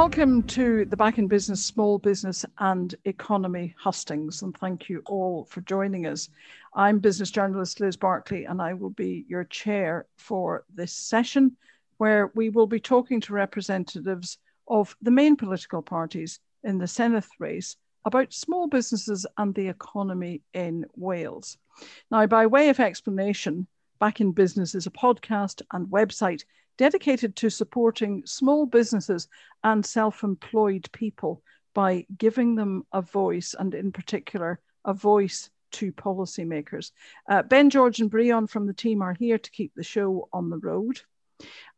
welcome 0.00 0.42
to 0.42 0.86
the 0.86 0.96
Back 0.96 1.18
in 1.18 1.28
Business 1.28 1.62
Small 1.62 1.98
Business 1.98 2.46
and 2.58 2.94
Economy 3.04 3.74
Hustings, 3.78 4.40
and 4.40 4.56
thank 4.56 4.88
you 4.88 5.02
all 5.04 5.44
for 5.44 5.60
joining 5.60 6.06
us. 6.06 6.30
I'm 6.74 7.00
business 7.00 7.30
journalist 7.30 7.80
Liz 7.80 7.98
Barkley, 7.98 8.46
and 8.46 8.62
I 8.62 8.72
will 8.72 8.88
be 8.88 9.26
your 9.28 9.44
chair 9.44 10.06
for 10.16 10.64
this 10.74 10.94
session, 10.94 11.54
where 11.98 12.32
we 12.34 12.48
will 12.48 12.66
be 12.66 12.80
talking 12.80 13.20
to 13.20 13.34
representatives 13.34 14.38
of 14.68 14.96
the 15.02 15.10
main 15.10 15.36
political 15.36 15.82
parties 15.82 16.40
in 16.64 16.78
the 16.78 16.86
Senedd 16.86 17.26
race 17.38 17.76
about 18.06 18.32
small 18.32 18.68
businesses 18.68 19.26
and 19.36 19.54
the 19.54 19.68
economy 19.68 20.40
in 20.54 20.86
Wales. 20.96 21.58
Now, 22.10 22.26
by 22.26 22.46
way 22.46 22.70
of 22.70 22.80
explanation, 22.80 23.66
Back 23.98 24.22
in 24.22 24.32
Business 24.32 24.74
is 24.74 24.86
a 24.86 24.90
podcast 24.90 25.60
and 25.74 25.88
website 25.88 26.44
dedicated 26.80 27.36
to 27.36 27.48
supporting 27.50 28.24
small 28.24 28.64
businesses 28.64 29.28
and 29.62 29.84
self 29.84 30.24
employed 30.24 30.88
people 30.92 31.42
by 31.74 32.06
giving 32.16 32.54
them 32.54 32.86
a 32.90 33.02
voice, 33.02 33.54
and 33.58 33.74
in 33.74 33.92
particular, 33.92 34.58
a 34.86 34.94
voice 34.94 35.50
to 35.72 35.92
policymakers. 35.92 36.92
Uh, 37.28 37.42
ben, 37.42 37.68
George, 37.68 38.00
and 38.00 38.10
Breon 38.10 38.48
from 38.48 38.66
the 38.66 38.72
team 38.72 39.02
are 39.02 39.12
here 39.12 39.36
to 39.36 39.50
keep 39.50 39.74
the 39.74 39.82
show 39.82 40.30
on 40.32 40.48
the 40.48 40.56
road. 40.56 41.02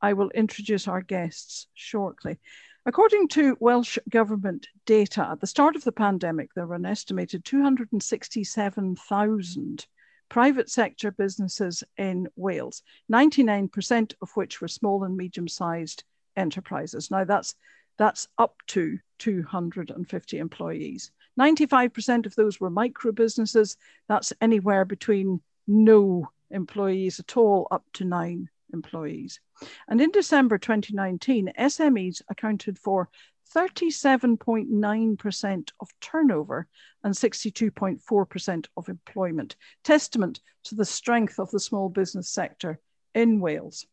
I 0.01 0.12
will 0.12 0.30
introduce 0.30 0.87
our 0.87 1.02
guests 1.02 1.66
shortly. 1.74 2.38
According 2.87 3.27
to 3.30 3.57
Welsh 3.59 3.98
Government 4.09 4.69
data, 4.87 5.30
at 5.32 5.41
the 5.41 5.48
start 5.48 5.74
of 5.74 5.82
the 5.82 5.91
pandemic, 5.91 6.55
there 6.55 6.69
were 6.69 6.77
an 6.77 6.87
estimated 6.87 7.45
267,000 7.45 9.87
private 10.33 10.71
sector 10.71 11.11
businesses 11.11 11.85
in 11.99 12.27
Wales, 12.37 12.83
99% 13.13 14.15
of 14.23 14.30
which 14.35 14.63
were 14.63 14.69
small 14.69 15.05
and 15.05 15.15
medium 15.15 15.47
sized 15.47 16.05
enterprises. 16.37 17.11
Now, 17.11 17.24
that's, 17.24 17.55
that's 17.99 18.29
up 18.39 18.57
to 18.69 18.99
250 19.19 20.39
employees. 20.39 21.11
95% 21.39 22.24
of 22.24 22.35
those 22.35 22.59
were 22.59 22.71
micro 22.71 23.13
businesses. 23.13 23.77
That's 24.09 24.33
anywhere 24.41 24.87
between 24.87 25.43
no 25.66 26.30
employees 26.51 27.21
at 27.21 27.37
all 27.37 27.69
up 27.71 27.85
to 27.93 28.07
nine 28.07 28.49
employees. 28.73 29.39
And 29.87 30.01
in 30.01 30.13
December 30.13 30.57
2019, 30.57 31.52
SMEs 31.59 32.23
accounted 32.30 32.79
for 32.79 33.11
37.9% 33.55 35.71
of 35.81 35.89
turnover 36.01 36.67
and 37.05 37.15
62.4% 37.15 38.67
of 38.77 38.89
employment, 38.89 39.55
testament 39.85 40.41
to 40.65 40.75
the 40.75 40.85
strength 40.85 41.39
of 41.39 41.49
the 41.51 41.61
small 41.61 41.89
business 41.91 42.30
sector 42.30 42.80
in 43.15 43.41
Wales. 43.41 43.87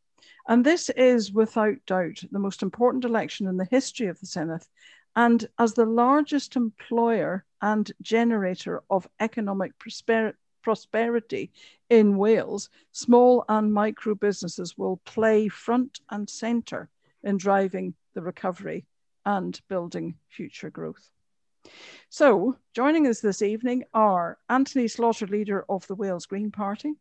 And 0.47 0.65
this 0.65 0.89
is 0.89 1.33
without 1.33 1.75
doubt 1.85 2.23
the 2.31 2.39
most 2.39 2.63
important 2.63 3.05
election 3.05 3.47
in 3.47 3.57
the 3.57 3.67
history 3.69 4.07
of 4.07 4.19
the 4.19 4.25
Senedd. 4.25 4.65
And 5.15 5.47
as 5.57 5.73
the 5.73 5.85
largest 5.85 6.55
employer 6.55 7.45
and 7.61 7.91
generator 8.01 8.83
of 8.89 9.07
economic 9.19 9.77
prosper- 9.77 10.37
prosperity 10.61 11.51
in 11.89 12.17
Wales, 12.17 12.69
small 12.91 13.43
and 13.49 13.73
micro 13.73 14.15
businesses 14.15 14.77
will 14.77 15.01
play 15.05 15.49
front 15.49 15.99
and 16.09 16.29
centre 16.29 16.89
in 17.23 17.37
driving 17.37 17.95
the 18.13 18.21
recovery 18.21 18.85
and 19.25 19.59
building 19.67 20.15
future 20.27 20.69
growth. 20.69 21.11
So, 22.09 22.57
joining 22.73 23.07
us 23.07 23.19
this 23.19 23.41
evening 23.41 23.83
are 23.93 24.37
Anthony 24.49 24.87
Slaughter, 24.87 25.27
leader 25.27 25.65
of 25.69 25.85
the 25.87 25.95
Wales 25.95 26.25
Green 26.25 26.51
Party, 26.51 26.93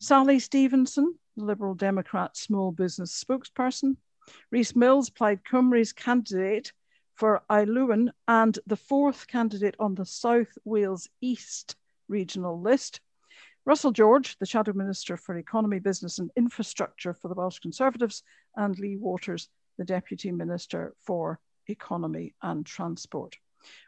Sally 0.00 0.38
Stevenson, 0.38 1.14
Liberal 1.36 1.74
Democrat 1.74 2.36
small 2.36 2.72
business 2.72 3.22
spokesperson, 3.22 3.96
Rhys 4.50 4.74
Mills, 4.74 5.10
Plaid 5.10 5.40
Cymru's 5.44 5.92
candidate 5.92 6.72
for 7.14 7.42
Islwyn 7.50 8.10
and 8.26 8.58
the 8.66 8.76
fourth 8.76 9.26
candidate 9.26 9.76
on 9.78 9.94
the 9.94 10.06
South 10.06 10.58
Wales 10.64 11.08
East 11.20 11.76
regional 12.08 12.60
list, 12.60 13.00
Russell 13.64 13.92
George, 13.92 14.36
the 14.38 14.46
Shadow 14.46 14.72
Minister 14.72 15.16
for 15.16 15.36
Economy, 15.36 15.78
Business 15.78 16.18
and 16.18 16.30
Infrastructure 16.36 17.14
for 17.14 17.28
the 17.28 17.34
Welsh 17.34 17.60
Conservatives, 17.60 18.22
and 18.56 18.78
Lee 18.78 18.96
Waters, 18.96 19.48
the 19.78 19.84
Deputy 19.84 20.30
Minister 20.32 20.94
for 21.04 21.40
Economy 21.68 22.34
and 22.42 22.64
Transport. 22.66 23.36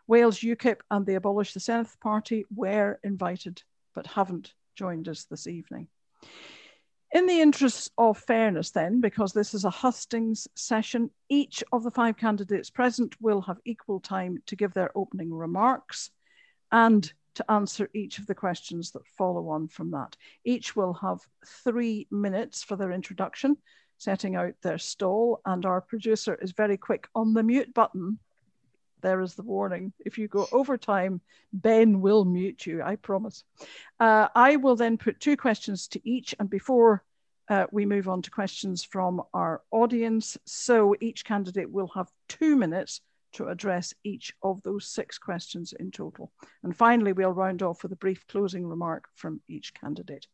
Wales 0.06 0.40
UKIP 0.40 0.80
and 0.90 1.04
the 1.04 1.14
Abolish 1.14 1.52
the 1.52 1.60
Senedd 1.60 1.98
Party 2.00 2.44
were 2.54 2.98
invited 3.02 3.62
but 3.94 4.06
haven't 4.06 4.54
joined 4.76 5.08
us 5.08 5.24
this 5.24 5.46
evening. 5.46 5.88
In 7.12 7.26
the 7.26 7.40
interests 7.40 7.90
of 7.96 8.18
fairness, 8.18 8.72
then, 8.72 9.00
because 9.00 9.32
this 9.32 9.54
is 9.54 9.64
a 9.64 9.70
hustings 9.70 10.48
session, 10.56 11.10
each 11.28 11.62
of 11.72 11.84
the 11.84 11.90
five 11.90 12.16
candidates 12.16 12.70
present 12.70 13.14
will 13.20 13.40
have 13.42 13.60
equal 13.64 14.00
time 14.00 14.38
to 14.46 14.56
give 14.56 14.74
their 14.74 14.90
opening 14.96 15.32
remarks 15.32 16.10
and 16.72 17.12
to 17.36 17.48
answer 17.50 17.88
each 17.94 18.18
of 18.18 18.26
the 18.26 18.34
questions 18.34 18.90
that 18.92 19.06
follow 19.06 19.48
on 19.50 19.68
from 19.68 19.92
that. 19.92 20.16
Each 20.44 20.74
will 20.74 20.92
have 20.94 21.20
three 21.46 22.08
minutes 22.10 22.64
for 22.64 22.74
their 22.74 22.90
introduction, 22.90 23.56
setting 24.04 24.36
out 24.36 24.54
their 24.62 24.78
stall. 24.78 25.40
And 25.46 25.64
our 25.64 25.80
producer 25.80 26.38
is 26.40 26.52
very 26.52 26.76
quick 26.76 27.08
on 27.14 27.34
the 27.34 27.42
mute 27.42 27.72
button. 27.72 28.18
There 29.00 29.20
is 29.20 29.34
the 29.34 29.42
warning. 29.42 29.92
If 29.98 30.18
you 30.18 30.28
go 30.28 30.46
over 30.52 30.76
time, 30.78 31.20
Ben 31.52 32.00
will 32.00 32.24
mute 32.24 32.66
you, 32.66 32.82
I 32.82 32.96
promise. 32.96 33.44
Uh, 33.98 34.28
I 34.34 34.56
will 34.56 34.76
then 34.76 34.98
put 34.98 35.20
two 35.20 35.36
questions 35.36 35.88
to 35.88 36.00
each. 36.08 36.34
And 36.38 36.48
before 36.48 37.02
uh, 37.48 37.66
we 37.70 37.84
move 37.86 38.08
on 38.08 38.22
to 38.22 38.30
questions 38.30 38.84
from 38.84 39.22
our 39.32 39.62
audience, 39.70 40.38
so 40.46 40.94
each 41.00 41.24
candidate 41.24 41.70
will 41.70 41.90
have 41.94 42.08
two 42.28 42.56
minutes 42.56 43.00
to 43.34 43.48
address 43.48 43.92
each 44.04 44.32
of 44.42 44.62
those 44.62 44.86
six 44.86 45.18
questions 45.18 45.74
in 45.78 45.90
total. 45.90 46.30
And 46.62 46.74
finally, 46.74 47.12
we'll 47.12 47.32
round 47.32 47.62
off 47.62 47.82
with 47.82 47.92
a 47.92 47.96
brief 47.96 48.26
closing 48.26 48.66
remark 48.66 49.08
from 49.14 49.40
each 49.48 49.74
candidate. 49.74 50.26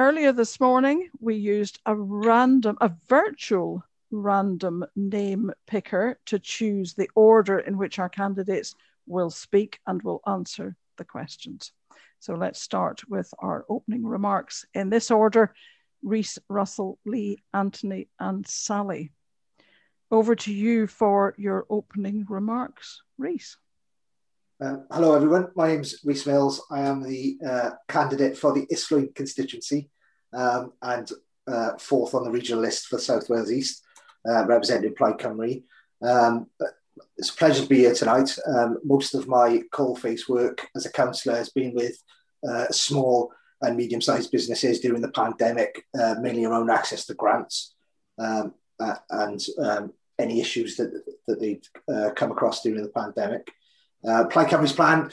Earlier 0.00 0.32
this 0.32 0.58
morning, 0.60 1.10
we 1.20 1.34
used 1.34 1.78
a 1.84 1.94
random, 1.94 2.78
a 2.80 2.90
virtual 3.06 3.84
random 4.10 4.86
name 4.96 5.52
picker 5.66 6.18
to 6.24 6.38
choose 6.38 6.94
the 6.94 7.10
order 7.14 7.58
in 7.58 7.76
which 7.76 7.98
our 7.98 8.08
candidates 8.08 8.74
will 9.06 9.28
speak 9.28 9.78
and 9.86 10.00
will 10.00 10.22
answer 10.26 10.74
the 10.96 11.04
questions. 11.04 11.72
So 12.18 12.32
let's 12.32 12.62
start 12.62 13.02
with 13.10 13.30
our 13.40 13.66
opening 13.68 14.06
remarks 14.06 14.64
in 14.72 14.88
this 14.88 15.10
order. 15.10 15.52
Rhys, 16.02 16.38
Russell, 16.48 16.98
Lee, 17.04 17.36
Anthony, 17.52 18.08
and 18.18 18.46
Sally. 18.46 19.12
Over 20.10 20.34
to 20.34 20.50
you 20.50 20.86
for 20.86 21.34
your 21.36 21.66
opening 21.68 22.24
remarks. 22.26 23.02
Rhys. 23.18 23.58
Uh, 24.62 24.76
hello, 24.90 25.14
everyone. 25.14 25.48
My 25.56 25.68
name 25.68 25.80
is 25.80 26.02
Rhys 26.04 26.26
Mills. 26.26 26.60
I 26.70 26.80
am 26.80 27.02
the 27.02 27.38
uh, 27.46 27.70
candidate 27.88 28.36
for 28.36 28.52
the 28.52 28.66
Islwyn 28.66 29.14
constituency 29.14 29.88
um, 30.34 30.74
and 30.82 31.10
uh, 31.46 31.78
fourth 31.78 32.14
on 32.14 32.24
the 32.24 32.30
regional 32.30 32.62
list 32.62 32.88
for 32.88 32.98
South 32.98 33.30
Wales 33.30 33.50
East, 33.50 33.82
uh, 34.28 34.44
representing 34.44 34.94
Plaid 34.94 35.16
Cymru. 35.16 35.62
Um, 36.02 36.48
it's 37.16 37.30
a 37.30 37.36
pleasure 37.36 37.62
to 37.62 37.68
be 37.68 37.78
here 37.78 37.94
tonight. 37.94 38.36
Um, 38.46 38.76
most 38.84 39.14
of 39.14 39.26
my 39.26 39.62
coalface 39.72 40.28
work 40.28 40.66
as 40.76 40.84
a 40.84 40.92
councillor 40.92 41.36
has 41.36 41.48
been 41.48 41.72
with 41.72 41.96
uh, 42.46 42.68
small 42.68 43.32
and 43.62 43.78
medium-sized 43.78 44.30
businesses 44.30 44.80
during 44.80 45.00
the 45.00 45.12
pandemic, 45.12 45.86
uh, 45.98 46.16
mainly 46.20 46.44
around 46.44 46.68
access 46.68 47.06
to 47.06 47.14
grants 47.14 47.72
um, 48.18 48.52
and 49.08 49.42
um, 49.58 49.94
any 50.18 50.38
issues 50.38 50.76
that, 50.76 51.02
that 51.26 51.40
they've 51.40 52.14
come 52.14 52.30
across 52.30 52.62
during 52.62 52.82
the 52.82 52.90
pandemic. 52.90 53.50
Uh, 54.06 54.24
Plaid 54.24 54.48
Cymru's 54.48 54.72
plan 54.72 55.10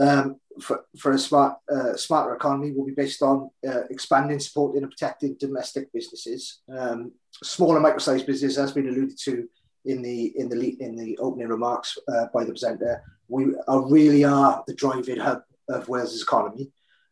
um, 0.00 0.36
for, 0.60 0.84
for 0.98 1.12
a 1.12 1.18
smart, 1.18 1.56
uh, 1.72 1.94
smarter 1.96 2.34
economy 2.34 2.72
will 2.72 2.86
be 2.86 2.92
based 2.92 3.22
on 3.22 3.50
uh, 3.66 3.82
expanding, 3.90 4.38
supporting 4.40 4.82
and 4.82 4.90
protecting 4.90 5.36
domestic 5.38 5.92
businesses. 5.92 6.60
Um, 6.74 7.12
small 7.42 7.74
and 7.74 7.82
micro-sized 7.82 8.26
businesses, 8.26 8.58
has 8.58 8.72
been 8.72 8.88
alluded 8.88 9.18
to 9.24 9.48
in 9.84 10.02
the 10.02 10.32
in 10.36 10.48
the 10.48 10.76
in 10.80 10.96
the 10.96 11.16
opening 11.18 11.48
remarks 11.48 11.96
uh, 12.08 12.26
by 12.34 12.44
the 12.44 12.50
presenter. 12.50 13.02
We 13.28 13.54
are, 13.68 13.88
really 13.88 14.24
are 14.24 14.62
the 14.66 14.74
driving 14.74 15.18
hub 15.18 15.42
of 15.68 15.88
Wales's 15.88 16.22
economy. 16.22 16.70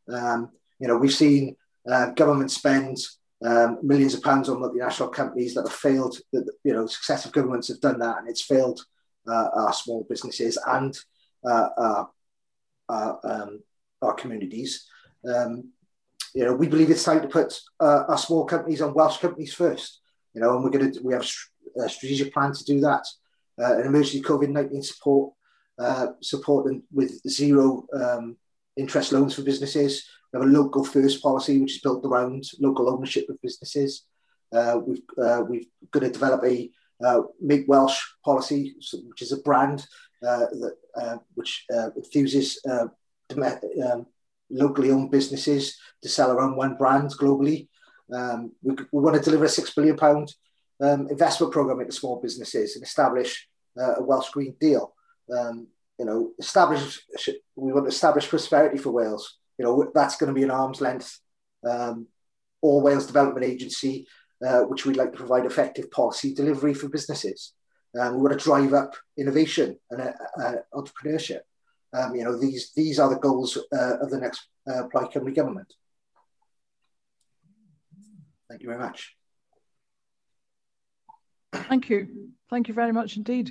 Um, 0.09 0.51
you 0.81 0.89
know, 0.89 0.97
we've 0.97 1.15
seen 1.15 1.57
uh, 1.91 2.11
government 2.11 2.51
spend 2.51 2.99
um, 3.45 3.79
millions 3.83 4.15
of 4.15 4.23
pounds 4.23 4.49
on 4.49 4.59
multinational 4.59 5.13
companies 5.13 5.55
that 5.55 5.67
have 5.69 5.77
failed. 5.77 6.19
That 6.33 6.49
you 6.65 6.73
know, 6.73 6.87
successive 6.87 7.33
governments 7.33 7.69
have 7.69 7.81
done 7.81 7.99
that, 8.01 8.19
and 8.19 8.29
it's 8.29 8.43
failed 8.43 8.85
uh, 9.29 9.49
our 9.55 9.73
small 9.73 10.07
businesses 10.09 10.59
and 10.67 10.97
our, 11.45 12.11
our, 12.89 13.21
um, 13.25 13.63
our 14.03 14.15
communities. 14.15 14.87
Um, 15.29 15.71
you 16.35 16.45
know, 16.45 16.55
we 16.55 16.69
believe 16.69 16.91
it's 16.91 17.05
time 17.05 17.23
to 17.23 17.29
put 17.29 17.61
uh, 17.81 18.05
our 18.09 18.19
small 18.19 18.45
companies 18.45 18.81
and 18.81 18.95
Welsh 18.95 19.19
companies 19.19 19.55
first. 19.55 20.01
You 20.35 20.41
know, 20.41 20.55
and 20.55 20.65
we're 20.65 20.71
going 20.71 20.93
to 20.93 21.01
we 21.03 21.13
have 21.13 21.27
a 21.81 21.89
strategic 21.89 22.33
plan 22.35 22.53
to 22.53 22.65
do 22.65 22.81
that. 22.81 23.07
Uh, 23.61 23.79
an 23.79 23.87
emergency 23.87 24.21
COVID 24.21 24.49
nineteen 24.49 24.83
support 24.83 25.33
uh, 25.79 26.09
support 26.21 26.67
and 26.67 26.83
with 26.93 27.21
zero 27.29 27.87
um, 27.95 28.37
interest 28.77 29.13
loans 29.13 29.35
for 29.35 29.43
businesses. 29.43 30.07
We 30.33 30.41
have 30.41 30.49
a 30.49 30.51
local 30.53 30.85
first 30.85 31.23
policy 31.23 31.61
which 31.61 31.77
is 31.77 31.81
built 31.81 32.05
around 32.05 32.45
local 32.61 32.91
ownership 32.91 33.29
of 33.29 33.41
businesses. 33.41 34.05
Uh, 34.53 34.81
we've 34.85 35.03
uh, 35.23 35.43
we've 35.49 35.67
going 35.93 36.05
to 36.05 36.11
develop 36.11 36.45
a 36.45 36.71
uh, 37.05 37.23
Make 37.41 37.67
Welsh 37.69 38.01
policy, 38.25 38.75
which 39.09 39.23
is 39.23 39.33
a 39.33 39.39
brand 39.39 39.81
uh, 39.81 40.14
that 40.25 40.77
uh, 40.97 41.17
which 41.35 41.65
uh, 41.75 41.91
infuses 41.97 42.61
uh, 42.69 42.87
um, 43.37 44.07
locally 44.51 44.91
owned 44.91 45.11
businesses 45.11 45.79
to 46.03 46.09
sell 46.09 46.33
around 46.33 46.57
one 46.57 46.77
brand 46.77 47.11
globally. 47.11 47.69
Um, 48.13 48.53
we, 48.63 48.75
we 48.93 49.03
want 49.03 49.17
to 49.17 49.23
deliver 49.23 49.45
a 49.45 49.49
six 49.49 49.75
billion 49.75 49.97
pound 49.97 50.33
um, 50.81 51.09
investment 51.09 51.53
program 51.53 51.81
into 51.81 51.93
small 51.93 52.21
businesses 52.21 52.77
and 52.77 52.85
establish 52.85 53.49
uh, 53.81 53.97
a 53.97 54.03
Welsh 54.03 54.31
Green 54.31 54.55
Deal. 54.61 54.95
Um, 55.35 55.69
you 55.99 56.05
know, 56.05 56.33
establish 56.39 57.01
we 57.57 57.73
want 57.73 57.87
to 57.87 57.95
establish 57.95 58.29
prosperity 58.29 58.79
for 58.79 58.91
Wales. 58.91 59.39
You 59.59 59.65
know, 59.65 59.91
that's 59.95 60.17
going 60.17 60.29
to 60.29 60.39
be 60.39 60.43
an 60.43 60.51
arm's 60.51 60.81
length 60.81 61.21
um, 61.69 62.09
or 62.61 62.83
Wales 62.83 63.07
Development 63.07 63.47
Agency, 63.47 64.07
uh, 64.45 64.63
which 64.63 64.85
we'd 64.85 64.97
like 64.97 65.13
to 65.13 65.19
provide 65.19 65.47
effective 65.47 65.91
policy 65.91 66.35
delivery 66.35 66.75
for 66.75 66.89
businesses. 66.89 67.53
Um, 67.99 68.17
we 68.17 68.23
want 68.23 68.39
to 68.39 68.45
drive 68.45 68.75
up 68.75 68.95
innovation 69.17 69.79
and 69.91 70.01
uh, 70.01 70.13
uh, 70.43 70.55
entrepreneurship. 70.73 71.41
Um, 71.93 72.15
you 72.17 72.25
know, 72.25 72.37
these 72.37 72.73
these 72.75 72.99
are 72.99 73.09
the 73.09 73.21
goals 73.21 73.57
uh, 73.73 73.99
of 74.01 74.11
the 74.11 74.19
next 74.19 74.49
uh, 74.69 74.85
Plaid 74.91 75.13
Cymru 75.13 75.35
government. 75.35 75.73
Thank 78.49 78.63
you 78.63 78.69
very 78.69 78.81
much. 78.81 79.17
Thank 81.53 81.89
you. 81.89 82.31
Thank 82.51 82.69
you 82.69 82.75
very 82.75 82.93
much 82.93 83.17
indeed. 83.17 83.51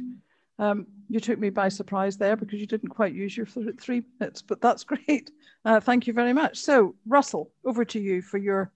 Um, 0.59 0.87
you 1.09 1.19
took 1.19 1.39
me 1.39 1.49
by 1.49 1.69
surprise 1.69 2.17
there 2.17 2.35
because 2.35 2.59
you 2.59 2.67
didn't 2.67 2.89
quite 2.89 3.13
use 3.13 3.35
your 3.35 3.45
th 3.45 3.79
three 3.79 4.03
minutes, 4.19 4.41
but 4.41 4.61
that's 4.61 4.83
great. 4.91 5.31
Uh, 5.65 5.79
thank 5.79 6.05
you 6.07 6.13
very 6.13 6.33
much. 6.33 6.57
So, 6.57 6.95
Russell, 7.05 7.51
over 7.65 7.85
to 7.85 7.99
you 7.99 8.21
for 8.21 8.37
your 8.37 8.71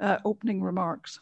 uh, 0.00 0.18
opening 0.24 0.62
remarks. 0.62 1.20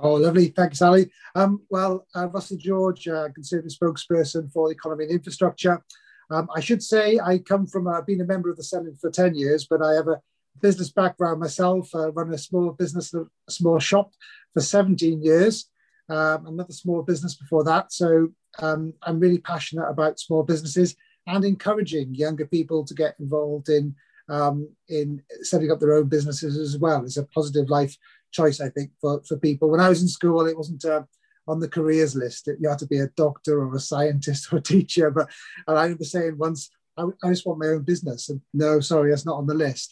Oh, 0.00 0.14
lovely. 0.14 0.48
Thanks, 0.48 0.78
Sally. 0.78 1.10
Um, 1.34 1.62
well, 1.70 2.06
uh, 2.14 2.28
Russell 2.28 2.56
George, 2.56 3.08
uh, 3.08 3.28
Conservative 3.34 3.76
spokesperson 3.76 4.50
for 4.52 4.68
the 4.68 4.74
economy 4.74 5.04
and 5.04 5.12
infrastructure. 5.12 5.82
Um, 6.30 6.48
I 6.54 6.60
should 6.60 6.82
say 6.82 7.18
I 7.18 7.38
come 7.38 7.66
from 7.66 7.88
uh, 7.88 8.02
being 8.02 8.20
a 8.20 8.24
member 8.24 8.50
of 8.50 8.56
the 8.56 8.62
Senedd 8.62 9.00
for 9.00 9.10
10 9.10 9.34
years, 9.34 9.66
but 9.68 9.82
I 9.82 9.94
have 9.94 10.06
a 10.06 10.20
business 10.60 10.90
background 10.90 11.40
myself. 11.40 11.94
I 11.94 12.06
run 12.06 12.32
a 12.32 12.38
small 12.38 12.70
business, 12.72 13.12
a 13.14 13.26
small 13.48 13.78
shop 13.80 14.12
for 14.54 14.60
17 14.60 15.22
years, 15.22 15.68
um, 16.08 16.46
another 16.46 16.72
small 16.72 17.02
business 17.02 17.34
before 17.34 17.64
that. 17.64 17.92
So 17.92 18.28
um, 18.60 18.92
I'm 19.02 19.18
really 19.18 19.38
passionate 19.38 19.88
about 19.88 20.20
small 20.20 20.44
businesses 20.44 20.94
and 21.26 21.44
encouraging 21.44 22.14
younger 22.14 22.46
people 22.46 22.84
to 22.84 22.94
get 22.94 23.16
involved 23.18 23.68
in 23.68 23.94
um, 24.30 24.68
in 24.88 25.22
setting 25.40 25.70
up 25.70 25.80
their 25.80 25.94
own 25.94 26.08
businesses 26.08 26.58
as 26.58 26.78
well. 26.78 27.02
It's 27.02 27.16
a 27.16 27.24
positive 27.24 27.70
life 27.70 27.96
choice, 28.32 28.60
I 28.60 28.68
think, 28.70 28.90
for, 29.00 29.22
for 29.26 29.36
people. 29.36 29.70
When 29.70 29.80
I 29.80 29.88
was 29.88 30.02
in 30.02 30.08
school, 30.08 30.46
it 30.46 30.56
wasn't 30.56 30.84
uh, 30.84 31.02
on 31.46 31.60
the 31.60 31.68
careers 31.68 32.14
list. 32.14 32.48
You 32.60 32.68
had 32.68 32.78
to 32.80 32.86
be 32.86 32.98
a 32.98 33.08
doctor 33.16 33.62
or 33.62 33.74
a 33.74 33.80
scientist 33.80 34.52
or 34.52 34.58
a 34.58 34.62
teacher. 34.62 35.10
But 35.10 35.30
and 35.66 35.78
I 35.78 35.82
remember 35.84 36.04
saying 36.04 36.36
once, 36.38 36.70
I, 36.96 37.04
I 37.24 37.30
just 37.30 37.46
want 37.46 37.60
my 37.60 37.68
own 37.68 37.82
business. 37.82 38.28
And 38.28 38.40
no, 38.52 38.80
sorry, 38.80 39.10
that's 39.10 39.26
not 39.26 39.38
on 39.38 39.46
the 39.46 39.54
list. 39.54 39.90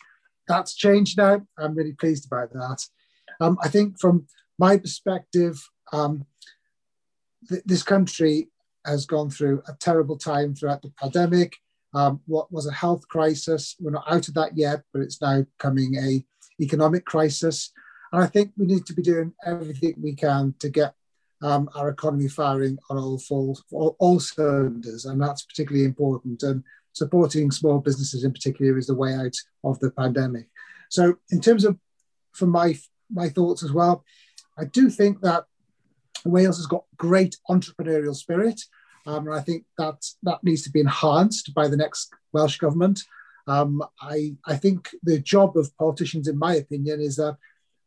That's 0.49 0.75
changed 0.75 1.19
now. 1.19 1.41
I'm 1.59 1.75
really 1.75 1.93
pleased 1.93 2.27
about 2.27 2.53
that. 2.53 2.85
Um, 3.41 3.59
I 3.63 3.69
think 3.69 3.99
from 3.99 4.27
my 4.59 4.77
perspective, 4.77 5.59
um, 5.93 6.25
th- 7.49 7.63
this 7.65 7.83
country 7.83 8.49
has 8.85 9.05
gone 9.05 9.31
through 9.31 9.63
a 9.69 9.73
terrible 9.81 10.17
time 10.17 10.55
throughout 10.55 10.83
the 10.83 10.93
pandemic. 11.01 11.57
Um, 11.95 12.21
what 12.27 12.53
was 12.53 12.67
a 12.67 12.73
health 12.73 13.09
crisis? 13.09 13.75
We're 13.81 13.91
not 13.91 14.05
out 14.09 14.29
of 14.29 14.35
that 14.35 14.57
yet, 14.57 14.83
but 14.93 15.03
it's 15.03 15.21
now 15.21 15.45
coming 15.59 15.97
a 15.97 16.25
economic 16.63 17.05
crisis. 17.05 17.73
And 18.13 18.23
I 18.23 18.27
think 18.27 18.53
we 18.57 18.67
need 18.67 18.87
to 18.87 18.95
be 18.95 19.03
doing 19.03 19.33
everything 19.45 19.95
we 20.01 20.15
can 20.15 20.55
to 20.61 20.69
get 20.69 20.95
um, 21.43 21.69
our 21.75 21.89
economy 21.91 22.29
firing 22.29 22.79
on 22.89 22.97
all, 22.97 23.19
full, 23.19 23.59
all, 23.71 23.97
all 23.99 24.21
cylinders, 24.21 25.05
and 25.05 25.21
that's 25.21 25.43
particularly 25.43 25.85
important. 25.85 26.43
And 26.43 26.65
supporting 26.93 27.51
small 27.51 27.79
businesses 27.79 28.25
in 28.25 28.33
particular 28.33 28.79
is 28.79 28.87
the 28.87 28.95
way 28.95 29.15
out 29.15 29.35
of 29.65 29.79
the 29.81 29.91
pandemic. 29.91 30.49
So, 30.89 31.17
in 31.31 31.41
terms 31.41 31.65
of 31.65 31.79
for 32.33 32.47
my 32.47 32.79
my 33.11 33.29
thoughts 33.29 33.63
as 33.63 33.73
well, 33.73 34.05
I 34.59 34.65
do 34.65 34.89
think 34.89 35.21
that 35.21 35.45
Wales 36.25 36.57
has 36.57 36.67
got 36.67 36.85
great 36.97 37.37
entrepreneurial 37.51 38.15
spirit, 38.15 38.61
um, 39.07 39.27
and 39.27 39.37
I 39.37 39.41
think 39.41 39.65
that 39.79 40.05
that 40.23 40.43
needs 40.43 40.63
to 40.63 40.71
be 40.71 40.81
enhanced 40.81 41.55
by 41.55 41.69
the 41.69 41.77
next 41.77 42.13
Welsh 42.33 42.59
government. 42.59 43.03
Um, 43.47 43.83
I 44.01 44.37
I 44.47 44.57
think 44.57 44.89
the 45.03 45.21
job 45.21 45.57
of 45.57 45.77
politicians, 45.77 46.29
in 46.29 46.39
my 46.39 46.55
opinion, 46.55 47.01
is 47.01 47.17
that 47.17 47.37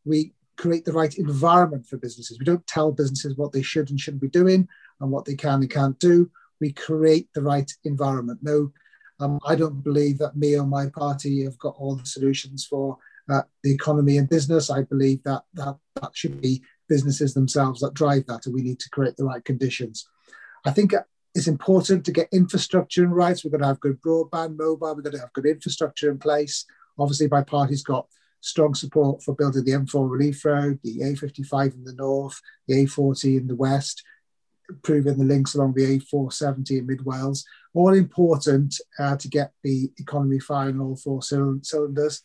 we 0.04 0.32
create 0.56 0.84
the 0.84 0.92
right 0.92 1.16
environment 1.16 1.86
for 1.86 1.96
businesses. 1.96 2.38
We 2.38 2.44
don't 2.44 2.66
tell 2.66 2.92
businesses 2.92 3.36
what 3.36 3.52
they 3.52 3.62
should 3.62 3.90
and 3.90 3.98
shouldn't 3.98 4.22
be 4.22 4.28
doing 4.28 4.68
and 5.00 5.10
what 5.10 5.24
they 5.24 5.34
can 5.34 5.60
and 5.60 5.70
can't 5.70 5.98
do. 5.98 6.30
We 6.60 6.72
create 6.72 7.28
the 7.34 7.42
right 7.42 7.70
environment. 7.84 8.40
No, 8.42 8.70
um, 9.20 9.38
I 9.46 9.54
don't 9.54 9.82
believe 9.82 10.18
that 10.18 10.36
me 10.36 10.58
or 10.58 10.66
my 10.66 10.88
party 10.88 11.44
have 11.44 11.58
got 11.58 11.76
all 11.78 11.96
the 11.96 12.06
solutions 12.06 12.66
for 12.66 12.98
uh, 13.30 13.42
the 13.62 13.72
economy 13.72 14.18
and 14.18 14.28
business. 14.28 14.70
I 14.70 14.82
believe 14.82 15.22
that, 15.24 15.42
that 15.54 15.76
that 15.94 16.10
should 16.14 16.40
be 16.40 16.62
businesses 16.88 17.32
themselves 17.32 17.80
that 17.80 17.94
drive 17.94 18.26
that, 18.26 18.46
and 18.46 18.54
we 18.54 18.62
need 18.62 18.80
to 18.80 18.90
create 18.90 19.16
the 19.16 19.24
right 19.24 19.44
conditions. 19.44 20.08
I 20.66 20.72
think 20.72 20.92
it's 21.34 21.46
important 21.46 22.04
to 22.04 22.12
get 22.12 22.28
infrastructure 22.32 23.04
in 23.04 23.10
rights. 23.10 23.44
We're 23.44 23.52
going 23.52 23.60
to 23.62 23.68
have 23.68 23.80
good 23.80 24.00
broadband, 24.02 24.58
mobile. 24.58 24.94
We're 24.94 25.02
going 25.02 25.14
to 25.14 25.20
have 25.20 25.32
good 25.32 25.46
infrastructure 25.46 26.10
in 26.10 26.18
place. 26.18 26.66
Obviously, 26.98 27.28
my 27.28 27.42
party's 27.42 27.82
got 27.82 28.08
strong 28.40 28.74
support 28.74 29.22
for 29.22 29.34
building 29.34 29.64
the 29.64 29.72
M4 29.72 30.10
Relief 30.10 30.44
Road, 30.44 30.78
the 30.82 31.00
A55 31.00 31.74
in 31.74 31.84
the 31.84 31.94
north, 31.94 32.40
the 32.66 32.84
A40 32.84 33.38
in 33.38 33.46
the 33.46 33.54
west, 33.54 34.02
improving 34.68 35.18
the 35.18 35.24
links 35.24 35.54
along 35.54 35.74
the 35.74 35.98
A470 35.98 36.78
in 36.78 36.86
Mid 36.86 37.04
Wales. 37.04 37.44
All 37.74 37.92
important 37.92 38.74
uh, 38.98 39.16
to 39.16 39.28
get 39.28 39.52
the 39.62 39.90
economy 39.98 40.40
firing 40.40 40.80
on 40.80 40.86
all 40.86 40.96
four 40.96 41.22
cylinders. 41.22 42.22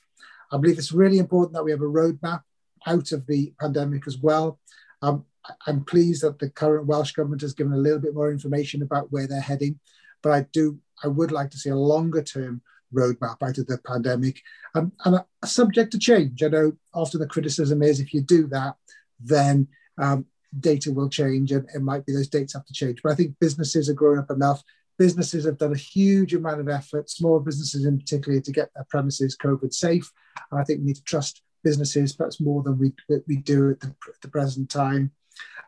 I 0.51 0.57
believe 0.57 0.77
it's 0.77 0.91
really 0.91 1.19
important 1.19 1.53
that 1.53 1.63
we 1.63 1.71
have 1.71 1.81
a 1.81 1.85
roadmap 1.85 2.41
out 2.87 3.11
of 3.11 3.25
the 3.27 3.53
pandemic 3.59 4.07
as 4.07 4.17
well. 4.17 4.59
Um, 5.01 5.25
I'm 5.67 5.83
pleased 5.83 6.23
that 6.23 6.39
the 6.39 6.49
current 6.49 6.87
Welsh 6.87 7.11
government 7.11 7.41
has 7.41 7.53
given 7.53 7.73
a 7.73 7.77
little 7.77 7.99
bit 7.99 8.15
more 8.15 8.31
information 8.31 8.81
about 8.81 9.11
where 9.11 9.27
they're 9.27 9.41
heading, 9.41 9.79
but 10.23 10.31
I 10.31 10.45
do 10.53 10.79
I 11.03 11.07
would 11.07 11.31
like 11.31 11.51
to 11.51 11.57
see 11.57 11.69
a 11.69 11.75
longer 11.75 12.23
term 12.23 12.61
roadmap 12.95 13.37
out 13.41 13.57
of 13.57 13.67
the 13.67 13.77
pandemic 13.85 14.41
um, 14.73 14.91
and 15.03 15.15
a, 15.15 15.47
subject 15.47 15.91
to 15.91 15.99
change. 15.99 16.41
I 16.43 16.47
know 16.47 16.73
often 16.93 17.19
the 17.19 17.27
criticism 17.27 17.81
is 17.83 17.99
if 17.99 18.13
you 18.13 18.21
do 18.21 18.47
that, 18.47 18.75
then 19.19 19.67
um, 19.97 20.25
data 20.59 20.91
will 20.91 21.09
change 21.09 21.51
and 21.51 21.67
it 21.73 21.81
might 21.81 22.05
be 22.05 22.13
those 22.13 22.27
dates 22.27 22.53
have 22.53 22.65
to 22.65 22.73
change. 22.73 23.01
But 23.03 23.11
I 23.11 23.15
think 23.15 23.35
businesses 23.39 23.89
are 23.89 23.93
growing 23.93 24.19
up 24.19 24.31
enough. 24.31 24.63
Businesses 24.97 25.45
have 25.45 25.57
done 25.57 25.73
a 25.73 25.77
huge 25.77 26.33
amount 26.33 26.61
of 26.61 26.69
effort, 26.69 27.09
small 27.09 27.39
businesses 27.39 27.85
in 27.85 27.99
particular, 27.99 28.39
to 28.39 28.51
get 28.51 28.69
their 28.73 28.85
premises 28.89 29.37
COVID 29.37 29.73
safe. 29.73 30.11
And 30.51 30.59
I 30.59 30.63
think 30.63 30.79
we 30.79 30.85
need 30.87 30.95
to 30.95 31.03
trust 31.03 31.41
businesses 31.63 32.15
perhaps 32.15 32.39
more 32.39 32.63
than 32.63 32.77
we, 32.77 32.93
we 33.27 33.37
do 33.37 33.71
at 33.71 33.79
the, 33.81 33.87
at 33.87 34.21
the 34.21 34.29
present 34.29 34.69
time. 34.69 35.11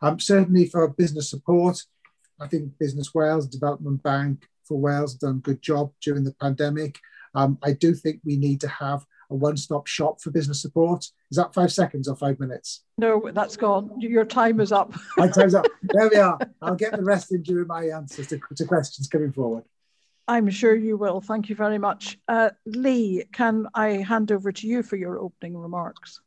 Um, 0.01 0.19
certainly 0.19 0.67
for 0.67 0.87
business 0.87 1.29
support, 1.29 1.83
I 2.39 2.47
think 2.47 2.77
Business 2.79 3.13
Wales, 3.13 3.47
Development 3.47 4.01
Bank 4.01 4.47
for 4.65 4.79
Wales 4.79 5.15
done 5.15 5.37
a 5.37 5.39
good 5.39 5.61
job 5.61 5.91
during 6.01 6.23
the 6.23 6.33
pandemic. 6.33 6.99
Um, 7.35 7.57
I 7.63 7.73
do 7.73 7.93
think 7.93 8.21
we 8.25 8.37
need 8.37 8.61
to 8.61 8.67
have 8.67 9.05
a 9.29 9.35
one-stop 9.35 9.87
shop 9.87 10.21
for 10.21 10.31
business 10.31 10.61
support. 10.61 11.03
Is 11.31 11.37
that 11.37 11.53
five 11.53 11.71
seconds 11.71 12.07
or 12.07 12.15
five 12.15 12.39
minutes? 12.39 12.83
No, 12.97 13.29
that's 13.33 13.57
gone. 13.57 13.91
Your 13.99 14.25
time 14.25 14.59
is 14.59 14.71
up. 14.71 14.93
my 15.17 15.27
time's 15.27 15.55
up. 15.55 15.65
There 15.81 16.09
we 16.09 16.17
are. 16.17 16.39
I'll 16.61 16.75
get 16.75 16.93
the 16.93 17.03
rest 17.03 17.31
in 17.31 17.43
during 17.43 17.67
my 17.67 17.85
answers 17.85 18.27
to, 18.27 18.39
to 18.55 18.65
questions 18.65 19.07
coming 19.07 19.31
forward. 19.31 19.63
I'm 20.27 20.49
sure 20.49 20.75
you 20.75 20.97
will. 20.97 21.21
Thank 21.21 21.49
you 21.49 21.55
very 21.55 21.77
much. 21.77 22.19
Uh, 22.27 22.49
Lee, 22.65 23.23
can 23.31 23.67
I 23.73 23.89
hand 23.89 24.31
over 24.31 24.51
to 24.51 24.67
you 24.67 24.83
for 24.83 24.97
your 24.97 25.17
opening 25.19 25.57
remarks? 25.57 26.19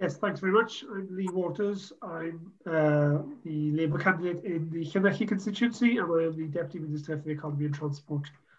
Yes, 0.00 0.16
thanks 0.16 0.40
very 0.40 0.52
much. 0.52 0.82
I'm 0.90 1.08
Lee 1.14 1.28
Waters. 1.30 1.92
I'm 2.02 2.52
uh, 2.66 3.18
the 3.44 3.70
Labour 3.72 3.98
candidate 3.98 4.44
in 4.44 4.70
the 4.70 4.86
Llanelli 4.86 5.28
constituency 5.28 5.98
and 5.98 6.10
I 6.10 6.24
am 6.24 6.36
the 6.36 6.46
Deputy 6.46 6.78
Minister 6.78 7.18
for 7.18 7.24
the 7.24 7.32
Economy 7.32 7.66
and 7.66 7.74
Transport 7.74 8.22
uh, 8.24 8.49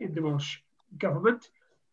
in 0.00 0.14
the 0.14 0.22
Welsh 0.22 0.58
Government. 0.98 1.48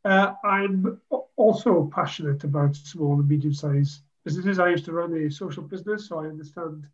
Uh, 0.05 0.33
I'm 0.43 0.99
also 1.35 1.89
passionate 1.93 2.43
about 2.43 2.75
small 2.75 3.13
and 3.13 3.27
medium-sized 3.27 4.01
businesses. 4.23 4.59
I 4.59 4.69
used 4.69 4.85
to 4.85 4.93
run 4.93 5.15
a 5.15 5.31
social 5.31 5.63
business, 5.63 6.07
so 6.07 6.19
I 6.19 6.25
understand 6.25 6.85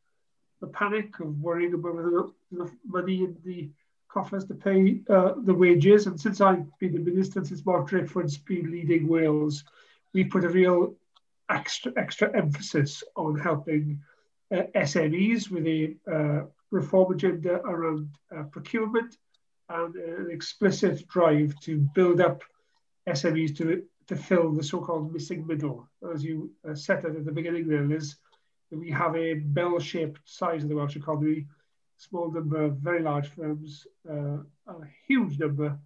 the 0.61 0.67
panic 0.67 1.19
of 1.19 1.39
worrying 1.41 1.73
about 1.73 1.95
whether 1.95 2.25
enough 2.51 2.71
money 2.85 3.23
in 3.23 3.37
the 3.43 3.69
coffers 4.09 4.45
to 4.45 4.53
pay 4.53 5.01
uh, 5.09 5.33
the 5.37 5.53
wages. 5.53 6.07
And 6.07 6.19
since 6.19 6.41
I've 6.41 6.65
been 6.79 6.93
the 6.93 6.99
minister, 6.99 7.43
since 7.43 7.65
Mark 7.65 7.89
Drakeford's 7.89 8.37
been 8.37 8.71
leading 8.71 9.07
Wales, 9.07 9.63
we 10.13 10.23
put 10.23 10.43
a 10.43 10.49
real 10.49 10.95
extra 11.49 11.91
extra 11.97 12.35
emphasis 12.37 13.03
on 13.15 13.37
helping 13.37 14.01
uh, 14.51 14.63
SMEs 14.75 15.49
with 15.49 15.65
a 15.65 15.95
uh, 16.11 16.45
reform 16.71 17.13
agenda 17.13 17.55
around 17.61 18.09
uh, 18.35 18.43
procurement 18.43 19.17
and 19.69 19.95
an 19.95 20.29
explicit 20.31 21.07
drive 21.07 21.53
to 21.61 21.77
build 21.93 22.21
up 22.21 22.43
SMEs 23.07 23.55
to, 23.57 23.83
to 24.07 24.15
fill 24.15 24.51
the 24.51 24.63
so-called 24.63 25.13
missing 25.13 25.45
middle. 25.45 25.87
As 26.13 26.23
you 26.23 26.51
uh, 26.67 26.75
set 26.75 27.05
it 27.05 27.15
at 27.15 27.25
the 27.25 27.31
beginning 27.31 27.67
there, 27.67 27.85
Liz, 27.85 28.15
we 28.71 28.91
have 28.91 29.15
a 29.15 29.35
bell-shaped 29.35 30.19
size 30.25 30.63
of 30.63 30.69
the 30.69 30.75
Welsh 30.75 30.95
economy, 30.95 31.47
small 31.97 32.31
number 32.31 32.63
of 32.63 32.77
very 32.77 33.01
large 33.01 33.27
firms, 33.27 33.85
uh, 34.09 34.37
a 34.67 34.75
huge 35.07 35.39
number 35.39 35.77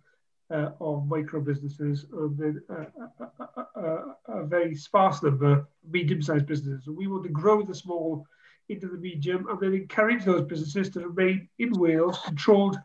uh, 0.52 0.70
of 0.80 1.08
micro 1.08 1.42
businesses, 1.42 2.06
and 2.12 2.38
then 2.38 2.62
a, 2.70 3.24
a, 3.24 3.82
a, 3.82 4.40
a 4.40 4.46
very 4.46 4.76
sparse 4.76 5.24
number 5.24 5.52
of 5.52 5.66
medium-sized 5.90 6.46
businesses. 6.46 6.88
We 6.88 7.08
want 7.08 7.24
to 7.24 7.30
grow 7.30 7.64
the 7.64 7.76
small 7.76 8.26
into 8.70 8.88
the 8.88 8.98
medium 8.98 9.48
and 9.50 9.60
then 9.60 9.74
encourage 9.74 10.24
those 10.24 10.44
businesses 10.44 10.90
to 10.92 11.08
remain 11.08 11.50
in 11.60 11.72
Wales, 11.74 12.20
controlled 12.26 12.78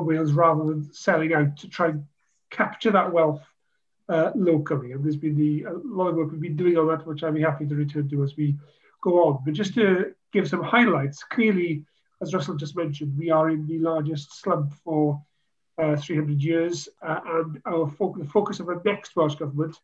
Wales, 0.00 0.32
rather 0.32 0.64
than 0.64 0.92
selling 0.92 1.34
out 1.34 1.56
to 1.58 1.68
try 1.68 1.88
and 1.88 2.04
capture 2.50 2.90
that 2.92 3.12
wealth 3.12 3.42
uh, 4.08 4.30
locally. 4.34 4.92
And 4.92 5.04
there's 5.04 5.16
been 5.16 5.36
the, 5.36 5.64
a 5.64 5.72
lot 5.72 6.08
of 6.08 6.16
work 6.16 6.30
we've 6.30 6.40
been 6.40 6.56
doing 6.56 6.76
on 6.76 6.88
that, 6.88 7.06
which 7.06 7.22
I'll 7.22 7.32
be 7.32 7.42
happy 7.42 7.66
to 7.66 7.74
return 7.74 8.08
to 8.10 8.22
as 8.22 8.36
we 8.36 8.56
go 9.02 9.24
on. 9.24 9.42
But 9.44 9.54
just 9.54 9.74
to 9.74 10.14
give 10.32 10.48
some 10.48 10.62
highlights, 10.62 11.24
clearly, 11.24 11.84
as 12.20 12.34
Russell 12.34 12.56
just 12.56 12.76
mentioned, 12.76 13.16
we 13.18 13.30
are 13.30 13.50
in 13.50 13.66
the 13.66 13.78
largest 13.78 14.40
slump 14.40 14.72
for 14.84 15.22
uh, 15.78 15.96
300 15.96 16.42
years, 16.42 16.88
uh, 17.02 17.20
and 17.26 17.60
our 17.66 17.88
fo 17.88 18.14
the 18.16 18.24
focus 18.24 18.60
of 18.60 18.68
our 18.68 18.82
next 18.84 19.16
Welsh 19.16 19.36
Government 19.36 19.76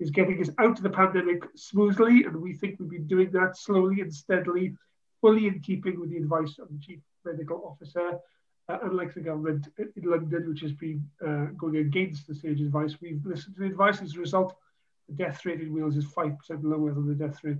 is 0.00 0.10
getting 0.10 0.40
us 0.40 0.50
out 0.58 0.76
of 0.76 0.82
the 0.82 0.90
pandemic 0.90 1.44
smoothly, 1.56 2.24
and 2.24 2.36
we 2.36 2.52
think 2.52 2.78
we've 2.78 2.90
been 2.90 3.06
doing 3.06 3.30
that 3.32 3.56
slowly 3.56 4.00
and 4.00 4.14
steadily, 4.14 4.76
fully 5.20 5.46
in 5.46 5.60
keeping 5.60 5.98
with 5.98 6.10
the 6.10 6.16
advice 6.16 6.58
of 6.58 6.68
the 6.70 6.78
Chief 6.78 7.00
Medical 7.24 7.62
Officer. 7.64 8.18
Uh, 8.68 8.78
unlike 8.82 9.14
the 9.14 9.20
government 9.20 9.68
in 9.78 10.02
London, 10.02 10.48
which 10.48 10.60
has 10.60 10.72
been 10.72 11.02
uh, 11.26 11.46
going 11.56 11.76
against 11.76 12.26
the 12.26 12.34
SAGE 12.34 12.60
advice, 12.60 12.96
we've 13.00 13.24
listened 13.24 13.54
to 13.54 13.60
the 13.60 13.66
advice. 13.66 14.02
As 14.02 14.14
a 14.14 14.18
result, 14.18 14.56
the 15.08 15.14
death 15.14 15.44
rate 15.46 15.60
in 15.60 15.74
Wales 15.74 15.96
is 15.96 16.04
5% 16.04 16.36
lower 16.62 16.92
than 16.92 17.08
the 17.08 17.14
death 17.14 17.42
rate 17.42 17.56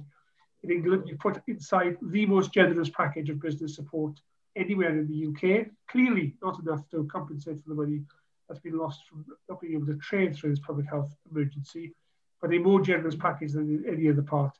in 0.62 0.70
England, 0.70 1.04
you 1.06 1.16
put 1.16 1.40
inside 1.46 1.96
the 2.02 2.26
most 2.26 2.52
generous 2.52 2.90
package 2.90 3.30
of 3.30 3.40
business 3.40 3.76
support 3.76 4.20
anywhere 4.56 4.98
in 4.98 5.06
the 5.06 5.26
UK. 5.28 5.66
Clearly, 5.88 6.34
not 6.42 6.60
enough 6.60 6.88
to 6.90 7.04
compensate 7.04 7.62
for 7.62 7.68
the 7.68 7.74
money 7.74 8.02
that's 8.48 8.60
been 8.60 8.78
lost 8.78 9.06
from 9.06 9.24
not 9.48 9.60
being 9.60 9.74
able 9.74 9.86
to 9.86 9.96
trade 9.98 10.34
through 10.34 10.50
this 10.50 10.58
public 10.58 10.86
health 10.88 11.14
emergency, 11.30 11.94
but 12.40 12.52
a 12.52 12.58
more 12.58 12.80
generous 12.80 13.14
package 13.14 13.52
than 13.52 13.68
in 13.68 13.92
any 13.92 14.08
other 14.08 14.22
part 14.22 14.56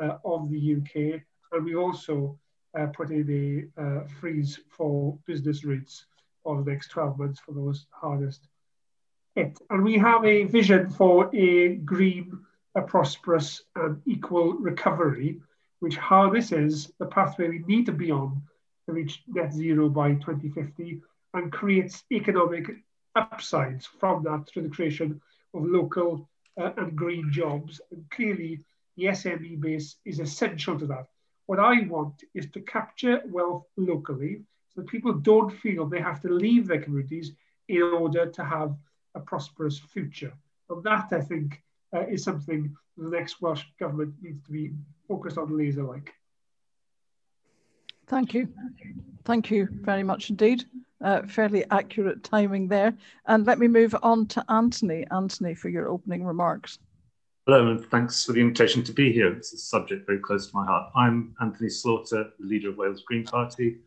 uh, 0.00 0.18
of 0.24 0.50
the 0.50 0.76
UK. 0.76 1.22
And 1.52 1.64
we 1.64 1.74
also 1.74 2.38
uh, 2.78 2.86
put 2.86 3.10
in 3.10 3.70
a 3.76 3.82
uh, 3.82 4.00
freeze 4.20 4.58
for 4.68 5.18
business 5.26 5.64
rates 5.64 6.06
over 6.44 6.62
the 6.62 6.70
next 6.70 6.88
12 6.88 7.18
months 7.18 7.40
for 7.40 7.52
those 7.52 7.86
hardest 7.90 8.48
hit. 9.34 9.58
And 9.70 9.82
we 9.82 9.98
have 9.98 10.24
a 10.24 10.44
vision 10.44 10.90
for 10.90 11.34
a 11.34 11.76
green 11.76 12.38
a 12.74 12.82
prosperous 12.82 13.62
and 13.76 14.00
equal 14.06 14.54
recovery, 14.54 15.40
which 15.80 15.96
harnesses 15.96 16.90
the 16.98 17.06
pathway 17.06 17.48
we 17.48 17.58
need 17.66 17.86
to 17.86 17.92
be 17.92 18.10
on 18.10 18.42
to 18.86 18.92
reach 18.92 19.22
net 19.28 19.52
zero 19.52 19.88
by 19.88 20.14
2050 20.14 21.00
and 21.34 21.52
creates 21.52 22.04
economic 22.10 22.70
upsides 23.14 23.86
from 23.86 24.22
that 24.22 24.46
through 24.46 24.62
the 24.62 24.74
creation 24.74 25.20
of 25.54 25.64
local 25.64 26.28
uh, 26.58 26.72
and 26.78 26.96
green 26.96 27.30
jobs. 27.30 27.80
And 27.90 28.08
clearly, 28.10 28.60
the 28.96 29.04
SME 29.04 29.60
base 29.60 29.96
is 30.04 30.20
essential 30.20 30.78
to 30.78 30.86
that. 30.86 31.06
What 31.46 31.58
I 31.58 31.82
want 31.86 32.22
is 32.34 32.50
to 32.50 32.60
capture 32.60 33.22
wealth 33.26 33.66
locally 33.76 34.42
so 34.74 34.80
that 34.80 34.90
people 34.90 35.12
don't 35.12 35.50
feel 35.50 35.86
they 35.86 36.00
have 36.00 36.20
to 36.22 36.28
leave 36.28 36.66
their 36.66 36.80
communities 36.80 37.32
in 37.68 37.82
order 37.82 38.26
to 38.26 38.44
have 38.44 38.74
a 39.14 39.20
prosperous 39.20 39.78
future. 39.78 40.32
And 40.70 40.82
that, 40.84 41.08
I 41.12 41.20
think, 41.20 41.62
uh, 41.94 42.06
is 42.06 42.24
something 42.24 42.74
the 42.96 43.08
next 43.08 43.40
Welsh 43.42 43.64
Government 43.78 44.14
needs 44.22 44.42
to 44.44 44.52
be 44.52 44.72
focused 45.08 45.38
on 45.38 45.56
laser-like. 45.56 46.12
Thank 48.06 48.34
you. 48.34 48.48
Thank 49.24 49.50
you 49.50 49.68
very 49.70 50.02
much 50.02 50.30
indeed. 50.30 50.64
Uh, 51.00 51.22
fairly 51.22 51.64
accurate 51.70 52.22
timing 52.22 52.68
there. 52.68 52.94
And 53.26 53.46
let 53.46 53.58
me 53.58 53.68
move 53.68 53.94
on 54.02 54.26
to 54.28 54.44
Anthony. 54.48 55.06
Anthony, 55.10 55.54
for 55.54 55.68
your 55.68 55.88
opening 55.88 56.24
remarks. 56.24 56.78
Hello, 57.44 57.72
and 57.72 57.84
thanks 57.86 58.24
for 58.24 58.34
the 58.34 58.40
invitation 58.40 58.84
to 58.84 58.92
be 58.92 59.12
here. 59.12 59.32
It's 59.32 59.52
a 59.52 59.58
subject 59.58 60.06
very 60.06 60.20
close 60.20 60.46
to 60.46 60.56
my 60.56 60.64
heart. 60.64 60.92
I'm 60.94 61.34
Anthony 61.40 61.70
Slaughter, 61.70 62.30
the 62.38 62.46
leader 62.46 62.70
of 62.70 62.76
Wales 62.76 63.02
Green 63.04 63.24
Party. 63.24 63.78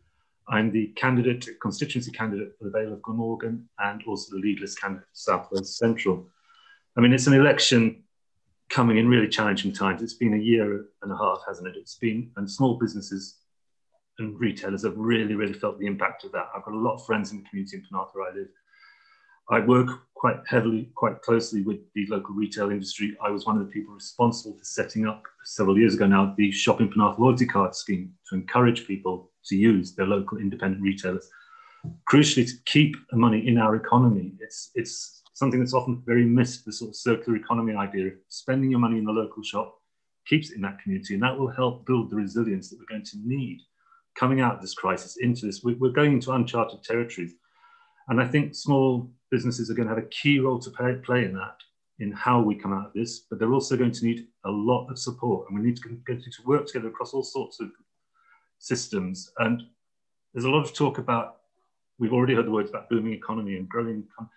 I'm 0.46 0.70
the 0.70 0.88
candidate, 0.88 1.48
constituency 1.62 2.10
candidate 2.10 2.52
for 2.58 2.64
the 2.64 2.70
Vale 2.70 2.92
of 2.92 3.00
Glamorgan 3.00 3.66
and 3.78 4.02
also 4.06 4.36
the 4.36 4.42
leadless 4.42 4.74
candidate 4.74 5.06
for 5.06 5.14
South 5.14 5.48
Wales 5.50 5.78
Central. 5.78 6.28
I 6.98 7.00
mean, 7.00 7.14
it's 7.14 7.28
an 7.28 7.32
election 7.32 8.02
coming 8.68 8.98
in 8.98 9.08
really 9.08 9.26
challenging 9.26 9.72
times. 9.72 10.02
It's 10.02 10.12
been 10.12 10.34
a 10.34 10.36
year 10.36 10.88
and 11.00 11.10
a 11.10 11.16
half, 11.16 11.38
hasn't 11.48 11.66
it? 11.66 11.76
It's 11.78 11.96
been, 11.96 12.32
and 12.36 12.50
small 12.50 12.78
businesses 12.78 13.38
and 14.18 14.38
retailers 14.38 14.84
have 14.84 14.98
really, 14.98 15.34
really 15.34 15.54
felt 15.54 15.78
the 15.78 15.86
impact 15.86 16.24
of 16.24 16.32
that. 16.32 16.50
I've 16.54 16.66
got 16.66 16.74
a 16.74 16.78
lot 16.78 16.96
of 16.96 17.06
friends 17.06 17.32
in 17.32 17.38
the 17.38 17.48
community 17.48 17.78
in 17.78 17.84
Penarth 17.84 18.10
where 18.12 18.30
I 18.30 18.34
live. 18.34 18.48
I 19.50 19.60
work 19.60 19.88
quite 20.14 20.38
heavily, 20.46 20.88
quite 20.94 21.22
closely 21.22 21.62
with 21.62 21.78
the 21.94 22.06
local 22.06 22.34
retail 22.34 22.70
industry. 22.70 23.16
I 23.22 23.30
was 23.30 23.46
one 23.46 23.58
of 23.58 23.66
the 23.66 23.70
people 23.70 23.94
responsible 23.94 24.56
for 24.56 24.64
setting 24.64 25.06
up 25.06 25.22
several 25.44 25.78
years 25.78 25.94
ago 25.94 26.06
now 26.06 26.34
the 26.36 26.50
Shop 26.50 26.80
in 26.80 26.90
Penarth 26.90 27.18
loyalty 27.18 27.46
card 27.46 27.74
scheme 27.74 28.12
to 28.28 28.34
encourage 28.34 28.86
people 28.86 29.30
to 29.44 29.56
use 29.56 29.94
their 29.94 30.06
local 30.06 30.38
independent 30.38 30.82
retailers. 30.82 31.28
Crucially, 32.10 32.46
to 32.46 32.54
keep 32.64 32.96
money 33.12 33.46
in 33.46 33.58
our 33.58 33.76
economy, 33.76 34.32
it's, 34.40 34.70
it's 34.74 35.22
something 35.34 35.60
that's 35.60 35.74
often 35.74 36.02
very 36.04 36.24
missed, 36.24 36.64
the 36.64 36.72
sort 36.72 36.90
of 36.90 36.96
circular 36.96 37.38
economy 37.38 37.74
idea. 37.74 38.06
of 38.08 38.14
Spending 38.28 38.70
your 38.70 38.80
money 38.80 38.98
in 38.98 39.04
the 39.04 39.12
local 39.12 39.42
shop 39.44 39.78
keeps 40.26 40.50
it 40.50 40.56
in 40.56 40.62
that 40.62 40.80
community, 40.82 41.14
and 41.14 41.22
that 41.22 41.38
will 41.38 41.52
help 41.52 41.86
build 41.86 42.10
the 42.10 42.16
resilience 42.16 42.70
that 42.70 42.78
we're 42.80 42.96
going 42.96 43.04
to 43.04 43.18
need 43.24 43.60
coming 44.18 44.40
out 44.40 44.56
of 44.56 44.62
this 44.62 44.74
crisis 44.74 45.18
into 45.20 45.46
this. 45.46 45.62
We're 45.62 45.90
going 45.90 46.14
into 46.14 46.32
uncharted 46.32 46.82
territories. 46.82 47.34
And 48.08 48.20
I 48.20 48.26
think 48.26 48.54
small 48.54 49.10
businesses 49.30 49.70
are 49.70 49.74
going 49.74 49.88
to 49.88 49.94
have 49.94 50.02
a 50.02 50.08
key 50.08 50.38
role 50.38 50.58
to 50.58 50.70
play, 50.70 50.94
play 51.04 51.24
in 51.24 51.34
that, 51.34 51.56
in 51.98 52.12
how 52.12 52.40
we 52.40 52.54
come 52.54 52.72
out 52.72 52.86
of 52.86 52.92
this, 52.92 53.20
but 53.20 53.38
they're 53.38 53.52
also 53.52 53.76
going 53.76 53.92
to 53.92 54.04
need 54.04 54.26
a 54.44 54.50
lot 54.50 54.88
of 54.88 54.98
support. 54.98 55.48
And 55.48 55.58
we 55.58 55.64
need 55.64 55.76
to 55.76 55.82
continue 55.82 56.22
to 56.30 56.42
work 56.44 56.66
together 56.66 56.88
across 56.88 57.12
all 57.12 57.24
sorts 57.24 57.60
of 57.60 57.70
systems. 58.58 59.32
And 59.38 59.62
there's 60.32 60.44
a 60.44 60.50
lot 60.50 60.64
of 60.64 60.74
talk 60.74 60.98
about, 60.98 61.38
we've 61.98 62.12
already 62.12 62.34
heard 62.34 62.46
the 62.46 62.50
words 62.50 62.70
about 62.70 62.90
booming 62.90 63.12
economy 63.12 63.56
and 63.56 63.68
growing 63.68 64.04
economy 64.10 64.30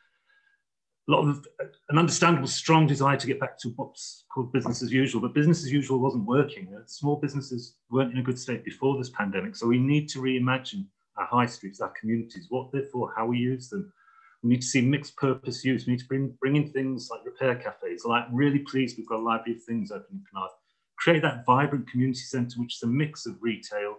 a 1.10 1.12
lot 1.12 1.28
of 1.28 1.48
an 1.90 1.98
understandable 1.98 2.48
strong 2.48 2.86
desire 2.86 3.18
to 3.18 3.26
get 3.26 3.40
back 3.40 3.58
to 3.58 3.70
what's 3.78 4.26
called 4.32 4.54
business 4.54 4.84
as 4.84 4.94
usual, 4.94 5.22
but 5.22 5.34
business 5.34 5.64
as 5.64 5.72
usual 5.72 5.98
wasn't 5.98 6.24
working. 6.26 6.68
Small 6.86 7.16
businesses 7.16 7.78
weren't 7.90 8.14
in 8.14 8.20
a 8.20 8.24
good 8.24 8.38
state 8.38 8.64
before 8.64 8.96
this 8.98 9.10
pandemic, 9.10 9.56
so 9.56 9.66
we 9.66 9.80
need 9.80 10.08
to 10.10 10.20
reimagine 10.20 10.86
our 11.18 11.26
high 11.26 11.48
streets, 11.48 11.82
our 11.82 11.92
communities, 12.00 12.46
what 12.50 12.72
they're 12.72 12.86
for, 12.92 13.12
how 13.18 13.26
we 13.26 13.40
use 13.40 13.70
them. 13.70 13.92
We 14.44 14.50
need 14.50 14.62
to 14.62 14.68
see 14.68 14.82
mixed 14.82 15.18
purpose 15.18 15.66
use. 15.66 15.86
We 15.86 15.94
need 15.94 16.00
to 16.00 16.08
bring, 16.08 16.34
bring 16.40 16.56
in 16.56 16.72
things 16.72 17.10
like 17.12 17.26
repair 17.26 17.56
cafes. 17.56 18.06
Like 18.06 18.26
really 18.32 18.60
pleased 18.60 18.98
we've 18.98 19.08
got 19.08 19.20
a 19.20 19.24
library 19.24 19.58
of 19.58 19.64
things 19.64 19.92
open 19.92 20.08
in 20.12 20.24
Penarth. 20.34 20.50
Create 20.98 21.22
that 21.22 21.46
vibrant 21.46 21.90
community 21.90 22.22
centre, 22.22 22.60
which 22.60 22.76
is 22.76 22.84
a 22.84 22.88
mix 22.88 23.26
of 23.26 23.38
retail, 23.42 23.96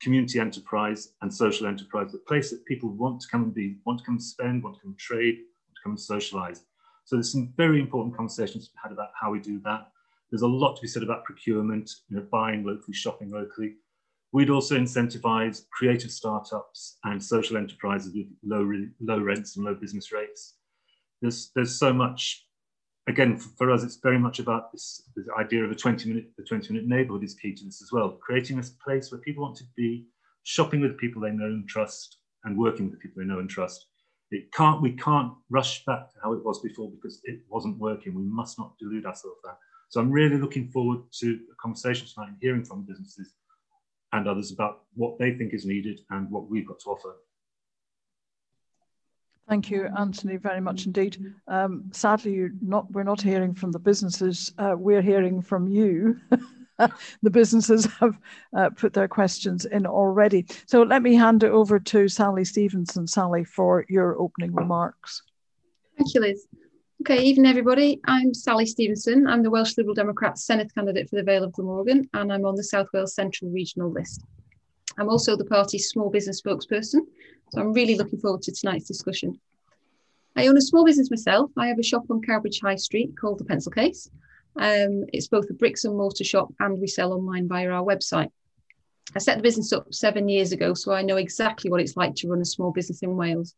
community 0.00 0.38
enterprise, 0.40 1.14
and 1.22 1.32
social 1.32 1.66
enterprise. 1.66 2.12
the 2.12 2.18
place 2.18 2.50
that 2.50 2.64
people 2.66 2.90
want 2.90 3.20
to 3.20 3.28
come 3.28 3.44
and 3.44 3.54
be, 3.54 3.76
want 3.84 3.98
to 4.00 4.04
come 4.04 4.14
and 4.14 4.22
spend, 4.22 4.62
want 4.62 4.76
to 4.76 4.82
come 4.82 4.90
and 4.92 4.98
trade, 4.98 5.36
want 5.36 5.76
to 5.76 5.82
come 5.82 5.92
and 5.92 6.00
socialize. 6.00 6.64
So 7.04 7.16
there's 7.16 7.32
some 7.32 7.52
very 7.56 7.80
important 7.80 8.16
conversations 8.16 8.70
we've 8.72 8.82
had 8.82 8.92
about 8.92 9.10
how 9.20 9.30
we 9.30 9.40
do 9.40 9.60
that. 9.64 9.88
There's 10.30 10.42
a 10.42 10.46
lot 10.46 10.76
to 10.76 10.82
be 10.82 10.88
said 10.88 11.02
about 11.02 11.24
procurement, 11.24 11.90
you 12.08 12.16
know, 12.16 12.26
buying 12.30 12.64
locally, 12.64 12.94
shopping 12.94 13.30
locally. 13.30 13.74
We'd 14.32 14.48
also 14.48 14.78
incentivize 14.78 15.68
creative 15.70 16.10
startups 16.10 16.96
and 17.04 17.22
social 17.22 17.58
enterprises 17.58 18.14
with 18.14 18.26
low, 18.42 18.66
low 19.00 19.20
rents 19.20 19.56
and 19.56 19.66
low 19.66 19.74
business 19.74 20.10
rates. 20.10 20.54
There's, 21.20 21.50
there's 21.54 21.78
so 21.78 21.92
much, 21.92 22.46
again, 23.06 23.36
for, 23.36 23.50
for 23.58 23.70
us, 23.70 23.84
it's 23.84 23.96
very 23.96 24.18
much 24.18 24.38
about 24.38 24.72
this, 24.72 25.02
this 25.14 25.26
idea 25.38 25.64
of 25.64 25.70
a 25.70 25.74
20 25.74 26.08
minute, 26.08 26.30
the 26.38 26.44
20 26.44 26.72
minute 26.72 26.88
neighborhood 26.88 27.22
is 27.22 27.34
key 27.34 27.54
to 27.54 27.64
this 27.64 27.82
as 27.82 27.92
well. 27.92 28.18
Creating 28.22 28.58
a 28.58 28.62
place 28.82 29.12
where 29.12 29.20
people 29.20 29.42
want 29.42 29.56
to 29.56 29.64
be, 29.76 30.06
shopping 30.44 30.80
with 30.80 30.96
people 30.96 31.20
they 31.20 31.30
know 31.30 31.44
and 31.44 31.68
trust, 31.68 32.16
and 32.44 32.56
working 32.56 32.90
with 32.90 33.00
people 33.00 33.22
they 33.22 33.28
know 33.28 33.38
and 33.38 33.50
trust. 33.50 33.86
It 34.30 34.50
can't, 34.52 34.80
we 34.80 34.92
can't 34.92 35.34
rush 35.50 35.84
back 35.84 36.10
to 36.10 36.16
how 36.22 36.32
it 36.32 36.42
was 36.42 36.60
before 36.60 36.90
because 36.90 37.20
it 37.24 37.40
wasn't 37.50 37.78
working. 37.78 38.14
We 38.14 38.22
must 38.22 38.58
not 38.58 38.78
delude 38.78 39.04
ourselves 39.04 39.36
that. 39.44 39.58
So 39.90 40.00
I'm 40.00 40.10
really 40.10 40.38
looking 40.38 40.68
forward 40.68 41.00
to 41.20 41.38
a 41.52 41.54
conversation 41.60 42.06
tonight 42.06 42.28
and 42.28 42.38
hearing 42.40 42.64
from 42.64 42.86
businesses 42.86 43.34
and 44.12 44.28
others 44.28 44.52
about 44.52 44.82
what 44.94 45.18
they 45.18 45.32
think 45.32 45.54
is 45.54 45.66
needed 45.66 46.00
and 46.10 46.30
what 46.30 46.48
we've 46.48 46.66
got 46.66 46.80
to 46.80 46.90
offer. 46.90 47.16
Thank 49.48 49.70
you, 49.70 49.88
Anthony, 49.98 50.36
very 50.36 50.60
much 50.60 50.86
indeed. 50.86 51.34
Um, 51.48 51.90
sadly, 51.92 52.48
not, 52.60 52.90
we're 52.92 53.02
not 53.02 53.20
hearing 53.20 53.54
from 53.54 53.72
the 53.72 53.78
businesses. 53.78 54.52
Uh, 54.56 54.74
we're 54.76 55.02
hearing 55.02 55.42
from 55.42 55.66
you. 55.66 56.18
the 57.22 57.30
businesses 57.30 57.86
have 58.00 58.18
uh, 58.56 58.70
put 58.70 58.92
their 58.92 59.08
questions 59.08 59.64
in 59.66 59.86
already. 59.86 60.46
So 60.66 60.82
let 60.82 61.02
me 61.02 61.14
hand 61.14 61.42
it 61.42 61.50
over 61.50 61.78
to 61.80 62.08
Sally 62.08 62.44
Stevenson. 62.44 63.06
Sally, 63.06 63.44
for 63.44 63.84
your 63.88 64.18
opening 64.20 64.54
remarks. 64.54 65.22
Thank 65.98 66.14
you, 66.14 66.20
Liz. 66.20 66.46
Okay, 67.02 67.20
evening 67.20 67.50
everybody. 67.50 68.00
I'm 68.04 68.32
Sally 68.32 68.64
Stevenson. 68.64 69.26
I'm 69.26 69.42
the 69.42 69.50
Welsh 69.50 69.76
Liberal 69.76 69.92
Democrat 69.92 70.36
Senedd 70.36 70.72
candidate 70.72 71.10
for 71.10 71.16
the 71.16 71.24
Vale 71.24 71.42
of 71.42 71.52
Glamorgan 71.52 72.08
and 72.14 72.32
I'm 72.32 72.44
on 72.44 72.54
the 72.54 72.62
South 72.62 72.86
Wales 72.94 73.16
Central 73.16 73.50
Regional 73.50 73.90
list. 73.90 74.22
I'm 74.98 75.08
also 75.08 75.36
the 75.36 75.44
party's 75.44 75.88
small 75.88 76.10
business 76.10 76.40
spokesperson, 76.40 77.00
so 77.50 77.60
I'm 77.60 77.72
really 77.72 77.96
looking 77.96 78.20
forward 78.20 78.42
to 78.42 78.52
tonight's 78.52 78.86
discussion. 78.86 79.40
I 80.36 80.46
own 80.46 80.56
a 80.56 80.60
small 80.60 80.84
business 80.84 81.10
myself. 81.10 81.50
I 81.58 81.66
have 81.66 81.80
a 81.80 81.82
shop 81.82 82.04
on 82.08 82.22
Cowbridge 82.22 82.60
High 82.60 82.76
Street 82.76 83.18
called 83.20 83.40
The 83.40 83.46
Pencil 83.46 83.72
Case. 83.72 84.08
Um, 84.54 85.02
it's 85.12 85.26
both 85.26 85.50
a 85.50 85.54
bricks 85.54 85.84
and 85.84 85.96
mortar 85.96 86.22
shop 86.22 86.54
and 86.60 86.78
we 86.78 86.86
sell 86.86 87.12
online 87.12 87.48
via 87.48 87.68
our 87.68 87.82
website. 87.82 88.30
I 89.16 89.18
set 89.18 89.38
the 89.38 89.42
business 89.42 89.72
up 89.72 89.92
seven 89.92 90.28
years 90.28 90.52
ago, 90.52 90.72
so 90.72 90.92
I 90.92 91.02
know 91.02 91.16
exactly 91.16 91.68
what 91.68 91.80
it's 91.80 91.96
like 91.96 92.14
to 92.14 92.28
run 92.28 92.42
a 92.42 92.44
small 92.44 92.70
business 92.70 93.02
in 93.02 93.16
Wales. 93.16 93.56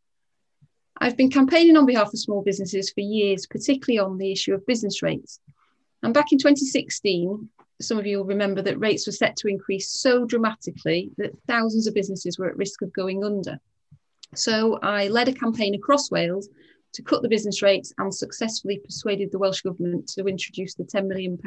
I've 0.97 1.17
been 1.17 1.29
campaigning 1.29 1.77
on 1.77 1.85
behalf 1.85 2.13
of 2.13 2.19
small 2.19 2.41
businesses 2.41 2.89
for 2.91 3.01
years, 3.01 3.45
particularly 3.45 3.99
on 3.99 4.17
the 4.17 4.31
issue 4.31 4.53
of 4.53 4.65
business 4.65 5.01
rates. 5.01 5.39
And 6.03 6.13
back 6.13 6.31
in 6.31 6.37
2016, 6.37 7.49
some 7.81 7.97
of 7.97 8.05
you 8.05 8.17
will 8.17 8.25
remember 8.25 8.61
that 8.61 8.79
rates 8.79 9.05
were 9.05 9.13
set 9.13 9.35
to 9.37 9.47
increase 9.47 9.89
so 9.89 10.25
dramatically 10.25 11.11
that 11.17 11.37
thousands 11.47 11.87
of 11.87 11.93
businesses 11.93 12.39
were 12.39 12.47
at 12.47 12.57
risk 12.57 12.81
of 12.81 12.93
going 12.93 13.23
under. 13.23 13.59
So 14.33 14.79
I 14.81 15.07
led 15.07 15.27
a 15.27 15.33
campaign 15.33 15.75
across 15.75 16.11
Wales 16.11 16.49
to 16.93 17.01
cut 17.01 17.21
the 17.21 17.29
business 17.29 17.61
rates 17.61 17.93
and 17.97 18.13
successfully 18.13 18.79
persuaded 18.79 19.31
the 19.31 19.39
Welsh 19.39 19.61
Government 19.61 20.07
to 20.09 20.25
introduce 20.25 20.75
the 20.75 20.83
£10 20.83 21.07
million 21.07 21.37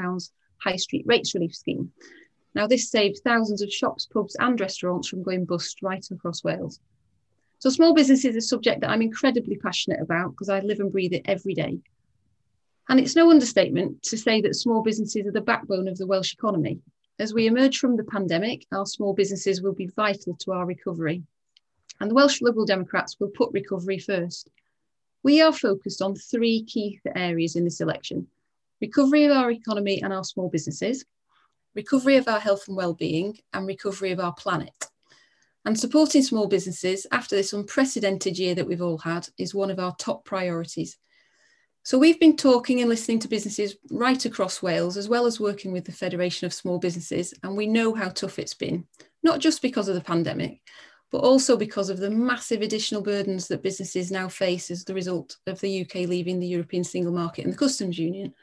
High 0.58 0.76
Street 0.76 1.04
Rates 1.06 1.34
Relief 1.34 1.54
Scheme. 1.54 1.90
Now, 2.54 2.66
this 2.66 2.90
saved 2.90 3.20
thousands 3.24 3.62
of 3.62 3.72
shops, 3.72 4.06
pubs, 4.06 4.36
and 4.38 4.60
restaurants 4.60 5.08
from 5.08 5.22
going 5.22 5.44
bust 5.44 5.78
right 5.82 6.04
across 6.10 6.44
Wales. 6.44 6.80
So, 7.60 7.70
small 7.70 7.92
business 7.92 8.24
is 8.24 8.36
a 8.36 8.40
subject 8.40 8.80
that 8.80 8.90
I'm 8.90 9.02
incredibly 9.02 9.56
passionate 9.56 10.00
about 10.00 10.30
because 10.30 10.48
I 10.48 10.60
live 10.60 10.78
and 10.78 10.92
breathe 10.92 11.12
it 11.12 11.22
every 11.24 11.54
day. 11.54 11.78
And 12.88 13.00
it's 13.00 13.16
no 13.16 13.30
understatement 13.30 14.02
to 14.04 14.16
say 14.16 14.40
that 14.42 14.54
small 14.54 14.82
businesses 14.82 15.26
are 15.26 15.32
the 15.32 15.40
backbone 15.40 15.88
of 15.88 15.98
the 15.98 16.06
Welsh 16.06 16.32
economy. 16.32 16.80
As 17.18 17.34
we 17.34 17.46
emerge 17.46 17.78
from 17.78 17.96
the 17.96 18.04
pandemic, 18.04 18.64
our 18.72 18.86
small 18.86 19.12
businesses 19.12 19.60
will 19.60 19.74
be 19.74 19.88
vital 19.88 20.36
to 20.36 20.52
our 20.52 20.64
recovery. 20.64 21.24
And 22.00 22.10
the 22.10 22.14
Welsh 22.14 22.40
Liberal 22.40 22.64
Democrats 22.64 23.16
will 23.18 23.28
put 23.28 23.52
recovery 23.52 23.98
first. 23.98 24.50
We 25.24 25.42
are 25.42 25.52
focused 25.52 26.00
on 26.00 26.14
three 26.14 26.62
key 26.62 27.00
areas 27.14 27.56
in 27.56 27.64
this 27.64 27.80
election 27.80 28.28
recovery 28.80 29.24
of 29.24 29.32
our 29.32 29.50
economy 29.50 30.00
and 30.00 30.12
our 30.12 30.22
small 30.22 30.48
businesses, 30.48 31.04
recovery 31.74 32.16
of 32.16 32.28
our 32.28 32.38
health 32.38 32.68
and 32.68 32.76
well-being, 32.76 33.36
and 33.52 33.66
recovery 33.66 34.12
of 34.12 34.20
our 34.20 34.32
planet. 34.34 34.72
And 35.64 35.78
supporting 35.78 36.22
small 36.22 36.46
businesses 36.46 37.06
after 37.12 37.36
this 37.36 37.52
unprecedented 37.52 38.38
year 38.38 38.54
that 38.54 38.66
we've 38.66 38.82
all 38.82 38.98
had 38.98 39.28
is 39.38 39.54
one 39.54 39.70
of 39.70 39.78
our 39.78 39.94
top 39.96 40.24
priorities. 40.24 40.96
So 41.82 41.98
we've 41.98 42.20
been 42.20 42.36
talking 42.36 42.80
and 42.80 42.88
listening 42.88 43.18
to 43.20 43.28
businesses 43.28 43.76
right 43.90 44.22
across 44.24 44.62
Wales, 44.62 44.96
as 44.96 45.08
well 45.08 45.26
as 45.26 45.40
working 45.40 45.72
with 45.72 45.84
the 45.84 45.92
Federation 45.92 46.46
of 46.46 46.52
Small 46.52 46.78
Businesses, 46.78 47.32
and 47.42 47.56
we 47.56 47.66
know 47.66 47.94
how 47.94 48.10
tough 48.10 48.38
it's 48.38 48.54
been, 48.54 48.86
not 49.22 49.40
just 49.40 49.62
because 49.62 49.88
of 49.88 49.94
the 49.94 50.00
pandemic, 50.00 50.60
but 51.10 51.18
also 51.18 51.56
because 51.56 51.88
of 51.88 51.98
the 51.98 52.10
massive 52.10 52.60
additional 52.60 53.00
burdens 53.00 53.48
that 53.48 53.62
businesses 53.62 54.10
now 54.10 54.28
face 54.28 54.70
as 54.70 54.84
the 54.84 54.92
result 54.92 55.38
of 55.46 55.60
the 55.60 55.80
UK 55.80 56.06
leaving 56.06 56.38
the 56.38 56.46
European 56.46 56.84
single 56.84 57.12
market 57.12 57.44
and 57.44 57.54
the 57.54 57.58
customs 57.58 57.98
union. 57.98 58.34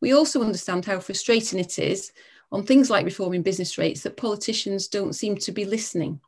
We 0.00 0.12
also 0.12 0.42
understand 0.42 0.84
how 0.84 1.00
frustrating 1.00 1.58
it 1.58 1.78
is 1.78 2.12
on 2.52 2.62
things 2.64 2.90
like 2.90 3.04
reforming 3.04 3.42
business 3.42 3.78
rates 3.78 4.02
that 4.02 4.16
politicians 4.16 4.86
don't 4.86 5.14
seem 5.14 5.36
to 5.38 5.50
be 5.50 5.64
listening. 5.64 6.20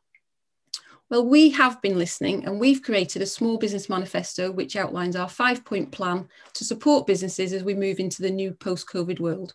Well, 1.09 1.23
we 1.23 1.51
have 1.51 1.83
been 1.83 1.99
listening 1.99 2.45
and 2.45 2.59
we've 2.59 2.81
created 2.81 3.21
a 3.21 3.27
small 3.27 3.59
business 3.59 3.89
manifesto 3.89 4.51
which 4.51 4.75
outlines 4.75 5.15
our 5.15 5.29
five 5.29 5.63
point 5.63 5.91
plan 5.91 6.27
to 6.53 6.65
support 6.65 7.05
businesses 7.05 7.53
as 7.53 7.63
we 7.63 7.75
move 7.75 7.99
into 7.99 8.23
the 8.23 8.31
new 8.31 8.51
post 8.51 8.89
COVID 8.89 9.19
world. 9.19 9.53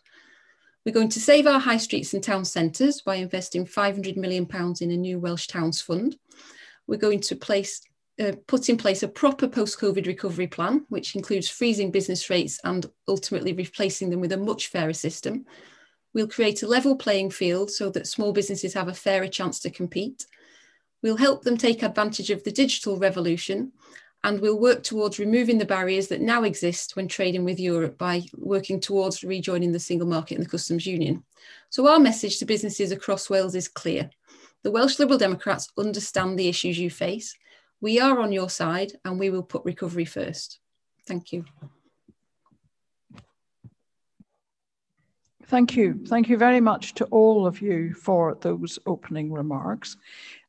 We're 0.86 0.92
going 0.92 1.08
to 1.10 1.20
save 1.20 1.48
our 1.48 1.58
high 1.58 1.76
streets 1.76 2.14
and 2.14 2.22
town 2.22 2.44
centres 2.44 3.02
by 3.02 3.16
investing 3.16 3.66
£500 3.66 4.16
million 4.16 4.48
in 4.80 4.90
a 4.92 4.96
new 4.96 5.18
Welsh 5.18 5.48
Towns 5.48 5.80
Fund. 5.80 6.16
We're 6.86 6.96
going 6.96 7.20
to 7.20 7.36
place, 7.36 7.82
uh, 8.20 8.32
put 8.46 8.68
in 8.68 8.76
place 8.76 9.02
a 9.02 9.08
proper 9.08 9.48
post 9.48 9.78
COVID 9.80 10.06
recovery 10.06 10.46
plan, 10.46 10.86
which 10.88 11.16
includes 11.16 11.50
freezing 11.50 11.90
business 11.90 12.30
rates 12.30 12.60
and 12.62 12.86
ultimately 13.08 13.52
replacing 13.52 14.08
them 14.08 14.20
with 14.20 14.32
a 14.32 14.38
much 14.38 14.68
fairer 14.68 14.94
system. 14.94 15.44
We'll 16.12 16.28
create 16.28 16.62
a 16.62 16.68
level 16.68 16.96
playing 16.96 17.30
field 17.30 17.70
so 17.70 17.90
that 17.90 18.06
small 18.06 18.32
businesses 18.32 18.74
have 18.74 18.88
a 18.88 18.94
fairer 18.94 19.28
chance 19.28 19.60
to 19.60 19.70
compete. 19.70 20.26
We'll 21.02 21.16
help 21.16 21.44
them 21.44 21.56
take 21.56 21.82
advantage 21.82 22.30
of 22.30 22.44
the 22.44 22.52
digital 22.52 22.98
revolution 22.98 23.72
and 24.22 24.40
we'll 24.40 24.58
work 24.58 24.82
towards 24.82 25.18
removing 25.18 25.58
the 25.58 25.64
barriers 25.64 26.08
that 26.08 26.20
now 26.20 26.42
exist 26.42 26.94
when 26.94 27.08
trading 27.08 27.44
with 27.44 27.58
Europe 27.58 27.96
by 27.96 28.22
working 28.36 28.78
towards 28.78 29.24
rejoining 29.24 29.72
the 29.72 29.80
single 29.80 30.06
market 30.06 30.34
and 30.34 30.44
the 30.44 30.50
customs 30.50 30.86
union. 30.86 31.24
So 31.70 31.88
our 31.88 31.98
message 31.98 32.38
to 32.38 32.44
businesses 32.44 32.92
across 32.92 33.30
Wales 33.30 33.54
is 33.54 33.68
clear. 33.68 34.10
The 34.62 34.70
Welsh 34.70 34.98
Liberal 34.98 35.18
Democrats 35.18 35.70
understand 35.78 36.38
the 36.38 36.48
issues 36.48 36.78
you 36.78 36.90
face. 36.90 37.34
We 37.80 37.98
are 37.98 38.20
on 38.20 38.30
your 38.30 38.50
side 38.50 38.92
and 39.06 39.18
we 39.18 39.30
will 39.30 39.42
put 39.42 39.64
recovery 39.64 40.04
first. 40.04 40.58
Thank 41.06 41.32
you. 41.32 41.46
Thank 45.50 45.74
you. 45.74 45.98
Thank 46.06 46.28
you 46.28 46.36
very 46.36 46.60
much 46.60 46.94
to 46.94 47.06
all 47.06 47.44
of 47.44 47.60
you 47.60 47.92
for 47.92 48.36
those 48.40 48.78
opening 48.86 49.32
remarks. 49.32 49.96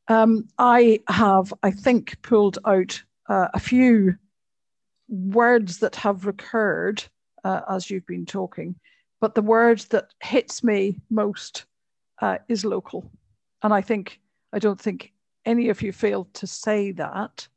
Um, 0.06 0.46
I 0.58 1.00
have, 1.08 1.52
I 1.64 1.72
think, 1.72 2.22
pulled 2.22 2.60
out 2.64 3.02
uh, 3.28 3.48
a 3.52 3.58
few 3.58 4.14
words 5.08 5.78
that 5.78 5.96
have 5.96 6.24
recurred 6.24 7.02
uh, 7.42 7.62
as 7.68 7.90
you've 7.90 8.06
been 8.06 8.24
talking, 8.24 8.76
but 9.20 9.34
the 9.34 9.42
word 9.42 9.80
that 9.90 10.14
hits 10.22 10.62
me 10.62 11.00
most 11.10 11.64
uh, 12.20 12.38
is 12.48 12.64
local. 12.64 13.10
And 13.64 13.74
I 13.74 13.80
think, 13.80 14.20
I 14.52 14.60
don't 14.60 14.80
think 14.80 15.12
any 15.44 15.68
of 15.68 15.82
you 15.82 15.90
failed 15.90 16.32
to 16.34 16.46
say 16.46 16.92
that. 16.92 17.48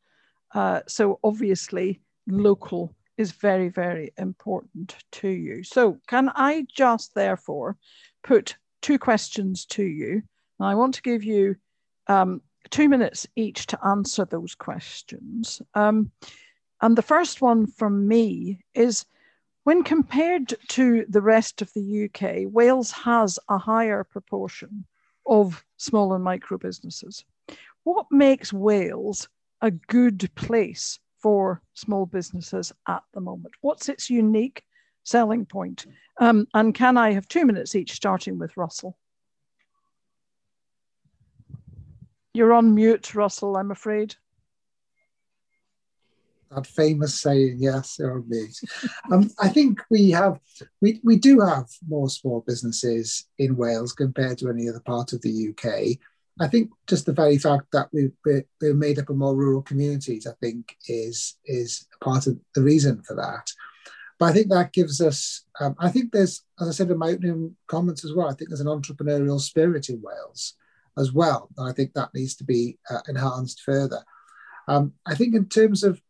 Uh, 0.55 0.79
so 0.87 1.19
obviously, 1.23 2.01
local 2.25 2.91
is 3.17 3.31
very, 3.31 3.69
very 3.69 4.11
important 4.17 4.95
to 5.13 5.27
you. 5.27 5.63
So, 5.63 5.99
can 6.07 6.29
I 6.35 6.65
just 6.73 7.13
therefore 7.15 7.77
put 8.23 8.57
two 8.81 8.99
questions 8.99 9.65
to 9.67 9.83
you? 9.83 10.23
And 10.59 10.67
I 10.67 10.75
want 10.75 10.95
to 10.95 11.01
give 11.01 11.23
you 11.23 11.55
um, 12.07 12.41
two 12.69 12.89
minutes 12.89 13.27
each 13.35 13.67
to 13.67 13.85
answer 13.85 14.25
those 14.25 14.55
questions. 14.55 15.61
Um, 15.73 16.11
and 16.81 16.97
the 16.97 17.01
first 17.01 17.41
one 17.41 17.67
from 17.67 18.07
me 18.07 18.63
is 18.73 19.05
when 19.63 19.83
compared 19.83 20.53
to 20.69 21.05
the 21.09 21.21
rest 21.21 21.61
of 21.61 21.71
the 21.73 22.05
UK, 22.05 22.51
Wales 22.51 22.91
has 22.91 23.39
a 23.49 23.57
higher 23.57 24.03
proportion 24.03 24.85
of 25.25 25.65
small 25.77 26.13
and 26.13 26.23
micro 26.23 26.57
businesses. 26.57 27.25
What 27.83 28.05
makes 28.11 28.53
Wales 28.53 29.27
a 29.61 29.71
good 29.71 30.29
place 30.35 30.99
for 31.25 31.59
small 31.73 32.05
businesses 32.05 32.71
at 32.87 33.01
the 33.15 33.19
moment? 33.19 33.51
What's 33.61 33.89
its 33.89 34.11
unique 34.11 34.61
selling 35.01 35.43
point? 35.43 35.87
Um, 36.21 36.45
and 36.53 36.71
can 36.71 36.97
I 36.97 37.13
have 37.13 37.27
two 37.27 37.47
minutes 37.47 37.73
each, 37.73 37.93
starting 37.93 38.37
with 38.37 38.55
Russell? 38.55 38.95
You're 42.35 42.53
on 42.53 42.75
mute, 42.75 43.15
Russell, 43.15 43.57
I'm 43.57 43.71
afraid. 43.71 44.13
That 46.51 46.67
famous 46.67 47.19
saying, 47.19 47.57
yes, 47.57 47.95
you're 47.97 48.17
on 48.19 48.29
mute. 48.29 48.59
um, 49.11 49.31
I 49.39 49.49
think 49.49 49.81
we 49.89 50.11
have, 50.11 50.39
we, 50.79 51.01
we 51.03 51.15
do 51.15 51.39
have 51.39 51.65
more 51.87 52.07
small 52.07 52.43
businesses 52.45 53.25
in 53.39 53.55
Wales 53.55 53.93
compared 53.93 54.37
to 54.37 54.49
any 54.51 54.69
other 54.69 54.81
part 54.85 55.11
of 55.11 55.23
the 55.23 55.49
UK. 55.49 55.97
I 56.39 56.47
think 56.47 56.71
just 56.87 57.05
the 57.05 57.13
very 57.13 57.37
fact 57.37 57.67
that 57.71 57.87
we, 57.93 58.11
we're, 58.25 58.73
made 58.73 58.99
up 58.99 59.09
of 59.09 59.15
more 59.15 59.35
rural 59.35 59.61
communities, 59.61 60.27
I 60.27 60.33
think, 60.41 60.75
is 60.87 61.37
is 61.45 61.87
part 62.01 62.27
of 62.27 62.37
the 62.55 62.61
reason 62.61 63.01
for 63.03 63.15
that. 63.15 63.49
But 64.19 64.25
I 64.27 64.33
think 64.33 64.49
that 64.49 64.73
gives 64.73 65.01
us, 65.01 65.45
um, 65.59 65.75
I 65.79 65.89
think 65.89 66.11
there's, 66.11 66.43
as 66.59 66.69
I 66.69 66.71
said 66.71 66.89
in 66.89 66.97
my 66.97 67.09
opening 67.09 67.55
comments 67.67 68.05
as 68.05 68.13
well, 68.13 68.29
I 68.29 68.33
think 68.33 68.49
there's 68.49 68.61
an 68.61 68.67
entrepreneurial 68.67 69.39
spirit 69.39 69.89
in 69.89 70.01
Wales 70.01 70.55
as 70.97 71.11
well. 71.11 71.49
And 71.57 71.69
I 71.69 71.73
think 71.73 71.93
that 71.93 72.13
needs 72.13 72.35
to 72.35 72.45
be 72.45 72.77
uh, 72.89 73.01
enhanced 73.09 73.61
further. 73.61 74.03
Um, 74.67 74.93
I 75.05 75.15
think 75.15 75.35
in 75.35 75.47
terms 75.47 75.83
of 75.83 76.01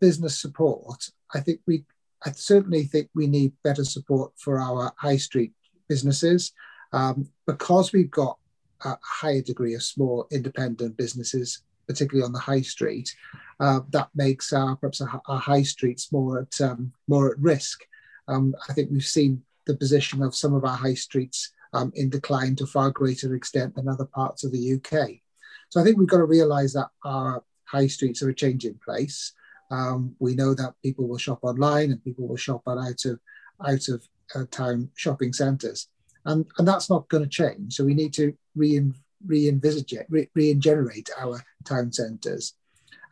business 0.00 0.40
support, 0.40 1.10
I 1.34 1.40
think 1.40 1.60
we, 1.66 1.84
I 2.24 2.32
certainly 2.32 2.84
think 2.84 3.10
we 3.14 3.26
need 3.26 3.52
better 3.62 3.84
support 3.84 4.32
for 4.38 4.58
our 4.58 4.92
high 4.96 5.18
street 5.18 5.52
businesses 5.88 6.52
um, 6.92 7.28
because 7.46 7.92
we've 7.92 8.10
got 8.10 8.38
a 8.84 8.98
higher 9.02 9.42
degree 9.42 9.74
of 9.74 9.82
small 9.82 10.26
independent 10.30 10.96
businesses, 10.96 11.62
particularly 11.86 12.24
on 12.24 12.32
the 12.32 12.38
high 12.38 12.60
street, 12.60 13.14
uh, 13.60 13.80
that 13.90 14.08
makes 14.14 14.52
our 14.52 14.76
perhaps 14.76 15.00
our, 15.00 15.20
our, 15.26 15.38
high 15.38 15.62
streets 15.62 16.12
more 16.12 16.40
at 16.40 16.60
um, 16.60 16.92
more 17.08 17.30
at 17.30 17.38
risk. 17.38 17.84
Um, 18.28 18.54
I 18.68 18.72
think 18.72 18.90
we've 18.90 19.04
seen 19.04 19.42
the 19.66 19.76
position 19.76 20.22
of 20.22 20.34
some 20.34 20.54
of 20.54 20.64
our 20.64 20.76
high 20.76 20.94
streets 20.94 21.52
um, 21.72 21.92
in 21.94 22.10
decline 22.10 22.56
to 22.56 22.66
far 22.66 22.90
greater 22.90 23.34
extent 23.34 23.74
than 23.74 23.88
other 23.88 24.04
parts 24.06 24.44
of 24.44 24.52
the 24.52 24.74
UK. 24.74 25.20
So 25.68 25.80
I 25.80 25.84
think 25.84 25.96
we've 25.96 26.08
got 26.08 26.18
to 26.18 26.24
realise 26.24 26.74
that 26.74 26.90
our 27.04 27.42
high 27.64 27.86
streets 27.86 28.22
are 28.22 28.28
a 28.28 28.34
changing 28.34 28.78
place. 28.84 29.32
Um, 29.70 30.14
we 30.18 30.34
know 30.34 30.54
that 30.54 30.74
people 30.82 31.08
will 31.08 31.18
shop 31.18 31.38
online 31.42 31.90
and 31.90 32.04
people 32.04 32.28
will 32.28 32.36
shop 32.36 32.62
out 32.66 33.04
of 33.06 33.20
out 33.66 33.88
of 33.88 34.06
uh, 34.34 34.44
town 34.50 34.90
shopping 34.96 35.32
centres, 35.32 35.88
and 36.24 36.46
and 36.58 36.66
that's 36.66 36.90
not 36.90 37.08
going 37.08 37.22
to 37.22 37.28
change. 37.28 37.74
So 37.74 37.84
we 37.84 37.94
need 37.94 38.12
to 38.14 38.34
re 38.54 38.92
re-envisage 39.24 39.92
it, 39.92 40.06
re- 40.10 40.28
regenerate 40.34 41.08
our 41.16 41.40
town 41.64 41.92
centres. 41.92 42.54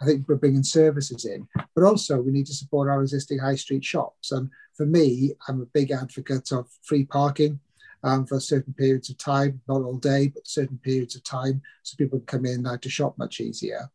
I 0.01 0.07
think 0.07 0.27
we're 0.27 0.37
bringing 0.37 0.63
services 0.63 1.25
in, 1.25 1.47
but 1.75 1.85
also 1.85 2.21
we 2.21 2.33
need 2.33 2.47
to 2.47 2.55
support 2.55 2.89
our 2.89 3.03
existing 3.03 3.39
high 3.39 3.55
street 3.55 3.85
shops. 3.85 4.33
And 4.33 4.51
for 4.75 4.87
me, 4.87 5.35
I'm 5.47 5.61
a 5.61 5.67
big 5.67 5.91
advocate 5.91 6.53
of 6.53 6.69
free 6.83 7.05
parking 7.05 7.61
um, 8.03 8.27
for 8.27 8.41
certain 8.41 8.73
periods 8.73 9.11
of 9.11 9.19
time, 9.19 9.61
not 9.69 9.83
all 9.83 9.99
day, 9.99 10.29
but 10.29 10.49
certain 10.49 10.79
periods 10.79 11.17
of 11.17 11.23
time, 11.23 11.61
so 11.83 11.97
people 11.97 12.19
can 12.19 12.27
come 12.27 12.47
in 12.47 12.67
and 12.67 12.83
to 12.83 12.89
shop 12.89 13.19
much 13.19 13.41
easier. 13.41 13.91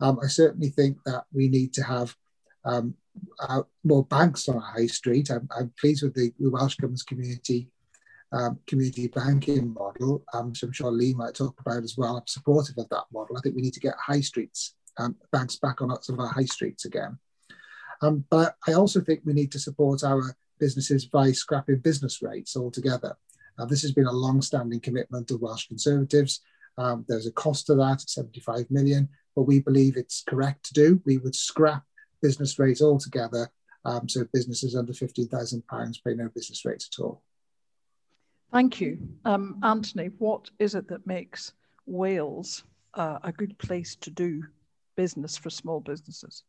Um, 0.00 0.18
I 0.22 0.26
certainly 0.26 0.68
think 0.68 0.98
that 1.04 1.24
we 1.32 1.48
need 1.48 1.72
to 1.74 1.82
have 1.82 2.14
um, 2.64 2.94
uh, 3.40 3.62
more 3.82 4.04
banks 4.04 4.48
on 4.48 4.56
our 4.56 4.60
high 4.60 4.86
street. 4.86 5.30
I'm, 5.30 5.48
I'm 5.56 5.72
pleased 5.80 6.02
with 6.02 6.14
the, 6.14 6.32
the 6.38 6.50
Welsh 6.50 6.76
Government's 6.76 7.02
community 7.02 7.70
um, 8.32 8.58
community 8.66 9.08
banking 9.08 9.72
model, 9.72 10.22
um, 10.32 10.50
which 10.50 10.62
I'm 10.62 10.72
sure 10.72 10.90
Lee 10.90 11.14
might 11.14 11.34
talk 11.34 11.58
about 11.60 11.84
as 11.84 11.96
well. 11.96 12.16
I'm 12.16 12.26
supportive 12.26 12.76
of 12.78 12.88
that 12.88 13.04
model. 13.12 13.36
I 13.36 13.40
think 13.40 13.54
we 13.54 13.62
need 13.62 13.74
to 13.74 13.80
get 13.80 13.94
high 14.04 14.20
streets, 14.20 14.74
um, 14.98 15.16
banks 15.32 15.56
back 15.56 15.80
on 15.80 16.02
some 16.02 16.18
of 16.18 16.20
our 16.20 16.32
high 16.32 16.44
streets 16.44 16.84
again. 16.84 17.18
Um, 18.02 18.24
but 18.30 18.56
I 18.66 18.72
also 18.74 19.00
think 19.00 19.20
we 19.24 19.32
need 19.32 19.52
to 19.52 19.58
support 19.58 20.04
our 20.04 20.36
businesses 20.58 21.06
by 21.06 21.32
scrapping 21.32 21.78
business 21.78 22.22
rates 22.22 22.56
altogether. 22.56 23.16
Uh, 23.58 23.64
this 23.64 23.82
has 23.82 23.92
been 23.92 24.06
a 24.06 24.12
long-standing 24.12 24.80
commitment 24.80 25.30
of 25.30 25.40
Welsh 25.40 25.68
Conservatives. 25.68 26.40
Um, 26.78 27.04
there's 27.08 27.26
a 27.26 27.32
cost 27.32 27.66
to 27.66 27.74
that, 27.76 28.02
75 28.02 28.70
million, 28.70 29.08
but 29.34 29.42
we 29.42 29.60
believe 29.60 29.96
it's 29.96 30.22
correct 30.22 30.66
to 30.66 30.74
do. 30.74 31.00
We 31.06 31.16
would 31.18 31.34
scrap 31.34 31.84
business 32.20 32.58
rates 32.58 32.82
altogether, 32.82 33.50
um, 33.84 34.08
so 34.08 34.26
businesses 34.32 34.76
under 34.76 34.92
£15,000 34.92 36.04
pay 36.04 36.14
no 36.14 36.28
business 36.34 36.64
rates 36.64 36.90
at 36.92 37.02
all. 37.02 37.22
Thank 38.56 38.80
you. 38.80 38.96
Um, 39.26 39.58
Anthony, 39.62 40.08
what 40.16 40.48
is 40.58 40.74
it 40.74 40.88
that 40.88 41.06
makes 41.06 41.52
Wales 41.84 42.64
uh, 42.94 43.18
a 43.22 43.30
good 43.30 43.58
place 43.58 43.96
to 43.96 44.08
do 44.08 44.44
business 44.96 45.36
for 45.36 45.50
small 45.50 45.78
businesses? 45.78 46.42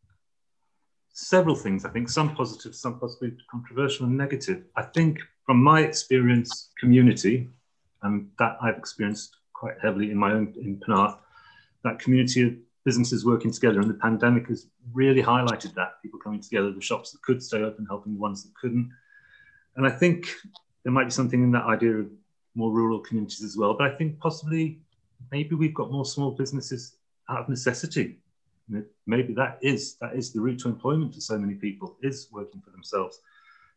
Several 1.12 1.54
things, 1.54 1.84
I 1.84 1.90
think, 1.90 2.08
some 2.08 2.34
positive, 2.34 2.76
some 2.76 2.98
possibly 2.98 3.36
controversial 3.52 4.06
and 4.06 4.16
negative. 4.16 4.64
I 4.78 4.84
think 4.84 5.20
from 5.46 5.62
my 5.62 5.82
experience, 5.82 6.70
community, 6.80 7.50
and 8.04 8.30
that 8.40 8.56
I've 8.62 8.78
experienced 8.78 9.36
quite 9.52 9.76
heavily 9.82 10.10
in 10.10 10.18
my 10.18 10.32
own 10.32 10.54
in 10.56 10.78
Penarth, 10.78 11.18
that 11.84 12.00
community 12.00 12.44
of 12.44 12.54
businesses 12.86 13.26
working 13.26 13.52
together, 13.52 13.82
and 13.82 13.90
the 13.90 13.96
pandemic 13.96 14.48
has 14.48 14.68
really 14.94 15.22
highlighted 15.22 15.74
that 15.74 16.02
people 16.02 16.22
coming 16.22 16.40
together, 16.40 16.72
the 16.72 16.80
shops 16.80 17.12
that 17.12 17.22
could 17.22 17.44
stay 17.44 17.64
open, 17.64 17.86
helping 17.86 18.14
the 18.14 18.20
ones 18.22 18.44
that 18.44 18.56
couldn't. 18.56 18.90
And 19.76 19.86
I 19.86 19.90
think 19.90 20.34
there 20.84 20.94
might 20.94 21.06
be 21.06 21.12
something 21.12 21.44
in 21.44 21.52
that 21.52 21.66
idea 21.66 21.94
of 21.98 22.08
more 22.56 22.72
rural 22.72 23.00
communities 23.00 23.44
as 23.44 23.58
well. 23.58 23.74
But 23.74 23.92
I 23.92 23.96
think 23.96 24.20
possibly 24.20 24.80
maybe 25.32 25.56
we've 25.56 25.74
got 25.74 25.92
more 25.92 26.06
small 26.06 26.32
businesses 26.32 26.98
out 27.30 27.42
of 27.42 27.50
necessity. 27.50 28.18
Maybe 29.06 29.34
that 29.34 29.60
is 29.62 29.96
that 30.02 30.16
is 30.16 30.34
the 30.34 30.42
route 30.42 30.60
to 30.60 30.68
employment 30.68 31.14
for 31.14 31.22
so 31.22 31.38
many 31.38 31.54
people 31.54 31.98
is 32.02 32.28
working 32.32 32.62
for 32.62 32.72
themselves. 32.72 33.22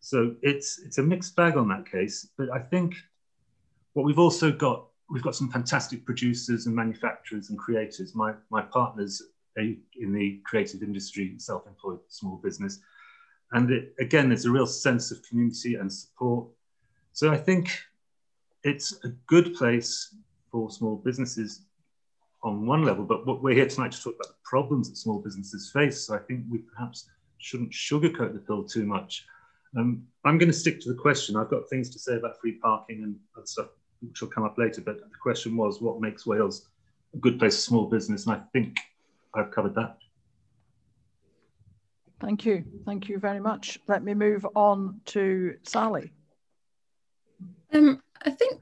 So 0.01 0.35
it's 0.43 0.81
it's 0.81 0.99
a 0.99 1.03
mixed 1.03 1.37
bag 1.37 1.57
on 1.57 1.69
that 1.69 1.89
case. 1.89 2.29
But 2.37 2.51
I 2.51 2.59
think 2.59 2.95
what 3.93 4.05
we've 4.05 4.19
also 4.19 4.51
got 4.51 4.87
we've 5.09 5.23
got 5.23 5.37
some 5.37 5.51
fantastic 5.51 6.05
producers 6.05 6.67
and 6.67 6.75
manufacturers 6.75 7.51
and 7.51 7.59
creators. 7.59 8.15
My 8.15 8.35
my 8.51 8.63
partners 8.63 9.23
in 9.57 10.13
the 10.13 10.41
creative 10.45 10.83
industry, 10.83 11.35
self-employed 11.37 12.01
small 12.09 12.37
business, 12.37 12.81
and 13.53 13.71
it, 13.71 13.95
again, 13.99 14.29
there's 14.29 14.45
a 14.45 14.51
real 14.51 14.67
sense 14.67 15.11
of 15.11 15.23
community 15.29 15.75
and 15.75 15.93
support 15.93 16.49
so 17.13 17.31
I 17.31 17.37
think 17.37 17.71
it's 18.63 19.05
a 19.05 19.09
good 19.27 19.55
place 19.55 20.15
for 20.51 20.71
small 20.71 20.97
businesses 20.97 21.63
on 22.43 22.67
one 22.67 22.85
level, 22.85 23.05
but 23.05 23.27
what 23.27 23.43
we're 23.43 23.55
here 23.55 23.69
tonight 23.69 23.93
to 23.93 24.03
talk 24.03 24.15
about 24.15 24.29
the 24.29 24.41
problems 24.45 24.89
that 24.89 24.97
small 24.97 25.21
businesses 25.21 25.71
face. 25.73 26.07
So 26.07 26.15
I 26.15 26.19
think 26.19 26.45
we 26.51 26.59
perhaps 26.59 27.09
shouldn't 27.39 27.73
sugarcoat 27.73 28.33
the 28.33 28.41
pill 28.41 28.65
too 28.65 28.87
much. 28.87 29.27
Um, 29.77 30.07
I'm 30.25 30.39
going 30.39 30.51
to 30.51 30.57
stick 30.57 30.81
to 30.81 30.89
the 30.89 30.99
question. 31.01 31.37
I've 31.37 31.51
got 31.51 31.69
things 31.69 31.91
to 31.91 31.99
say 31.99 32.17
about 32.17 32.41
free 32.41 32.53
parking 32.53 33.03
and 33.03 33.17
other 33.37 33.47
stuff 33.47 33.69
which 34.01 34.21
will 34.21 34.29
come 34.29 34.45
up 34.45 34.57
later, 34.57 34.81
but 34.81 34.99
the 34.99 35.19
question 35.23 35.57
was 35.57 35.81
what 35.83 36.01
makes 36.01 36.27
Wales 36.27 36.69
a 37.15 37.19
good 37.19 37.39
place 37.39 37.57
for 37.57 37.63
small 37.63 37.87
business? 37.87 38.27
And 38.27 38.37
I 38.37 38.41
think 38.53 38.79
I've 39.35 39.51
covered 39.51 39.75
that. 39.75 39.99
Thank 42.21 42.45
you. 42.45 42.65
Thank 42.85 43.09
you 43.09 43.19
very 43.19 43.41
much. 43.41 43.79
Let 43.89 44.03
me 44.03 44.15
move 44.15 44.47
on 44.55 45.01
to 45.07 45.57
Sally. 45.63 46.13
Um, 47.73 48.03
I 48.25 48.31
think 48.31 48.61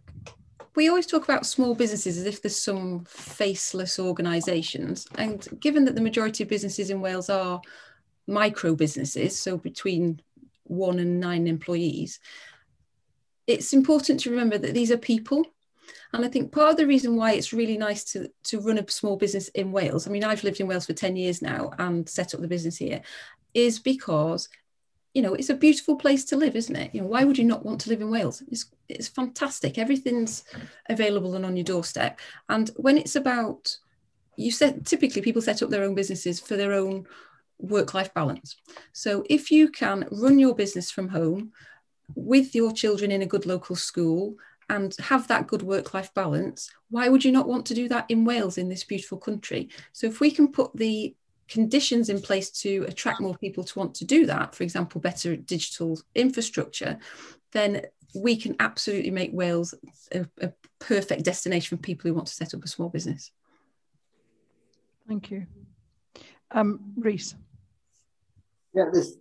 we 0.74 0.88
always 0.88 1.06
talk 1.06 1.24
about 1.24 1.46
small 1.46 1.74
businesses 1.74 2.18
as 2.18 2.24
if 2.24 2.40
there's 2.40 2.60
some 2.60 3.04
faceless 3.08 3.98
organisations. 3.98 5.06
And 5.16 5.46
given 5.60 5.84
that 5.86 5.94
the 5.94 6.00
majority 6.00 6.44
of 6.44 6.48
businesses 6.48 6.90
in 6.90 7.00
Wales 7.00 7.28
are 7.28 7.60
micro 8.26 8.74
businesses, 8.74 9.38
so 9.38 9.56
between 9.56 10.20
one 10.64 10.98
and 10.98 11.18
nine 11.18 11.46
employees, 11.46 12.20
it's 13.46 13.72
important 13.72 14.20
to 14.20 14.30
remember 14.30 14.58
that 14.58 14.74
these 14.74 14.92
are 14.92 14.98
people. 14.98 15.44
And 16.12 16.24
I 16.24 16.28
think 16.28 16.52
part 16.52 16.70
of 16.70 16.76
the 16.76 16.86
reason 16.86 17.16
why 17.16 17.32
it's 17.32 17.52
really 17.52 17.78
nice 17.78 18.04
to, 18.12 18.30
to 18.44 18.60
run 18.60 18.78
a 18.78 18.88
small 18.88 19.16
business 19.16 19.48
in 19.48 19.72
Wales, 19.72 20.06
I 20.06 20.10
mean, 20.10 20.22
I've 20.22 20.44
lived 20.44 20.60
in 20.60 20.66
Wales 20.66 20.86
for 20.86 20.92
10 20.92 21.16
years 21.16 21.42
now 21.42 21.72
and 21.78 22.08
set 22.08 22.34
up 22.34 22.40
the 22.40 22.46
business 22.46 22.76
here, 22.76 23.00
is 23.54 23.78
because 23.78 24.48
you 25.18 25.22
know, 25.22 25.34
it's 25.34 25.50
a 25.50 25.54
beautiful 25.54 25.96
place 25.96 26.24
to 26.26 26.36
live, 26.36 26.54
isn't 26.54 26.76
it? 26.76 26.94
You 26.94 27.00
know, 27.00 27.08
why 27.08 27.24
would 27.24 27.36
you 27.36 27.42
not 27.42 27.64
want 27.64 27.80
to 27.80 27.90
live 27.90 28.00
in 28.00 28.08
Wales? 28.08 28.40
It's 28.52 28.66
it's 28.88 29.08
fantastic. 29.08 29.76
Everything's 29.76 30.44
available 30.88 31.34
and 31.34 31.44
on 31.44 31.56
your 31.56 31.64
doorstep. 31.64 32.20
And 32.48 32.70
when 32.76 32.96
it's 32.96 33.16
about 33.16 33.76
you 34.36 34.52
said 34.52 34.86
typically 34.86 35.20
people 35.20 35.42
set 35.42 35.60
up 35.60 35.70
their 35.70 35.82
own 35.82 35.96
businesses 35.96 36.38
for 36.38 36.56
their 36.56 36.72
own 36.72 37.04
work-life 37.58 38.14
balance. 38.14 38.54
So 38.92 39.24
if 39.28 39.50
you 39.50 39.70
can 39.70 40.06
run 40.12 40.38
your 40.38 40.54
business 40.54 40.88
from 40.88 41.08
home 41.08 41.50
with 42.14 42.54
your 42.54 42.70
children 42.70 43.10
in 43.10 43.22
a 43.22 43.32
good 43.34 43.44
local 43.44 43.74
school 43.74 44.36
and 44.68 44.94
have 45.00 45.26
that 45.26 45.48
good 45.48 45.62
work-life 45.62 46.14
balance, 46.14 46.70
why 46.90 47.08
would 47.08 47.24
you 47.24 47.32
not 47.32 47.48
want 47.48 47.66
to 47.66 47.74
do 47.74 47.88
that 47.88 48.06
in 48.08 48.24
Wales 48.24 48.56
in 48.56 48.68
this 48.68 48.84
beautiful 48.84 49.18
country? 49.18 49.68
So 49.92 50.06
if 50.06 50.20
we 50.20 50.30
can 50.30 50.52
put 50.52 50.70
the 50.76 51.16
conditions 51.48 52.08
in 52.08 52.20
place 52.20 52.50
to 52.50 52.84
attract 52.88 53.20
more 53.20 53.36
people 53.36 53.64
to 53.64 53.78
want 53.78 53.94
to 53.96 54.04
do 54.04 54.26
that, 54.26 54.54
for 54.54 54.62
example, 54.62 55.00
better 55.00 55.36
digital 55.36 55.98
infrastructure, 56.14 56.98
then 57.52 57.82
we 58.14 58.36
can 58.36 58.56
absolutely 58.60 59.10
make 59.10 59.30
Wales 59.32 59.74
a, 60.12 60.26
a 60.40 60.52
perfect 60.78 61.24
destination 61.24 61.76
for 61.76 61.82
people 61.82 62.08
who 62.08 62.14
want 62.14 62.26
to 62.26 62.34
set 62.34 62.54
up 62.54 62.64
a 62.64 62.68
small 62.68 62.88
business. 62.88 63.32
Thank 65.06 65.30
you. 65.30 65.46
Um, 66.50 66.92
Rhys. 66.96 67.34
Yeah, 68.74 68.86
there's, 68.92 69.16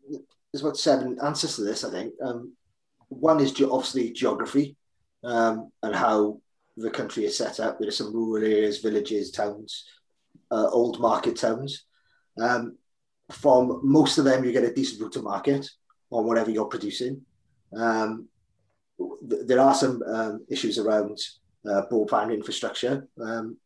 there's 0.52 0.62
about 0.62 0.78
seven 0.78 1.18
answers 1.24 1.56
to 1.56 1.64
this, 1.64 1.84
I 1.84 1.92
think. 1.92 2.14
Um, 2.24 2.54
one 3.10 3.40
is 3.40 3.54
ge- 3.54 3.64
obviously 3.64 4.12
geography 4.12 4.76
um, 5.24 5.72
and 5.82 5.96
how 5.96 6.42
the 6.76 6.90
country 6.90 7.26
is 7.26 7.38
set 7.38 7.60
up. 7.60 7.80
There 7.80 7.88
are 7.88 7.92
some 7.92 8.14
rural 8.14 8.44
areas, 8.44 8.80
villages, 8.80 9.32
towns, 9.32 9.86
uh, 10.52 10.70
old 10.70 11.00
market 11.00 11.38
towns. 11.38 11.86
Um, 12.40 12.78
from 13.32 13.82
most 13.84 14.18
of 14.18 14.26
them, 14.26 14.44
you 14.44 14.52
get 14.52 14.64
a 14.64 14.74
decent 14.74 15.02
route 15.02 15.14
to 15.14 15.22
market 15.22 15.70
on 16.12 16.26
whatever 16.26 16.52
you're 16.52 16.66
producing. 16.66 17.22
Um, 17.76 18.30
th- 19.30 19.44
there 19.46 19.60
are 19.60 19.76
some 19.76 20.02
um, 20.04 20.46
issues 20.50 20.78
around 20.78 21.20
uh, 21.70 21.84
broadband 21.92 22.34
infrastructure 22.34 23.08
um, 23.22 23.58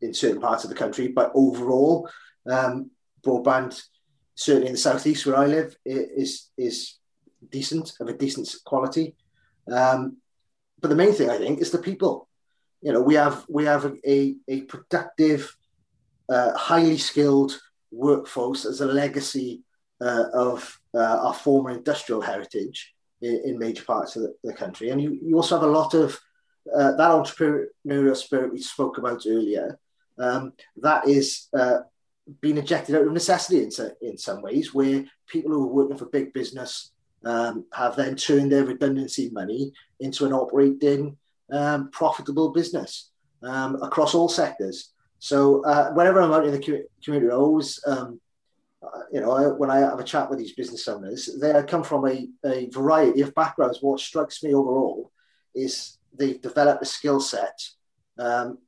in 0.00 0.12
certain 0.12 0.40
parts 0.40 0.64
of 0.64 0.70
the 0.70 0.76
country, 0.76 1.08
but 1.08 1.30
overall, 1.34 2.08
um, 2.50 2.90
broadband, 3.22 3.80
certainly 4.34 4.68
in 4.68 4.72
the 4.72 4.78
southeast 4.78 5.26
where 5.26 5.36
I 5.36 5.46
live, 5.46 5.76
is 5.84 6.50
is 6.56 6.98
decent 7.50 7.92
of 8.00 8.08
a 8.08 8.12
decent 8.12 8.48
quality. 8.64 9.14
Um, 9.70 10.16
but 10.80 10.88
the 10.88 10.96
main 10.96 11.12
thing 11.12 11.30
I 11.30 11.38
think 11.38 11.60
is 11.60 11.70
the 11.70 11.78
people. 11.78 12.28
You 12.82 12.92
know, 12.92 13.00
we 13.00 13.14
have 13.14 13.44
we 13.48 13.64
have 13.64 13.84
a, 14.06 14.36
a, 14.46 14.60
productive, 14.62 15.56
uh, 16.28 16.56
highly 16.56 16.98
skilled 16.98 17.60
workforce 17.90 18.64
as 18.64 18.80
a 18.80 18.86
legacy 18.86 19.62
uh, 20.00 20.24
of 20.34 20.80
uh, 20.94 21.18
our 21.26 21.34
former 21.34 21.70
industrial 21.70 22.20
heritage 22.20 22.94
in, 23.20 23.42
in 23.44 23.58
major 23.58 23.84
parts 23.84 24.16
of 24.16 24.22
the, 24.22 24.34
the, 24.44 24.52
country. 24.52 24.90
And 24.90 25.02
you, 25.02 25.18
you 25.22 25.36
also 25.36 25.56
have 25.56 25.68
a 25.68 25.72
lot 25.72 25.94
of 25.94 26.18
uh, 26.74 26.92
that 26.92 27.10
entrepreneurial 27.10 28.16
spirit 28.16 28.52
we 28.52 28.60
spoke 28.60 28.98
about 28.98 29.24
earlier. 29.26 29.78
Um, 30.18 30.52
that 30.76 31.08
is 31.08 31.48
uh, 31.56 31.78
being 32.40 32.58
injected 32.58 32.94
out 32.94 33.06
of 33.06 33.12
necessity 33.12 33.62
in, 33.62 33.70
in 34.02 34.18
some 34.18 34.42
ways, 34.42 34.74
where 34.74 35.04
people 35.26 35.50
who 35.50 35.64
are 35.64 35.72
working 35.72 35.96
for 35.96 36.06
big 36.06 36.32
business 36.32 36.92
um, 37.24 37.64
have 37.72 37.96
then 37.96 38.16
turned 38.16 38.52
their 38.52 38.64
redundancy 38.64 39.30
money 39.30 39.72
into 40.00 40.26
an 40.26 40.32
operating 40.32 41.16
um, 41.52 41.90
profitable 41.90 42.50
business 42.50 43.10
um, 43.42 43.80
across 43.82 44.14
all 44.14 44.28
sectors. 44.28 44.92
So 45.18 45.64
uh, 45.64 45.92
whenever 45.92 46.20
I'm 46.20 46.32
out 46.32 46.46
in 46.46 46.52
the 46.52 46.86
community, 47.02 47.32
I 47.32 47.34
always 47.34 47.80
um, 47.86 48.20
uh, 48.82 49.00
you 49.12 49.20
know, 49.20 49.32
I, 49.32 49.48
when 49.48 49.70
I 49.70 49.78
have 49.78 49.98
a 49.98 50.04
chat 50.04 50.30
with 50.30 50.38
these 50.38 50.52
business 50.52 50.86
owners, 50.86 51.28
they 51.40 51.52
come 51.64 51.82
from 51.82 52.06
a, 52.06 52.28
a 52.44 52.68
variety 52.70 53.22
of 53.22 53.34
backgrounds. 53.34 53.78
What 53.80 54.00
strikes 54.00 54.42
me 54.42 54.54
overall 54.54 55.10
is 55.54 55.98
they've 56.16 56.40
developed 56.40 56.82
a 56.82 56.86
skill 56.86 57.20
set 57.20 57.58
um, 58.18 58.58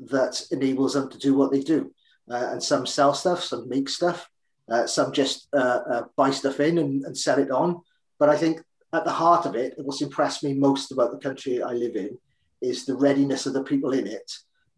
that 0.00 0.42
enables 0.50 0.94
them 0.94 1.10
to 1.10 1.18
do 1.18 1.34
what 1.34 1.50
they 1.50 1.60
do. 1.60 1.92
Uh, 2.30 2.48
and 2.52 2.62
some 2.62 2.86
sell 2.86 3.12
stuff, 3.14 3.42
some 3.42 3.68
make 3.68 3.88
stuff, 3.88 4.30
uh, 4.70 4.86
some 4.86 5.12
just 5.12 5.48
uh, 5.54 5.80
uh, 5.90 6.02
buy 6.16 6.30
stuff 6.30 6.60
in 6.60 6.78
and, 6.78 7.04
and, 7.04 7.16
sell 7.16 7.38
it 7.38 7.50
on. 7.50 7.80
But 8.18 8.28
I 8.28 8.36
think 8.36 8.60
at 8.92 9.04
the 9.04 9.10
heart 9.10 9.46
of 9.46 9.54
it, 9.54 9.74
what's 9.78 10.02
impressed 10.02 10.44
me 10.44 10.52
most 10.52 10.92
about 10.92 11.10
the 11.10 11.18
country 11.18 11.62
I 11.62 11.72
live 11.72 11.96
in 11.96 12.18
is 12.60 12.84
the 12.84 12.96
readiness 12.96 13.46
of 13.46 13.54
the 13.54 13.62
people 13.62 13.92
in 13.92 14.06
it 14.06 14.30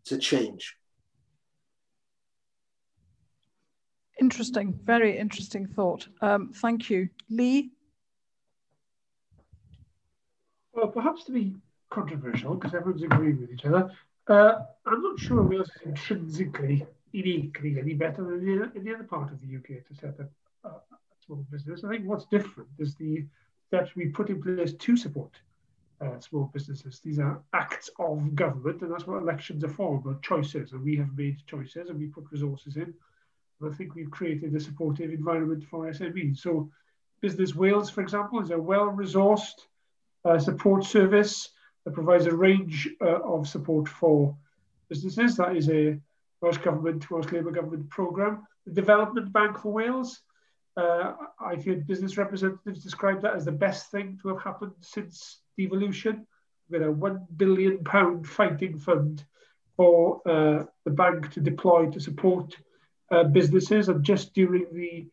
to 0.04 0.16
change. 0.16 0.76
Interesting, 4.20 4.78
very 4.84 5.16
interesting 5.18 5.66
thought. 5.66 6.06
Um, 6.20 6.52
thank 6.54 6.90
you. 6.90 7.08
Lee? 7.30 7.70
Well, 10.74 10.88
perhaps 10.88 11.24
to 11.24 11.32
be 11.32 11.56
controversial, 11.88 12.54
because 12.54 12.74
everyone's 12.74 13.02
agreeing 13.02 13.40
with 13.40 13.50
each 13.50 13.64
other, 13.64 13.90
uh, 14.28 14.58
I'm 14.84 15.02
not 15.02 15.18
sure 15.18 15.42
Wales 15.42 15.70
is 15.70 15.86
intrinsically, 15.86 16.86
uniquely 17.12 17.78
any 17.78 17.94
better 17.94 18.22
than 18.22 18.70
any 18.76 18.94
other 18.94 19.04
part 19.04 19.32
of 19.32 19.40
the 19.40 19.56
UK 19.56 19.86
to 19.88 19.94
set 19.94 20.20
up 20.20 20.30
a 20.64 21.24
small 21.24 21.44
business. 21.50 21.82
I 21.82 21.88
think 21.88 22.04
what's 22.06 22.26
different 22.26 22.68
is 22.78 22.94
the 22.94 23.24
steps 23.68 23.96
we 23.96 24.08
put 24.08 24.28
in 24.28 24.42
place 24.42 24.74
to 24.74 24.96
support 24.98 25.32
uh, 26.02 26.20
small 26.20 26.50
businesses. 26.52 27.00
These 27.00 27.18
are 27.18 27.42
acts 27.54 27.88
of 27.98 28.34
government, 28.34 28.82
and 28.82 28.92
that's 28.92 29.06
what 29.06 29.22
elections 29.22 29.64
are 29.64 29.68
for, 29.68 29.96
about 29.96 30.22
choices. 30.22 30.72
And 30.72 30.84
we 30.84 30.96
have 30.96 31.16
made 31.16 31.38
choices 31.46 31.88
and 31.88 31.98
we 31.98 32.06
put 32.06 32.30
resources 32.30 32.76
in. 32.76 32.92
I 33.62 33.74
think 33.74 33.94
we've 33.94 34.10
created 34.10 34.54
a 34.54 34.60
supportive 34.60 35.10
environment 35.10 35.64
for 35.64 35.86
SMEs. 35.86 36.38
So 36.38 36.70
Business 37.20 37.54
Wales, 37.54 37.90
for 37.90 38.00
example, 38.00 38.40
is 38.40 38.50
a 38.50 38.58
well-resourced 38.58 39.66
uh, 40.24 40.38
support 40.38 40.84
service 40.84 41.50
that 41.84 41.92
provides 41.92 42.26
a 42.26 42.34
range 42.34 42.88
uh, 43.02 43.20
of 43.20 43.48
support 43.48 43.88
for 43.88 44.36
businesses. 44.88 45.36
That 45.36 45.56
is 45.56 45.68
a 45.68 45.98
Welsh 46.40 46.58
Government, 46.58 47.10
Welsh 47.10 47.30
Labour 47.32 47.50
Government 47.50 47.88
programme. 47.90 48.46
The 48.66 48.72
Development 48.72 49.30
Bank 49.32 49.58
for 49.58 49.72
Wales, 49.72 50.20
uh, 50.76 51.12
I've 51.38 51.64
heard 51.64 51.86
business 51.86 52.16
representatives 52.16 52.82
describe 52.82 53.20
that 53.22 53.34
as 53.34 53.44
the 53.44 53.52
best 53.52 53.90
thing 53.90 54.18
to 54.22 54.28
have 54.28 54.42
happened 54.42 54.72
since 54.80 55.40
devolution. 55.58 56.26
With 56.70 56.82
a 56.82 56.90
one 56.92 57.26
billion 57.36 57.82
pound 57.82 58.28
fighting 58.28 58.78
fund 58.78 59.24
for 59.76 60.22
uh, 60.24 60.64
the 60.84 60.90
bank 60.92 61.32
to 61.32 61.40
deploy 61.40 61.90
to 61.90 62.00
support 62.00 62.56
uh, 63.10 63.24
businesses, 63.24 63.88
and 63.88 64.04
just 64.04 64.32
during 64.34 64.66
the 64.72 65.06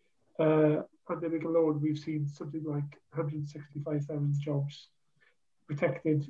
uh, 0.44 0.82
pandemic 1.08 1.44
alone, 1.44 1.82
we've 1.82 1.98
seen 1.98 2.28
something 2.28 2.64
like 2.64 3.00
165,000 3.12 4.36
jobs 4.40 4.88
protected, 5.68 6.28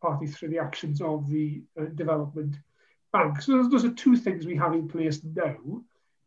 partly 0.00 0.26
through 0.26 0.48
the 0.48 0.58
actions 0.58 1.00
of 1.00 1.28
the 1.28 1.62
uh, 1.78 1.84
development 1.94 2.56
bank. 3.12 3.40
So 3.42 3.52
those, 3.52 3.70
those, 3.70 3.84
are 3.84 3.94
two 3.94 4.16
things 4.16 4.46
we 4.46 4.56
have 4.56 4.72
in 4.72 4.88
place 4.88 5.20
now. 5.22 5.56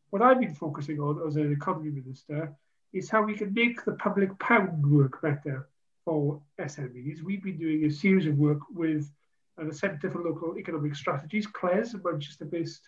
What 0.09 0.21
I've 0.21 0.39
been 0.39 0.55
focusing 0.55 0.99
on 0.99 1.27
as 1.27 1.35
an 1.35 1.51
economy 1.51 1.91
minister 1.91 2.55
is 2.93 3.09
how 3.09 3.23
we 3.23 3.35
can 3.35 3.53
make 3.53 3.83
the 3.83 3.93
public 3.93 4.37
pound 4.39 4.85
work 4.89 5.21
better 5.21 5.67
for 6.05 6.41
SMEs. 6.59 7.21
We've 7.21 7.43
been 7.43 7.57
doing 7.57 7.83
a 7.83 7.91
series 7.91 8.27
of 8.27 8.37
work 8.37 8.59
with 8.73 9.11
uh, 9.59 9.65
the 9.65 9.73
Centre 9.73 10.09
for 10.09 10.23
Local 10.23 10.57
Economic 10.57 10.95
Strategies, 10.95 11.47
CLES, 11.47 11.95
a 11.95 11.97
Manchester-based 11.97 12.87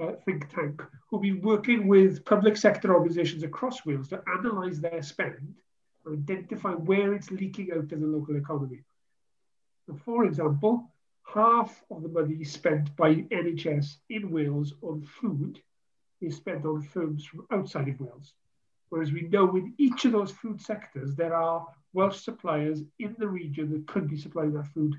uh, 0.00 0.12
think 0.24 0.48
tank, 0.54 0.82
who've 1.08 1.22
been 1.22 1.40
working 1.40 1.88
with 1.88 2.24
public 2.24 2.56
sector 2.56 2.94
organisations 2.94 3.42
across 3.42 3.84
Wales 3.84 4.08
to 4.08 4.22
analyse 4.26 4.78
their 4.78 5.02
spend 5.02 5.56
and 6.04 6.30
identify 6.30 6.70
where 6.72 7.14
it's 7.14 7.30
leaking 7.30 7.72
out 7.72 7.92
of 7.92 8.00
the 8.00 8.06
local 8.06 8.36
economy. 8.36 8.82
So 9.86 9.98
for 10.04 10.24
example, 10.24 10.90
half 11.24 11.82
of 11.90 12.02
the 12.02 12.08
money 12.08 12.44
spent 12.44 12.94
by 12.96 13.14
NHS 13.14 13.96
in 14.10 14.30
Wales 14.30 14.74
on 14.82 15.02
food 15.02 15.60
is 16.20 16.36
spent 16.36 16.64
on 16.64 16.82
firms 16.82 17.24
from 17.24 17.46
outside 17.50 17.88
of 17.88 18.00
Wales. 18.00 18.34
Whereas 18.90 19.12
we 19.12 19.22
know 19.22 19.54
in 19.56 19.74
each 19.78 20.04
of 20.04 20.12
those 20.12 20.30
food 20.30 20.60
sectors, 20.60 21.14
there 21.14 21.34
are 21.34 21.66
Welsh 21.92 22.20
suppliers 22.20 22.82
in 22.98 23.14
the 23.18 23.28
region 23.28 23.70
that 23.72 23.86
could 23.86 24.08
be 24.08 24.16
supplying 24.16 24.52
that 24.54 24.66
food 24.68 24.94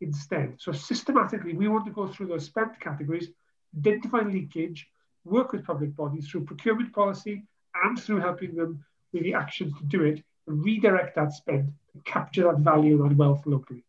instead. 0.00 0.54
So 0.58 0.72
systematically, 0.72 1.54
we 1.54 1.68
want 1.68 1.84
to 1.86 1.92
go 1.92 2.06
through 2.06 2.28
those 2.28 2.44
spent 2.44 2.78
categories 2.80 3.28
identify 3.76 4.20
leakage, 4.20 4.86
work 5.24 5.52
with 5.52 5.64
public 5.64 5.94
bodies 5.96 6.28
through 6.28 6.44
procurement 6.44 6.92
policy 6.92 7.42
and 7.82 8.00
through 8.00 8.20
helping 8.20 8.54
them 8.54 8.84
with 9.12 9.22
the 9.22 9.34
actions 9.34 9.72
to 9.78 9.84
do 9.84 10.04
it, 10.04 10.22
and 10.46 10.64
redirect 10.64 11.14
that 11.16 11.32
spend 11.32 11.72
capture 12.04 12.44
that 12.44 12.58
value 12.58 13.04
and 13.04 13.16
wealth 13.16 13.42
locally. 13.46 13.84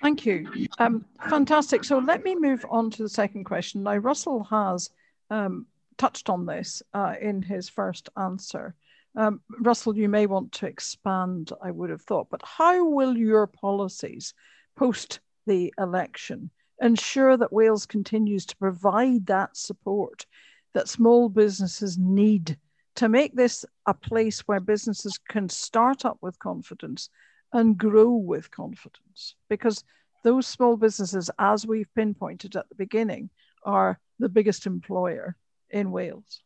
Thank 0.00 0.26
you. 0.26 0.48
Um, 0.78 1.04
fantastic. 1.28 1.84
So 1.84 1.98
let 1.98 2.24
me 2.24 2.34
move 2.34 2.64
on 2.68 2.90
to 2.90 3.02
the 3.02 3.08
second 3.08 3.44
question. 3.44 3.82
Now, 3.82 3.96
Russell 3.96 4.44
has 4.44 4.90
um, 5.30 5.66
touched 5.96 6.28
on 6.28 6.46
this 6.46 6.82
uh, 6.92 7.14
in 7.20 7.42
his 7.42 7.68
first 7.68 8.08
answer. 8.16 8.74
Um, 9.16 9.40
Russell, 9.60 9.96
you 9.96 10.08
may 10.08 10.26
want 10.26 10.52
to 10.52 10.66
expand, 10.66 11.52
I 11.62 11.70
would 11.70 11.90
have 11.90 12.02
thought, 12.02 12.28
but 12.30 12.42
how 12.44 12.84
will 12.88 13.16
your 13.16 13.46
policies 13.46 14.34
post 14.76 15.20
the 15.46 15.72
election 15.78 16.50
ensure 16.80 17.36
that 17.36 17.52
Wales 17.52 17.86
continues 17.86 18.46
to 18.46 18.56
provide 18.56 19.26
that 19.26 19.56
support 19.56 20.26
that 20.74 20.88
small 20.88 21.28
businesses 21.28 21.96
need 21.96 22.58
to 22.96 23.08
make 23.08 23.34
this 23.34 23.64
a 23.86 23.94
place 23.94 24.40
where 24.40 24.60
businesses 24.60 25.18
can 25.28 25.48
start 25.48 26.04
up 26.04 26.18
with 26.20 26.38
confidence 26.38 27.08
and 27.52 27.78
grow 27.78 28.10
with 28.10 28.50
confidence. 28.50 29.36
Because 29.48 29.84
those 30.22 30.46
small 30.46 30.76
businesses, 30.76 31.30
as 31.38 31.66
we've 31.66 31.92
pinpointed 31.94 32.56
at 32.56 32.68
the 32.68 32.74
beginning, 32.74 33.30
are 33.64 33.98
the 34.18 34.28
biggest 34.28 34.66
employer 34.66 35.36
in 35.70 35.90
Wales. 35.90 36.42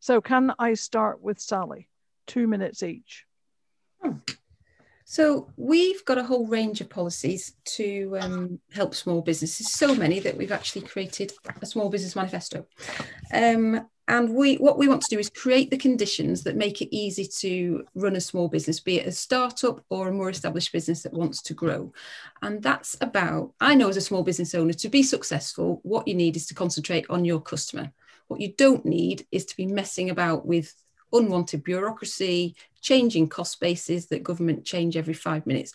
So, 0.00 0.20
can 0.20 0.54
I 0.58 0.74
start 0.74 1.22
with 1.22 1.38
Sally? 1.38 1.88
Two 2.26 2.46
minutes 2.46 2.82
each. 2.82 3.26
Hmm. 4.02 4.16
So 5.10 5.50
we've 5.56 6.04
got 6.04 6.18
a 6.18 6.22
whole 6.22 6.46
range 6.46 6.80
of 6.80 6.88
policies 6.88 7.54
to 7.64 8.16
um, 8.20 8.60
help 8.72 8.94
small 8.94 9.22
businesses. 9.22 9.72
So 9.72 9.92
many 9.92 10.20
that 10.20 10.36
we've 10.36 10.52
actually 10.52 10.82
created 10.82 11.32
a 11.60 11.66
small 11.66 11.88
business 11.88 12.14
manifesto. 12.14 12.64
Um, 13.34 13.88
and 14.06 14.32
we, 14.32 14.54
what 14.58 14.78
we 14.78 14.86
want 14.86 15.02
to 15.02 15.10
do 15.10 15.18
is 15.18 15.28
create 15.28 15.68
the 15.68 15.78
conditions 15.78 16.44
that 16.44 16.54
make 16.54 16.80
it 16.80 16.94
easy 16.94 17.26
to 17.40 17.84
run 17.96 18.14
a 18.14 18.20
small 18.20 18.46
business, 18.46 18.78
be 18.78 19.00
it 19.00 19.08
a 19.08 19.10
startup 19.10 19.84
or 19.90 20.06
a 20.06 20.12
more 20.12 20.30
established 20.30 20.72
business 20.72 21.02
that 21.02 21.12
wants 21.12 21.42
to 21.42 21.54
grow. 21.54 21.92
And 22.40 22.62
that's 22.62 22.96
about, 23.00 23.52
I 23.60 23.74
know 23.74 23.88
as 23.88 23.96
a 23.96 24.00
small 24.00 24.22
business 24.22 24.54
owner, 24.54 24.74
to 24.74 24.88
be 24.88 25.02
successful, 25.02 25.80
what 25.82 26.06
you 26.06 26.14
need 26.14 26.36
is 26.36 26.46
to 26.46 26.54
concentrate 26.54 27.06
on 27.10 27.24
your 27.24 27.40
customer. 27.40 27.90
What 28.28 28.40
you 28.40 28.52
don't 28.56 28.86
need 28.86 29.26
is 29.32 29.44
to 29.46 29.56
be 29.56 29.66
messing 29.66 30.08
about 30.08 30.46
with 30.46 30.72
unwanted 31.12 31.64
bureaucracy, 31.64 32.54
changing 32.80 33.28
cost 33.28 33.60
bases 33.60 34.06
that 34.06 34.22
government 34.22 34.64
change 34.64 34.96
every 34.96 35.14
five 35.14 35.46
minutes, 35.46 35.72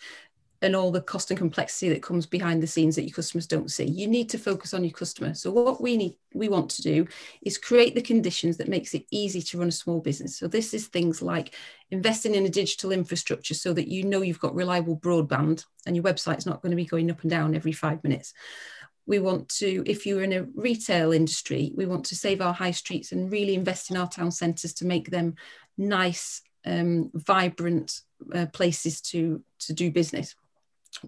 and 0.62 0.74
all 0.74 0.90
the 0.90 1.00
cost 1.00 1.30
and 1.30 1.38
complexity 1.38 1.88
that 1.90 2.02
comes 2.02 2.24
behind 2.24 2.62
the 2.62 2.66
scenes 2.66 2.96
that 2.96 3.02
your 3.02 3.14
customers 3.14 3.46
don't 3.46 3.70
see. 3.70 3.84
You 3.84 4.06
need 4.06 4.30
to 4.30 4.38
focus 4.38 4.72
on 4.72 4.84
your 4.84 4.92
customer. 4.92 5.34
So 5.34 5.50
what 5.50 5.82
we 5.82 5.96
need, 5.96 6.16
we 6.34 6.48
want 6.48 6.70
to 6.70 6.82
do 6.82 7.06
is 7.42 7.58
create 7.58 7.94
the 7.94 8.02
conditions 8.02 8.56
that 8.56 8.68
makes 8.68 8.94
it 8.94 9.04
easy 9.10 9.42
to 9.42 9.58
run 9.58 9.68
a 9.68 9.72
small 9.72 10.00
business. 10.00 10.36
So 10.38 10.48
this 10.48 10.72
is 10.72 10.86
things 10.86 11.20
like 11.20 11.54
investing 11.90 12.34
in 12.34 12.46
a 12.46 12.50
digital 12.50 12.92
infrastructure 12.92 13.54
so 13.54 13.72
that 13.74 13.88
you 13.88 14.04
know 14.04 14.22
you've 14.22 14.40
got 14.40 14.54
reliable 14.54 14.96
broadband 14.96 15.64
and 15.84 15.94
your 15.94 16.04
website's 16.04 16.46
not 16.46 16.62
going 16.62 16.70
to 16.70 16.76
be 16.76 16.86
going 16.86 17.10
up 17.10 17.22
and 17.22 17.30
down 17.30 17.54
every 17.54 17.72
five 17.72 18.02
minutes 18.02 18.32
we 19.06 19.18
want 19.18 19.48
to, 19.48 19.82
if 19.86 20.04
you're 20.04 20.22
in 20.22 20.32
a 20.32 20.42
retail 20.54 21.12
industry, 21.12 21.72
we 21.74 21.86
want 21.86 22.04
to 22.06 22.16
save 22.16 22.40
our 22.40 22.52
high 22.52 22.72
streets 22.72 23.12
and 23.12 23.30
really 23.30 23.54
invest 23.54 23.90
in 23.90 23.96
our 23.96 24.08
town 24.08 24.32
centres 24.32 24.74
to 24.74 24.86
make 24.86 25.10
them 25.10 25.36
nice, 25.78 26.42
um, 26.64 27.10
vibrant 27.14 28.00
uh, 28.34 28.46
places 28.46 29.00
to, 29.00 29.42
to 29.60 29.72
do 29.72 29.90
business. 29.90 30.34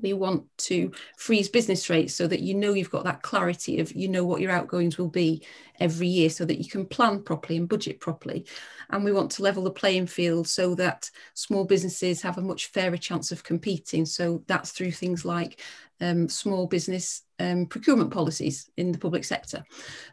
We 0.02 0.12
want 0.12 0.44
to 0.58 0.92
freeze 1.16 1.48
business 1.48 1.88
rates 1.88 2.14
so 2.14 2.26
that 2.26 2.40
you 2.40 2.54
know 2.54 2.74
you've 2.74 2.90
got 2.90 3.04
that 3.04 3.22
clarity 3.22 3.80
of 3.80 3.90
you 3.92 4.06
know 4.06 4.22
what 4.22 4.42
your 4.42 4.50
outgoings 4.50 4.98
will 4.98 5.08
be 5.08 5.42
every 5.80 6.06
year 6.06 6.28
so 6.28 6.44
that 6.44 6.58
you 6.58 6.68
can 6.68 6.84
plan 6.84 7.22
properly 7.22 7.56
and 7.56 7.68
budget 7.68 7.98
properly. 7.98 8.44
And 8.90 9.02
we 9.02 9.12
want 9.12 9.30
to 9.32 9.42
level 9.42 9.64
the 9.64 9.70
playing 9.70 10.06
field 10.06 10.46
so 10.46 10.74
that 10.74 11.10
small 11.32 11.64
businesses 11.64 12.20
have 12.20 12.36
a 12.36 12.42
much 12.42 12.66
fairer 12.66 12.98
chance 12.98 13.32
of 13.32 13.44
competing. 13.44 14.04
So 14.04 14.42
that's 14.46 14.72
through 14.72 14.92
things 14.92 15.24
like 15.24 15.62
um, 16.00 16.28
small 16.28 16.66
business 16.66 17.22
um, 17.38 17.66
procurement 17.66 18.10
policies 18.10 18.70
in 18.76 18.92
the 18.92 18.98
public 18.98 19.24
sector. 19.24 19.64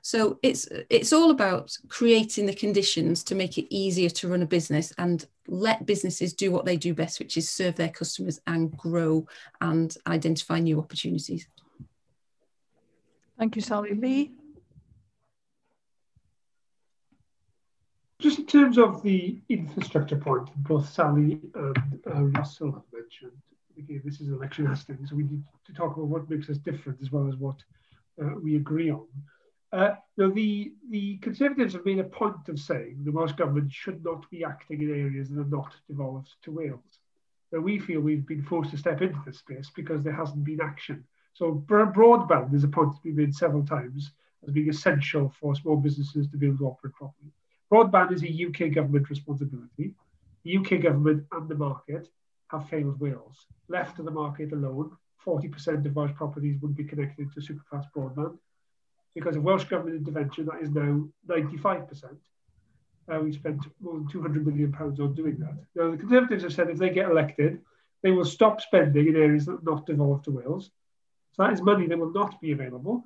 So 0.02 0.40
it's 0.44 0.68
it's 0.90 1.14
all 1.14 1.32
about 1.32 1.76
creating 1.88 2.46
the 2.46 2.54
conditions 2.54 3.24
to 3.26 3.36
make 3.36 3.58
it 3.58 3.74
easier 3.74 4.10
to 4.10 4.28
run 4.28 4.42
a 4.42 4.48
business 4.48 4.94
and 4.98 5.26
let 5.48 5.86
businesses 5.86 6.34
do 6.34 6.52
what 6.52 6.66
they 6.66 6.78
do 6.78 6.94
best, 6.94 7.20
which 7.20 7.38
is 7.38 7.50
serve 7.50 7.76
their 7.76 7.90
customers 7.90 8.40
and 8.48 8.76
grow 8.78 9.28
and 9.62 9.96
identify 10.08 10.60
new 10.60 10.80
opportunities. 10.80 11.48
Thank 13.38 13.56
you, 13.56 13.62
Sally. 13.62 13.94
Lee? 13.94 14.32
just 18.26 18.40
in 18.40 18.46
terms 18.48 18.78
of 18.80 19.04
the 19.04 19.40
infrastructure 19.50 20.16
point, 20.16 20.50
both 20.58 20.90
Sally 20.90 21.40
and 21.54 22.00
uh, 22.08 22.24
Russell 22.24 22.72
have 22.72 22.84
mentioned, 22.92 23.40
again, 23.78 24.02
this 24.04 24.22
is 24.22 24.30
election 24.30 24.66
hosting, 24.66 25.06
so 25.06 25.16
we 25.16 25.24
need 25.24 25.44
to 25.66 25.74
talk 25.74 25.96
about 25.96 26.08
what 26.08 26.30
makes 26.30 26.50
us 26.50 26.58
different 26.58 27.00
as 27.02 27.12
well 27.12 27.28
as 27.28 27.36
what 27.36 27.58
uh, 28.22 28.36
we 28.42 28.56
agree 28.56 28.92
on. 28.92 29.06
Uh, 29.72 29.96
now, 30.18 30.30
the, 30.30 30.74
the 30.90 31.18
Conservatives 31.18 31.74
have 31.74 31.86
made 31.86 32.00
a 32.00 32.04
point 32.04 32.48
of 32.48 32.60
saying 32.60 32.98
the 33.04 33.12
Welsh 33.12 33.34
Government 33.34 33.72
should 33.72 34.04
not 34.06 34.30
be 34.30 34.44
acting 34.44 34.82
in 34.82 34.90
areas 34.90 35.30
that 35.30 35.42
are 35.42 35.46
not 35.46 35.76
devolved 35.88 36.30
to 36.44 36.52
Wales. 36.52 37.00
Now, 37.52 37.60
we 37.60 37.80
feel 37.80 38.00
we've 38.00 38.26
been 38.26 38.44
forced 38.44 38.72
to 38.72 38.78
step 38.78 39.02
into 39.02 39.20
this 39.26 39.40
space 39.40 39.70
because 39.76 40.04
there 40.04 40.14
hasn't 40.14 40.44
been 40.44 40.62
action. 40.62 41.04
So 41.34 41.64
broadband 41.68 42.54
is 42.54 42.64
a 42.64 42.70
point 42.70 42.92
that's 42.92 43.04
been 43.04 43.18
made 43.18 43.36
several 43.36 43.66
times 43.66 44.12
as 44.46 44.54
being 44.54 44.70
essential 44.70 45.34
for 45.40 45.56
small 45.56 45.76
businesses 45.76 46.28
to 46.30 46.38
be 46.38 46.48
able 46.48 46.58
to 46.60 46.68
operate 46.68 46.94
properly. 46.94 47.32
Broadband 47.72 48.14
is 48.14 48.24
a 48.24 48.46
UK 48.46 48.74
government 48.74 49.10
responsibility. 49.10 49.94
The 50.44 50.58
UK 50.58 50.82
government 50.82 51.26
and 51.34 51.50
the 51.50 51.56
market 51.56 52.08
have 52.60 52.70
failed 52.70 53.00
Wales. 53.00 53.46
Left 53.68 53.96
to 53.98 54.04
the 54.04 54.12
market 54.12 54.52
alone, 54.54 54.92
40% 55.26 55.86
of 55.86 55.96
Welsh 55.96 56.14
properties 56.14 56.62
would 56.62 56.76
be 56.76 56.84
connected 56.84 57.34
to 57.34 57.40
superfast 57.40 57.88
broadband. 57.96 58.38
Because 59.14 59.36
of 59.36 59.44
Welsh 59.44 59.66
government 59.66 59.98
intervention, 59.98 60.46
that 60.46 60.62
is 60.62 60.70
now 60.70 61.08
95%. 61.28 62.18
Uh, 63.08 63.20
we 63.20 63.32
spent 63.32 63.62
more 63.80 63.94
than 63.94 64.08
200 64.08 64.46
million 64.46 64.72
pounds 64.72 65.00
on 65.00 65.14
doing 65.14 65.38
that. 65.38 65.56
Now, 65.76 65.92
the 65.92 65.98
Conservatives 65.98 66.44
have 66.44 66.54
said 66.54 66.70
if 66.70 66.78
they 66.78 66.90
get 66.90 67.10
elected, 67.10 67.62
they 68.02 68.12
will 68.12 68.26
stop 68.26 68.62
spending 68.62 69.08
in 69.08 69.16
areas 69.16 69.46
that 69.46 69.54
are 69.54 69.60
not 69.64 69.86
devolved 69.86 70.26
to 70.26 70.32
Wales. 70.32 70.72
So 71.34 71.44
that 71.44 71.54
is 71.54 71.62
money 71.62 71.88
that 71.88 71.98
will 71.98 72.14
not 72.14 72.40
be 72.42 72.52
available 72.52 73.04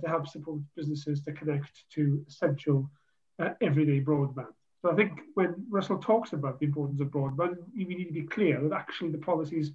to 0.00 0.08
help 0.08 0.28
support 0.28 0.60
businesses 0.74 1.20
to 1.22 1.32
connect 1.32 1.88
to 1.90 2.24
essential 2.28 2.90
uh, 3.38 3.50
everyday 3.60 4.00
broadband. 4.00 4.52
So 4.86 4.92
I 4.92 4.94
think 4.94 5.18
when 5.34 5.66
Russell 5.68 5.98
talks 5.98 6.32
about 6.32 6.60
the 6.60 6.66
importance 6.66 7.00
of 7.00 7.08
broadband, 7.08 7.56
we 7.76 7.86
need 7.86 8.04
to 8.04 8.12
be 8.12 8.22
clear 8.22 8.60
that 8.60 8.72
actually 8.72 9.10
the 9.10 9.18
policies 9.18 9.72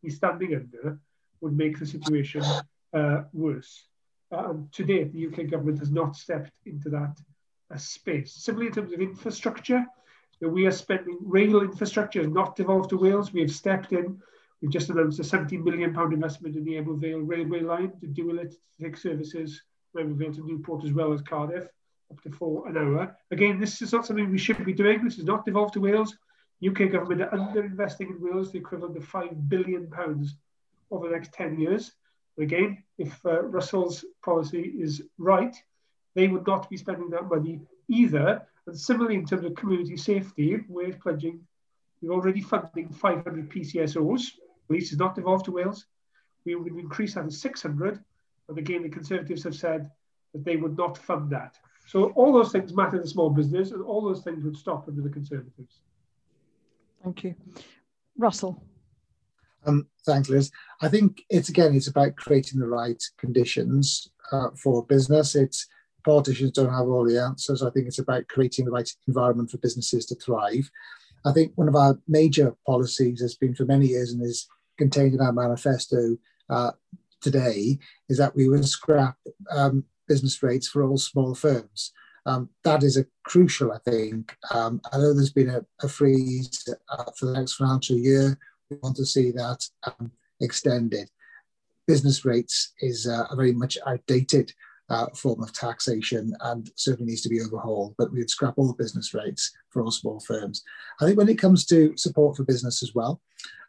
he's 0.00 0.16
standing 0.16 0.54
under 0.54 0.98
would 1.42 1.54
make 1.54 1.78
the 1.78 1.84
situation 1.84 2.42
uh, 2.94 3.24
worse. 3.34 3.88
Uh, 4.32 4.48
and 4.48 4.72
to 4.72 4.82
date, 4.82 5.12
the 5.12 5.26
UK 5.26 5.50
government 5.50 5.80
has 5.80 5.90
not 5.90 6.16
stepped 6.16 6.50
into 6.64 6.88
that 6.88 7.14
uh, 7.70 7.76
space. 7.76 8.32
Similarly, 8.32 8.68
in 8.68 8.72
terms 8.72 8.92
of 8.94 9.02
infrastructure, 9.02 9.84
we 10.40 10.64
are 10.64 10.72
spending 10.72 11.18
rail 11.20 11.60
infrastructure 11.60 12.26
not 12.26 12.56
devolved 12.56 12.88
to 12.88 12.96
Wales. 12.96 13.34
We 13.34 13.42
have 13.42 13.52
stepped 13.52 13.92
in. 13.92 14.18
We've 14.62 14.72
just 14.72 14.88
announced 14.88 15.20
a 15.20 15.24
17 15.24 15.62
million 15.62 15.92
pound 15.92 16.14
investment 16.14 16.56
in 16.56 16.64
the 16.64 16.76
Ebbw 16.76 16.98
Vale 16.98 17.20
railway 17.20 17.60
line 17.60 17.92
to 18.00 18.06
dual 18.06 18.38
it 18.38 18.52
to 18.52 18.82
take 18.82 18.96
services 18.96 19.60
from 19.92 20.14
Ebbw 20.14 20.16
Vale 20.16 20.34
to 20.36 20.46
Newport 20.46 20.86
as 20.86 20.94
well 20.94 21.12
as 21.12 21.20
Cardiff 21.20 21.68
up 22.14 22.22
to 22.22 22.30
four 22.30 22.68
an 22.68 22.76
hour. 22.76 23.16
Again, 23.30 23.58
this 23.58 23.82
is 23.82 23.92
not 23.92 24.06
something 24.06 24.30
we 24.30 24.38
should 24.38 24.64
be 24.64 24.72
doing. 24.72 25.04
This 25.04 25.18
is 25.18 25.24
not 25.24 25.44
devolved 25.44 25.74
to 25.74 25.80
Wales. 25.80 26.16
UK 26.66 26.90
government 26.90 27.22
are 27.22 27.30
underinvesting 27.30 28.10
in 28.10 28.20
Wales 28.20 28.52
the 28.52 28.58
equivalent 28.58 28.96
of 28.96 29.04
five 29.04 29.48
billion 29.48 29.90
pounds 29.90 30.36
over 30.90 31.08
the 31.08 31.14
next 31.14 31.32
10 31.32 31.58
years. 31.58 31.92
again, 32.38 32.82
if 32.98 33.24
uh, 33.26 33.42
Russell's 33.42 34.04
policy 34.24 34.72
is 34.78 35.02
right, 35.18 35.54
they 36.14 36.28
would 36.28 36.46
not 36.46 36.70
be 36.70 36.76
spending 36.76 37.10
that 37.10 37.28
money 37.28 37.60
either. 37.88 38.42
And 38.66 38.78
similarly, 38.78 39.16
in 39.16 39.26
terms 39.26 39.44
of 39.44 39.54
community 39.56 39.96
safety, 39.96 40.60
we're 40.68 40.92
pledging, 40.92 41.40
we're 42.00 42.12
already 42.12 42.40
funding 42.40 42.88
500 42.88 43.50
PCSOs. 43.50 44.22
Police 44.68 44.92
is 44.92 44.98
not 44.98 45.16
devolved 45.16 45.46
to 45.46 45.52
Wales. 45.52 45.86
We 46.44 46.54
would 46.54 46.76
increase 46.76 47.14
that 47.14 47.24
to 47.24 47.30
600. 47.30 48.02
And 48.48 48.58
again, 48.58 48.82
the 48.82 48.88
Conservatives 48.88 49.44
have 49.44 49.56
said 49.56 49.90
that 50.32 50.44
they 50.44 50.56
would 50.56 50.76
not 50.76 50.98
fund 50.98 51.30
that. 51.30 51.58
So 51.86 52.10
all 52.10 52.32
those 52.32 52.52
things 52.52 52.74
matter 52.74 53.00
to 53.00 53.06
small 53.06 53.30
business, 53.30 53.70
and 53.70 53.82
all 53.82 54.02
those 54.02 54.22
things 54.22 54.44
would 54.44 54.56
stop 54.56 54.88
under 54.88 55.02
the 55.02 55.10
Conservatives. 55.10 55.80
Thank 57.02 57.24
you. 57.24 57.34
Russell. 58.16 58.62
Um, 59.66 59.86
thanks, 60.06 60.28
Liz. 60.28 60.50
I 60.80 60.88
think 60.88 61.22
it's 61.30 61.48
again, 61.48 61.74
it's 61.74 61.88
about 61.88 62.16
creating 62.16 62.60
the 62.60 62.66
right 62.66 63.02
conditions 63.18 64.08
uh, 64.32 64.50
for 64.62 64.84
business. 64.86 65.34
It's 65.34 65.66
politicians 66.04 66.52
don't 66.52 66.72
have 66.72 66.86
all 66.86 67.04
the 67.04 67.18
answers. 67.18 67.62
I 67.62 67.70
think 67.70 67.86
it's 67.86 67.98
about 67.98 68.28
creating 68.28 68.66
the 68.66 68.70
right 68.70 68.88
environment 69.08 69.50
for 69.50 69.58
businesses 69.58 70.06
to 70.06 70.14
thrive. 70.14 70.70
I 71.24 71.32
think 71.32 71.52
one 71.54 71.68
of 71.68 71.76
our 71.76 71.98
major 72.06 72.54
policies 72.66 73.20
has 73.22 73.34
been 73.34 73.54
for 73.54 73.64
many 73.64 73.86
years 73.86 74.12
and 74.12 74.22
is 74.22 74.46
contained 74.76 75.14
in 75.14 75.20
our 75.20 75.32
manifesto 75.32 76.16
uh, 76.50 76.72
today 77.22 77.78
is 78.08 78.18
that 78.18 78.36
we 78.36 78.48
would 78.48 78.66
scrap 78.66 79.16
um, 79.50 79.84
business 80.08 80.42
rates 80.42 80.68
for 80.68 80.84
all 80.84 80.98
small 80.98 81.34
firms. 81.34 81.92
Um, 82.26 82.48
that 82.64 82.82
is 82.82 82.96
a 82.96 83.06
crucial, 83.24 83.72
I 83.72 83.78
think. 83.78 84.36
Um, 84.50 84.80
I 84.92 84.98
know 84.98 85.12
there's 85.12 85.32
been 85.32 85.50
a, 85.50 85.64
a 85.82 85.88
freeze 85.88 86.66
uh, 86.88 87.04
for 87.18 87.26
the 87.26 87.34
next 87.34 87.54
financial 87.54 87.96
year. 87.96 88.38
We 88.70 88.78
want 88.82 88.96
to 88.96 89.06
see 89.06 89.30
that 89.32 89.66
um, 89.86 90.10
extended. 90.40 91.10
Business 91.86 92.24
rates 92.24 92.72
is 92.80 93.06
uh, 93.06 93.26
a 93.30 93.36
very 93.36 93.52
much 93.52 93.76
outdated 93.86 94.52
uh, 94.90 95.06
form 95.14 95.42
of 95.42 95.52
taxation 95.52 96.34
and 96.40 96.70
certainly 96.76 97.10
needs 97.10 97.22
to 97.22 97.28
be 97.28 97.40
overhauled, 97.40 97.94
but 97.98 98.12
we'd 98.12 98.30
scrap 98.30 98.54
all 98.56 98.68
the 98.68 98.82
business 98.82 99.14
rates 99.14 99.52
for 99.70 99.82
all 99.82 99.90
small 99.90 100.20
firms. 100.20 100.62
I 101.00 101.04
think 101.04 101.18
when 101.18 101.28
it 101.28 101.38
comes 101.38 101.64
to 101.66 101.96
support 101.96 102.36
for 102.36 102.44
business 102.44 102.82
as 102.82 102.94
well, 102.94 103.20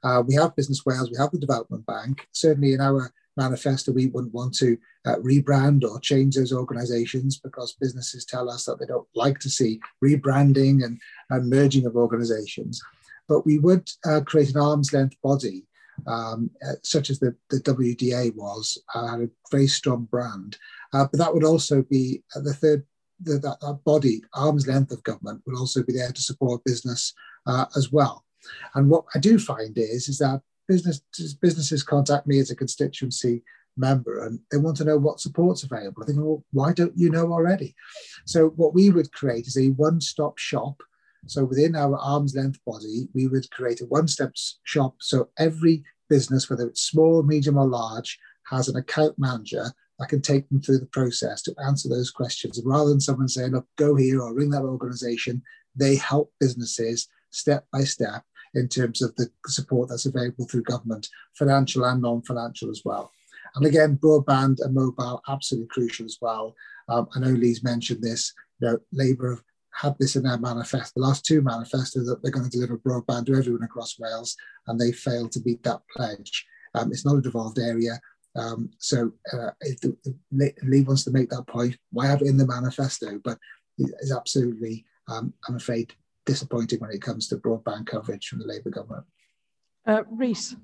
uh, 0.03 0.23
we 0.25 0.35
have 0.35 0.55
Business 0.55 0.85
Wales, 0.85 1.09
we 1.09 1.17
have 1.17 1.31
the 1.31 1.39
Development 1.39 1.85
Bank. 1.85 2.27
Certainly 2.31 2.73
in 2.73 2.81
our 2.81 3.11
manifesto, 3.37 3.91
we 3.91 4.07
wouldn't 4.07 4.33
want 4.33 4.55
to 4.55 4.77
uh, 5.05 5.15
rebrand 5.17 5.83
or 5.83 5.99
change 5.99 6.35
those 6.35 6.53
organizations 6.53 7.39
because 7.39 7.77
businesses 7.79 8.25
tell 8.25 8.49
us 8.49 8.65
that 8.65 8.79
they 8.79 8.85
don't 8.85 9.07
like 9.15 9.39
to 9.39 9.49
see 9.49 9.79
rebranding 10.03 10.83
and, 10.83 10.99
and 11.29 11.49
merging 11.49 11.85
of 11.85 11.95
organizations. 11.95 12.81
But 13.27 13.45
we 13.45 13.59
would 13.59 13.89
uh, 14.05 14.21
create 14.21 14.53
an 14.53 14.61
arm's 14.61 14.93
length 14.93 15.15
body, 15.23 15.65
um, 16.07 16.49
uh, 16.67 16.73
such 16.83 17.09
as 17.09 17.19
the, 17.19 17.35
the 17.49 17.57
WDA 17.57 18.35
was, 18.35 18.81
uh, 18.93 19.07
had 19.07 19.21
a 19.21 19.29
very 19.51 19.67
strong 19.67 20.07
brand. 20.09 20.57
Uh, 20.93 21.07
but 21.11 21.19
that 21.19 21.33
would 21.33 21.43
also 21.43 21.81
be 21.83 22.23
uh, 22.35 22.41
the 22.41 22.53
third, 22.53 22.85
the, 23.21 23.39
that, 23.39 23.59
that, 23.61 23.79
body, 23.85 24.21
arm's 24.33 24.67
length 24.67 24.91
of 24.91 25.03
government, 25.03 25.41
will 25.45 25.59
also 25.59 25.83
be 25.83 25.93
there 25.93 26.11
to 26.11 26.21
support 26.21 26.63
business 26.63 27.13
as 27.75 27.91
well. 27.91 28.25
And 28.75 28.89
what 28.89 29.05
I 29.15 29.19
do 29.19 29.39
find 29.39 29.77
is, 29.77 30.07
is 30.07 30.17
that 30.19 30.41
businesses, 30.67 31.33
businesses 31.33 31.83
contact 31.83 32.27
me 32.27 32.39
as 32.39 32.51
a 32.51 32.55
constituency 32.55 33.43
member 33.77 34.25
and 34.25 34.39
they 34.51 34.57
want 34.57 34.77
to 34.77 34.85
know 34.85 34.97
what 34.97 35.19
support's 35.19 35.63
available. 35.63 36.03
I 36.03 36.05
think, 36.05 36.19
well, 36.19 36.43
why 36.51 36.73
don't 36.73 36.93
you 36.95 37.09
know 37.09 37.31
already? 37.31 37.75
So 38.25 38.49
what 38.49 38.73
we 38.73 38.89
would 38.89 39.11
create 39.11 39.47
is 39.47 39.57
a 39.57 39.69
one-stop 39.71 40.37
shop. 40.37 40.81
So 41.27 41.43
within 41.43 41.75
our 41.75 41.97
arm's 41.97 42.35
length 42.35 42.59
body, 42.65 43.07
we 43.13 43.27
would 43.27 43.49
create 43.51 43.81
a 43.81 43.85
one-step 43.85 44.33
shop. 44.63 44.95
So 45.01 45.29
every 45.37 45.83
business, 46.09 46.49
whether 46.49 46.67
it's 46.67 46.81
small, 46.81 47.23
medium, 47.23 47.57
or 47.57 47.67
large, 47.67 48.17
has 48.49 48.67
an 48.67 48.75
account 48.75 49.15
manager 49.17 49.65
that 49.97 50.09
can 50.09 50.21
take 50.21 50.47
them 50.49 50.61
through 50.61 50.79
the 50.79 50.85
process 50.87 51.41
to 51.41 51.55
answer 51.65 51.89
those 51.89 52.11
questions. 52.11 52.61
Rather 52.63 52.89
than 52.89 52.99
someone 52.99 53.27
saying, 53.27 53.51
look, 53.51 53.65
go 53.77 53.95
here 53.95 54.21
or 54.21 54.33
ring 54.35 54.51
that 54.51 54.61
organization, 54.61 55.41
they 55.75 55.95
help 55.95 56.31
businesses 56.39 57.07
step 57.31 57.65
by 57.73 57.83
step 57.83 58.23
in 58.55 58.67
terms 58.67 59.01
of 59.01 59.15
the 59.15 59.29
support 59.47 59.89
that's 59.89 60.05
available 60.05 60.45
through 60.47 60.63
government, 60.63 61.07
financial 61.37 61.85
and 61.85 62.01
non-financial 62.01 62.69
as 62.69 62.81
well. 62.83 63.11
And 63.55 63.65
again, 63.65 63.97
broadband 63.97 64.57
and 64.61 64.73
mobile, 64.73 65.21
absolutely 65.29 65.67
crucial 65.67 66.05
as 66.05 66.17
well. 66.21 66.55
Um, 66.89 67.07
I 67.15 67.19
know 67.19 67.27
Lee's 67.29 67.63
mentioned 67.63 68.01
this, 68.01 68.33
you 68.59 68.67
know, 68.67 68.77
Labour 68.91 69.29
have 69.31 69.43
had 69.71 69.95
this 69.99 70.15
in 70.15 70.23
their 70.23 70.37
manifesto, 70.37 70.91
the 70.95 71.05
last 71.05 71.25
two 71.25 71.41
manifestos 71.41 72.07
that 72.07 72.21
they're 72.21 72.31
going 72.31 72.49
to 72.49 72.51
deliver 72.51 72.77
broadband 72.77 73.25
to 73.27 73.35
everyone 73.35 73.63
across 73.63 73.99
Wales, 73.99 74.35
and 74.67 74.79
they 74.79 74.91
failed 74.91 75.31
to 75.33 75.41
meet 75.45 75.63
that 75.63 75.81
pledge. 75.95 76.45
Um, 76.73 76.91
it's 76.91 77.05
not 77.05 77.17
a 77.17 77.21
devolved 77.21 77.59
area. 77.59 77.99
Um, 78.37 78.69
so 78.79 79.11
uh, 79.31 79.51
if 79.61 79.79
the, 79.81 79.95
Lee 80.63 80.81
wants 80.81 81.03
to 81.05 81.11
make 81.11 81.29
that 81.29 81.47
point, 81.47 81.77
why 81.91 82.07
have 82.07 82.21
it 82.21 82.27
in 82.27 82.37
the 82.37 82.47
manifesto? 82.47 83.19
But 83.23 83.37
it's 83.77 84.13
absolutely, 84.13 84.85
um, 85.07 85.33
I'm 85.47 85.55
afraid, 85.55 85.93
disappointing 86.25 86.79
when 86.79 86.91
it 86.91 87.01
comes 87.01 87.27
to 87.27 87.37
broadband 87.37 87.85
coverage 87.85 88.27
from 88.27 88.39
the 88.39 88.45
Labour 88.45 88.69
government. 88.69 89.05
Uh, 89.85 90.03
Rhys. 90.09 90.55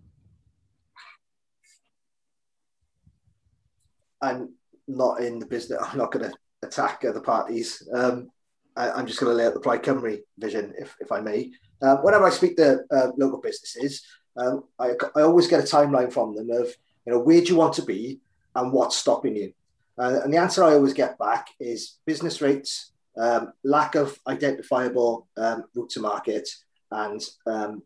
I'm 4.22 4.53
not 4.88 5.22
in 5.22 5.39
the 5.39 5.45
business. 5.45 5.80
I'm 5.82 5.97
not 5.97 6.12
going 6.12 6.30
to 6.30 6.38
attack 6.64 7.03
other 7.07 7.22
parties. 7.22 7.88
Um, 7.93 8.30
I, 8.76 8.99
am 8.99 9.05
just 9.07 9.20
going 9.20 9.32
to 9.32 9.36
lay 9.36 9.45
out 9.45 9.53
the 9.53 9.59
Plaid 9.59 9.84
Cymru 9.84 10.20
vision, 10.38 10.74
if, 10.78 10.95
if 10.99 11.12
I 11.12 11.22
may. 11.22 11.51
Um, 11.82 11.97
whenever 11.97 12.26
I 12.26 12.30
speak 12.30 12.57
to 12.57 12.80
uh, 12.91 13.12
local 13.18 13.41
businesses, 13.41 14.03
um, 14.38 14.64
I, 14.80 14.91
I 15.16 15.22
always 15.22 15.47
get 15.47 15.59
a 15.59 15.64
timeline 15.64 16.12
from 16.12 16.36
them 16.36 16.49
of, 16.51 16.68
you 17.05 17.14
know, 17.14 17.20
where 17.20 17.41
do 17.41 17.47
you 17.47 17.55
want 17.55 17.74
to 17.74 17.84
be 17.84 18.20
and 18.55 18.72
what's 18.72 18.97
stopping 18.97 19.36
you? 19.36 19.53
Uh, 19.97 20.22
and 20.24 20.34
the 20.34 20.38
answer 20.38 20.64
I 20.64 20.74
always 20.74 20.93
get 20.93 21.18
back 21.18 21.49
is 21.59 21.97
business 22.05 22.41
rates, 22.41 22.91
um, 23.18 23.53
lack 23.64 23.95
of 23.95 24.18
identifiable 24.28 25.28
um, 25.38 25.66
route 25.76 25.89
to 25.91 25.99
market, 25.99 26.47
and 26.91 27.22
um, 27.45 27.84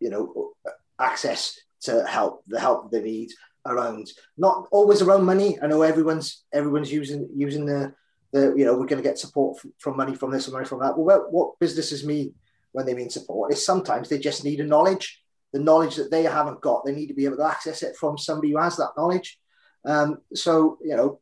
you 0.00 0.10
know 0.10 0.52
access 0.98 1.58
to 1.82 2.04
help, 2.06 2.42
the 2.46 2.58
help 2.58 2.90
they 2.90 3.02
need, 3.02 3.30
around 3.66 4.10
not 4.36 4.66
always 4.70 5.02
around 5.02 5.24
money. 5.24 5.58
I 5.62 5.66
know 5.66 5.82
everyone's 5.82 6.44
everyone's 6.52 6.92
using 6.92 7.28
using 7.34 7.66
the 7.66 7.94
that 8.32 8.56
you 8.56 8.64
know 8.64 8.72
we're 8.72 8.86
going 8.86 9.02
to 9.02 9.08
get 9.08 9.18
support 9.18 9.58
from, 9.60 9.72
from 9.78 9.96
money 9.96 10.14
from 10.14 10.30
this 10.30 10.48
or 10.48 10.52
money 10.52 10.66
from 10.66 10.80
that. 10.80 10.98
Well, 10.98 11.26
what 11.30 11.58
businesses 11.58 12.04
mean 12.04 12.34
when 12.72 12.86
they 12.86 12.94
mean 12.94 13.10
support 13.10 13.52
is 13.52 13.64
sometimes 13.64 14.08
they 14.08 14.18
just 14.18 14.44
need 14.44 14.60
a 14.60 14.64
knowledge, 14.64 15.22
the 15.52 15.58
knowledge 15.58 15.96
that 15.96 16.10
they 16.10 16.24
haven't 16.24 16.60
got. 16.60 16.84
They 16.84 16.92
need 16.92 17.06
to 17.06 17.14
be 17.14 17.24
able 17.24 17.38
to 17.38 17.46
access 17.46 17.82
it 17.82 17.96
from 17.96 18.18
somebody 18.18 18.52
who 18.52 18.58
has 18.58 18.76
that 18.76 18.92
knowledge. 18.96 19.38
Um, 19.84 20.18
so 20.34 20.78
you 20.82 20.96
know, 20.96 21.20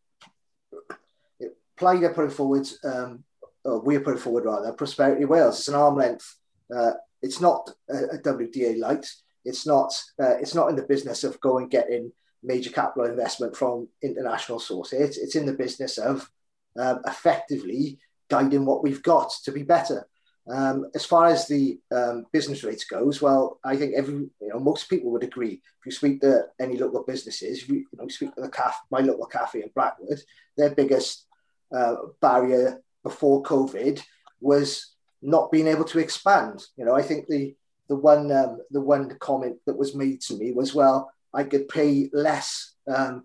Plaid 1.77 2.03
are 2.03 2.15
putting 2.15 2.31
forward, 2.31 2.67
um, 2.85 3.25
we're 3.65 4.01
putting 4.01 4.21
forward 4.21 4.45
rather, 4.45 4.73
Prosperity 4.73 5.25
Wales. 5.25 5.59
It's 5.59 5.69
an 5.69 5.75
arm 5.75 5.97
length. 5.97 6.37
Uh, 6.75 6.93
it's 7.23 7.41
not 7.41 7.71
a, 7.89 8.17
a 8.17 8.19
WDA 8.19 8.79
light. 8.79 9.07
It's 9.45 9.67
not. 9.67 9.93
Uh, 10.21 10.37
it's 10.41 10.55
not 10.55 10.69
in 10.69 10.77
the 10.77 10.83
business 10.83 11.25
of 11.25 11.41
going 11.41 11.69
getting 11.69 12.12
major 12.43 12.71
capital 12.71 13.09
investment 13.09 13.57
from 13.57 13.89
international 14.03 14.61
sources. 14.61 15.01
It's, 15.01 15.19
it's 15.19 15.37
in 15.37 15.47
the 15.47 15.55
business 15.55 15.97
of 15.99 16.31
um, 16.79 17.01
effectively 17.07 17.99
guiding 18.29 18.67
what 18.67 18.83
we've 18.83 19.03
got 19.03 19.33
to 19.45 19.53
be 19.53 19.62
better. 19.62 20.07
Um, 20.47 20.91
as 20.95 21.07
far 21.07 21.27
as 21.27 21.49
the 21.49 21.79
um, 21.91 22.27
business 22.31 22.62
rates 22.65 22.85
goes, 22.85 23.23
well, 23.23 23.59
I 23.65 23.77
think 23.77 23.95
every 23.95 24.15
you 24.15 24.49
know 24.49 24.61
most 24.61 24.91
people 24.91 25.11
would 25.12 25.25
agree. 25.25 25.62
If 25.81 25.87
you 25.87 25.93
speak 25.93 26.21
to 26.21 26.45
any 26.61 26.77
local 26.77 27.03
businesses, 27.03 27.62
if 27.62 27.69
you, 27.69 27.77
you 27.77 27.99
know 27.99 28.09
speak 28.09 28.35
to 28.35 28.43
the 28.43 28.51
cafe, 28.51 28.77
my 28.91 29.01
local 29.01 29.27
cafe 29.27 29.62
in 29.62 29.71
Blackwood, 29.75 30.21
their 30.57 30.75
biggest 30.75 31.27
uh, 31.75 31.95
barrier 32.21 32.83
before 33.05 33.45
COVID 33.45 34.03
was 34.41 34.95
not 35.23 35.53
being 35.53 35.69
able 35.69 35.85
to 35.85 36.01
expand. 36.01 36.65
You 36.77 36.85
know, 36.85 36.97
I 36.97 37.03
think 37.03 37.29
the 37.29 37.55
the 37.89 37.97
one 37.97 38.33
um, 38.33 38.59
the 38.71 38.81
one 38.81 39.09
comment 39.21 39.59
that 39.67 39.79
was 39.79 39.95
made 39.95 40.21
to 40.23 40.35
me 40.35 40.51
was, 40.53 40.75
well, 40.75 41.13
I 41.33 41.45
could 41.45 41.69
pay 41.69 42.11
less 42.13 42.75
um, 42.89 43.25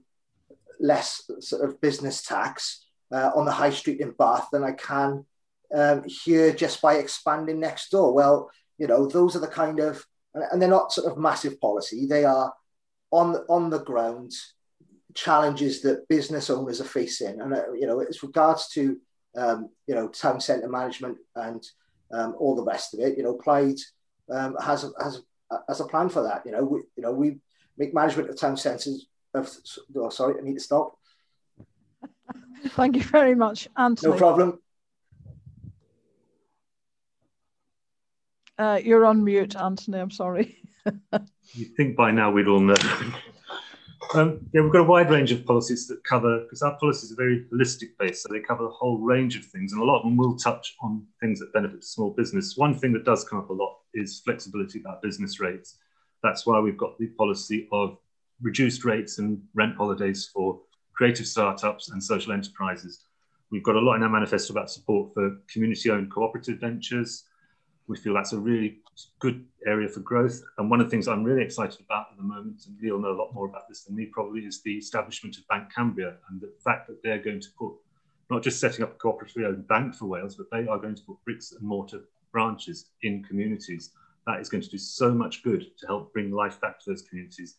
less 0.80 1.30
sort 1.40 1.68
of 1.68 1.82
business 1.82 2.22
tax 2.22 2.86
uh, 3.12 3.32
on 3.36 3.46
the 3.46 3.52
high 3.52 3.72
street 3.72 4.02
in 4.02 4.12
Bath 4.12 4.50
than 4.52 4.64
I 4.64 4.74
can 4.74 5.26
um, 5.74 6.04
here 6.06 6.54
just 6.54 6.82
by 6.82 6.96
expanding 6.96 7.60
next 7.60 7.90
door. 7.90 8.14
Well, 8.14 8.52
you 8.78 8.88
know, 8.88 9.08
those 9.08 9.36
are 9.36 9.40
the 9.40 9.48
kind 9.48 9.80
of 9.80 10.06
and 10.34 10.62
they're 10.62 10.70
not 10.70 10.92
sort 10.92 11.12
of 11.12 11.18
massive 11.18 11.60
policy. 11.60 12.06
They 12.06 12.26
are 12.26 12.54
on 13.12 13.36
on 13.50 13.70
the 13.70 13.80
ground 13.80 14.34
challenges 15.16 15.82
that 15.82 16.08
business 16.08 16.50
owners 16.50 16.80
are 16.80 16.86
facing, 16.86 17.42
and 17.42 17.54
uh, 17.54 17.74
you 17.74 17.88
know, 17.88 18.00
as 18.00 18.24
regards 18.24 18.68
to 18.70 18.98
um, 19.36 19.70
you 19.88 19.96
know 19.96 20.08
town 20.08 20.40
centre 20.40 20.70
management 20.70 21.18
and 21.36 21.64
um, 22.12 22.36
all 22.40 22.56
the 22.56 22.64
rest 22.64 22.94
of 22.94 23.00
it. 23.00 23.18
You 23.18 23.24
know, 23.24 23.34
Plaid 23.34 23.80
um, 24.32 24.56
has 24.62 24.86
has 25.02 25.22
has 25.68 25.80
a 25.80 25.86
plan 25.86 26.10
for 26.10 26.24
that. 26.24 26.46
You 26.46 26.52
know, 26.52 26.64
we 26.64 26.80
you 26.96 27.04
know 27.04 27.12
we 27.12 27.38
make 27.78 27.94
management 27.94 28.30
of 28.30 28.40
town 28.40 28.58
centres 28.58 29.08
of. 29.34 29.50
Oh, 29.96 30.10
sorry, 30.10 30.40
I 30.40 30.44
need 30.44 30.56
to 30.56 30.60
stop. 30.60 30.98
Thank 32.70 32.96
you 32.96 33.04
very 33.04 33.36
much, 33.36 33.68
Anthony. 33.78 34.12
No 34.12 34.18
problem. 34.18 34.60
Uh, 38.58 38.80
you're 38.84 39.06
on 39.06 39.24
mute, 39.24 39.56
Anthony. 39.56 40.00
I'm 40.00 40.12
sorry. 40.12 40.58
you 41.54 41.66
think 41.78 41.96
by 41.96 42.12
now 42.12 42.30
we'd 42.30 42.48
all 42.48 42.60
know. 42.60 42.76
Um, 44.16 44.40
yeah, 44.54 44.62
we've 44.62 44.72
got 44.72 44.82
a 44.82 44.86
wide 44.86 45.12
range 45.12 45.32
of 45.32 45.46
policies 45.46 45.88
that 45.88 46.04
cover, 46.04 46.40
because 46.40 46.64
our 46.64 46.76
policies 46.78 47.12
are 47.12 47.16
very 47.16 47.46
holistic 47.54 47.90
based, 48.00 48.24
so 48.24 48.30
they 48.32 48.40
cover 48.40 48.66
a 48.66 48.72
whole 48.72 48.98
range 48.98 49.38
of 49.38 49.46
things, 49.46 49.72
and 49.72 49.82
a 49.82 49.86
lot 49.86 50.00
of 50.00 50.04
them 50.04 50.18
will 50.18 50.36
touch 50.36 50.76
on 50.82 51.06
things 51.22 51.40
that 51.40 51.54
benefit 51.54 51.84
small 51.84 52.10
business. 52.10 52.58
One 52.58 52.74
thing 52.74 52.92
that 52.94 53.06
does 53.06 53.24
come 53.24 53.38
up 53.38 53.50
a 53.50 53.54
lot 53.54 53.78
is 53.94 54.22
flexibility 54.22 54.80
about 54.80 55.04
business 55.04 55.40
rates. 55.40 55.78
That's 56.24 56.46
why 56.48 56.60
we've 56.60 56.78
got 56.78 56.98
the 56.98 57.08
policy 57.08 57.68
of 57.72 57.98
reduced 58.42 58.84
rates 58.84 59.20
and 59.20 59.44
rent 59.54 59.76
holidays 59.76 60.30
for 60.34 60.60
creative 60.94 61.28
startups 61.28 61.90
and 61.92 62.04
social 62.04 62.34
enterprises. 62.34 63.04
We've 63.52 63.64
got 63.64 63.76
a 63.76 63.80
lot 63.80 63.96
in 63.96 64.04
our 64.04 64.10
manifesto 64.10 64.54
about 64.54 64.72
support 64.72 65.14
for 65.14 65.38
community 65.52 65.92
owned 65.92 66.12
cooperative 66.12 66.60
ventures, 66.60 67.26
we 67.90 67.98
feel 67.98 68.14
that's 68.14 68.34
a 68.34 68.40
really 68.40 68.78
good 69.20 69.46
area 69.66 69.88
for 69.88 70.00
growth. 70.02 70.42
And 70.58 70.70
one 70.70 70.82
of 70.82 70.88
the 70.88 70.92
things 70.92 71.08
I'm 71.08 71.24
really 71.24 71.44
excited 71.44 71.80
about 71.82 72.08
at 72.12 72.18
the 72.18 72.24
moment, 72.24 72.66
and 72.68 72.80
Neil 72.80 73.00
know 73.00 73.12
a 73.12 73.20
lot 73.20 73.34
more 73.34 73.48
about 73.48 73.68
this 73.68 73.84
than 73.84 73.96
me 73.96 74.06
probably, 74.06 74.42
is 74.42 74.62
the 74.62 74.78
establishment 74.78 75.38
of 75.38 75.48
Banc 75.48 75.74
Cambria 75.74 76.16
and 76.30 76.42
the 76.42 76.52
fact 76.64 76.88
that 76.88 77.02
they're 77.04 77.22
going 77.22 77.42
to 77.42 77.50
put 77.58 77.74
not 78.30 78.44
just 78.44 78.60
setting 78.60 78.84
up 78.84 78.94
a 78.94 78.98
cooperatively 78.98 79.46
owned 79.46 79.68
bank 79.68 79.96
for 79.96 80.06
Wales, 80.06 80.36
but 80.36 80.46
they 80.52 80.68
are 80.68 80.78
going 80.78 80.96
to 80.96 81.02
put 81.04 81.18
bricks 81.26 81.52
and 81.52 81.62
mortar 81.62 82.02
branches 82.32 82.92
in 83.02 83.24
communities. 83.24 83.92
That 84.28 84.40
is 84.40 84.50
going 84.50 84.62
to 84.62 84.70
do 84.70 84.78
so 84.78 85.12
much 85.12 85.42
good 85.44 85.66
to 85.80 85.88
help 85.88 86.14
bring 86.14 86.32
life 86.32 86.62
back 86.62 86.80
to 86.80 86.92
those 86.92 87.02
communities. 87.02 87.56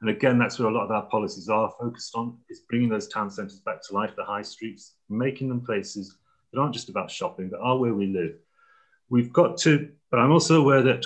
And 0.00 0.10
again, 0.10 0.38
that's 0.38 0.58
where 0.58 0.68
a 0.68 0.72
lot 0.72 0.84
of 0.84 0.90
our 0.90 1.06
policies 1.06 1.48
are 1.48 1.72
focused 1.80 2.14
on, 2.14 2.36
is 2.48 2.60
bringing 2.68 2.88
those 2.88 3.08
town 3.08 3.30
centres 3.30 3.60
back 3.60 3.82
to 3.88 3.94
life, 3.94 4.14
the 4.16 4.24
high 4.24 4.42
streets, 4.42 4.92
making 5.08 5.48
them 5.48 5.60
places 5.60 6.16
that 6.52 6.60
aren't 6.60 6.74
just 6.74 6.88
about 6.88 7.10
shopping, 7.10 7.48
but 7.48 7.60
are 7.60 7.78
where 7.78 7.94
we 7.94 8.06
live 8.06 8.36
we've 9.08 9.32
got 9.32 9.58
to, 9.58 9.90
but 10.10 10.20
I'm 10.20 10.32
also 10.32 10.60
aware 10.60 10.82
that, 10.82 11.04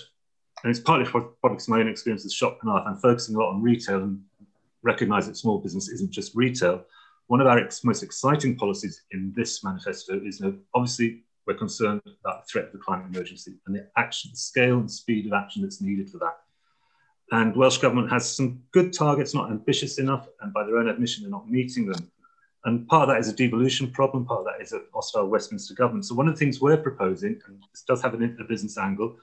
and 0.63 0.71
it's 0.71 0.81
partly 0.81 1.07
products 1.07 1.65
of 1.65 1.69
my 1.69 1.81
own 1.81 1.89
experience 1.89 2.25
as 2.25 2.33
shop 2.33 2.59
and 2.63 2.71
art, 2.71 2.85
I'm 2.87 2.97
focusing 2.97 3.35
a 3.35 3.39
lot 3.39 3.51
on 3.51 3.63
retail 3.63 4.03
and 4.03 4.23
recognize 4.83 5.27
that 5.27 5.37
small 5.37 5.59
business 5.59 5.89
isn't 5.89 6.11
just 6.11 6.35
retail. 6.35 6.85
One 7.27 7.41
of 7.41 7.47
our 7.47 7.59
ex 7.59 7.85
most 7.85 8.03
exciting 8.03 8.57
policies 8.57 9.03
in 9.13 9.33
this 9.37 9.63
manifesto 9.63 10.21
is 10.25 10.43
obviously 10.75 11.25
we're 11.47 11.55
concerned 11.55 12.03
about 12.25 12.45
the 12.45 12.49
threat 12.51 12.67
of 12.67 12.73
the 12.73 12.79
climate 12.79 13.07
emergency 13.15 13.55
and 13.67 13.75
the 13.75 13.87
action, 13.97 14.31
the 14.33 14.37
scale 14.37 14.79
and 14.79 14.91
speed 14.91 15.27
of 15.27 15.33
action 15.33 15.63
that's 15.63 15.81
needed 15.81 16.11
for 16.11 16.19
that. 16.19 16.39
And 17.31 17.55
Welsh 17.55 17.79
Government 17.79 18.11
has 18.11 18.35
some 18.35 18.63
good 18.73 18.93
targets, 18.93 19.35
not 19.35 19.51
ambitious 19.51 19.99
enough, 19.99 20.29
and 20.41 20.53
by 20.53 20.65
their 20.65 20.79
own 20.79 20.89
admission, 20.89 21.23
they're 21.23 21.31
not 21.31 21.51
meeting 21.51 21.87
them. 21.87 22.11
And 22.65 22.87
part 22.89 23.09
of 23.09 23.15
that 23.15 23.21
is 23.21 23.29
a 23.29 23.37
devolution 23.37 23.91
problem, 23.91 24.25
part 24.27 24.41
of 24.41 24.47
that 24.47 24.63
is 24.63 24.73
a 24.73 24.83
hostile 24.93 25.29
Westminster 25.29 25.75
government. 25.75 26.05
So 26.05 26.15
one 26.15 26.29
of 26.29 26.35
the 26.35 26.39
things 26.39 26.61
we're 26.61 26.77
proposing, 26.77 27.41
and 27.47 27.63
this 27.73 27.83
does 27.87 28.03
have 28.03 28.15
an, 28.15 28.37
a 28.41 28.45
business 28.45 28.77
angle, 28.77 29.17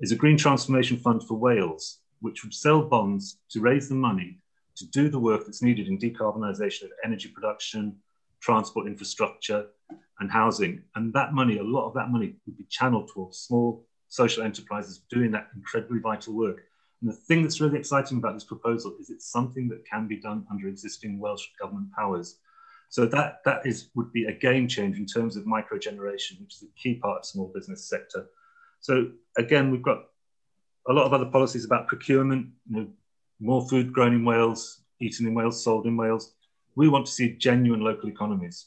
is 0.00 0.12
a 0.12 0.16
green 0.16 0.36
transformation 0.36 0.96
fund 0.96 1.22
for 1.22 1.34
Wales, 1.34 2.00
which 2.20 2.42
would 2.42 2.54
sell 2.54 2.82
bonds 2.82 3.38
to 3.50 3.60
raise 3.60 3.88
the 3.88 3.94
money 3.94 4.38
to 4.76 4.86
do 4.86 5.08
the 5.08 5.18
work 5.18 5.44
that's 5.44 5.62
needed 5.62 5.88
in 5.88 5.98
decarbonisation 5.98 6.84
of 6.84 6.90
energy 7.04 7.28
production, 7.28 7.96
transport 8.40 8.86
infrastructure, 8.86 9.66
and 10.20 10.30
housing. 10.30 10.82
And 10.94 11.12
that 11.12 11.32
money, 11.32 11.58
a 11.58 11.62
lot 11.62 11.86
of 11.86 11.94
that 11.94 12.10
money 12.10 12.34
would 12.46 12.56
be 12.56 12.66
channeled 12.68 13.10
towards 13.12 13.38
small 13.38 13.84
social 14.08 14.42
enterprises 14.42 15.02
doing 15.10 15.30
that 15.32 15.48
incredibly 15.54 15.98
vital 16.00 16.34
work. 16.34 16.62
And 17.00 17.10
the 17.10 17.14
thing 17.14 17.42
that's 17.42 17.60
really 17.60 17.78
exciting 17.78 18.18
about 18.18 18.34
this 18.34 18.44
proposal 18.44 18.94
is 19.00 19.10
it's 19.10 19.30
something 19.30 19.68
that 19.68 19.86
can 19.86 20.06
be 20.06 20.16
done 20.16 20.46
under 20.50 20.68
existing 20.68 21.18
Welsh 21.18 21.46
government 21.60 21.88
powers. 21.96 22.36
So 22.90 23.06
that, 23.06 23.38
that 23.44 23.64
is, 23.64 23.88
would 23.94 24.12
be 24.12 24.24
a 24.24 24.32
game 24.32 24.66
changer 24.66 24.98
in 24.98 25.06
terms 25.06 25.36
of 25.36 25.46
micro 25.46 25.78
generation, 25.78 26.38
which 26.40 26.56
is 26.56 26.64
a 26.64 26.80
key 26.80 26.96
part 26.96 27.20
of 27.20 27.24
small 27.24 27.50
business 27.54 27.88
sector. 27.88 28.26
So 28.80 29.12
again, 29.38 29.70
we've 29.70 29.82
got 29.82 29.98
a 30.88 30.92
lot 30.92 31.06
of 31.06 31.12
other 31.12 31.26
policies 31.26 31.64
about 31.64 31.86
procurement, 31.86 32.48
you 32.68 32.76
know, 32.76 32.88
more 33.38 33.66
food 33.68 33.92
grown 33.92 34.14
in 34.14 34.24
Wales, 34.24 34.82
eaten 35.00 35.26
in 35.26 35.34
Wales, 35.34 35.62
sold 35.62 35.86
in 35.86 35.96
Wales. 35.96 36.34
We 36.74 36.88
want 36.88 37.06
to 37.06 37.12
see 37.12 37.36
genuine 37.36 37.80
local 37.80 38.08
economies. 38.08 38.66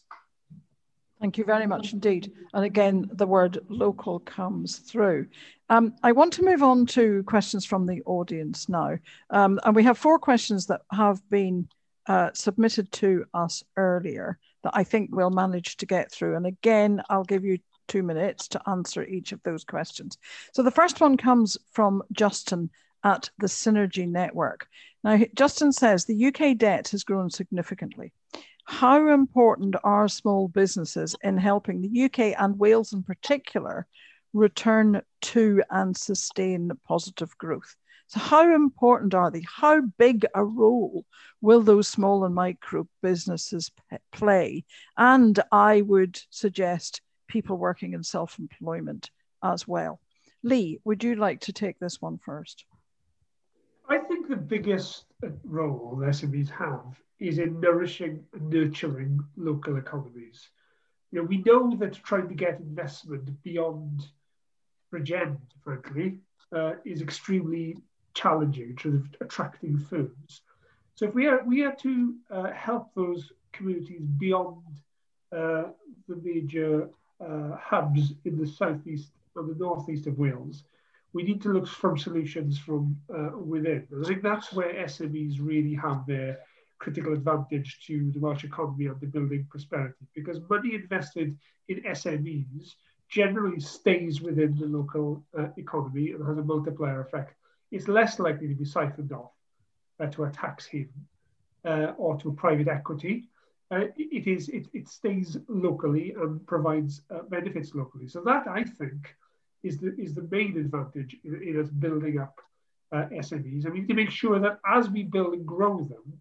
Thank 1.19 1.38
you 1.38 1.45
very 1.45 1.67
much 1.67 1.93
indeed. 1.93 2.32
And 2.53 2.65
again, 2.65 3.09
the 3.13 3.28
word 3.28 3.59
local 3.69 4.19
comes 4.19 4.80
through. 4.80 5.28
Um, 5.69 5.95
I 6.01 6.11
want 6.11 6.34
to 6.34 6.43
move 6.43 6.63
on 6.63 6.86
to 6.88 7.24
questions 7.24 7.65
from 7.65 7.86
the 7.86 8.01
audience 8.05 8.67
now. 8.67 8.97
Um, 9.30 9.59
and 9.63 9.76
we 9.76 9.84
have 9.84 9.97
four 9.97 10.19
questions 10.19 10.65
that 10.67 10.82
have 10.91 11.21
been 11.30 11.67
uh, 12.07 12.29
submitted 12.33 12.91
to 12.91 13.25
us 13.33 13.63
earlier 13.77 14.37
that 14.63 14.73
I 14.75 14.83
think 14.83 15.09
we'll 15.11 15.29
manage 15.29 15.77
to 15.77 15.85
get 15.85 16.11
through. 16.11 16.35
And 16.35 16.45
again, 16.45 17.01
I'll 17.09 17.23
give 17.23 17.43
you 17.43 17.59
two 17.87 18.03
minutes 18.03 18.47
to 18.49 18.61
answer 18.69 19.03
each 19.03 19.31
of 19.31 19.41
those 19.43 19.63
questions. 19.63 20.17
So 20.53 20.63
the 20.63 20.71
first 20.71 21.01
one 21.01 21.17
comes 21.17 21.57
from 21.71 22.03
Justin 22.11 22.69
at 23.03 23.29
the 23.39 23.47
Synergy 23.47 24.07
Network. 24.07 24.67
Now, 25.03 25.19
Justin 25.35 25.73
says 25.73 26.05
the 26.05 26.25
UK 26.27 26.57
debt 26.57 26.89
has 26.89 27.03
grown 27.03 27.29
significantly. 27.29 28.13
How 28.65 29.09
important 29.09 29.75
are 29.83 30.07
small 30.07 30.47
businesses 30.47 31.15
in 31.21 31.37
helping 31.37 31.81
the 31.81 32.03
UK 32.03 32.39
and 32.39 32.57
Wales 32.57 32.93
in 32.93 33.03
particular 33.03 33.85
return 34.34 35.01
to 35.21 35.63
and 35.69 35.95
sustain 35.95 36.71
positive 36.88 37.38
growth? 37.38 37.75
So, 38.07 38.19
how 38.19 38.53
important 38.53 39.13
are 39.13 39.31
they? 39.31 39.43
How 39.47 39.81
big 39.97 40.25
a 40.36 40.43
role 40.43 41.05
will 41.41 41.61
those 41.61 41.88
small 41.88 42.25
and 42.25 42.36
micro 42.36 42.88
businesses 43.01 43.71
play? 44.11 44.65
And 44.97 45.39
I 45.51 45.81
would 45.81 46.19
suggest 46.29 47.01
people 47.27 47.57
working 47.57 47.93
in 47.93 48.03
self 48.03 48.38
employment 48.38 49.09
as 49.43 49.67
well. 49.67 49.99
Lee, 50.43 50.79
would 50.84 51.03
you 51.03 51.15
like 51.15 51.39
to 51.41 51.53
take 51.53 51.79
this 51.79 52.01
one 52.01 52.17
first? 52.17 52.65
I 53.89 53.97
think 53.97 54.27
the 54.27 54.36
biggest 54.36 55.05
role 55.43 55.97
SMEs 55.97 56.49
have 56.49 57.01
is 57.19 57.39
in 57.39 57.59
nourishing 57.59 58.25
and 58.34 58.49
nurturing 58.49 59.19
local 59.38 59.77
economies. 59.77 60.49
You 61.11 61.19
know, 61.19 61.25
we 61.25 61.43
know 61.43 61.75
that 61.77 61.93
trying 62.03 62.27
to 62.27 62.36
get 62.36 62.59
investment 62.59 63.41
beyond 63.43 64.01
Bridgend, 64.93 65.37
frankly, 65.63 66.19
uh, 66.55 66.73
is 66.85 67.01
extremely 67.01 67.77
challenging 68.13 68.77
of 68.85 69.07
attracting 69.21 69.79
firms. 69.79 70.41
So 70.95 71.07
if 71.07 71.15
we 71.15 71.25
are 71.25 71.43
we 71.43 71.63
are 71.63 71.75
to 71.87 72.15
uh, 72.29 72.51
help 72.51 72.93
those 72.93 73.31
communities 73.53 74.05
beyond 74.19 74.61
uh, 75.31 75.63
the 76.07 76.17
major 76.23 76.89
uh, 77.19 77.55
hubs 77.57 78.13
in 78.25 78.37
the 78.37 78.45
southeast 78.45 79.09
and 79.35 79.49
the 79.49 79.57
northeast 79.57 80.05
of 80.05 80.19
Wales, 80.19 80.63
we 81.13 81.23
need 81.23 81.41
to 81.41 81.49
look 81.49 81.67
from 81.67 81.97
solutions 81.97 82.59
from 82.59 82.95
uh, 83.17 83.31
within. 83.35 83.87
And 83.91 84.05
I 84.05 84.07
think 84.07 84.21
that's 84.21 84.53
where 84.53 84.73
SMEs 84.85 85.37
really 85.41 85.73
have 85.73 86.05
their 86.05 86.37
critical 86.77 87.13
advantage 87.13 87.79
to 87.87 88.11
the 88.11 88.19
Welsh 88.19 88.43
economy 88.43 88.85
and 88.87 88.99
the 88.99 89.07
building 89.07 89.47
prosperity, 89.49 90.05
because 90.13 90.39
money 90.49 90.75
invested 90.75 91.35
in 91.69 91.81
SMEs 91.81 92.75
generally 93.14 93.59
stays 93.59 94.22
within 94.22 94.57
the 94.57 94.66
local 94.66 95.24
uh, 95.38 95.47
economy 95.57 96.11
and 96.11 96.28
has 96.28 96.38
a 96.38 96.43
multiplier 96.43 97.01
effect. 97.01 97.36
It's 97.72 97.88
less 97.88 98.18
likely 98.18 98.47
to 98.47 98.55
be 98.55 98.66
siphoned 98.66 99.11
off 99.11 99.32
uh, 99.99 100.07
to 100.07 100.24
a 100.24 100.32
tax 100.32 100.66
haven 100.66 101.05
uh, 101.64 101.93
or 101.97 102.18
to 102.18 102.34
private 102.34 102.68
equity. 102.68 103.30
Uh, 103.70 103.86
it 103.97 104.28
is 104.28 104.49
it, 104.49 104.68
it 104.74 104.88
stays 104.88 105.38
locally 105.47 106.16
and 106.20 106.45
provides 106.47 107.01
uh, 107.11 107.22
benefits 107.30 107.76
locally. 107.76 108.07
So 108.07 108.22
that 108.22 108.47
I 108.47 108.64
think 108.64 109.16
is 109.61 109.78
the 109.78 109.95
is 109.95 110.16
the 110.16 110.28
main 110.32 110.57
advantage 110.57 111.16
in, 111.24 111.41
in 111.43 111.61
us 111.61 111.70
building 111.70 112.20
up 112.20 112.41
uh, 112.91 113.05
SMEs. 113.28 113.68
I 113.68 113.70
mean 113.70 113.88
to 113.88 113.93
make 113.93 114.11
sure 114.11 114.39
that 114.39 114.59
as 114.66 114.89
we 114.89 115.03
build 115.03 115.34
and 115.34 115.45
grow 115.45 115.84
them, 115.84 116.20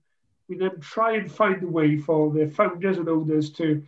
we 0.48 0.56
then 0.58 0.78
try 0.80 1.16
and 1.16 1.32
find 1.32 1.62
a 1.62 1.66
way 1.66 1.96
for 1.96 2.30
the 2.30 2.48
founders 2.50 2.98
and 2.98 3.08
owners 3.08 3.50
to 3.52 3.82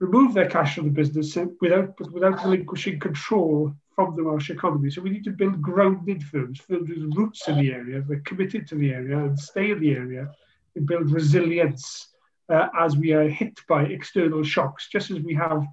remove 0.00 0.34
their 0.34 0.48
cash 0.48 0.74
from 0.74 0.84
the 0.84 0.90
business 0.90 1.36
uh, 1.36 1.46
without, 1.60 1.98
without 2.12 2.42
relinquishing 2.44 2.98
control 2.98 3.72
from 3.94 4.16
the 4.16 4.24
Welsh 4.24 4.50
economy. 4.50 4.90
So 4.90 5.02
we 5.02 5.10
need 5.10 5.24
to 5.24 5.30
build 5.30 5.62
grounded 5.62 6.22
firms, 6.22 6.60
firms 6.60 6.88
with 6.88 7.14
roots 7.16 7.46
in 7.48 7.58
the 7.58 7.72
area, 7.72 8.02
that 8.02 8.12
are 8.12 8.20
committed 8.20 8.66
to 8.68 8.74
the 8.74 8.92
area 8.92 9.18
and 9.18 9.38
stay 9.38 9.70
in 9.70 9.80
the 9.80 9.92
area 9.92 10.30
and 10.74 10.86
build 10.86 11.10
resilience 11.10 12.08
uh, 12.48 12.68
as 12.78 12.96
we 12.96 13.12
are 13.12 13.28
hit 13.28 13.60
by 13.68 13.84
external 13.84 14.42
shocks, 14.42 14.88
just 14.90 15.10
as 15.10 15.20
we 15.20 15.34
have 15.34 15.64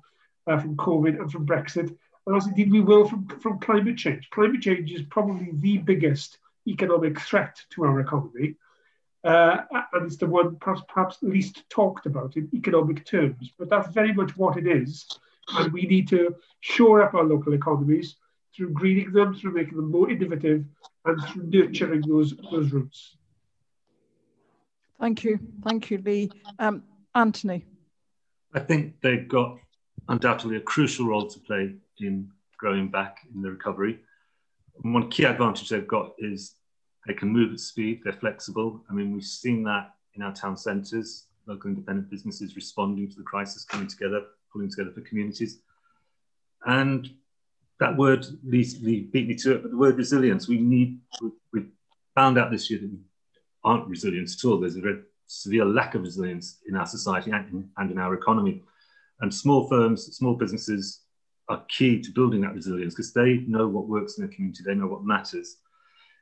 uh, 0.48 0.58
from 0.60 0.78
COVID 0.78 1.20
and 1.20 1.32
from 1.32 1.46
Brexit, 1.46 1.96
and 2.28 2.36
as 2.36 2.48
indeed 2.48 2.72
we 2.72 2.82
will 2.82 3.08
from, 3.08 3.28
from 3.28 3.60
climate 3.60 3.98
change. 3.98 4.30
Climate 4.30 4.62
change 4.62 4.92
is 4.92 5.02
probably 5.10 5.50
the 5.54 5.80
biggest 5.80 6.38
economic 6.68 7.20
threat 7.20 7.60
to 7.72 7.84
our 7.86 8.00
economy. 8.00 8.56
Uh, 9.24 9.58
and 9.94 10.08
it's 10.08 10.18
the 10.18 10.26
one 10.26 10.56
perhaps, 10.56 10.82
perhaps 10.88 11.18
least 11.22 11.70
talked 11.70 12.06
about 12.08 12.36
in 12.38 12.50
economic 12.54 13.06
terms, 13.06 13.52
but 13.60 13.70
that's 13.70 13.94
very 13.94 14.14
much 14.14 14.36
what 14.36 14.58
it 14.58 14.68
is. 14.68 15.08
And 15.54 15.72
we 15.72 15.84
need 15.84 16.08
to 16.10 16.36
shore 16.62 17.04
up 17.04 17.14
our 17.14 17.24
local 17.24 17.54
economies 17.54 18.16
through 18.56 18.72
greening 18.72 19.12
them, 19.12 19.36
through 19.36 19.54
making 19.54 19.78
them 19.78 19.92
more 19.92 20.10
innovative, 20.10 20.66
and 21.06 21.22
through 21.28 21.44
nurturing 21.44 22.02
those, 22.02 22.34
those 22.52 22.72
roots. 22.72 23.16
Thank 25.00 25.24
you. 25.24 25.40
Thank 25.64 25.90
you, 25.90 25.98
Lee. 26.00 26.32
Um, 26.60 26.84
Anthony. 27.16 27.66
I 28.54 28.60
think 28.60 29.02
they've 29.02 29.28
got 29.28 29.58
undoubtedly 30.08 30.58
a 30.58 30.62
crucial 30.62 31.08
role 31.08 31.28
to 31.28 31.40
play 31.40 31.76
in 32.00 32.30
growing 32.58 32.90
back 32.90 33.20
in 33.34 33.42
the 33.42 33.52
recovery. 33.52 34.00
And 34.84 34.94
one 34.94 35.10
key 35.10 35.26
advantage 35.26 35.70
they've 35.70 35.88
got 35.88 36.14
is 36.20 36.56
they 37.08 37.14
can 37.14 37.30
move 37.30 37.54
at 37.54 37.60
speed, 37.60 38.02
they're 38.04 38.14
flexible. 38.14 38.82
I 38.90 38.94
mean, 38.94 39.12
we've 39.12 39.24
seen 39.24 39.64
that 39.64 39.94
in 40.16 40.22
our 40.22 40.34
town 40.34 40.58
centres, 40.58 41.26
local 41.48 41.70
independent 41.70 42.10
businesses 42.10 42.56
responding 42.56 43.10
to 43.10 43.16
the 43.16 43.24
crisis, 43.24 43.64
coming 43.64 43.88
together, 43.88 44.22
pulling 44.52 44.70
together 44.70 44.92
for 44.92 45.02
communities. 45.02 45.60
And 46.66 47.10
that 47.80 47.98
word 47.98 48.26
Lee's, 48.44 48.76
beat 48.76 49.14
me 49.14 49.36
to 49.36 49.56
it, 49.56 49.64
but 49.64 49.72
the 49.72 49.78
word 49.78 49.98
resilience, 49.98 50.48
we 50.48 50.60
need, 50.60 51.00
we, 51.22 51.32
we 51.52 51.66
found 52.14 52.38
out 52.38 52.52
this 52.52 52.70
year 52.70 52.80
that 52.80 52.92
we 52.92 53.00
aren't 53.64 53.88
resilient 53.88 54.30
at 54.32 54.46
all. 54.48 54.60
There's 54.60 54.76
a 54.76 54.82
very 54.82 55.02
severe 55.26 55.66
lack 55.66 55.96
of 55.96 56.04
resilience 56.04 56.60
in 56.68 56.76
our 56.76 56.86
society 56.86 57.32
and 57.32 57.50
in, 57.52 57.70
and 57.78 57.92
in 57.92 57.98
our 57.98 58.14
economy. 58.14 58.62
And 59.22 59.34
small 59.34 59.68
firms, 59.68 60.16
small 60.16 60.36
businesses 60.36 61.02
are 61.50 61.64
key 61.70 62.02
to 62.02 62.12
building 62.12 62.42
that 62.42 62.54
resilience 62.54 62.94
because 62.94 63.14
they 63.14 63.38
know 63.48 63.68
what 63.68 63.88
works 63.88 64.18
in 64.18 64.26
the 64.26 64.34
community, 64.34 64.64
they 64.64 64.76
know 64.76 64.88
what 64.88 65.04
matters. 65.04 65.58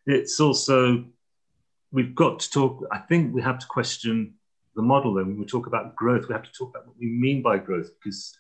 It's 0.06 0.40
also, 0.40 1.06
we've 1.92 2.16
got 2.16 2.40
to 2.40 2.50
talk, 2.50 2.86
I 2.92 3.00
think 3.00 3.34
we 3.34 3.42
have 3.42 3.60
to 3.60 3.68
question 3.68 4.36
the 4.76 4.82
model 4.82 5.14
then. 5.14 5.28
When 5.28 5.40
we 5.40 5.46
talk 5.46 5.68
about 5.68 5.96
growth, 5.96 6.28
we 6.28 6.34
have 6.34 6.44
to 6.44 6.52
talk 6.52 6.70
about 6.70 6.88
what 6.88 6.98
we 7.00 7.08
mean 7.08 7.42
by 7.42 7.58
growth 7.58 7.92
because 8.02 8.38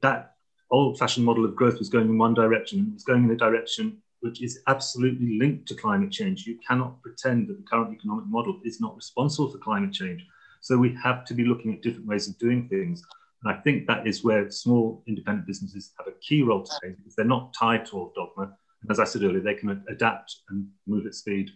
that 0.00 0.36
old 0.70 0.98
fashioned 0.98 1.26
model 1.26 1.44
of 1.44 1.54
growth 1.54 1.78
was 1.78 1.88
going 1.88 2.08
in 2.08 2.18
one 2.18 2.34
direction, 2.34 2.86
it 2.90 2.94
was 2.94 3.04
going 3.04 3.24
in 3.24 3.30
a 3.30 3.36
direction 3.36 4.02
which 4.20 4.42
is 4.42 4.60
absolutely 4.66 5.38
linked 5.38 5.68
to 5.68 5.74
climate 5.74 6.10
change. 6.10 6.46
You 6.46 6.58
cannot 6.66 7.00
pretend 7.02 7.48
that 7.48 7.58
the 7.58 7.62
current 7.62 7.94
economic 7.94 8.26
model 8.26 8.60
is 8.64 8.80
not 8.80 8.96
responsible 8.96 9.50
for 9.50 9.58
climate 9.58 9.92
change. 9.92 10.26
So 10.60 10.76
we 10.76 10.96
have 11.02 11.24
to 11.26 11.34
be 11.34 11.44
looking 11.44 11.72
at 11.74 11.82
different 11.82 12.06
ways 12.06 12.28
of 12.28 12.38
doing 12.38 12.68
things. 12.68 13.02
And 13.42 13.54
I 13.54 13.60
think 13.60 13.86
that 13.86 14.06
is 14.06 14.24
where 14.24 14.50
small 14.50 15.02
independent 15.06 15.46
businesses 15.46 15.92
have 15.98 16.08
a 16.08 16.18
key 16.20 16.42
role 16.42 16.64
to 16.64 16.72
play 16.80 16.90
because 16.96 17.14
they're 17.14 17.24
not 17.26 17.54
tied 17.54 17.86
to 17.86 17.96
old 17.98 18.14
dogma. 18.14 18.56
And 18.82 18.90
as 18.90 19.00
I 19.00 19.04
said 19.04 19.22
earlier, 19.22 19.40
they 19.40 19.54
can 19.54 19.84
adapt 19.88 20.36
and 20.48 20.68
move 20.86 21.06
at 21.06 21.14
speed. 21.14 21.50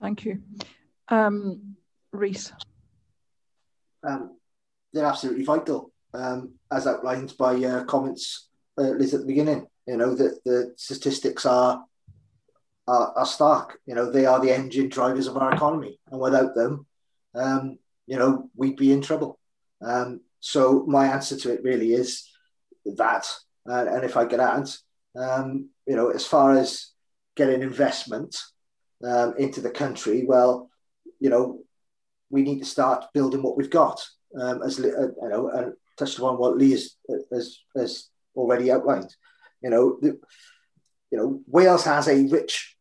Thank 0.00 0.24
you. 0.24 0.42
Um, 1.08 1.76
Rhys. 2.12 2.52
Um, 4.06 4.36
they're 4.92 5.06
absolutely 5.06 5.44
vital, 5.44 5.92
um, 6.12 6.54
as 6.70 6.86
outlined 6.86 7.34
by 7.38 7.54
uh, 7.56 7.84
comments 7.84 8.48
uh, 8.78 8.82
Liz 8.82 9.14
at 9.14 9.20
the 9.20 9.26
beginning. 9.26 9.66
You 9.86 9.96
know 9.96 10.14
that 10.14 10.44
the 10.44 10.74
statistics 10.76 11.44
are, 11.46 11.84
are, 12.86 13.12
are 13.16 13.26
stark. 13.26 13.80
You 13.86 13.94
know 13.94 14.10
they 14.10 14.26
are 14.26 14.40
the 14.40 14.54
engine 14.54 14.88
drivers 14.88 15.26
of 15.26 15.36
our 15.36 15.54
economy, 15.54 15.98
and 16.10 16.20
without 16.20 16.54
them, 16.54 16.86
um, 17.34 17.78
you 18.06 18.18
know 18.18 18.50
we'd 18.54 18.76
be 18.76 18.92
in 18.92 19.02
trouble. 19.02 19.38
Um, 19.80 20.20
so 20.40 20.84
my 20.86 21.06
answer 21.06 21.36
to 21.36 21.52
it 21.52 21.62
really 21.62 21.92
is 21.92 22.30
that, 22.84 23.26
and 23.66 24.04
if 24.04 24.16
I 24.16 24.26
could 24.26 24.40
add, 24.40 24.68
um, 25.16 25.70
you 25.86 25.96
know, 25.96 26.10
as 26.10 26.26
far 26.26 26.56
as 26.56 26.90
getting 27.36 27.62
investment 27.62 28.36
um, 29.02 29.34
into 29.38 29.60
the 29.60 29.70
country, 29.70 30.24
well, 30.26 30.70
you 31.20 31.30
know, 31.30 31.60
we 32.30 32.42
need 32.42 32.58
to 32.58 32.64
start 32.64 33.06
building 33.14 33.42
what 33.42 33.56
we've 33.56 33.70
got. 33.70 34.00
Um, 34.38 34.62
as 34.62 34.80
uh, 34.80 34.82
you 35.22 35.28
know, 35.28 35.48
and 35.48 35.74
touched 35.96 36.18
upon 36.18 36.38
what 36.38 36.56
Lee 36.58 36.72
has, 36.72 36.96
has, 37.32 37.60
has 37.76 38.08
already 38.34 38.72
outlined. 38.72 39.14
You 39.62 39.70
know, 39.70 39.98
the, 40.00 40.18
you 41.10 41.18
know, 41.18 41.40
Wales 41.46 41.84
has 41.84 42.08
a 42.08 42.26
rich, 42.26 42.76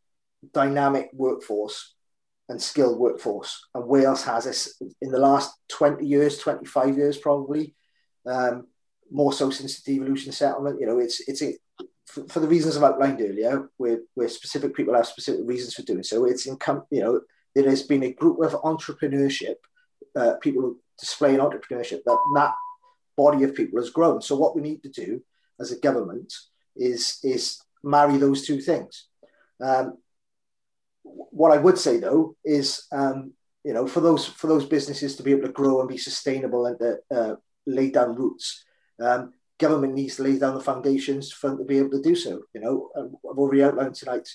dynamic 0.51 1.11
workforce 1.13 1.93
and 2.49 2.61
skilled 2.61 2.97
workforce, 2.97 3.67
and 3.75 3.87
Wales 3.87 4.23
has 4.23 4.45
this 4.45 4.81
in 5.01 5.11
the 5.11 5.19
last 5.19 5.53
twenty 5.69 6.07
years, 6.07 6.39
twenty 6.39 6.65
five 6.65 6.97
years 6.97 7.17
probably, 7.17 7.75
um, 8.25 8.67
more 9.11 9.33
so 9.33 9.49
since 9.49 9.81
the 9.81 9.93
devolution 9.93 10.31
settlement. 10.31 10.79
You 10.79 10.87
know, 10.87 10.99
it's 10.99 11.21
it's 11.27 11.41
a, 11.41 11.55
for, 12.05 12.27
for, 12.27 12.39
the 12.39 12.47
reasons 12.47 12.77
I've 12.77 12.83
outlined 12.83 13.21
earlier, 13.21 13.69
where 13.77 13.99
where 14.15 14.29
specific 14.29 14.75
people 14.75 14.95
have 14.95 15.07
specific 15.07 15.41
reasons 15.45 15.73
for 15.73 15.83
doing 15.83 16.03
so. 16.03 16.25
It's 16.25 16.47
income. 16.47 16.83
You 16.91 17.01
know, 17.01 17.21
there 17.55 17.69
has 17.69 17.83
been 17.83 18.03
a 18.03 18.13
group 18.13 18.39
of 18.39 18.53
entrepreneurship, 18.61 19.55
uh, 20.15 20.35
people 20.41 20.75
displaying 20.99 21.39
entrepreneurship 21.39 22.03
that 22.05 22.17
that 22.35 22.53
body 23.15 23.43
of 23.43 23.55
people 23.55 23.79
has 23.79 23.89
grown. 23.89 24.21
So 24.21 24.35
what 24.35 24.55
we 24.55 24.61
need 24.61 24.83
to 24.83 24.89
do 24.89 25.21
as 25.59 25.71
a 25.71 25.79
government 25.79 26.33
is 26.75 27.19
is 27.23 27.59
marry 27.83 28.17
those 28.17 28.45
two 28.45 28.61
things. 28.61 29.07
Um, 29.61 29.97
what 31.03 31.51
I 31.51 31.57
would 31.57 31.77
say 31.77 31.99
though 31.99 32.35
is, 32.43 32.87
um, 32.91 33.33
you 33.63 33.73
know, 33.73 33.87
for 33.87 34.01
those 34.01 34.25
for 34.25 34.47
those 34.47 34.65
businesses 34.65 35.15
to 35.15 35.23
be 35.23 35.31
able 35.31 35.47
to 35.47 35.53
grow 35.53 35.79
and 35.79 35.89
be 35.89 35.97
sustainable 35.97 36.65
and 36.65 36.79
to 36.79 36.99
uh, 37.13 37.35
lay 37.65 37.91
down 37.91 38.15
roots, 38.15 38.63
um, 39.01 39.33
government 39.59 39.93
needs 39.93 40.17
to 40.17 40.23
lay 40.23 40.37
down 40.37 40.55
the 40.55 40.61
foundations 40.61 41.31
for 41.31 41.49
them 41.49 41.59
to 41.59 41.63
be 41.63 41.77
able 41.77 41.91
to 41.91 42.01
do 42.01 42.15
so. 42.15 42.41
You 42.53 42.61
know, 42.61 42.89
I've 42.97 43.37
already 43.37 43.63
outlined 43.63 43.95
tonight 43.95 44.27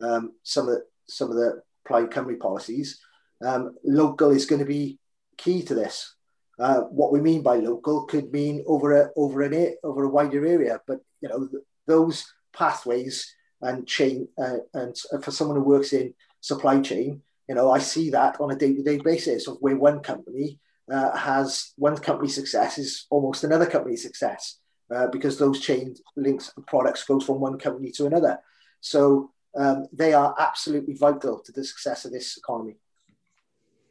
um, 0.00 0.32
some 0.42 0.68
of 0.68 0.74
the, 0.74 0.84
some 1.08 1.30
of 1.30 1.36
the 1.36 1.62
Plaid 1.86 2.10
Cymru 2.10 2.38
policies. 2.38 3.00
Um, 3.44 3.76
local 3.84 4.30
is 4.30 4.46
going 4.46 4.60
to 4.60 4.64
be 4.66 4.98
key 5.36 5.62
to 5.62 5.74
this. 5.74 6.14
Uh, 6.58 6.82
what 6.82 7.12
we 7.12 7.20
mean 7.20 7.42
by 7.42 7.56
local 7.56 8.04
could 8.04 8.30
mean 8.32 8.62
over 8.66 8.92
a 8.92 9.10
over 9.16 9.42
an 9.42 9.74
over 9.82 10.04
a 10.04 10.08
wider 10.08 10.46
area, 10.46 10.80
but 10.86 11.00
you 11.20 11.28
know 11.28 11.48
th- 11.48 11.62
those 11.86 12.32
pathways 12.56 13.34
and 13.60 13.88
chain 13.88 14.28
uh, 14.38 14.58
and 14.74 14.96
for 15.22 15.32
someone 15.32 15.56
who 15.56 15.64
works 15.64 15.92
in 15.92 16.14
supply 16.40 16.80
chain, 16.80 17.22
you 17.48 17.56
know 17.56 17.72
I 17.72 17.80
see 17.80 18.10
that 18.10 18.40
on 18.40 18.52
a 18.52 18.56
day 18.56 18.72
to 18.72 18.82
day 18.84 18.98
basis 18.98 19.48
of 19.48 19.56
where 19.60 19.76
one 19.76 20.00
company 20.00 20.60
uh, 20.92 21.16
has 21.16 21.72
one 21.76 21.96
company's 21.96 22.34
success 22.34 22.78
is 22.78 23.06
almost 23.10 23.44
another 23.44 23.66
company's 23.66 24.02
success 24.02 24.58
uh, 24.94 25.06
because 25.08 25.38
those 25.38 25.60
chain 25.60 25.94
links 26.16 26.52
and 26.56 26.66
products 26.66 27.04
goes 27.04 27.24
from 27.24 27.40
one 27.40 27.58
company 27.58 27.90
to 27.92 28.06
another. 28.06 28.38
So 28.80 29.30
um, 29.56 29.86
they 29.92 30.12
are 30.12 30.34
absolutely 30.38 30.94
vital 30.94 31.40
to 31.40 31.52
the 31.52 31.64
success 31.64 32.04
of 32.04 32.12
this 32.12 32.36
economy. 32.36 32.76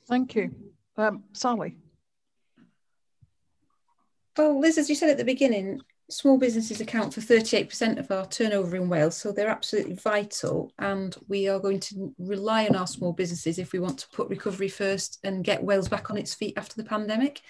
Thank 0.08 0.36
you, 0.36 0.54
um, 0.98 1.24
Sally. 1.34 1.78
Well, 4.38 4.60
Liz, 4.60 4.78
as 4.78 4.90
you 4.90 4.96
said 4.96 5.10
at 5.10 5.18
the 5.18 5.26
beginning, 5.26 5.80
small 6.14 6.38
businesses 6.38 6.80
account 6.80 7.14
for 7.14 7.22
38% 7.22 7.98
of 7.98 8.12
our 8.12 8.26
turnover 8.28 8.76
in 8.76 8.88
Wales, 8.88 9.18
so 9.18 9.32
they're 9.32 9.50
absolutely 9.50 9.96
vital. 9.96 10.72
And 10.80 11.16
we 11.28 11.48
are 11.48 11.60
going 11.60 11.80
to 11.82 12.14
rely 12.20 12.68
on 12.68 12.76
our 12.76 12.88
small 12.88 13.14
businesses 13.14 13.58
if 13.58 13.74
we 13.74 13.80
want 13.80 14.00
to 14.00 14.10
put 14.10 14.30
recovery 14.30 14.70
first 14.70 15.20
and 15.24 15.44
get 15.44 15.64
Wales 15.64 15.90
back 15.90 16.10
on 16.10 16.18
its 16.18 16.34
feet 16.34 16.58
after 16.58 16.76
the 16.76 16.88
pandemic. 16.88 17.42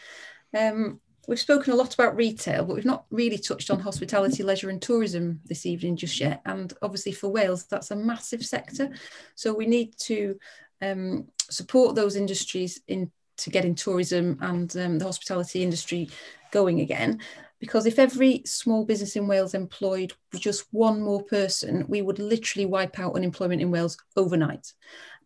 Um, 0.57 0.99
we've 1.28 1.39
spoken 1.39 1.74
a 1.74 1.76
lot 1.76 1.93
about 1.93 2.16
retail, 2.16 2.66
but 2.66 2.76
we've 2.76 2.86
not 2.86 3.05
really 3.11 3.38
touched 3.38 3.70
on 3.70 3.80
hospitality, 3.80 4.43
leisure, 4.43 4.70
and 4.70 4.82
tourism 4.82 5.41
this 5.45 5.66
evening 5.66 5.95
just 5.95 6.20
yet. 6.20 6.41
And 6.45 6.74
obviously, 6.82 7.11
for 7.11 7.30
Wales, 7.30 7.66
that's 7.66 7.91
a 7.91 7.95
massive 7.95 8.45
sector. 8.45 8.89
So 9.36 9.53
we 9.53 9.66
need 9.66 9.97
to 9.99 10.39
um, 10.82 11.28
support 11.49 11.95
those 11.95 12.16
industries 12.16 12.82
in 12.88 13.11
to 13.36 13.49
getting 13.49 13.74
tourism 13.76 14.38
and 14.41 14.76
um, 14.78 14.99
the 14.99 15.05
hospitality 15.05 15.64
industry 15.64 16.09
going 16.51 16.82
again. 16.82 17.20
Because 17.60 17.86
if 17.86 17.97
every 17.97 18.41
small 18.45 18.84
business 18.84 19.16
in 19.16 19.28
Wales 19.28 19.54
employed 19.54 20.14
just 20.36 20.66
one 20.72 21.01
more 21.01 21.24
person, 21.24 21.86
we 21.88 22.01
would 22.01 22.20
literally 22.20 22.66
wipe 22.66 22.99
out 22.99 23.16
unemployment 23.16 23.62
in 23.62 23.72
Wales 23.72 23.97
overnight. 24.18 24.74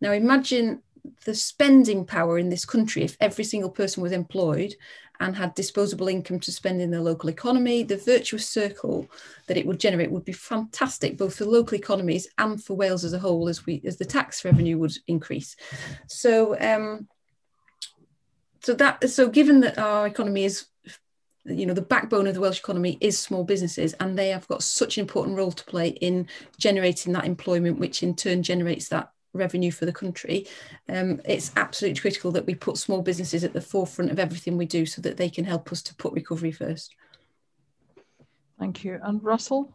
Now, 0.01 0.11
imagine 0.11 0.83
the 1.25 1.33
spending 1.33 2.05
power 2.05 2.37
in 2.37 2.49
this 2.49 2.65
country 2.65 3.03
if 3.03 3.17
every 3.19 3.43
single 3.43 3.69
person 3.69 4.03
was 4.03 4.11
employed 4.11 4.75
and 5.19 5.35
had 5.35 5.55
disposable 5.55 6.07
income 6.07 6.39
to 6.39 6.51
spend 6.51 6.81
in 6.81 6.91
their 6.91 7.01
local 7.01 7.29
economy, 7.29 7.83
the 7.83 7.97
virtuous 7.97 8.47
circle 8.47 9.07
that 9.47 9.57
it 9.57 9.65
would 9.65 9.79
generate 9.79 10.11
would 10.11 10.25
be 10.25 10.33
fantastic, 10.33 11.17
both 11.17 11.35
for 11.35 11.45
local 11.45 11.75
economies 11.75 12.27
and 12.37 12.63
for 12.63 12.75
Wales 12.75 13.03
as 13.03 13.13
a 13.13 13.19
whole, 13.19 13.49
as 13.49 13.65
we 13.65 13.81
as 13.85 13.97
the 13.97 14.05
tax 14.05 14.45
revenue 14.45 14.77
would 14.77 14.95
increase. 15.07 15.55
So, 16.07 16.59
um, 16.59 17.07
so 18.61 18.73
that 18.75 19.09
so 19.09 19.27
given 19.29 19.61
that 19.61 19.79
our 19.79 20.07
economy 20.07 20.45
is 20.45 20.67
you 21.47 21.65
know 21.65 21.73
the 21.73 21.81
backbone 21.81 22.27
of 22.27 22.33
the 22.33 22.41
Welsh 22.41 22.59
economy 22.59 22.97
is 23.01 23.17
small 23.17 23.43
businesses 23.43 23.93
and 23.99 24.17
they 24.17 24.29
have 24.29 24.47
got 24.47 24.63
such 24.63 24.97
an 24.97 25.01
important 25.01 25.37
role 25.37 25.51
to 25.51 25.65
play 25.65 25.89
in 25.89 26.27
generating 26.57 27.13
that 27.13 27.25
employment 27.25 27.79
which 27.79 28.03
in 28.03 28.15
turn 28.15 28.43
generates 28.43 28.89
that 28.89 29.11
revenue 29.33 29.71
for 29.71 29.85
the 29.85 29.93
country. 29.93 30.47
Um, 30.89 31.21
it's 31.25 31.51
absolutely 31.55 32.01
critical 32.01 32.31
that 32.31 32.45
we 32.45 32.55
put 32.55 32.77
small 32.77 33.01
businesses 33.01 33.43
at 33.43 33.53
the 33.53 33.61
forefront 33.61 34.11
of 34.11 34.19
everything 34.19 34.57
we 34.57 34.65
do 34.65 34.85
so 34.85 35.01
that 35.03 35.17
they 35.17 35.29
can 35.29 35.45
help 35.45 35.71
us 35.71 35.81
to 35.83 35.95
put 35.95 36.13
recovery 36.13 36.51
first. 36.51 36.95
Thank 38.59 38.83
you. 38.83 38.99
And 39.03 39.23
russell? 39.23 39.71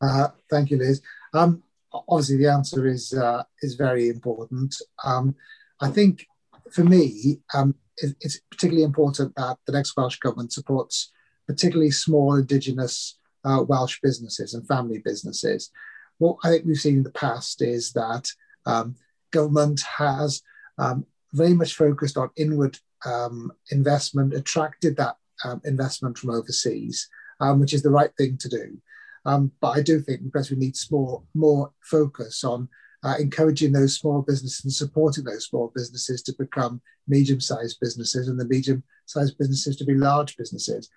Uh, 0.00 0.28
thank 0.50 0.70
you 0.70 0.78
liz. 0.78 1.00
Um, 1.32 1.62
obviously 2.08 2.36
the 2.36 2.50
answer 2.50 2.86
is 2.86 3.14
uh, 3.14 3.44
is 3.62 3.74
very 3.74 4.08
important. 4.08 4.76
Um, 5.04 5.34
i 5.80 5.88
think 5.88 6.26
for 6.72 6.84
me 6.84 7.38
um, 7.54 7.74
it's 7.98 8.40
particularly 8.50 8.84
important 8.84 9.34
that 9.36 9.56
the 9.66 9.72
next 9.72 9.96
Welsh 9.96 10.18
government 10.18 10.52
supports 10.52 11.12
particularly 11.46 11.90
small 11.90 12.34
Indigenous 12.34 13.18
uh, 13.44 13.62
Welsh 13.66 14.00
businesses 14.02 14.54
and 14.54 14.66
family 14.66 14.98
businesses. 14.98 15.70
What 16.18 16.38
I 16.44 16.50
think 16.50 16.64
we've 16.64 16.76
seen 16.76 16.98
in 16.98 17.02
the 17.02 17.10
past 17.10 17.62
is 17.62 17.92
that 17.92 18.28
um, 18.64 18.96
government 19.30 19.80
has 19.98 20.42
um, 20.78 21.06
very 21.32 21.54
much 21.54 21.74
focused 21.74 22.16
on 22.16 22.30
inward 22.36 22.78
um, 23.04 23.52
investment, 23.70 24.34
attracted 24.34 24.96
that 24.96 25.16
um, 25.44 25.60
investment 25.64 26.18
from 26.18 26.30
overseas, 26.30 27.08
um, 27.40 27.60
which 27.60 27.74
is 27.74 27.82
the 27.82 27.90
right 27.90 28.10
thing 28.16 28.36
to 28.38 28.48
do. 28.48 28.78
Um, 29.24 29.52
but 29.60 29.76
I 29.76 29.82
do 29.82 30.00
think 30.00 30.22
because 30.22 30.50
we 30.50 30.56
need 30.56 30.76
more, 30.90 31.22
more 31.34 31.72
focus 31.82 32.44
on 32.44 32.68
uh, 33.06 33.14
encouraging 33.20 33.70
those 33.70 33.94
small 33.94 34.20
businesses 34.20 34.64
and 34.64 34.72
supporting 34.72 35.22
those 35.22 35.46
small 35.46 35.70
businesses 35.76 36.22
to 36.22 36.34
become 36.36 36.80
medium-sized 37.06 37.78
businesses 37.80 38.26
and 38.26 38.38
the 38.38 38.44
medium-sized 38.44 39.38
businesses 39.38 39.76
to 39.76 39.84
be 39.84 39.94
large 39.94 40.36
businesses. 40.36 40.90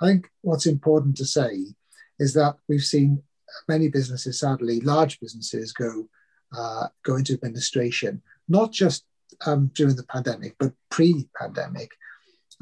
I 0.00 0.06
think 0.06 0.30
what's 0.42 0.66
important 0.66 1.16
to 1.16 1.24
say 1.24 1.74
is 2.20 2.34
that 2.34 2.54
we've 2.68 2.82
seen 2.94 3.20
many 3.68 3.88
businesses, 3.88 4.38
sadly, 4.38 4.80
large 4.80 5.18
businesses 5.18 5.72
go 5.72 6.08
uh, 6.56 6.86
go 7.02 7.16
into 7.16 7.32
administration, 7.32 8.22
not 8.48 8.70
just 8.70 9.04
um, 9.44 9.72
during 9.74 9.96
the 9.96 10.04
pandemic, 10.04 10.54
but 10.60 10.72
pre-pandemic, 10.90 11.90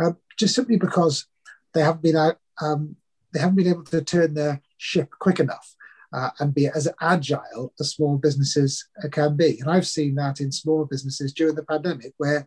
uh, 0.02 0.12
just 0.38 0.54
simply 0.54 0.78
because 0.78 1.26
they 1.74 1.82
haven't 1.82 2.02
been 2.02 2.16
out, 2.16 2.38
um, 2.62 2.96
they 3.34 3.40
haven't 3.40 3.56
been 3.56 3.68
able 3.68 3.84
to 3.84 4.02
turn 4.02 4.32
their 4.32 4.62
ship 4.78 5.10
quick 5.18 5.38
enough 5.38 5.76
uh, 6.14 6.30
and 6.38 6.54
be 6.54 6.68
as 6.68 6.88
agile 7.00 7.72
as 7.80 7.90
small 7.90 8.16
businesses 8.16 8.88
can 9.10 9.36
be. 9.36 9.58
And 9.60 9.70
I've 9.70 9.86
seen 9.86 10.14
that 10.14 10.40
in 10.40 10.52
small 10.52 10.84
businesses 10.84 11.32
during 11.32 11.56
the 11.56 11.64
pandemic, 11.64 12.14
where 12.18 12.46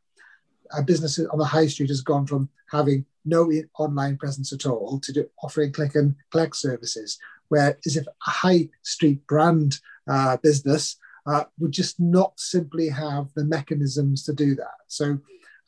a 0.77 0.81
business 0.81 1.19
on 1.19 1.37
the 1.37 1.45
high 1.45 1.67
street 1.67 1.89
has 1.89 2.01
gone 2.01 2.25
from 2.25 2.49
having 2.71 3.05
no 3.25 3.51
online 3.77 4.17
presence 4.17 4.53
at 4.53 4.65
all 4.65 4.99
to 5.01 5.11
do, 5.11 5.29
offering 5.43 5.71
click 5.73 5.95
and 5.95 6.15
collect 6.31 6.55
services, 6.55 7.19
where 7.49 7.77
as 7.85 7.97
if 7.97 8.07
a 8.07 8.29
high 8.29 8.69
street 8.83 9.25
brand 9.27 9.79
uh, 10.09 10.37
business 10.37 10.97
uh, 11.25 11.43
would 11.59 11.73
just 11.73 11.99
not 11.99 12.39
simply 12.39 12.87
have 12.87 13.27
the 13.35 13.43
mechanisms 13.43 14.23
to 14.23 14.33
do 14.33 14.55
that. 14.55 14.77
So 14.87 15.19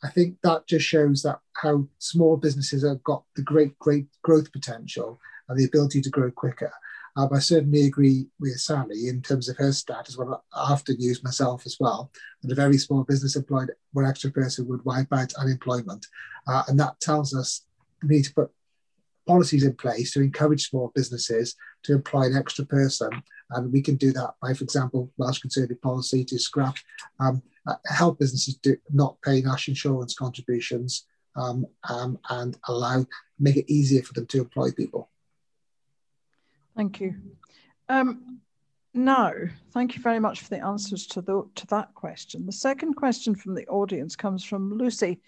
I 0.02 0.08
think 0.08 0.38
that 0.42 0.66
just 0.66 0.86
shows 0.86 1.22
that 1.22 1.40
how 1.52 1.86
small 1.98 2.38
businesses 2.38 2.82
have 2.82 3.04
got 3.04 3.24
the 3.36 3.42
great, 3.42 3.78
great 3.78 4.06
growth 4.22 4.50
potential 4.52 5.20
and 5.48 5.58
the 5.58 5.66
ability 5.66 6.00
to 6.00 6.10
grow 6.10 6.30
quicker. 6.30 6.72
Um, 7.16 7.28
I 7.32 7.38
certainly 7.38 7.86
agree 7.86 8.26
with 8.38 8.60
Sally 8.60 9.08
in 9.08 9.22
terms 9.22 9.48
of 9.48 9.56
her 9.56 9.72
stat 9.72 10.06
as 10.08 10.16
well. 10.16 10.44
I 10.54 10.72
often 10.72 10.96
use 11.00 11.24
myself 11.24 11.64
as 11.66 11.76
well. 11.80 12.10
And 12.42 12.50
a 12.50 12.54
very 12.54 12.78
small 12.78 13.04
business 13.04 13.36
employed 13.36 13.70
one 13.92 14.06
extra 14.06 14.30
person 14.30 14.68
would 14.68 14.84
wipe 14.84 15.12
out 15.12 15.34
unemployment. 15.34 16.06
Uh, 16.46 16.62
and 16.68 16.78
that 16.78 17.00
tells 17.00 17.34
us 17.34 17.66
we 18.02 18.16
need 18.16 18.24
to 18.24 18.34
put 18.34 18.50
policies 19.26 19.64
in 19.64 19.74
place 19.74 20.12
to 20.12 20.20
encourage 20.20 20.68
small 20.68 20.92
businesses 20.94 21.54
to 21.84 21.94
employ 21.94 22.22
an 22.22 22.36
extra 22.36 22.64
person. 22.64 23.10
And 23.50 23.72
we 23.72 23.82
can 23.82 23.96
do 23.96 24.12
that 24.12 24.34
by, 24.40 24.54
for 24.54 24.64
example, 24.64 25.10
Welsh 25.16 25.40
Conservative 25.40 25.80
policy 25.82 26.24
to 26.24 26.38
scrap, 26.38 26.76
um, 27.18 27.42
uh, 27.66 27.74
help 27.86 28.18
businesses 28.18 28.56
do 28.56 28.76
not 28.92 29.20
pay 29.22 29.40
national 29.40 29.72
insurance 29.72 30.14
contributions 30.14 31.06
um, 31.36 31.66
um, 31.88 32.18
and 32.30 32.56
allow, 32.68 33.06
make 33.38 33.56
it 33.56 33.70
easier 33.70 34.02
for 34.02 34.14
them 34.14 34.26
to 34.26 34.38
employ 34.38 34.70
people. 34.72 35.10
Thank 36.76 37.00
you. 37.00 37.14
Um, 37.88 38.40
now, 38.94 39.32
thank 39.72 39.94
you 39.94 40.02
very 40.02 40.18
much 40.18 40.40
for 40.40 40.48
the 40.48 40.64
answers 40.64 41.06
to, 41.08 41.20
the, 41.20 41.44
to 41.54 41.66
that 41.68 41.94
question. 41.94 42.46
The 42.46 42.52
second 42.52 42.94
question 42.94 43.34
from 43.34 43.54
the 43.54 43.66
audience 43.68 44.16
comes 44.16 44.44
from 44.44 44.72
Lucy. 44.72 45.20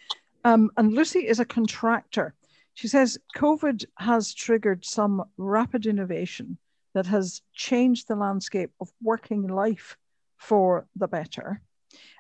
Um, 0.45 0.71
and 0.77 0.93
Lucy 0.93 1.21
is 1.21 1.41
a 1.41 1.45
contractor. 1.45 2.35
She 2.75 2.89
says 2.89 3.19
COVID 3.37 3.85
has 3.99 4.35
triggered 4.35 4.85
some 4.85 5.25
rapid 5.37 5.87
innovation 5.87 6.59
that 6.95 7.07
has 7.07 7.43
changed 7.55 8.09
the 8.09 8.17
landscape 8.17 8.71
of 8.81 8.91
working 9.03 9.47
life 9.47 9.97
for 10.39 10.87
the 10.97 11.09
better. 11.09 11.61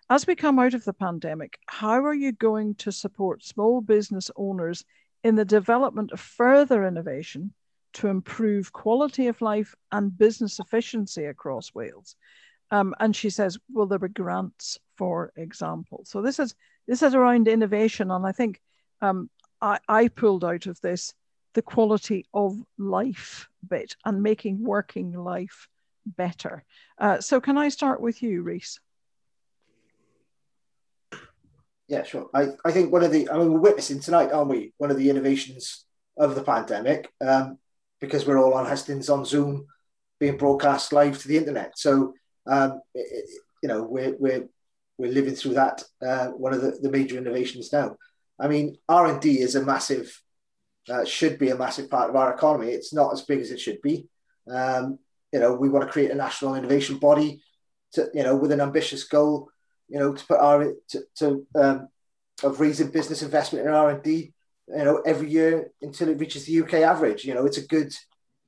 As 0.09 0.27
we 0.27 0.35
come 0.35 0.59
out 0.59 0.75
of 0.75 0.85
the 0.85 0.93
pandemic, 0.93 1.59
how 1.67 2.05
are 2.05 2.15
you 2.15 2.33
going 2.33 2.75
to 2.77 2.93
support 2.93 3.45
small 3.45 3.81
business 3.81 4.31
owners 4.37 4.85
in 5.25 5.37
the 5.37 5.45
development 5.45 6.13
of 6.13 6.21
further 6.21 6.87
innovation 6.87 7.53
to 7.95 8.09
improve 8.09 8.73
quality 8.73 9.27
of 9.27 9.41
life 9.41 9.75
and 9.91 10.17
business 10.17 10.59
efficiency 10.59 11.27
across 11.27 11.75
Wales. 11.75 12.17
Um, 12.71 12.95
and 13.01 13.15
she 13.15 13.31
says, 13.31 13.59
will 13.71 13.87
there 13.87 13.99
be 13.99 14.09
grants, 14.09 14.79
for 14.97 15.33
example? 15.37 16.05
So 16.07 16.23
this 16.23 16.39
is 16.39 16.55
this 16.89 17.03
is 17.03 17.15
around 17.15 17.47
innovation, 17.47 18.11
and 18.11 18.27
I 18.27 18.33
think 18.33 18.61
um, 19.01 19.31
I, 19.61 19.79
I 19.89 20.09
pulled 20.09 20.45
out 20.45 20.67
of 20.67 20.81
this 20.81 21.15
the 21.55 21.63
quality 21.63 22.27
of 22.33 22.57
life 22.79 23.49
bit 23.69 23.95
and 24.05 24.23
making 24.23 24.65
working 24.65 25.13
life 25.13 25.69
better. 26.07 26.65
Uh, 26.99 27.21
so 27.21 27.41
can 27.41 27.59
I 27.59 27.69
start 27.69 28.01
with 28.01 28.23
you, 28.23 28.43
Rhys? 28.43 28.81
Yeah, 31.89 32.05
sure. 32.05 32.31
I, 32.33 32.49
I 32.65 32.73
think 32.73 32.91
one 32.91 33.05
of 33.05 33.13
the, 33.13 33.29
I 33.29 33.37
mean, 33.37 33.53
we're 33.53 33.61
witnessing 33.61 34.01
tonight, 34.01 34.33
aren't 34.33 34.49
we? 34.49 34.73
One 34.79 34.91
of 34.91 34.97
the 34.97 35.11
innovations 35.11 35.85
of 36.17 36.35
the 36.35 36.43
pandemic. 36.43 37.13
Um, 37.21 37.59
because 38.03 38.27
we're 38.27 38.37
all 38.39 38.55
on 38.55 38.67
hustings 38.67 39.09
on 39.09 39.25
Zoom, 39.25 39.67
being 40.19 40.37
broadcast 40.37 40.93
live 40.93 41.19
to 41.23 41.29
the 41.29 41.39
internet. 41.39 41.79
So 41.79 42.13
um, 42.47 42.83
it, 42.95 43.31
you 43.63 43.69
know 43.69 43.85
we're 43.85 44.15
we're 44.19 44.49
we're 44.99 45.13
living 45.13 45.35
through 45.35 45.55
that. 45.55 45.83
Uh, 46.07 46.27
one 46.29 46.53
of 46.53 46.61
the, 46.61 46.73
the 46.83 46.91
major 46.91 47.17
innovations 47.17 47.73
now. 47.73 47.97
I 48.39 48.49
mean, 48.49 48.77
R 48.89 49.07
and 49.07 49.21
D 49.21 49.41
is 49.41 49.55
a 49.55 49.65
massive, 49.65 50.21
uh, 50.91 51.05
should 51.05 51.39
be 51.39 51.51
a 51.51 51.57
massive 51.57 51.89
part 51.89 52.11
of 52.11 52.17
our 52.17 52.35
economy. 52.35 52.73
It's 52.73 52.93
not 52.93 53.13
as 53.13 53.23
big 53.23 53.41
as 53.41 53.53
it 53.53 53.61
should 53.61 53.81
be. 53.83 54.09
Um, 54.51 54.99
you 55.33 55.39
know, 55.39 55.55
we 55.55 55.69
want 55.69 55.87
to 55.87 55.93
create 55.93 56.11
a 56.11 56.17
national 56.17 56.57
innovation 56.57 56.99
body, 56.99 57.41
to 57.93 58.11
you 58.13 58.25
know, 58.25 58.37
with 58.37 58.53
an 58.53 58.61
ambitious 58.61 59.05
goal. 59.05 59.49
You 59.89 60.01
know, 60.01 60.13
to 60.13 60.27
put 60.27 60.41
our 60.41 60.73
to, 60.89 61.03
to 61.17 61.47
um, 61.55 61.89
of 62.43 62.59
raising 62.61 62.91
business 62.91 63.23
investment 63.23 63.65
in 63.65 63.73
R 63.73 63.91
and 63.91 64.03
D 64.03 64.33
you 64.77 64.85
know, 64.85 65.03
every 65.05 65.31
year 65.31 65.71
until 65.83 66.09
it 66.09 66.19
reaches 66.19 66.47
the 66.47 66.61
UK 66.61 66.75
average. 66.75 67.25
You 67.25 67.35
know, 67.35 67.47
it's 67.47 67.59
a 67.59 67.67
good, 67.67 67.93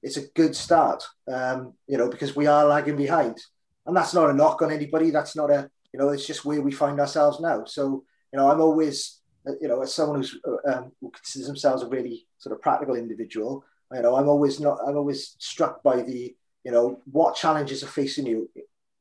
it's 0.02 0.16
a 0.16 0.26
good 0.34 0.56
start. 0.56 1.04
Um, 1.30 1.74
you 1.86 1.98
know, 1.98 2.08
because 2.08 2.34
we 2.34 2.46
are 2.46 2.64
lagging 2.64 2.96
behind, 2.96 3.38
and 3.86 3.96
that's 3.96 4.14
not 4.14 4.30
a 4.30 4.34
knock 4.34 4.62
on 4.62 4.72
anybody. 4.72 5.10
That's 5.10 5.36
not 5.36 5.50
a, 5.50 5.70
you 5.92 5.98
know, 5.98 6.08
it's 6.10 6.26
just 6.26 6.44
where 6.44 6.62
we 6.62 6.72
find 6.72 6.98
ourselves 6.98 7.40
now. 7.40 7.64
So, 7.64 8.04
you 8.32 8.38
know, 8.38 8.50
I'm 8.50 8.60
always, 8.60 9.20
you 9.60 9.68
know, 9.68 9.82
as 9.82 9.94
someone 9.94 10.18
who's 10.18 10.38
um, 10.66 10.92
who 11.00 11.10
considers 11.10 11.46
themselves 11.46 11.82
a 11.82 11.88
really 11.88 12.26
sort 12.38 12.54
of 12.54 12.62
practical 12.62 12.96
individual, 12.96 13.64
You 13.92 14.02
know, 14.02 14.16
I'm 14.16 14.28
always 14.28 14.60
not. 14.60 14.78
I'm 14.86 14.96
always 14.96 15.36
struck 15.38 15.82
by 15.82 16.02
the 16.02 16.34
you 16.64 16.72
know 16.72 17.00
what 17.10 17.36
challenges 17.36 17.82
are 17.82 17.94
facing 18.00 18.26
you, 18.26 18.50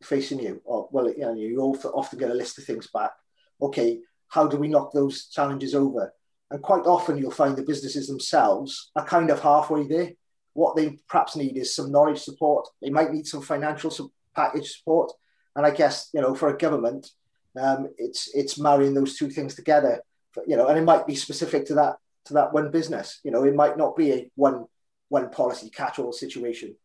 facing 0.02 0.40
you. 0.40 0.62
Or 0.66 0.90
well, 0.92 1.10
you 1.10 1.20
know, 1.20 1.34
you 1.34 1.60
often 1.60 2.20
get 2.20 2.32
a 2.32 2.34
list 2.34 2.58
of 2.58 2.66
things 2.66 2.88
back. 2.88 3.12
Okay, 3.62 4.02
how 4.28 4.48
do 4.48 4.58
we 4.58 4.68
knock 4.68 4.92
those 4.92 5.28
challenges 5.28 5.74
over? 5.74 6.14
And 6.54 6.62
quite 6.62 6.86
often 6.86 7.18
you'll 7.18 7.32
find 7.32 7.56
the 7.56 7.64
businesses 7.64 8.08
themselves 8.08 8.92
are 8.96 9.04
kind 9.04 9.32
of 9.32 9.42
halfway 9.42 9.88
there. 9.88 10.12
What 10.54 10.76
they 10.76 11.00
perhaps 11.10 11.36
need 11.36 11.58
is 11.58 11.76
some 11.76 11.92
knowledge 11.92 12.20
support. 12.20 12.68
They 12.80 12.92
might 12.92 13.12
need 13.12 13.26
some 13.26 13.42
financial 13.42 13.92
package 14.36 14.78
support. 14.78 15.12
And 15.56 15.66
I 15.66 15.72
guess 15.72 16.12
you 16.14 16.22
know 16.22 16.36
for 16.36 16.50
a 16.50 16.58
government, 16.58 17.10
um, 17.60 17.90
it's 17.98 18.30
it's 18.36 18.60
marrying 18.60 18.94
those 18.94 19.18
two 19.18 19.32
things 19.32 19.56
together. 19.56 20.04
You 20.46 20.56
know, 20.56 20.68
and 20.68 20.78
it 20.78 20.84
might 20.84 21.08
be 21.08 21.16
specific 21.16 21.66
to 21.68 21.74
that 21.74 21.96
to 22.26 22.34
that 22.36 22.54
one 22.54 22.70
business. 22.70 23.20
You 23.24 23.32
know, 23.32 23.44
it 23.46 23.56
might 23.56 23.76
not 23.76 23.96
be 23.96 24.12
a 24.12 24.32
one 24.36 24.66
one 25.10 25.32
policy 25.32 25.72
catch-all 25.72 26.14
situation. 26.14 26.76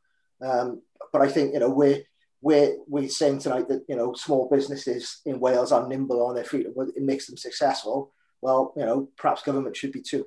Um, 0.41 0.81
but 1.13 1.21
I 1.21 1.29
think 1.29 1.53
you 1.53 1.61
know 1.61 1.69
we're 1.69 2.05
we're 2.41 2.75
we're 2.87 3.11
saying 3.11 3.41
tonight 3.41 3.69
that 3.69 3.85
you 3.87 3.97
know 3.97 4.15
small 4.15 4.49
businesses 4.49 5.21
in 5.27 5.41
Wales 5.41 5.73
are 5.73 5.87
nimble 5.87 6.25
on 6.25 6.37
their 6.37 6.45
feet. 6.45 6.69
It 6.97 7.03
makes 7.03 7.27
them 7.27 7.37
successful. 7.37 8.15
Well, 8.41 8.73
you 8.77 8.85
know, 8.85 9.09
perhaps 9.17 9.43
government 9.43 9.77
should 9.77 9.93
be 9.93 10.03
too. 10.03 10.27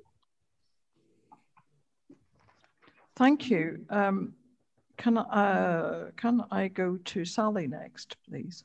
Thank 3.16 3.50
you. 3.50 3.86
Um, 3.90 4.34
can 4.98 5.18
uh, 5.18 6.12
can 6.18 6.44
I 6.52 6.68
go 6.68 6.98
to 6.98 7.26
Sally 7.26 7.68
next, 7.68 8.16
please? 8.30 8.64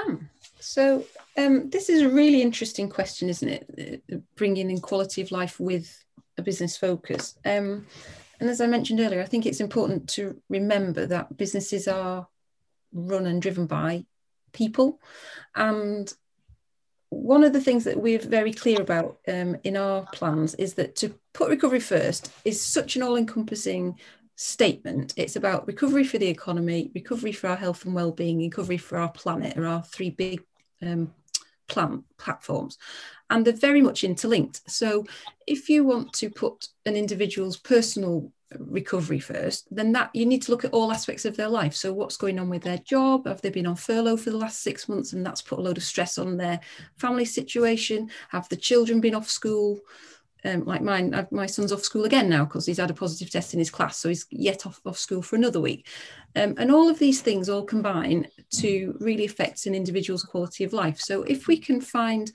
Um, 0.00 0.28
so 0.58 1.04
um, 1.36 1.70
this 1.70 1.88
is 1.88 2.02
a 2.02 2.08
really 2.08 2.42
interesting 2.42 2.88
question, 2.88 3.28
isn't 3.28 3.48
it? 3.48 4.02
Uh, 4.12 4.16
bringing 4.36 4.70
in 4.70 4.80
quality 4.80 5.22
of 5.22 5.30
life 5.30 5.60
with 5.60 6.04
a 6.36 6.42
business 6.42 6.76
focus. 6.76 7.38
Um, 7.44 7.86
and 8.40 8.50
as 8.50 8.60
I 8.60 8.66
mentioned 8.66 9.00
earlier, 9.00 9.22
I 9.22 9.26
think 9.26 9.46
it's 9.46 9.60
important 9.60 10.08
to 10.10 10.40
remember 10.48 11.06
that 11.06 11.36
businesses 11.36 11.86
are 11.86 12.26
run 12.92 13.26
and 13.26 13.40
driven 13.40 13.66
by 13.66 14.04
people. 14.52 15.00
And 15.54 16.12
one 17.14 17.44
of 17.44 17.52
the 17.52 17.60
things 17.60 17.84
that 17.84 18.00
we're 18.00 18.18
very 18.18 18.52
clear 18.52 18.80
about 18.80 19.18
um, 19.28 19.56
in 19.64 19.76
our 19.76 20.06
plans 20.12 20.54
is 20.54 20.74
that 20.74 20.96
to 20.96 21.14
put 21.32 21.50
recovery 21.50 21.80
first 21.80 22.30
is 22.44 22.64
such 22.64 22.96
an 22.96 23.02
all 23.02 23.16
encompassing 23.16 23.98
statement. 24.36 25.14
It's 25.16 25.36
about 25.36 25.66
recovery 25.66 26.04
for 26.04 26.18
the 26.18 26.28
economy, 26.28 26.90
recovery 26.94 27.32
for 27.32 27.48
our 27.48 27.56
health 27.56 27.84
and 27.84 27.94
well-being, 27.94 28.38
recovery 28.38 28.78
for 28.78 28.98
our 28.98 29.10
planet 29.10 29.56
are 29.56 29.66
our 29.66 29.82
three 29.82 30.10
big 30.10 30.42
um, 30.82 31.12
plan 31.68 32.04
platforms. 32.18 32.78
And 33.30 33.44
they're 33.44 33.54
very 33.54 33.80
much 33.80 34.04
interlinked. 34.04 34.68
So 34.70 35.04
if 35.46 35.68
you 35.68 35.84
want 35.84 36.12
to 36.14 36.30
put 36.30 36.68
an 36.84 36.96
individual's 36.96 37.56
personal 37.56 38.32
recovery 38.58 39.20
first, 39.20 39.66
then 39.74 39.92
that 39.92 40.10
you 40.14 40.26
need 40.26 40.42
to 40.42 40.50
look 40.50 40.64
at 40.64 40.72
all 40.72 40.92
aspects 40.92 41.24
of 41.24 41.36
their 41.36 41.48
life. 41.48 41.74
So 41.74 41.92
what's 41.92 42.16
going 42.16 42.38
on 42.38 42.48
with 42.48 42.62
their 42.62 42.78
job? 42.78 43.26
Have 43.26 43.40
they 43.42 43.50
been 43.50 43.66
on 43.66 43.76
furlough 43.76 44.16
for 44.16 44.30
the 44.30 44.36
last 44.36 44.62
six 44.62 44.88
months 44.88 45.12
and 45.12 45.24
that's 45.24 45.42
put 45.42 45.58
a 45.58 45.62
load 45.62 45.76
of 45.76 45.84
stress 45.84 46.18
on 46.18 46.36
their 46.36 46.60
family 46.96 47.24
situation? 47.24 48.10
Have 48.30 48.48
the 48.48 48.56
children 48.56 49.00
been 49.00 49.14
off 49.14 49.28
school? 49.28 49.80
um, 50.44 50.64
like 50.64 50.82
mine, 50.82 51.26
my 51.30 51.46
son's 51.46 51.72
off 51.72 51.82
school 51.82 52.04
again 52.04 52.28
now 52.28 52.44
because 52.44 52.66
he's 52.66 52.76
had 52.78 52.90
a 52.90 52.94
positive 52.94 53.30
test 53.30 53.54
in 53.54 53.58
his 53.58 53.70
class, 53.70 53.96
so 53.96 54.08
he's 54.08 54.26
yet 54.30 54.66
off, 54.66 54.80
off 54.84 54.98
school 54.98 55.22
for 55.22 55.36
another 55.36 55.60
week. 55.60 55.86
Um, 56.36 56.54
and 56.58 56.70
all 56.70 56.90
of 56.90 56.98
these 56.98 57.22
things 57.22 57.48
all 57.48 57.64
combine 57.64 58.28
to 58.56 58.96
really 59.00 59.24
affect 59.24 59.66
an 59.66 59.74
individual's 59.74 60.24
quality 60.24 60.64
of 60.64 60.72
life. 60.72 61.00
So 61.00 61.22
if 61.22 61.46
we 61.46 61.56
can 61.56 61.80
find 61.80 62.30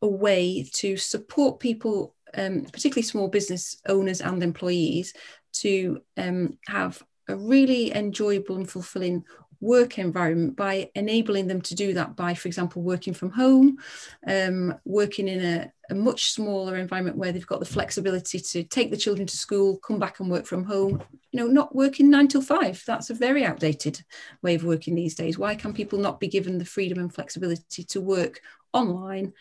a 0.00 0.08
way 0.08 0.68
to 0.74 0.96
support 0.96 1.60
people, 1.60 2.14
um, 2.34 2.64
particularly 2.72 3.02
small 3.02 3.28
business 3.28 3.80
owners 3.86 4.20
and 4.20 4.42
employees, 4.42 5.12
to 5.54 6.00
um, 6.16 6.58
have 6.66 7.02
a 7.28 7.36
really 7.36 7.94
enjoyable 7.94 8.56
and 8.56 8.70
fulfilling 8.70 9.24
work 9.60 9.98
environment 9.98 10.56
by 10.56 10.90
enabling 10.94 11.46
them 11.46 11.60
to 11.62 11.74
do 11.74 11.94
that 11.94 12.14
by, 12.14 12.34
for 12.34 12.48
example, 12.48 12.82
working 12.82 13.14
from 13.14 13.30
home, 13.30 13.78
um, 14.26 14.74
working 14.84 15.26
in 15.26 15.42
a, 15.42 15.72
a, 15.90 15.94
much 15.94 16.32
smaller 16.32 16.76
environment 16.76 17.16
where 17.16 17.32
they've 17.32 17.46
got 17.46 17.60
the 17.60 17.66
flexibility 17.66 18.38
to 18.38 18.62
take 18.64 18.90
the 18.90 18.96
children 18.96 19.26
to 19.26 19.36
school, 19.36 19.78
come 19.78 19.98
back 19.98 20.20
and 20.20 20.30
work 20.30 20.44
from 20.44 20.64
home, 20.64 21.02
you 21.32 21.40
know, 21.40 21.46
not 21.46 21.74
working 21.74 22.10
nine 22.10 22.28
till 22.28 22.42
five. 22.42 22.82
That's 22.86 23.08
a 23.08 23.14
very 23.14 23.42
outdated 23.42 24.04
way 24.42 24.54
of 24.54 24.64
working 24.64 24.94
these 24.94 25.14
days. 25.14 25.38
Why 25.38 25.54
can 25.54 25.72
people 25.72 25.98
not 25.98 26.20
be 26.20 26.28
given 26.28 26.58
the 26.58 26.64
freedom 26.66 26.98
and 26.98 27.12
flexibility 27.12 27.84
to 27.84 28.00
work 28.02 28.40
online 28.74 29.32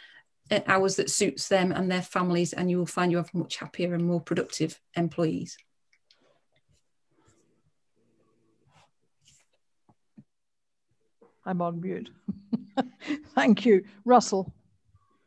at 0.52 0.68
hours 0.70 0.96
that 0.98 1.10
suits 1.10 1.48
them 1.48 1.72
and 1.72 1.92
their 1.92 2.02
families, 2.02 2.54
and 2.54 2.70
you 2.70 2.78
will 2.78 2.86
find 2.86 3.12
you 3.12 3.18
have 3.18 3.34
much 3.34 3.58
happier 3.58 3.94
and 3.94 4.06
more 4.06 4.22
productive 4.22 4.80
employees. 4.96 5.58
I'm 11.46 11.62
on 11.62 11.82
mute. 11.82 12.10
Thank 13.36 13.66
you. 13.66 13.84
Russell. 14.06 14.54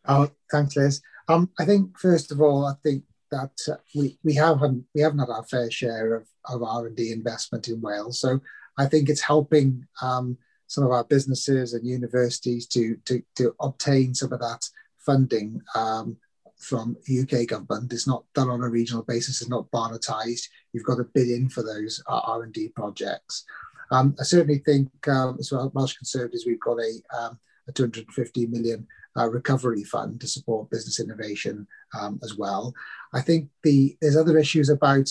Oh, 0.09 0.31
thanks, 0.51 0.77
Liz. 0.77 1.03
Um, 1.29 1.51
I 1.59 1.65
think 1.65 1.99
first 1.99 2.31
of 2.31 2.41
all, 2.41 2.65
I 2.65 2.75
think 2.83 3.03
that 3.31 3.59
uh, 3.69 3.77
we 3.95 4.19
we 4.23 4.35
haven't 4.35 4.85
we 4.95 5.01
haven't 5.01 5.19
had 5.19 5.31
our 5.31 5.45
fair 5.45 5.71
share 5.71 6.15
of, 6.15 6.29
of 6.49 6.63
R 6.63 6.87
and 6.87 6.97
D 6.97 7.13
investment 7.13 7.69
in 7.69 7.81
Wales. 7.81 8.21
So 8.21 8.41
I 8.79 8.87
think 8.87 9.09
it's 9.09 9.21
helping 9.21 9.85
um, 10.01 10.39
some 10.69 10.85
of 10.85 10.93
our 10.93 11.05
businesses 11.05 11.75
and 11.75 11.87
universities 11.87 12.67
to 12.69 12.97
to, 13.07 13.23
to 13.37 13.55
obtain 13.61 14.15
some 14.15 14.33
of 14.33 14.41
that 14.41 14.69
funding 14.99 15.61
um, 15.75 16.17
from 16.59 16.97
UK 17.11 17.47
government. 17.47 17.93
It's 17.93 18.07
not 18.07 18.25
done 18.35 18.49
on 18.49 18.63
a 18.63 18.69
regional 18.69 19.03
basis. 19.03 19.41
It's 19.41 19.51
not 19.51 19.71
barnetized. 19.71 20.49
You've 20.73 20.85
got 20.85 20.97
to 20.97 21.05
bid 21.05 21.29
in 21.29 21.49
for 21.49 21.63
those 21.63 22.03
uh, 22.09 22.21
R 22.27 22.45
and 22.45 22.53
D 22.53 22.69
projects. 22.69 23.45
Um, 23.91 24.15
I 24.19 24.25
certainly 24.25 24.59
think, 24.59 24.91
um, 25.09 25.37
as 25.39 25.53
well, 25.53 25.71
Welsh 25.75 25.97
Conservatives, 25.97 26.45
we've 26.47 26.61
got 26.61 26.79
a, 26.79 27.01
um, 27.17 27.39
a 27.69 27.73
250 27.73 28.47
million 28.47 28.87
uh, 29.17 29.29
recovery 29.29 29.85
fund 29.85 30.21
to 30.21 30.27
support 30.27 30.71
business 30.71 31.01
innovation 31.01 31.67
um, 31.99 32.21
as 32.23 32.37
well. 32.37 32.75
I 33.15 33.21
think 33.21 33.49
the 33.63 33.97
there's 34.01 34.17
other 34.17 34.39
issues 34.39 34.69
about 34.69 35.09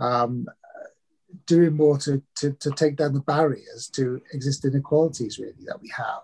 um, 0.00 0.46
doing 1.46 1.76
more 1.76 1.98
to, 1.98 2.22
to, 2.36 2.52
to, 2.52 2.70
take 2.70 2.96
down 2.96 3.12
the 3.12 3.20
barriers 3.20 3.88
to 3.94 4.20
existing 4.32 4.72
inequalities 4.72 5.38
really 5.38 5.64
that 5.66 5.80
we 5.80 5.90
have. 5.96 6.22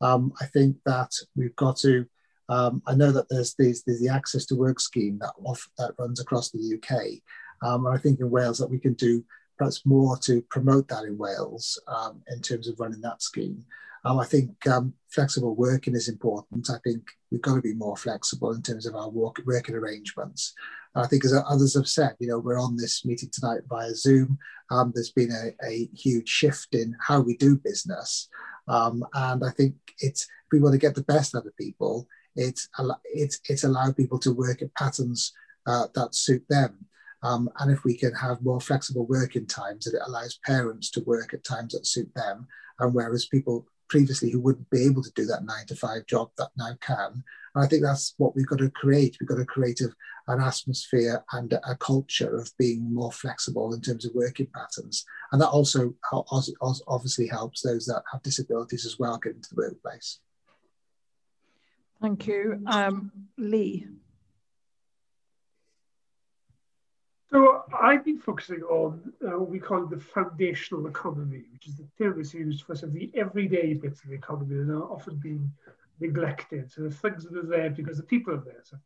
Um, 0.00 0.32
I 0.40 0.46
think 0.46 0.76
that 0.86 1.12
we've 1.34 1.56
got 1.56 1.76
to, 1.78 2.06
I 2.48 2.94
know 2.94 3.12
that 3.12 3.28
there's, 3.28 3.54
there's, 3.54 3.82
there's, 3.84 4.00
the 4.00 4.08
access 4.08 4.44
to 4.46 4.56
work 4.56 4.80
scheme 4.80 5.18
that, 5.20 5.32
off, 5.44 5.68
that 5.78 5.92
runs 5.98 6.20
across 6.20 6.50
the 6.50 6.74
UK. 6.76 7.20
and 7.62 7.88
I 7.88 7.98
think 7.98 8.20
in 8.20 8.30
Wales 8.30 8.58
that 8.58 8.70
we 8.70 8.78
can 8.78 8.94
do 8.94 9.24
perhaps 9.58 9.84
more 9.84 10.16
to 10.18 10.42
promote 10.42 10.88
that 10.88 11.04
in 11.04 11.18
Wales 11.18 11.80
um, 11.88 12.22
in 12.28 12.40
terms 12.40 12.68
of 12.68 12.78
running 12.78 13.00
that 13.00 13.22
scheme. 13.22 13.64
Um, 14.04 14.20
I 14.20 14.24
think 14.24 14.66
um, 14.68 14.94
flexible 15.08 15.56
working 15.56 15.96
is 15.96 16.08
important. 16.08 16.70
I 16.70 16.78
think 16.84 17.02
we've 17.30 17.42
got 17.42 17.56
to 17.56 17.60
be 17.60 17.74
more 17.74 17.96
flexible 17.96 18.52
in 18.52 18.62
terms 18.62 18.86
of 18.86 18.94
our 18.94 19.08
work, 19.10 19.40
working 19.44 19.74
arrangements. 19.74 20.54
I 20.94 21.06
think, 21.06 21.24
as 21.24 21.34
others 21.34 21.74
have 21.74 21.88
said, 21.88 22.14
you 22.20 22.28
know, 22.28 22.38
we're 22.38 22.60
on 22.60 22.76
this 22.76 23.04
meeting 23.04 23.30
tonight 23.32 23.62
via 23.68 23.94
Zoom. 23.94 24.38
Um, 24.70 24.92
there's 24.94 25.10
been 25.10 25.30
a, 25.30 25.66
a, 25.66 25.88
huge 25.92 26.28
shift 26.28 26.74
in 26.74 26.96
how 27.00 27.20
we 27.20 27.36
do 27.36 27.56
business, 27.56 28.28
um, 28.68 29.04
and 29.12 29.44
I 29.44 29.50
think 29.50 29.74
it's 30.00 30.22
if 30.22 30.52
we 30.52 30.60
want 30.60 30.72
to 30.72 30.78
get 30.78 30.94
the 30.94 31.02
best 31.02 31.34
out 31.34 31.46
of 31.46 31.56
people, 31.56 32.06
it's 32.34 32.68
it's 33.04 33.40
it's 33.48 33.64
allowed 33.64 33.96
people 33.96 34.18
to 34.20 34.32
work 34.32 34.62
at 34.62 34.74
patterns 34.74 35.32
uh, 35.66 35.88
that 35.94 36.14
suit 36.14 36.44
them. 36.48 36.86
Um, 37.26 37.50
and 37.58 37.72
if 37.72 37.82
we 37.84 37.96
can 37.96 38.14
have 38.14 38.42
more 38.42 38.60
flexible 38.60 39.04
working 39.06 39.46
times, 39.46 39.84
that 39.84 39.96
it 39.96 40.02
allows 40.06 40.38
parents 40.44 40.90
to 40.92 41.00
work 41.00 41.34
at 41.34 41.44
times 41.44 41.72
that 41.72 41.86
suit 41.86 42.14
them, 42.14 42.46
and 42.78 42.94
whereas 42.94 43.26
people 43.26 43.66
previously 43.88 44.30
who 44.30 44.40
wouldn't 44.40 44.70
be 44.70 44.84
able 44.84 45.02
to 45.02 45.12
do 45.14 45.26
that 45.26 45.44
nine 45.44 45.66
to 45.66 45.74
five 45.74 46.06
job 46.06 46.30
that 46.38 46.50
now 46.56 46.76
can. 46.80 47.24
And 47.54 47.64
I 47.64 47.66
think 47.66 47.82
that's 47.82 48.14
what 48.18 48.34
we've 48.36 48.46
got 48.46 48.58
to 48.58 48.70
create. 48.70 49.16
We've 49.20 49.28
got 49.28 49.36
to 49.38 49.44
create 49.44 49.80
a, 49.80 49.88
an 50.32 50.40
atmosphere 50.40 51.24
and 51.32 51.52
a 51.52 51.76
culture 51.76 52.36
of 52.36 52.50
being 52.58 52.92
more 52.92 53.12
flexible 53.12 53.72
in 53.74 53.80
terms 53.80 54.04
of 54.04 54.14
working 54.14 54.48
patterns. 54.54 55.04
And 55.32 55.40
that 55.40 55.48
also 55.48 55.94
obviously 56.88 57.26
helps 57.28 57.62
those 57.62 57.86
that 57.86 58.02
have 58.12 58.22
disabilities 58.22 58.86
as 58.86 58.98
well 58.98 59.18
get 59.18 59.36
into 59.36 59.54
the 59.54 59.62
workplace. 59.62 60.20
Thank 62.00 62.26
you. 62.26 62.60
Um, 62.66 63.12
Lee. 63.38 63.86
So 67.30 67.64
I've 67.80 68.04
been 68.04 68.18
focusing 68.18 68.62
on 68.62 69.12
uh, 69.22 69.38
what 69.38 69.50
we 69.50 69.58
call 69.58 69.86
the 69.86 70.00
foundational 70.00 70.86
economy, 70.86 71.44
which 71.52 71.66
is 71.66 71.76
the 71.76 71.86
term 71.98 72.16
that's 72.16 72.34
used 72.34 72.64
for 72.64 72.74
some 72.74 72.90
of 72.90 72.94
the 72.94 73.10
everyday 73.14 73.74
bits 73.74 74.02
of 74.02 74.10
the 74.10 74.16
economy 74.16 74.56
that 74.56 74.72
are 74.72 74.92
often 74.92 75.16
being 75.16 75.50
neglected. 76.00 76.70
So 76.70 76.82
the 76.82 76.90
things 76.90 77.24
that 77.24 77.36
are 77.36 77.46
there 77.46 77.70
because 77.70 77.96
the 77.96 78.02
people 78.02 78.34
are 78.34 78.42
there. 78.44 78.62
So 78.64 78.76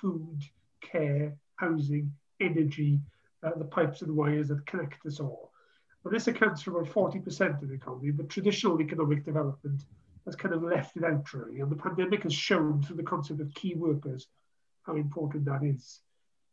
food, 0.00 0.42
care, 0.80 1.34
housing, 1.56 2.12
energy, 2.40 3.00
uh, 3.42 3.50
the 3.56 3.64
pipes 3.64 4.02
and 4.02 4.16
wires 4.16 4.48
that 4.48 4.66
connect 4.66 5.04
us 5.06 5.20
all. 5.20 5.52
And 6.04 6.14
this 6.14 6.28
accounts 6.28 6.62
for 6.62 6.78
about 6.78 6.92
40% 6.92 7.62
of 7.62 7.68
the 7.68 7.74
economy, 7.74 8.10
but 8.10 8.28
traditional 8.28 8.80
economic 8.80 9.24
development 9.24 9.82
has 10.24 10.36
kind 10.36 10.54
of 10.54 10.62
left 10.62 10.96
it 10.96 11.04
out 11.04 11.32
really. 11.32 11.60
And 11.60 11.70
the 11.70 11.76
pandemic 11.76 12.22
has 12.22 12.34
shown 12.34 12.82
through 12.82 12.96
the 12.96 13.02
concept 13.02 13.40
of 13.40 13.52
key 13.54 13.74
workers 13.74 14.26
how 14.82 14.96
important 14.96 15.44
that 15.44 15.62
is. 15.62 16.00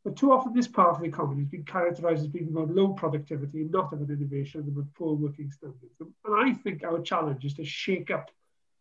But 0.06 0.18
too 0.18 0.32
often 0.32 0.53
this 0.53 0.68
part 0.68 0.95
of 0.95 1.01
the 1.01 1.08
economy 1.08 1.41
has 1.41 1.49
been 1.49 1.64
characterised 1.64 2.22
as 2.22 2.28
being 2.28 2.49
about 2.49 2.70
low 2.70 2.89
productivity, 2.89 3.64
not 3.64 3.91
about 3.91 4.12
innovation, 4.12 4.62
and 4.62 4.70
about 4.70 4.93
poor 4.93 5.16
working 5.16 5.49
standards. 5.49 5.95
And 5.99 6.14
I 6.30 6.53
think 6.53 6.84
our 6.84 7.01
challenge 7.01 7.43
is 7.43 7.56
to 7.56 7.66
shake 7.66 8.12
up 8.12 8.30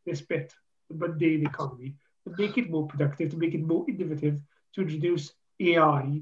this 0.05 0.21
bit, 0.21 0.53
the 0.91 0.97
mundane 0.97 1.47
economy, 1.47 1.95
to 2.25 2.35
make 2.37 2.59
it 2.59 2.71
more 2.71 2.87
productive, 2.87 3.31
to 3.31 3.39
make 3.39 3.55
it 3.55 3.63
more 3.63 3.87
innovative, 3.89 4.39
to 4.75 4.83
introduce 4.83 5.33
AI, 5.61 6.21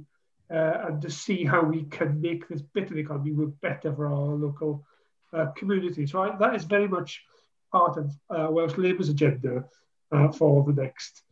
uh, 0.49 0.85
and 0.87 1.03
to 1.03 1.11
see 1.11 1.45
how 1.45 1.63
we 1.65 1.83
can 1.83 2.21
make 2.21 2.47
this 2.47 2.63
bit 2.63 2.85
of 2.85 2.95
the 2.95 3.01
economy 3.01 3.33
work 3.33 3.61
better 3.61 3.93
for 3.93 4.07
our 4.07 4.37
local 4.37 4.85
uh, 5.33 5.47
community. 5.57 6.07
So 6.07 6.23
I, 6.23 6.37
that 6.37 6.55
is 6.55 6.63
very 6.63 6.87
much 6.87 7.25
part 7.73 7.97
of 7.97 8.13
uh, 8.31 8.53
Welsh 8.53 8.77
Labour's 8.79 9.09
agenda 9.09 9.65
uh, 10.13 10.31
for 10.31 10.63
the 10.63 10.81
next 10.81 11.23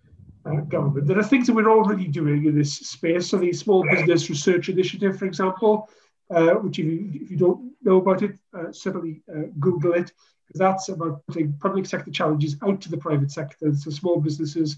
uh, 0.46 0.60
government. 0.68 1.06
There 1.06 1.18
are 1.18 1.24
things 1.24 1.46
that 1.46 1.54
we're 1.54 1.70
already 1.70 2.08
doing 2.08 2.46
in 2.46 2.56
this 2.56 2.74
space. 2.74 3.28
So 3.28 3.38
the 3.38 3.52
Small 3.52 3.84
Business 3.84 4.28
Research 4.28 4.68
Initiative, 4.68 5.18
for 5.18 5.26
example, 5.26 5.88
uh, 6.34 6.54
which 6.54 6.78
if 6.78 6.86
you, 6.86 7.10
if 7.14 7.30
you 7.30 7.36
don't 7.36 7.72
know 7.82 7.98
about 7.98 8.22
it, 8.22 8.38
uh, 8.56 8.72
certainly 8.72 9.22
uh, 9.34 9.42
Google 9.58 9.94
it, 9.94 10.12
because 10.46 10.58
that's 10.58 10.88
about 10.88 11.22
putting 11.26 11.52
public 11.54 11.86
sector 11.86 12.10
challenges 12.10 12.56
out 12.62 12.80
to 12.80 12.90
the 12.90 12.96
private 12.96 13.30
sector, 13.30 13.74
so 13.74 13.90
small 13.90 14.20
businesses 14.20 14.76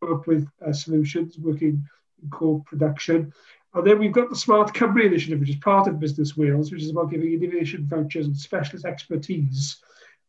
come 0.00 0.14
up 0.14 0.26
with 0.26 0.48
uh, 0.66 0.72
solutions, 0.72 1.38
working 1.38 1.86
in 2.22 2.30
co-production. 2.30 3.32
And 3.74 3.86
then 3.86 3.98
we've 3.98 4.12
got 4.12 4.30
the 4.30 4.36
Smart 4.36 4.74
Cymru 4.74 5.04
initiative, 5.04 5.40
which 5.40 5.50
is 5.50 5.56
part 5.56 5.88
of 5.88 5.98
Business 5.98 6.36
Wales, 6.36 6.70
which 6.70 6.82
is 6.82 6.90
about 6.90 7.10
giving 7.10 7.32
innovation 7.32 7.86
vouchers 7.86 8.26
and 8.26 8.36
specialist 8.36 8.84
expertise 8.84 9.78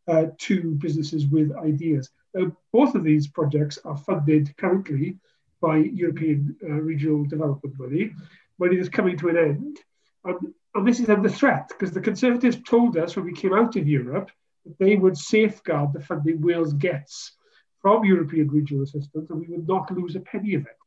uh, 0.08 0.26
to 0.38 0.74
businesses 0.76 1.26
with 1.26 1.54
ideas. 1.56 2.10
Uh, 2.38 2.46
both 2.72 2.94
of 2.94 3.04
these 3.04 3.28
projects 3.28 3.78
are 3.84 3.96
funded 3.96 4.56
currently 4.56 5.18
by 5.60 5.76
European 5.76 6.56
uh, 6.62 6.68
regional 6.68 7.24
development 7.24 7.78
money, 7.78 8.12
money 8.58 8.76
that's 8.76 8.88
coming 8.88 9.16
to 9.16 9.28
an 9.28 9.36
end. 9.36 9.78
And, 10.24 10.54
and 10.74 10.86
this 10.86 11.00
is 11.00 11.08
under 11.08 11.28
threat 11.28 11.68
because 11.68 11.92
the 11.92 12.00
Conservatives 12.00 12.58
told 12.66 12.96
us 12.96 13.16
when 13.16 13.24
we 13.24 13.32
came 13.32 13.54
out 13.54 13.76
of 13.76 13.86
Europe 13.86 14.30
that 14.64 14.78
they 14.78 14.96
would 14.96 15.16
safeguard 15.16 15.92
the 15.92 16.00
funding 16.00 16.40
Wales 16.40 16.72
gets 16.72 17.32
from 17.80 18.04
European 18.04 18.48
regional 18.48 18.82
assistance 18.82 19.30
and 19.30 19.40
we 19.40 19.48
would 19.48 19.68
not 19.68 19.90
lose 19.90 20.16
a 20.16 20.20
penny 20.20 20.54
of 20.54 20.62
it. 20.62 20.78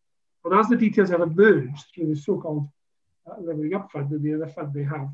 And 0.44 0.60
as 0.60 0.68
the 0.68 0.76
details 0.76 1.10
have 1.10 1.22
emerged 1.22 1.86
through 1.94 2.08
the 2.14 2.20
so-called 2.20 2.68
uh, 3.30 3.36
Levelling 3.40 3.76
Up 3.76 3.92
Fund 3.92 4.12
and 4.12 4.24
the 4.24 4.34
other 4.34 4.48
fund 4.48 4.74
they 4.74 4.84
have, 4.84 5.10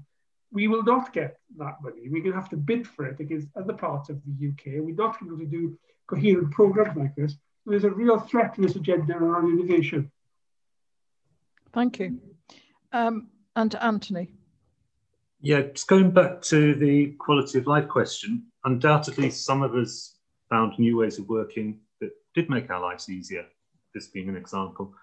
we 0.54 0.68
will 0.68 0.84
not 0.84 1.12
get 1.12 1.38
that 1.58 1.78
money. 1.82 2.04
We're 2.06 2.22
going 2.22 2.34
to 2.34 2.40
have 2.40 2.50
to 2.52 2.58
bid 2.58 2.88
for 2.88 3.06
it 3.08 3.20
against 3.20 3.48
other 3.58 3.74
parts 3.74 4.10
of 4.10 4.22
the 4.24 4.50
UK. 4.50 4.84
We're 4.84 4.96
not 4.96 5.20
going 5.20 5.32
to 5.32 5.38
be 5.38 5.44
able 5.44 5.52
to 5.52 5.58
do 5.58 5.80
coherent 6.08 6.52
programs 6.52 6.96
like 6.96 7.16
this. 7.16 7.32
So 7.32 7.72
there's 7.72 7.84
a 7.86 7.90
real 7.90 8.20
threat 8.20 8.54
to 8.56 8.62
this 8.62 8.76
agenda 8.76 9.18
around 9.18 9.50
innovation. 9.50 10.12
Thank 11.74 12.00
you. 12.00 12.20
Um, 12.92 13.30
and 13.56 13.74
Anthony. 13.76 14.32
Yeah, 15.42 15.62
just 15.62 15.88
going 15.88 16.12
back 16.12 16.42
to 16.44 16.76
the 16.76 17.16
quality 17.20 17.58
of 17.58 17.66
life 17.66 17.88
question, 17.88 18.46
undoubtedly 18.64 19.32
some 19.32 19.64
of 19.64 19.74
us 19.76 20.18
found 20.50 20.78
new 20.78 20.98
ways 20.98 21.18
of 21.18 21.28
working 21.28 21.80
that 22.00 22.12
did 22.36 22.50
make 22.50 22.70
our 22.70 22.80
lives 22.80 23.10
easier, 23.10 23.46
this 23.94 24.08
being 24.08 24.30
an 24.30 24.38
example. 24.38 24.94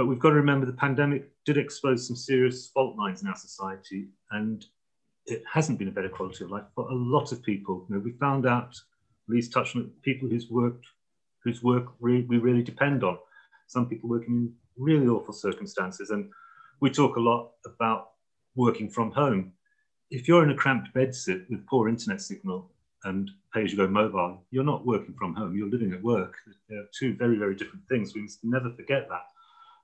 But 0.00 0.06
we've 0.06 0.18
got 0.18 0.30
to 0.30 0.36
remember 0.36 0.64
the 0.64 0.72
pandemic 0.72 1.28
did 1.44 1.58
expose 1.58 2.06
some 2.06 2.16
serious 2.16 2.68
fault 2.68 2.96
lines 2.96 3.20
in 3.20 3.28
our 3.28 3.36
society, 3.36 4.08
and 4.30 4.64
it 5.26 5.42
hasn't 5.46 5.78
been 5.78 5.88
a 5.88 5.90
better 5.90 6.08
quality 6.08 6.42
of 6.42 6.50
life 6.50 6.64
for 6.74 6.88
a 6.88 6.94
lot 6.94 7.32
of 7.32 7.42
people. 7.42 7.84
You 7.86 7.96
know, 7.96 8.00
we 8.00 8.12
found 8.12 8.46
out, 8.46 8.74
Lee's 9.28 9.50
touched 9.50 9.76
on 9.76 9.82
it, 9.82 10.00
people 10.00 10.26
whose 10.26 10.48
work, 10.48 10.80
whose 11.44 11.62
work 11.62 11.88
re 12.00 12.24
we 12.30 12.38
really 12.38 12.62
depend 12.62 13.04
on. 13.04 13.18
Some 13.66 13.90
people 13.90 14.08
working 14.08 14.36
in 14.36 14.54
really 14.78 15.06
awful 15.06 15.34
circumstances, 15.34 16.08
and 16.08 16.30
we 16.80 16.88
talk 16.88 17.16
a 17.16 17.20
lot 17.20 17.50
about 17.66 18.12
working 18.54 18.88
from 18.88 19.10
home. 19.10 19.52
If 20.10 20.28
you're 20.28 20.44
in 20.44 20.50
a 20.50 20.56
cramped 20.56 20.94
bedsit 20.94 21.44
with 21.50 21.66
poor 21.66 21.90
internet 21.90 22.22
signal 22.22 22.72
and 23.04 23.30
pay-as-you-go 23.52 23.88
mobile, 23.88 24.46
you're 24.50 24.64
not 24.64 24.86
working 24.86 25.12
from 25.18 25.34
home. 25.34 25.54
You're 25.54 25.68
living 25.68 25.92
at 25.92 26.02
work. 26.02 26.36
They're 26.70 26.88
two 26.98 27.16
very, 27.16 27.36
very 27.36 27.54
different 27.54 27.86
things. 27.86 28.14
We 28.14 28.22
must 28.22 28.42
never 28.42 28.70
forget 28.70 29.06
that. 29.10 29.26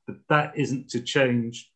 But 0.07 0.17
that 0.29 0.57
isn't 0.57 0.89
to 0.91 1.01
change 1.01 1.73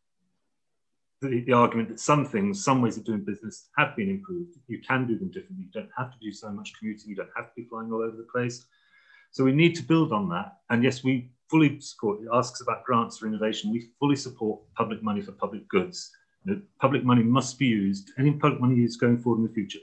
the, 1.21 1.43
the, 1.47 1.53
argument 1.53 1.89
that 1.89 2.01
some 2.01 2.25
things, 2.25 2.65
some 2.65 2.81
ways 2.81 2.97
of 2.97 3.05
doing 3.05 3.25
business 3.25 3.69
have 3.77 3.95
been 3.97 4.09
improved. 4.09 4.57
You 4.69 4.81
can 4.81 5.07
do 5.07 5.19
them 5.19 5.31
differently. 5.31 5.67
You 5.67 5.81
don't 5.81 5.91
have 5.97 6.13
to 6.13 6.19
do 6.21 6.33
so 6.33 6.51
much 6.51 6.73
commuting. 6.79 7.11
You 7.11 7.17
don't 7.17 7.31
have 7.37 7.47
to 7.47 7.53
be 7.57 7.65
flying 7.65 7.93
all 7.93 8.03
over 8.03 8.17
the 8.17 8.27
place. 8.33 8.65
So 9.33 9.45
we 9.45 9.53
need 9.53 9.75
to 9.77 9.83
build 9.83 10.13
on 10.13 10.29
that. 10.31 10.57
And 10.71 10.83
yes, 10.83 11.05
we 11.05 11.31
fully 11.49 11.79
support, 11.81 12.23
it 12.23 12.29
asks 12.33 12.63
about 12.63 12.85
grants 12.85 13.19
for 13.19 13.27
innovation. 13.27 13.71
We 13.71 13.91
fully 13.99 14.17
support 14.17 14.61
public 14.75 15.03
money 15.03 15.21
for 15.21 15.33
public 15.33 15.69
goods. 15.69 16.11
You 16.45 16.55
know, 16.55 16.63
public 16.81 17.05
money 17.05 17.23
must 17.23 17.59
be 17.59 17.67
used, 17.67 18.13
any 18.19 18.33
public 18.33 18.61
money 18.61 18.77
used 18.77 18.99
going 18.99 19.19
forward 19.19 19.41
in 19.41 19.47
the 19.47 19.53
future 19.53 19.81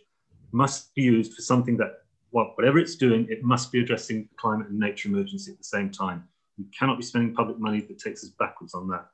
must 0.52 0.94
be 0.96 1.04
used 1.04 1.34
for 1.34 1.42
something 1.42 1.78
that, 1.78 2.04
well, 2.32 2.54
whatever 2.56 2.78
it's 2.80 2.96
doing, 2.96 3.28
it 3.30 3.44
must 3.44 3.72
be 3.72 3.80
addressing 3.80 4.28
climate 4.38 4.68
and 4.68 4.80
nature 4.80 5.10
emergency 5.10 5.52
at 5.52 5.58
the 5.58 5.64
same 5.64 5.92
time. 5.92 6.28
We 6.58 6.66
cannot 6.78 6.98
be 6.98 7.04
spending 7.04 7.34
public 7.34 7.60
money 7.60 7.82
that 7.82 8.00
takes 8.00 8.24
us 8.24 8.32
backwards 8.40 8.74
on 8.74 8.88
that. 8.90 9.08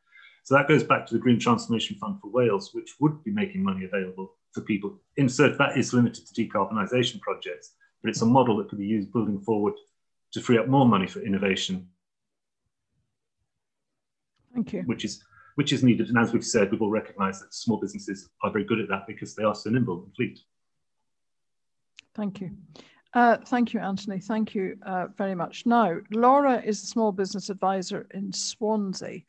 So 0.43 0.55
that 0.55 0.67
goes 0.67 0.83
back 0.83 1.05
to 1.07 1.13
the 1.13 1.19
Green 1.19 1.39
Transformation 1.39 1.95
Fund 1.97 2.19
for 2.21 2.29
Wales, 2.29 2.73
which 2.73 2.95
would 2.99 3.23
be 3.23 3.31
making 3.31 3.63
money 3.63 3.85
available 3.85 4.33
for 4.51 4.61
people. 4.61 4.99
Insert 5.17 5.57
that 5.57 5.77
is 5.77 5.93
limited 5.93 6.25
to 6.27 6.33
decarbonisation 6.33 7.21
projects, 7.21 7.75
but 8.01 8.09
it's 8.09 8.21
a 8.21 8.25
model 8.25 8.57
that 8.57 8.69
could 8.69 8.79
be 8.79 8.85
used 8.85 9.11
building 9.13 9.39
forward 9.39 9.73
to 10.33 10.41
free 10.41 10.57
up 10.57 10.67
more 10.67 10.85
money 10.85 11.07
for 11.07 11.21
innovation. 11.21 11.87
Thank 14.53 14.73
you. 14.73 14.81
Which 14.83 15.05
is 15.05 15.23
which 15.55 15.71
is 15.71 15.83
needed. 15.83 16.09
And 16.09 16.17
as 16.17 16.33
we've 16.33 16.45
said, 16.45 16.71
we've 16.71 16.81
all 16.81 16.89
recognised 16.89 17.43
that 17.43 17.53
small 17.53 17.79
businesses 17.79 18.29
are 18.41 18.51
very 18.51 18.65
good 18.65 18.79
at 18.79 18.89
that 18.89 19.05
because 19.07 19.35
they 19.35 19.43
are 19.43 19.55
so 19.55 19.69
nimble 19.69 20.03
and 20.03 20.15
fleet. 20.15 20.39
Thank 22.15 22.41
you. 22.41 22.51
Uh, 23.13 23.37
thank 23.45 23.73
you, 23.73 23.79
Anthony. 23.79 24.19
Thank 24.19 24.55
you 24.55 24.75
uh, 24.83 25.07
very 25.15 25.35
much. 25.35 25.67
Now, 25.67 25.97
Laura 26.11 26.59
is 26.59 26.81
a 26.81 26.87
small 26.87 27.11
business 27.11 27.49
advisor 27.49 28.07
in 28.11 28.33
Swansea, 28.33 29.21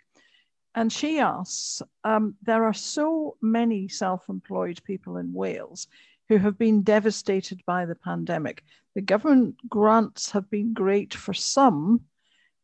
and 0.74 0.91
she 0.91 1.18
asks 1.20 1.82
um, 2.03 2.35
There 2.43 2.64
are 2.64 2.72
so 2.72 3.37
many 3.43 3.89
self 3.89 4.28
employed 4.30 4.82
people 4.85 5.18
in 5.18 5.35
Wales 5.35 5.87
who 6.30 6.39
have 6.39 6.57
been 6.57 6.82
devastated 6.82 7.61
by 7.66 7.85
the 7.85 7.95
pandemic. 7.95 8.64
The 8.95 9.03
government 9.03 9.57
grants 9.68 10.30
have 10.30 10.49
been 10.49 10.72
great 10.72 11.12
for 11.12 11.35
some, 11.35 12.01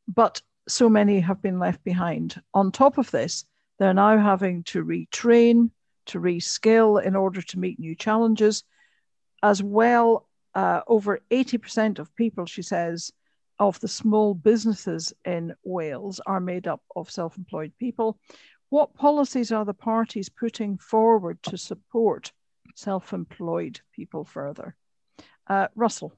but 0.08 0.40
so 0.68 0.88
many 0.88 1.20
have 1.20 1.42
been 1.42 1.58
left 1.58 1.84
behind. 1.84 2.40
On 2.54 2.72
top 2.72 2.96
of 2.96 3.10
this, 3.10 3.44
they're 3.78 3.92
now 3.92 4.16
having 4.16 4.62
to 4.64 4.82
retrain, 4.82 5.70
to 6.06 6.18
reskill 6.18 7.02
in 7.04 7.14
order 7.14 7.42
to 7.42 7.58
meet 7.58 7.78
new 7.78 7.94
challenges, 7.94 8.64
as 9.42 9.62
well 9.62 10.26
uh, 10.54 10.80
over 10.86 11.20
80% 11.30 11.98
of 11.98 12.14
people, 12.16 12.46
she 12.46 12.62
says, 12.62 13.12
of 13.58 13.78
the 13.80 13.88
small 13.88 14.34
businesses 14.34 15.12
in 15.24 15.54
Wales 15.62 16.20
are 16.26 16.40
made 16.40 16.66
up 16.66 16.82
of 16.96 17.10
self 17.10 17.36
employed 17.36 17.72
people. 17.78 18.18
What 18.70 18.94
policies 18.94 19.52
are 19.52 19.64
the 19.64 19.74
parties 19.74 20.28
putting 20.28 20.78
forward 20.78 21.42
to 21.44 21.58
support 21.58 22.32
self 22.74 23.12
employed 23.12 23.80
people 23.94 24.24
further? 24.24 24.76
Uh, 25.46 25.68
Russell. 25.74 26.12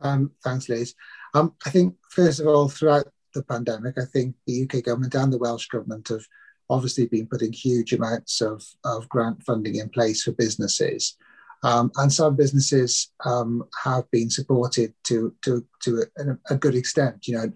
Um, 0.00 0.30
thanks, 0.44 0.68
Liz. 0.68 0.94
Um, 1.34 1.54
I 1.66 1.70
think, 1.70 1.96
first 2.10 2.38
of 2.38 2.46
all, 2.46 2.68
throughout 2.68 3.08
the 3.34 3.42
pandemic, 3.42 3.98
I 3.98 4.04
think 4.04 4.36
the 4.46 4.62
UK 4.62 4.84
government 4.84 5.14
and 5.14 5.32
the 5.32 5.38
Welsh 5.38 5.66
government 5.66 6.08
have 6.08 6.24
obviously 6.70 7.06
been 7.06 7.26
putting 7.26 7.52
huge 7.52 7.92
amounts 7.92 8.40
of, 8.40 8.64
of 8.84 9.08
grant 9.08 9.42
funding 9.42 9.76
in 9.76 9.88
place 9.88 10.22
for 10.22 10.32
businesses. 10.32 11.16
Um, 11.62 11.90
and 11.96 12.12
some 12.12 12.36
businesses 12.36 13.10
um, 13.24 13.64
have 13.84 14.08
been 14.10 14.30
supported 14.30 14.94
to 15.04 15.34
to 15.42 15.66
to 15.82 16.04
a, 16.16 16.54
a, 16.54 16.56
good 16.56 16.76
extent. 16.76 17.26
You 17.26 17.34
know, 17.34 17.52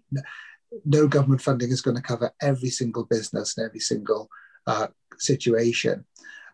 no 0.84 1.06
government 1.06 1.40
funding 1.40 1.70
is 1.70 1.82
going 1.82 1.96
to 1.96 2.02
cover 2.02 2.32
every 2.40 2.70
single 2.70 3.04
business 3.04 3.56
and 3.56 3.66
every 3.66 3.80
single 3.80 4.28
uh, 4.66 4.88
situation. 5.18 6.04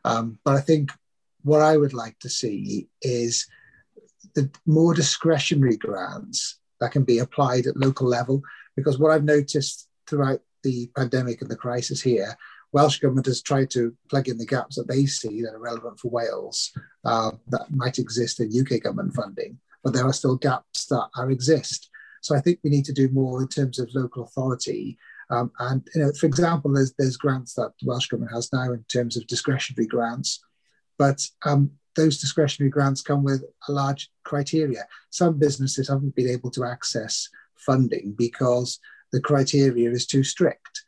Um, 0.05 0.39
but 0.45 0.57
I 0.57 0.61
think 0.61 0.91
what 1.43 1.63
I 1.63 1.77
would 1.77 1.95
like 1.95 2.19
to 2.21 2.29
see 2.29 2.89
is 3.01 3.47
the 4.35 4.51
more 4.67 4.95
discretionary 4.95 5.77
grants 5.77 6.59
that 6.81 6.93
can 6.93 7.05
be 7.05 7.19
applied 7.19 7.67
at 7.67 7.77
local 7.77 8.07
level. 8.07 8.43
Because 8.77 8.99
what 8.99 9.11
I've 9.11 9.25
noticed 9.25 9.89
throughout 10.07 10.41
the 10.63 10.91
pandemic 10.97 11.41
and 11.41 11.51
the 11.51 11.57
crisis 11.57 12.01
here 12.01 12.37
Welsh 12.73 12.99
Government 12.99 13.27
has 13.27 13.43
tried 13.43 13.71
to 13.71 13.95
plug 14.11 14.29
in 14.29 14.39
the 14.39 14.47
gaps 14.47 14.77
that 14.77 14.89
they 14.89 15.07
see 15.07 15.43
that 15.43 15.55
are 15.55 15.61
relevant 15.61 15.99
for 15.99 16.11
Wales 16.11 16.71
uh, 17.05 17.31
that 17.49 17.71
might 17.71 17.99
exist 17.99 18.41
in 18.41 18.53
UK 18.53 18.83
government 18.83 19.15
funding, 19.15 19.59
but 19.83 19.93
there 19.93 20.05
are 20.05 20.13
still 20.13 20.37
gaps 20.37 20.87
that 20.87 21.09
are 21.17 21.31
exist. 21.31 21.89
So 22.21 22.37
I 22.37 22.41
think 22.41 22.59
we 22.63 22.71
need 22.71 22.85
to 22.87 22.93
do 22.93 23.09
more 23.09 23.41
in 23.43 23.49
terms 23.49 23.79
of 23.79 23.95
local 23.95 24.25
authority. 24.25 24.99
Um, 25.31 25.51
and 25.61 25.87
you 25.95 26.03
know, 26.03 26.13
for 26.13 26.27
example, 26.27 26.73
there's 26.73 26.93
there's 26.99 27.17
grants 27.17 27.55
that 27.55 27.73
the 27.81 27.87
Welsh 27.87 28.09
Government 28.09 28.35
has 28.35 28.53
now 28.53 28.73
in 28.73 28.85
terms 28.93 29.17
of 29.17 29.27
discretionary 29.27 29.87
grants, 29.87 30.45
but 30.99 31.27
um, 31.45 31.71
those 31.97 32.19
discretionary 32.19 32.71
grants 32.71 33.03
come 33.03 33.25
with 33.25 33.45
a 33.69 33.73
large 33.73 34.11
criteria. 34.25 34.87
Some 35.11 35.39
businesses 35.39 35.89
haven't 35.89 36.15
been 36.15 36.29
able 36.29 36.51
to 36.53 36.65
access 36.65 37.29
funding 37.57 38.15
because 38.17 38.79
the 39.13 39.21
criteria 39.21 39.91
is 39.91 40.07
too 40.07 40.23
strict. 40.23 40.85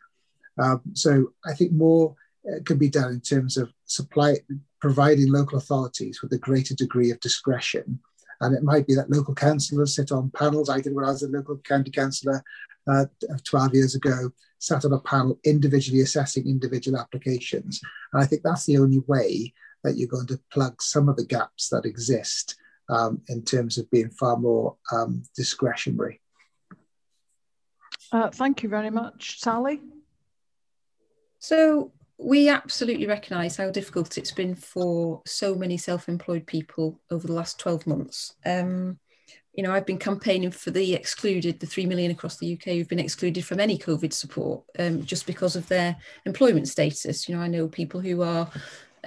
Um, 0.60 0.82
so 0.94 1.32
I 1.44 1.54
think 1.54 1.72
more 1.72 2.14
uh, 2.48 2.60
can 2.64 2.78
be 2.78 2.88
done 2.88 3.12
in 3.12 3.20
terms 3.20 3.56
of 3.56 3.72
supply, 3.86 4.36
providing 4.80 5.32
local 5.32 5.58
authorities 5.58 6.20
with 6.22 6.32
a 6.32 6.38
greater 6.38 6.74
degree 6.74 7.10
of 7.10 7.20
discretion. 7.20 8.00
And 8.40 8.56
it 8.56 8.62
might 8.62 8.86
be 8.86 8.94
that 8.94 9.10
local 9.10 9.34
councillors 9.34 9.96
sit 9.96 10.12
on 10.12 10.30
panels. 10.30 10.70
I 10.70 10.80
did 10.80 10.94
when 10.94 11.04
I 11.04 11.10
was 11.10 11.22
a 11.22 11.28
local 11.28 11.58
county 11.58 11.90
councillor 11.90 12.42
uh, 12.90 13.06
12 13.44 13.74
years 13.74 13.94
ago, 13.94 14.30
sat 14.58 14.84
on 14.84 14.92
a 14.92 15.00
panel 15.00 15.38
individually 15.44 16.00
assessing 16.00 16.46
individual 16.46 16.98
applications. 16.98 17.80
And 18.12 18.22
I 18.22 18.26
think 18.26 18.42
that's 18.42 18.66
the 18.66 18.78
only 18.78 19.02
way 19.06 19.52
that 19.84 19.96
you're 19.96 20.08
going 20.08 20.26
to 20.28 20.40
plug 20.52 20.80
some 20.82 21.08
of 21.08 21.16
the 21.16 21.24
gaps 21.24 21.68
that 21.68 21.84
exist 21.84 22.56
um, 22.88 23.20
in 23.28 23.42
terms 23.42 23.78
of 23.78 23.90
being 23.90 24.10
far 24.10 24.36
more 24.36 24.76
um, 24.92 25.22
discretionary. 25.36 26.20
Uh, 28.12 28.28
thank 28.30 28.62
you 28.62 28.68
very 28.68 28.90
much. 28.90 29.38
Sally? 29.40 29.80
So 31.40 31.92
we 32.18 32.48
absolutely 32.48 33.06
recognise 33.06 33.56
how 33.56 33.70
difficult 33.70 34.18
it's 34.18 34.30
been 34.30 34.54
for 34.54 35.22
so 35.26 35.54
many 35.54 35.76
self-employed 35.78 36.46
people 36.46 37.00
over 37.10 37.26
the 37.26 37.32
last 37.32 37.58
12 37.58 37.86
months. 37.86 38.34
Um, 38.44 38.98
you 39.54 39.64
know, 39.64 39.72
I've 39.72 39.86
been 39.86 39.98
campaigning 39.98 40.50
for 40.50 40.70
the 40.70 40.94
excluded, 40.94 41.58
the 41.58 41.66
3 41.66 41.86
million 41.86 42.10
across 42.10 42.36
the 42.36 42.52
UK 42.52 42.74
who've 42.74 42.88
been 42.88 42.98
excluded 42.98 43.44
from 43.44 43.58
any 43.58 43.78
COVID 43.78 44.12
support 44.12 44.62
um, 44.78 45.02
just 45.04 45.26
because 45.26 45.56
of 45.56 45.66
their 45.68 45.96
employment 46.26 46.68
status. 46.68 47.28
You 47.28 47.36
know, 47.36 47.42
I 47.42 47.48
know 47.48 47.66
people 47.68 48.00
who 48.00 48.22
are 48.22 48.48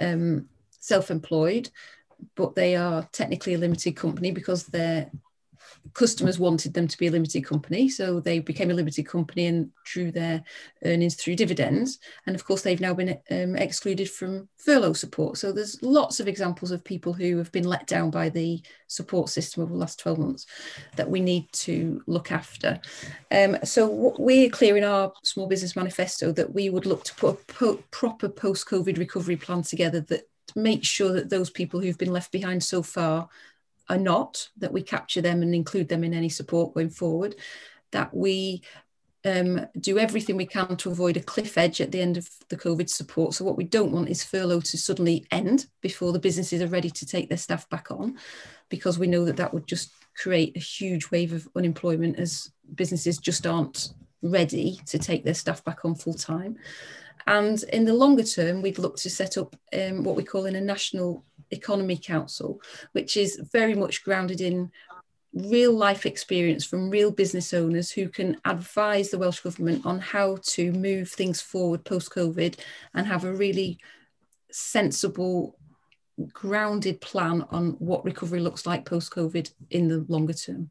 um, 0.00 0.48
self 0.70 1.10
employed, 1.10 1.70
but 2.34 2.56
they 2.56 2.74
are 2.74 3.08
technically 3.12 3.54
a 3.54 3.58
limited 3.58 3.96
company 3.96 4.32
because 4.32 4.66
they're 4.66 5.08
customers 5.92 6.38
wanted 6.38 6.74
them 6.74 6.88
to 6.88 6.98
be 6.98 7.06
a 7.06 7.10
limited 7.10 7.44
company, 7.44 7.88
so 7.88 8.18
they 8.18 8.38
became 8.38 8.70
a 8.70 8.74
limited 8.74 9.06
company 9.06 9.46
and 9.46 9.70
drew 9.84 10.10
their 10.10 10.42
earnings 10.84 11.14
through 11.14 11.36
dividends. 11.36 11.98
And 12.26 12.34
of 12.34 12.44
course, 12.44 12.62
they've 12.62 12.80
now 12.80 12.94
been 12.94 13.18
um, 13.30 13.56
excluded 13.56 14.10
from 14.10 14.48
furlough 14.56 14.94
support. 14.94 15.36
So 15.36 15.52
there's 15.52 15.82
lots 15.82 16.20
of 16.20 16.26
examples 16.26 16.70
of 16.70 16.82
people 16.82 17.12
who 17.12 17.36
have 17.38 17.52
been 17.52 17.68
let 17.68 17.86
down 17.86 18.10
by 18.10 18.28
the 18.28 18.62
support 18.86 19.28
system 19.28 19.62
over 19.62 19.72
the 19.72 19.78
last 19.78 20.00
12 20.00 20.18
months 20.18 20.46
that 20.96 21.08
we 21.08 21.20
need 21.20 21.52
to 21.52 22.02
look 22.06 22.32
after. 22.32 22.80
Um, 23.30 23.58
so 23.62 24.14
we're 24.18 24.50
clear 24.50 24.76
in 24.76 24.84
our 24.84 25.12
small 25.22 25.46
business 25.46 25.76
manifesto 25.76 26.32
that 26.32 26.54
we 26.54 26.70
would 26.70 26.86
look 26.86 27.04
to 27.04 27.14
put 27.14 27.34
a 27.34 27.52
po 27.52 27.84
proper 27.90 28.28
post-COVID 28.28 28.98
recovery 28.98 29.36
plan 29.36 29.62
together 29.62 30.00
that 30.00 30.28
makes 30.56 30.86
sure 30.86 31.12
that 31.12 31.30
those 31.30 31.50
people 31.50 31.80
who've 31.80 31.98
been 31.98 32.12
left 32.12 32.32
behind 32.32 32.62
so 32.62 32.82
far 32.82 33.28
are 33.88 33.98
not, 33.98 34.48
that 34.58 34.72
we 34.72 34.82
capture 34.82 35.20
them 35.20 35.42
and 35.42 35.54
include 35.54 35.88
them 35.88 36.04
in 36.04 36.14
any 36.14 36.28
support 36.28 36.74
going 36.74 36.90
forward, 36.90 37.36
that 37.92 38.14
we 38.14 38.62
um, 39.24 39.66
do 39.80 39.98
everything 39.98 40.36
we 40.36 40.46
can 40.46 40.76
to 40.76 40.90
avoid 40.90 41.16
a 41.16 41.22
cliff 41.22 41.56
edge 41.56 41.80
at 41.80 41.92
the 41.92 42.00
end 42.00 42.16
of 42.16 42.28
the 42.48 42.56
COVID 42.56 42.90
support. 42.90 43.34
So 43.34 43.44
what 43.44 43.56
we 43.56 43.64
don't 43.64 43.92
want 43.92 44.08
is 44.08 44.22
furlough 44.22 44.60
to 44.60 44.78
suddenly 44.78 45.26
end 45.30 45.66
before 45.80 46.12
the 46.12 46.18
businesses 46.18 46.60
are 46.60 46.66
ready 46.66 46.90
to 46.90 47.06
take 47.06 47.28
their 47.28 47.38
staff 47.38 47.68
back 47.70 47.90
on, 47.90 48.18
because 48.68 48.98
we 48.98 49.06
know 49.06 49.24
that 49.24 49.36
that 49.36 49.54
would 49.54 49.66
just 49.66 49.92
create 50.16 50.56
a 50.56 50.60
huge 50.60 51.10
wave 51.10 51.32
of 51.32 51.48
unemployment 51.56 52.18
as 52.18 52.50
businesses 52.74 53.18
just 53.18 53.46
aren't 53.46 53.94
ready 54.22 54.80
to 54.86 54.98
take 54.98 55.24
their 55.24 55.34
staff 55.34 55.64
back 55.64 55.84
on 55.84 55.94
full 55.94 56.14
time. 56.14 56.56
And 57.26 57.62
in 57.72 57.84
the 57.86 57.94
longer 57.94 58.22
term, 58.22 58.60
we'd 58.60 58.78
look 58.78 58.96
to 58.98 59.08
set 59.08 59.38
up 59.38 59.56
um, 59.72 60.04
what 60.04 60.16
we 60.16 60.24
call 60.24 60.44
in 60.44 60.56
a 60.56 60.60
national 60.60 61.24
economy 61.50 61.96
council, 61.96 62.60
which 62.92 63.16
is 63.16 63.40
very 63.52 63.74
much 63.74 64.04
grounded 64.04 64.40
in 64.40 64.70
real 65.34 65.72
life 65.72 66.06
experience 66.06 66.64
from 66.64 66.90
real 66.90 67.10
business 67.10 67.52
owners 67.52 67.90
who 67.90 68.08
can 68.08 68.36
advise 68.44 69.10
the 69.10 69.18
Welsh 69.18 69.40
Government 69.40 69.84
on 69.84 69.98
how 69.98 70.38
to 70.42 70.72
move 70.72 71.10
things 71.10 71.40
forward 71.40 71.84
post 71.84 72.10
COVID 72.10 72.56
and 72.94 73.06
have 73.06 73.24
a 73.24 73.32
really 73.32 73.78
sensible, 74.52 75.58
grounded 76.32 77.00
plan 77.00 77.44
on 77.50 77.70
what 77.80 78.04
recovery 78.04 78.40
looks 78.40 78.64
like 78.64 78.84
post 78.84 79.12
COVID 79.12 79.52
in 79.70 79.88
the 79.88 80.06
longer 80.08 80.34
term. 80.34 80.70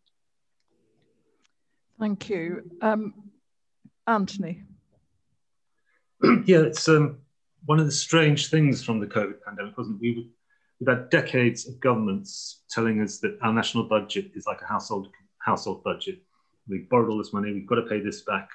Thank 1.99 2.29
you. 2.29 2.63
Um, 2.81 3.13
Anthony. 4.07 4.63
yeah, 6.45 6.59
it's 6.59 6.87
um, 6.87 7.17
one 7.65 7.79
of 7.79 7.85
the 7.85 7.91
strange 7.91 8.49
things 8.49 8.83
from 8.83 8.99
the 8.99 9.07
COVID 9.07 9.41
pandemic, 9.45 9.77
wasn't 9.77 9.97
it? 9.97 10.01
We, 10.01 10.29
we've 10.85 10.97
had 10.97 11.09
decades 11.09 11.67
of 11.67 11.79
governments 11.79 12.63
telling 12.69 13.01
us 13.01 13.19
that 13.19 13.37
our 13.41 13.53
national 13.53 13.85
budget 13.85 14.31
is 14.35 14.45
like 14.45 14.61
a 14.61 14.65
household 14.65 15.07
household 15.39 15.83
budget. 15.83 16.21
We've 16.67 16.89
borrowed 16.89 17.09
all 17.09 17.17
this 17.17 17.33
money, 17.33 17.53
we've 17.53 17.67
got 17.67 17.75
to 17.75 17.83
pay 17.83 17.99
this 17.99 18.21
back. 18.21 18.49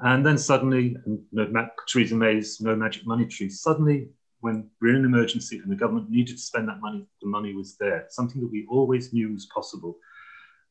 And 0.00 0.26
then 0.26 0.36
suddenly, 0.36 0.96
and 1.06 1.20
know, 1.32 1.68
Theresa 1.88 2.14
May's 2.14 2.60
no 2.60 2.74
magic 2.74 3.06
money 3.06 3.26
tree, 3.26 3.48
suddenly 3.48 4.08
when 4.40 4.68
we're 4.80 4.90
in 4.90 4.96
an 4.96 5.04
emergency 5.04 5.58
and 5.58 5.70
the 5.70 5.76
government 5.76 6.10
needed 6.10 6.36
to 6.36 6.42
spend 6.42 6.68
that 6.68 6.80
money, 6.80 7.06
the 7.22 7.28
money 7.28 7.54
was 7.54 7.76
there, 7.76 8.06
something 8.10 8.40
that 8.40 8.50
we 8.50 8.66
always 8.68 9.12
knew 9.12 9.32
was 9.32 9.46
possible. 9.46 9.96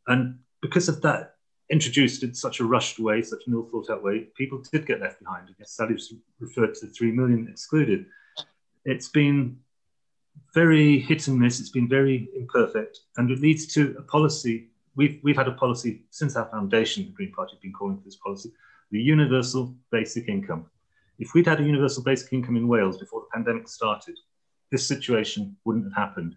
And 0.08 0.40
because 0.62 0.90
of 0.90 1.02
that, 1.02 1.36
introduced 1.70 2.24
in 2.24 2.34
such 2.34 2.60
a 2.60 2.66
rushed 2.66 3.00
way, 3.00 3.22
such 3.22 3.42
an 3.48 3.54
ill 3.54 3.68
thought 3.72 3.90
out 3.90 4.04
way, 4.04 4.28
people 4.38 4.62
did 4.72 4.86
get 4.86 5.00
left 5.00 5.20
behind. 5.20 5.48
I 5.50 5.54
guess 5.58 5.72
Sally's 5.72 6.14
referred 6.40 6.76
to 6.76 6.86
the 6.86 6.92
3 6.92 7.12
million 7.14 7.48
excluded. 7.50 8.06
It's 8.86 9.08
been 9.08 9.58
very 10.54 11.00
hit 11.00 11.28
and 11.28 11.40
miss, 11.40 11.60
it's 11.60 11.70
been 11.70 11.90
very 11.90 12.30
imperfect, 12.36 13.00
and 13.18 13.32
it 13.32 13.40
leads 13.40 13.68
to 13.74 13.96
a 13.98 14.04
policy. 14.04 14.70
We've, 14.96 15.20
we've 15.24 15.36
had 15.36 15.48
a 15.48 15.54
policy 15.54 16.04
since 16.12 16.36
our 16.36 16.46
foundation, 16.46 17.06
the 17.06 17.12
Green 17.12 17.32
Party 17.32 17.56
have 17.56 17.62
been 17.62 17.74
calling 17.74 17.98
for 17.98 18.04
this 18.04 18.18
policy, 18.18 18.52
the 18.92 19.02
universal 19.02 19.76
basic 19.92 20.30
income. 20.30 20.68
If 21.18 21.34
we'd 21.34 21.48
had 21.48 21.60
a 21.60 21.64
universal 21.64 22.04
basic 22.04 22.32
income 22.34 22.56
in 22.56 22.68
Wales 22.68 22.98
before 22.98 23.22
the 23.22 23.28
pandemic 23.34 23.68
started, 23.68 24.18
this 24.72 24.88
situation 24.88 25.56
wouldn't 25.66 25.86
have 25.86 25.94
happened. 25.94 26.36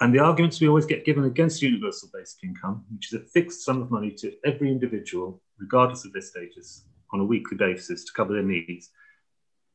And 0.00 0.14
the 0.14 0.18
arguments 0.18 0.60
we 0.60 0.68
always 0.68 0.86
get 0.86 1.04
given 1.04 1.24
against 1.24 1.62
universal 1.62 2.10
basic 2.12 2.42
income, 2.44 2.84
which 2.92 3.12
is 3.12 3.20
a 3.20 3.24
fixed 3.24 3.64
sum 3.64 3.80
of 3.80 3.90
money 3.90 4.10
to 4.12 4.32
every 4.44 4.70
individual, 4.70 5.40
regardless 5.58 6.04
of 6.04 6.12
their 6.12 6.22
status, 6.22 6.84
on 7.12 7.20
a 7.20 7.24
weekly 7.24 7.56
basis 7.56 8.04
to 8.04 8.12
cover 8.12 8.32
their 8.32 8.42
needs. 8.42 8.90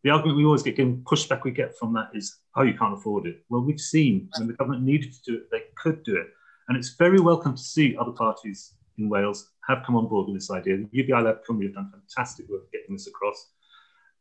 The 0.04 0.10
argument 0.10 0.38
we 0.38 0.46
always 0.46 0.64
get 0.64 0.76
given, 0.76 1.04
pushback 1.04 1.44
we 1.44 1.52
get 1.52 1.78
from 1.78 1.94
that 1.94 2.10
is, 2.14 2.39
oh, 2.56 2.64
you 2.64 2.74
can't 2.74 2.94
afford 2.94 3.26
it. 3.28 3.44
Well, 3.50 3.62
we've 3.62 3.80
seen 3.80 4.30
when 4.38 4.48
the 4.48 4.54
government 4.54 4.84
needed 4.84 5.14
to 5.14 5.20
do 5.24 5.38
it, 5.38 5.52
they 5.52 5.64
could 5.76 6.04
do 6.04 6.16
it. 6.16 6.28
And 6.68 6.78
it's 6.78 6.90
very 6.90 7.20
welcome 7.20 7.56
to 7.56 7.62
see 7.62 7.98
other 7.98 8.12
parties 8.12 8.74
in 8.98 9.10
Wales 9.10 9.52
have 9.68 9.84
come 9.86 9.96
on 9.96 10.08
board 10.08 10.28
with 10.28 10.36
this 10.36 10.52
idea. 10.52 10.78
The 10.78 10.88
UBI 10.92 11.22
Lab 11.22 11.44
Cymru 11.44 11.64
have 11.64 11.76
done 11.76 11.92
fantastic 11.92 12.48
work 12.50 12.72
getting 12.72 12.96
this 12.96 13.08
across. 13.08 13.52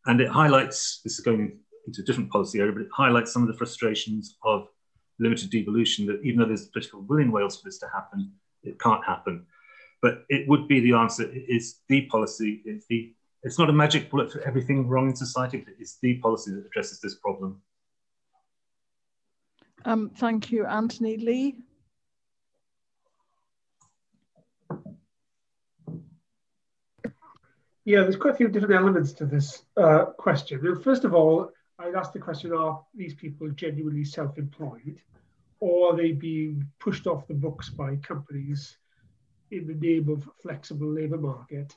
And 0.06 0.20
it 0.20 0.28
highlights, 0.28 1.00
this 1.04 1.18
is 1.18 1.20
going 1.20 1.58
into 1.86 2.02
a 2.02 2.04
different 2.04 2.30
policy 2.30 2.60
area, 2.60 2.72
but 2.72 2.82
it 2.82 2.88
highlights 2.92 3.32
some 3.32 3.42
of 3.42 3.48
the 3.48 3.56
frustrations 3.56 4.36
of 4.44 4.68
limited 5.18 5.50
devolution 5.50 6.06
that 6.06 6.20
even 6.22 6.38
though 6.38 6.46
there's 6.46 6.68
political 6.68 7.02
will 7.02 7.18
in 7.18 7.32
Wales 7.32 7.60
for 7.60 7.68
this 7.68 7.78
to 7.78 7.88
happen, 7.92 8.32
it 8.62 8.78
can't 8.78 9.04
happen. 9.04 9.46
But 10.00 10.24
it 10.28 10.48
would 10.48 10.68
be 10.68 10.80
the 10.80 10.94
answer. 10.94 11.24
It 11.24 11.44
is 11.48 11.80
the 11.88 12.02
policy. 12.02 12.62
It's 12.64 12.86
the. 12.88 13.12
It's 13.44 13.58
not 13.58 13.70
a 13.70 13.72
magic 13.72 14.10
bullet 14.10 14.32
for 14.32 14.40
everything 14.42 14.88
wrong 14.88 15.08
in 15.10 15.16
society. 15.16 15.58
But 15.58 15.74
It's 15.78 15.98
the 16.00 16.14
policy 16.18 16.52
that 16.52 16.66
addresses 16.66 17.00
this 17.00 17.16
problem. 17.16 17.60
Um, 19.84 20.10
thank 20.16 20.50
you, 20.50 20.66
Anthony 20.66 21.16
Lee. 21.16 21.56
Yeah, 27.84 28.02
there's 28.02 28.16
quite 28.16 28.34
a 28.34 28.36
few 28.36 28.48
different 28.48 28.74
elements 28.74 29.14
to 29.14 29.24
this 29.24 29.62
uh, 29.78 30.04
question. 30.18 30.60
First 30.82 31.04
of 31.04 31.14
all, 31.14 31.50
I'd 31.78 31.94
ask 31.94 32.12
the 32.12 32.18
question, 32.18 32.52
are 32.52 32.84
these 32.94 33.14
people 33.14 33.48
genuinely 33.50 34.04
self-employed 34.04 35.00
or 35.60 35.92
are 35.92 35.96
they 35.96 36.12
being 36.12 36.66
pushed 36.80 37.06
off 37.06 37.26
the 37.26 37.34
books 37.34 37.70
by 37.70 37.96
companies 37.96 38.76
in 39.50 39.66
the 39.66 39.74
name 39.74 40.08
of 40.08 40.28
flexible 40.42 40.88
labour 40.88 41.16
market 41.16 41.74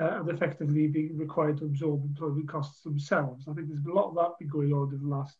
uh, 0.00 0.20
and 0.20 0.30
effectively 0.30 0.88
being 0.88 1.16
required 1.16 1.58
to 1.58 1.64
absorb 1.66 2.02
employment 2.04 2.48
costs 2.48 2.82
themselves? 2.82 3.46
I 3.48 3.52
think 3.52 3.68
there's 3.68 3.86
a 3.86 3.92
lot 3.92 4.08
of 4.08 4.14
that 4.16 4.38
been 4.38 4.48
going 4.48 4.72
on 4.72 4.92
in 4.92 5.08
the 5.08 5.14
last 5.14 5.36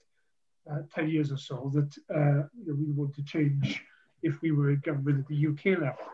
10 0.95 1.09
years 1.09 1.33
or 1.33 1.37
so 1.37 1.71
that 1.75 1.97
uh, 2.15 2.47
you 2.59 2.67
know, 2.67 2.75
we 2.75 2.93
want 2.93 3.15
to 3.15 3.23
change 3.25 3.83
if 4.23 4.41
we 4.41 4.53
were 4.53 4.75
government 4.77 5.21
at 5.21 5.27
the 5.29 5.47
UK 5.47 5.79
level. 5.81 6.07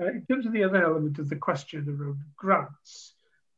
Uh, 0.00 0.06
in 0.06 0.24
terms 0.26 0.46
of 0.46 0.52
the 0.52 0.64
other 0.64 0.82
element 0.82 1.18
of 1.18 1.28
the 1.28 1.36
question 1.36 1.86
around 1.88 2.18
grants, 2.36 3.14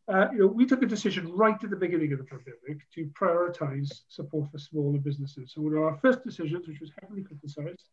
uh, 0.07 0.29
you 0.33 0.41
know, 0.41 0.47
we 0.47 0.67
took 0.67 0.83
a 0.83 0.87
decision 0.87 1.33
right 1.33 1.63
at 1.63 1.71
the 1.71 1.77
beginning 1.77 2.13
of 2.13 2.19
the 2.19 2.25
pandemic 2.25 2.83
to 2.95 3.11
prioritise 3.19 4.03
support 4.09 4.51
for 4.51 4.59
smaller 4.59 4.99
businesses. 4.99 5.53
So 5.55 5.63
one 5.63 5.75
of 5.75 5.83
our 5.83 5.97
first 5.97 6.23
decisions, 6.25 6.69
which 6.69 6.81
was 6.81 6.91
heavily 7.01 7.23
criticised 7.23 7.85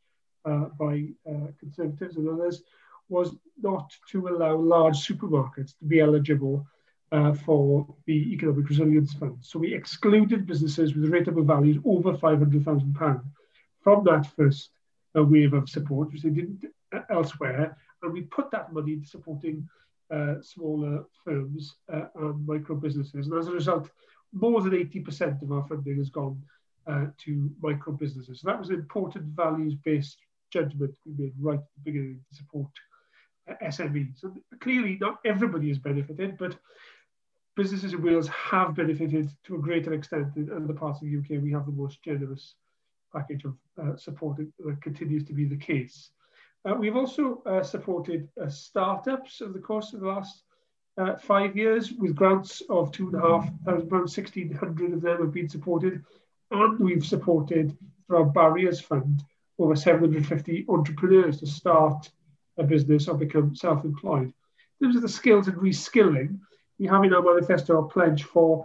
uh, 0.44 0.66
by 0.78 1.08
uh, 1.30 1.52
Conservatives 1.60 2.18
and 2.18 2.28
others, 2.28 2.64
was 3.08 3.36
not 3.62 3.94
to 4.10 4.28
allow 4.28 4.56
large 4.56 4.98
supermarkets 5.08 5.78
to 5.80 5.86
be 5.86 6.02
eligible 6.02 6.66
uh, 7.12 7.34
for 7.34 7.86
the 8.06 8.34
Economic 8.34 8.70
Resilience 8.70 9.14
Fund. 9.14 9.38
So 9.42 9.60
we 9.60 9.74
excluded 9.74 10.48
businesses 10.48 10.96
with 10.96 11.06
a 11.06 11.08
rateable 11.08 11.46
values 11.46 11.78
over 11.84 12.14
£500,000 12.14 13.24
from 13.82 14.04
that 14.06 14.28
first 14.36 14.70
uh, 15.18 15.24
wave 15.24 15.54
of 15.54 15.70
support, 15.70 16.12
which 16.12 16.22
they 16.22 16.30
didn't 16.30 16.64
uh, 16.94 17.02
elsewhere, 17.10 17.78
and 18.02 18.14
we 18.14 18.22
put 18.22 18.50
that 18.52 18.74
money 18.74 18.94
into 18.94 19.08
supporting 19.08 19.68
uh, 20.10 20.36
smaller 20.42 21.04
firms 21.24 21.76
uh, 21.94 22.06
and 22.16 22.46
micro 22.46 22.76
businesses. 22.76 23.28
And 23.28 23.38
as 23.38 23.48
a 23.48 23.52
result, 23.52 23.90
more 24.34 24.62
than 24.62 24.72
80% 24.72 25.42
of 25.42 25.52
our 25.52 25.68
funding 25.68 25.98
has 25.98 26.10
gone 26.10 26.42
to 27.18 27.50
micro 27.62 27.94
businesses. 27.94 28.42
So 28.42 28.48
that 28.48 28.60
was 28.60 28.70
an 28.70 28.76
important 28.76 29.26
values-based 29.26 30.18
judgment 30.52 30.94
we 31.06 31.26
made 31.26 31.34
right 31.40 31.60
at 31.60 31.66
the 31.78 31.92
beginning 31.92 32.20
to 32.30 32.36
support 32.36 32.68
SMEs. 33.64 34.20
So 34.20 34.34
clearly, 34.60 34.98
not 35.00 35.20
everybody 35.26 35.70
has 35.70 35.80
benefited, 35.80 36.38
but 36.38 36.58
businesses 37.62 37.94
in 37.94 38.02
Wales 38.02 38.28
have 38.30 38.74
benefited 38.74 39.30
to 39.44 39.54
a 39.54 39.60
greater 39.60 39.94
extent 39.94 40.34
than 40.34 40.52
other 40.52 40.74
parts 40.74 41.00
of 41.00 41.08
the 41.08 41.16
UK. 41.16 41.44
We 41.44 41.52
have 41.52 41.68
the 41.68 41.72
most 41.72 42.02
generous 42.02 42.56
package 43.14 43.46
of 43.46 43.56
uh, 43.80 43.96
support 43.96 44.38
that 44.38 44.82
continues 44.82 45.24
to 45.26 45.34
be 45.34 45.46
the 45.46 45.58
case. 45.58 46.10
Uh, 46.66 46.74
we've 46.74 46.96
also 46.96 47.44
uh, 47.46 47.62
supported 47.62 48.28
uh, 48.42 48.50
startups 48.50 49.44
over 49.44 49.54
the 49.54 49.60
course 49.60 49.94
of 49.94 50.00
the 50.00 50.08
last 50.08 50.42
uh, 50.98 51.18
five 51.18 51.56
years 51.56 51.92
with 51.92 52.16
grants 52.16 52.64
of 52.68 52.92
two 52.92 53.10
and 53.10 53.16
a 53.16 53.22
half 53.22 53.46
thousand 53.64 53.90
pounds, 53.92 54.18
1600 54.18 54.94
of 54.94 55.02
them 55.02 55.22
have 55.22 55.32
been 55.32 55.48
supported. 55.48 56.04
And 56.50 56.80
we've 56.80 57.06
supported 57.06 57.78
through 58.08 58.18
our 58.18 58.26
Barriers 58.26 58.82
Fund 58.82 59.22
over 59.60 59.76
750 59.76 60.66
entrepreneurs 60.68 61.40
to 61.42 61.46
start 61.46 62.10
a 62.58 62.64
business 62.64 63.08
or 63.08 63.16
become 63.16 63.54
self 63.54 63.86
employed. 63.86 64.34
In 64.80 64.88
terms 64.88 64.96
of 64.96 65.04
the 65.04 65.10
skills 65.10 65.48
and 65.48 65.58
reskilling, 65.58 66.40
we 66.82 66.88
have 66.88 67.04
in 67.04 67.14
our 67.14 67.22
manifesto 67.22 67.78
a 67.78 67.88
pledge 67.88 68.24
for 68.24 68.58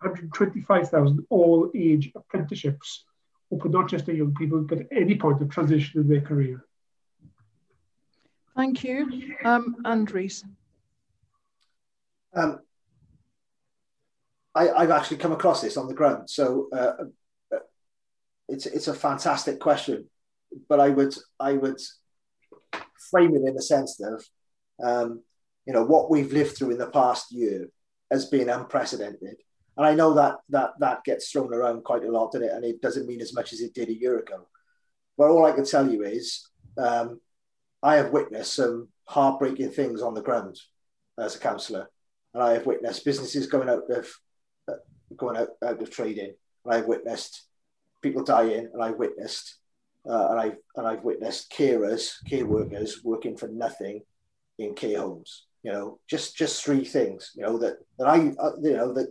125,000 0.00 1.24
all 1.30 1.70
age 1.72 2.10
apprenticeships, 2.16 3.04
open 3.52 3.70
not 3.70 3.88
just 3.88 4.06
to 4.06 4.12
young 4.14 4.34
people, 4.34 4.62
but 4.62 4.80
at 4.80 4.86
any 4.90 5.14
point 5.16 5.40
of 5.40 5.48
transition 5.50 6.00
in 6.00 6.08
their 6.08 6.20
career. 6.20 6.64
Thank 8.56 8.82
you. 8.82 9.36
Um, 9.44 9.76
Andres. 9.84 10.44
Um, 12.34 12.58
I, 14.52 14.80
have 14.80 14.90
actually 14.90 15.18
come 15.18 15.32
across 15.32 15.62
this 15.62 15.76
on 15.76 15.86
the 15.86 15.94
ground, 15.94 16.28
so 16.28 16.68
uh, 16.72 17.04
uh, 17.54 17.58
it's 18.48 18.66
it's 18.66 18.88
a 18.88 18.94
fantastic 18.94 19.60
question, 19.60 20.08
but 20.68 20.80
I 20.80 20.88
would 20.88 21.14
I 21.38 21.52
would 21.52 21.80
frame 23.10 23.36
it 23.36 23.48
in 23.48 23.54
the 23.54 23.62
sense 23.62 24.00
of 24.00 24.24
um, 24.84 25.22
you 25.66 25.72
know 25.72 25.84
what 25.84 26.10
we've 26.10 26.32
lived 26.32 26.56
through 26.56 26.70
in 26.70 26.78
the 26.78 26.90
past 26.90 27.32
year 27.32 27.68
has 28.10 28.26
been 28.26 28.48
unprecedented, 28.48 29.36
and 29.76 29.86
I 29.86 29.94
know 29.94 30.14
that 30.14 30.36
that 30.48 30.72
that 30.80 31.04
gets 31.04 31.30
thrown 31.30 31.52
around 31.54 31.84
quite 31.84 32.04
a 32.04 32.10
lot, 32.10 32.34
it? 32.34 32.52
and 32.52 32.64
it 32.64 32.80
doesn't 32.80 33.06
mean 33.06 33.20
as 33.20 33.34
much 33.34 33.52
as 33.52 33.60
it 33.60 33.74
did 33.74 33.88
a 33.88 33.98
year 33.98 34.18
ago. 34.18 34.46
But 35.16 35.30
all 35.30 35.44
I 35.44 35.52
can 35.52 35.64
tell 35.64 35.90
you 35.90 36.02
is 36.02 36.48
um, 36.78 37.20
I 37.82 37.96
have 37.96 38.10
witnessed 38.10 38.54
some 38.54 38.88
heartbreaking 39.04 39.70
things 39.70 40.02
on 40.02 40.14
the 40.14 40.22
ground 40.22 40.58
as 41.18 41.36
a 41.36 41.40
councillor, 41.40 41.88
and 42.34 42.42
I 42.42 42.52
have 42.52 42.66
witnessed 42.66 43.04
businesses 43.04 43.46
going 43.46 43.68
out 43.68 43.90
of 43.90 44.08
uh, 44.68 44.74
going 45.16 45.36
out, 45.36 45.48
out 45.64 45.82
of 45.82 45.90
trading, 45.90 46.34
and 46.64 46.74
I've 46.74 46.86
witnessed 46.86 47.44
people 48.02 48.24
dying, 48.24 48.70
and 48.72 48.82
I've 48.82 48.96
witnessed 48.96 49.56
uh, 50.08 50.28
and 50.30 50.40
I've 50.40 50.56
and 50.76 50.86
I've 50.86 51.04
witnessed 51.04 51.52
carers, 51.52 52.12
care 52.28 52.46
workers 52.46 53.02
working 53.04 53.36
for 53.36 53.48
nothing 53.48 54.02
in 54.58 54.74
care 54.74 54.98
homes. 54.98 55.46
You 55.62 55.72
know, 55.72 55.98
just 56.08 56.36
just 56.36 56.64
three 56.64 56.84
things. 56.84 57.32
You 57.34 57.42
know 57.42 57.58
that 57.58 57.76
that 57.98 58.06
I 58.06 58.32
uh, 58.38 58.52
you 58.62 58.76
know 58.76 58.92
that 58.94 59.08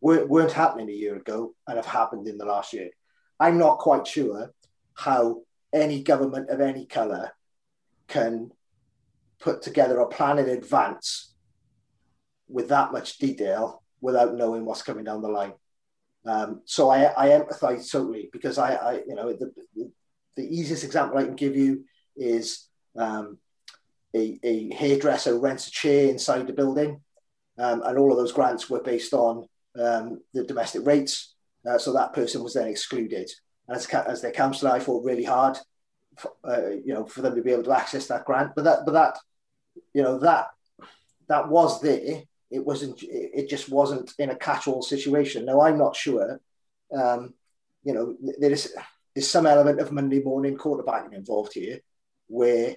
weren't, 0.00 0.28
weren't 0.28 0.52
happening 0.52 0.88
a 0.88 0.92
year 0.92 1.16
ago 1.16 1.54
and 1.66 1.76
have 1.76 1.86
happened 1.86 2.28
in 2.28 2.38
the 2.38 2.46
last 2.46 2.72
year. 2.72 2.90
I'm 3.40 3.58
not 3.58 3.78
quite 3.78 4.06
sure 4.06 4.52
how 4.94 5.42
any 5.72 6.02
government 6.02 6.50
of 6.50 6.60
any 6.60 6.86
colour 6.86 7.32
can 8.08 8.50
put 9.40 9.62
together 9.62 10.00
a 10.00 10.08
plan 10.08 10.38
in 10.38 10.48
advance 10.48 11.34
with 12.48 12.68
that 12.68 12.92
much 12.92 13.18
detail 13.18 13.82
without 14.00 14.34
knowing 14.34 14.64
what's 14.64 14.82
coming 14.82 15.04
down 15.04 15.22
the 15.22 15.28
line. 15.28 15.52
Um, 16.26 16.62
so 16.64 16.90
I, 16.90 17.12
I 17.16 17.28
empathize 17.38 17.90
totally 17.90 18.28
because 18.32 18.58
I, 18.58 18.74
I 18.74 18.92
you 19.06 19.14
know, 19.14 19.32
the, 19.32 19.52
the, 19.74 19.90
the, 20.36 20.42
easiest 20.42 20.84
example 20.84 21.18
I 21.18 21.24
can 21.24 21.36
give 21.36 21.56
you 21.56 21.84
is 22.16 22.68
um, 22.96 23.38
a, 24.18 24.38
a 24.42 24.74
hairdresser 24.74 25.38
rents 25.38 25.68
a 25.68 25.70
chair 25.70 26.08
inside 26.08 26.46
the 26.46 26.52
building, 26.52 27.00
um, 27.58 27.82
and 27.84 27.98
all 27.98 28.12
of 28.12 28.18
those 28.18 28.32
grants 28.32 28.68
were 28.68 28.82
based 28.82 29.12
on 29.12 29.48
um, 29.78 30.20
the 30.34 30.44
domestic 30.44 30.86
rates. 30.86 31.34
Uh, 31.68 31.78
so 31.78 31.92
that 31.92 32.14
person 32.14 32.42
was 32.42 32.54
then 32.54 32.68
excluded. 32.68 33.30
And 33.66 33.76
as, 33.76 33.86
as 33.86 34.22
their 34.22 34.32
councillor, 34.32 34.72
I 34.72 34.80
fought 34.80 35.04
really 35.04 35.24
hard 35.24 35.58
uh, 36.44 36.70
you 36.84 36.94
know, 36.94 37.06
for 37.06 37.22
them 37.22 37.34
to 37.34 37.42
be 37.42 37.52
able 37.52 37.64
to 37.64 37.72
access 37.72 38.06
that 38.08 38.24
grant. 38.24 38.52
But 38.54 38.64
that, 38.64 38.78
but 38.84 38.92
that, 38.92 39.18
you 39.94 40.02
know, 40.02 40.18
that 40.20 40.48
that 41.28 41.48
was 41.48 41.80
there. 41.80 42.22
It 42.50 42.64
wasn't. 42.64 43.02
It 43.02 43.48
just 43.50 43.68
wasn't 43.68 44.12
in 44.18 44.30
a 44.30 44.36
catch-all 44.36 44.82
situation. 44.82 45.44
Now 45.44 45.60
I'm 45.60 45.78
not 45.78 45.94
sure. 45.94 46.40
Um, 46.96 47.34
you 47.84 47.92
know, 47.92 48.16
there 48.38 48.50
is 48.50 48.74
there's 49.14 49.30
some 49.30 49.46
element 49.46 49.80
of 49.80 49.92
Monday 49.92 50.22
morning 50.22 50.56
quarterbacking 50.56 51.12
involved 51.12 51.52
here, 51.52 51.80
where 52.26 52.76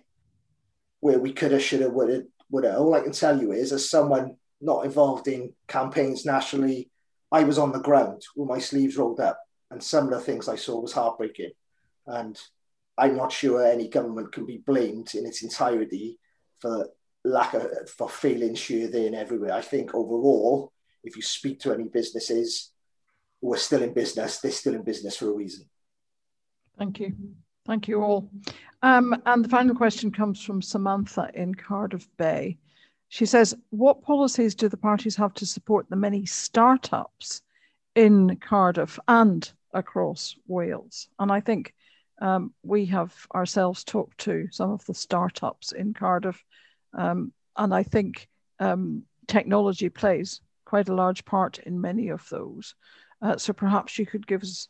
where 1.02 1.20
we 1.20 1.34
could 1.34 1.52
have, 1.52 1.62
should 1.62 1.82
have, 1.82 1.92
would 1.92 2.10
have, 2.10 2.24
would 2.50 2.64
have. 2.64 2.80
All 2.80 2.94
I 2.94 3.02
can 3.02 3.12
tell 3.12 3.40
you 3.40 3.52
is, 3.52 3.74
as 3.74 3.90
someone 3.90 4.38
not 4.62 4.86
involved 4.86 5.28
in 5.28 5.54
campaigns 5.68 6.26
nationally, 6.26 6.90
I 7.32 7.44
was 7.44 7.58
on 7.58 7.72
the 7.72 7.80
ground 7.80 8.22
with 8.36 8.48
my 8.48 8.60
sleeves 8.60 8.98
rolled 8.98 9.20
up, 9.20 9.40
and 9.70 9.84
some 9.84 10.06
of 10.06 10.12
the 10.12 10.20
things 10.20 10.48
I 10.48 10.56
saw 10.56 10.80
was 10.80 10.94
heartbreaking. 10.94 11.52
And 12.08 12.40
I'm 12.98 13.18
not 13.18 13.32
sure 13.32 13.66
any 13.66 13.88
government 13.88 14.32
can 14.32 14.46
be 14.46 14.58
blamed 14.58 15.16
in 15.16 15.26
its 15.26 15.44
entirety 15.44 16.20
for 16.60 16.90
lack 17.24 17.54
of 17.54 17.90
for 17.90 18.10
failing 18.10 18.56
sure 18.56 18.88
there 18.88 19.08
and 19.08 19.16
everywhere. 19.16 19.54
I 19.54 19.62
think 19.62 19.94
overall, 19.94 20.72
if 21.04 21.16
you 21.16 21.22
speak 21.22 21.60
to 21.62 21.74
any 21.74 21.86
businesses 21.86 22.72
who 23.42 23.54
are 23.54 23.58
still 23.58 23.82
in 23.82 23.94
business, 23.94 24.40
they're 24.40 24.52
still 24.52 24.76
in 24.76 24.84
business 24.84 25.18
for 25.18 25.30
a 25.30 25.34
reason. 25.34 25.66
Thank 26.78 27.00
you. 27.00 27.16
Thank 27.66 27.88
you 27.88 28.02
all. 28.02 28.30
Um, 28.82 29.22
and 29.26 29.46
the 29.46 29.50
final 29.50 29.76
question 29.76 30.12
comes 30.12 30.42
from 30.42 30.62
Samantha 30.62 31.30
in 31.34 31.54
Cardiff 31.54 32.08
Bay. 32.18 32.58
She 33.10 33.26
says, 33.26 33.56
What 33.70 34.02
policies 34.02 34.56
do 34.56 34.68
the 34.68 34.78
parties 34.78 35.16
have 35.18 35.34
to 35.36 35.46
support 35.46 35.90
the 35.90 35.96
many 35.96 36.26
startups 36.26 37.42
in 37.96 38.38
Cardiff 38.38 38.98
and 39.08 39.52
across 39.74 40.36
Wales? 40.48 41.08
And 41.20 41.32
I 41.32 41.40
think 41.40 41.74
um, 42.22 42.54
we 42.64 42.86
have 42.88 43.14
ourselves 43.36 43.84
talked 43.84 44.18
to 44.20 44.48
some 44.52 44.72
of 44.72 44.86
the 44.86 44.94
startups 44.94 45.72
in 45.72 45.94
Cardiff, 45.94 46.44
um, 46.98 47.32
and 47.58 47.74
I 47.74 47.84
think 47.84 48.28
um, 48.60 49.04
technology 49.28 49.90
plays 49.90 50.42
quite 50.66 50.90
a 50.90 50.96
large 50.96 51.26
part 51.26 51.60
in 51.60 51.82
many 51.82 52.10
of 52.10 52.28
those. 52.30 52.76
Uh, 53.22 53.38
so 53.38 53.54
perhaps 53.54 54.00
you 54.00 54.06
could 54.06 54.26
give 54.26 54.42
us 54.42 54.68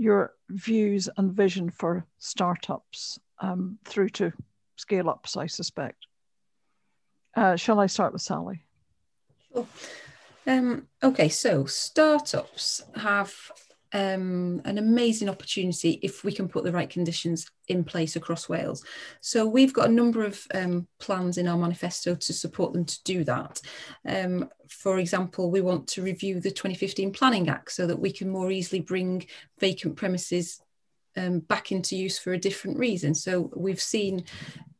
your 0.00 0.32
views 0.48 1.10
and 1.18 1.30
vision 1.30 1.68
for 1.68 2.06
startups 2.18 3.18
um, 3.40 3.78
through 3.84 4.08
to 4.08 4.32
scale 4.76 5.10
ups, 5.10 5.36
I 5.36 5.46
suspect. 5.46 6.06
Uh, 7.36 7.54
shall 7.56 7.78
I 7.78 7.86
start 7.86 8.14
with 8.14 8.22
Sally? 8.22 8.64
Sure. 9.52 9.66
Um, 10.46 10.86
okay, 11.02 11.28
so 11.28 11.66
startups 11.66 12.82
have 12.96 13.34
um, 13.92 14.62
an 14.64 14.78
amazing 14.78 15.28
opportunity 15.28 15.98
if 16.02 16.22
we 16.22 16.32
can 16.32 16.48
put 16.48 16.64
the 16.64 16.72
right 16.72 16.88
conditions 16.88 17.50
in 17.68 17.82
place 17.84 18.16
across 18.16 18.48
Wales. 18.48 18.84
So 19.20 19.46
we've 19.46 19.72
got 19.72 19.88
a 19.88 19.92
number 19.92 20.24
of 20.24 20.40
um, 20.54 20.86
plans 20.98 21.38
in 21.38 21.48
our 21.48 21.58
manifesto 21.58 22.14
to 22.14 22.32
support 22.32 22.72
them 22.72 22.84
to 22.84 23.02
do 23.04 23.24
that. 23.24 23.60
Um, 24.06 24.48
for 24.68 24.98
example, 24.98 25.50
we 25.50 25.60
want 25.60 25.88
to 25.88 26.02
review 26.02 26.40
the 26.40 26.50
2015 26.50 27.12
Planning 27.12 27.48
Act 27.48 27.72
so 27.72 27.86
that 27.86 27.98
we 27.98 28.12
can 28.12 28.28
more 28.28 28.50
easily 28.50 28.80
bring 28.80 29.26
vacant 29.58 29.96
premises 29.96 30.60
um, 31.16 31.40
back 31.40 31.72
into 31.72 31.96
use 31.96 32.18
for 32.18 32.32
a 32.32 32.38
different 32.38 32.78
reason. 32.78 33.14
So 33.14 33.50
we've 33.56 33.80
seen 33.80 34.24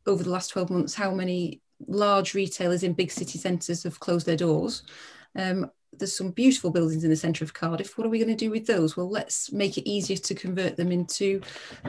over 0.07 0.23
the 0.23 0.29
last 0.29 0.49
12 0.49 0.69
months 0.69 0.93
how 0.93 1.13
many 1.13 1.61
large 1.87 2.33
retailers 2.33 2.83
in 2.83 2.93
big 2.93 3.11
city 3.11 3.37
centres 3.37 3.83
have 3.83 3.99
closed 3.99 4.25
their 4.25 4.37
doors. 4.37 4.83
Um, 5.35 5.69
there's 6.01 6.17
some 6.17 6.31
beautiful 6.31 6.71
buildings 6.71 7.03
in 7.03 7.11
the 7.11 7.15
centre 7.15 7.45
of 7.45 7.53
Cardiff. 7.53 7.97
What 7.97 8.07
are 8.07 8.09
we 8.09 8.17
going 8.17 8.35
to 8.35 8.35
do 8.35 8.49
with 8.49 8.65
those? 8.65 8.97
Well, 8.97 9.09
let's 9.09 9.51
make 9.51 9.77
it 9.77 9.89
easier 9.89 10.17
to 10.17 10.35
convert 10.35 10.75
them 10.75 10.91
into 10.91 11.41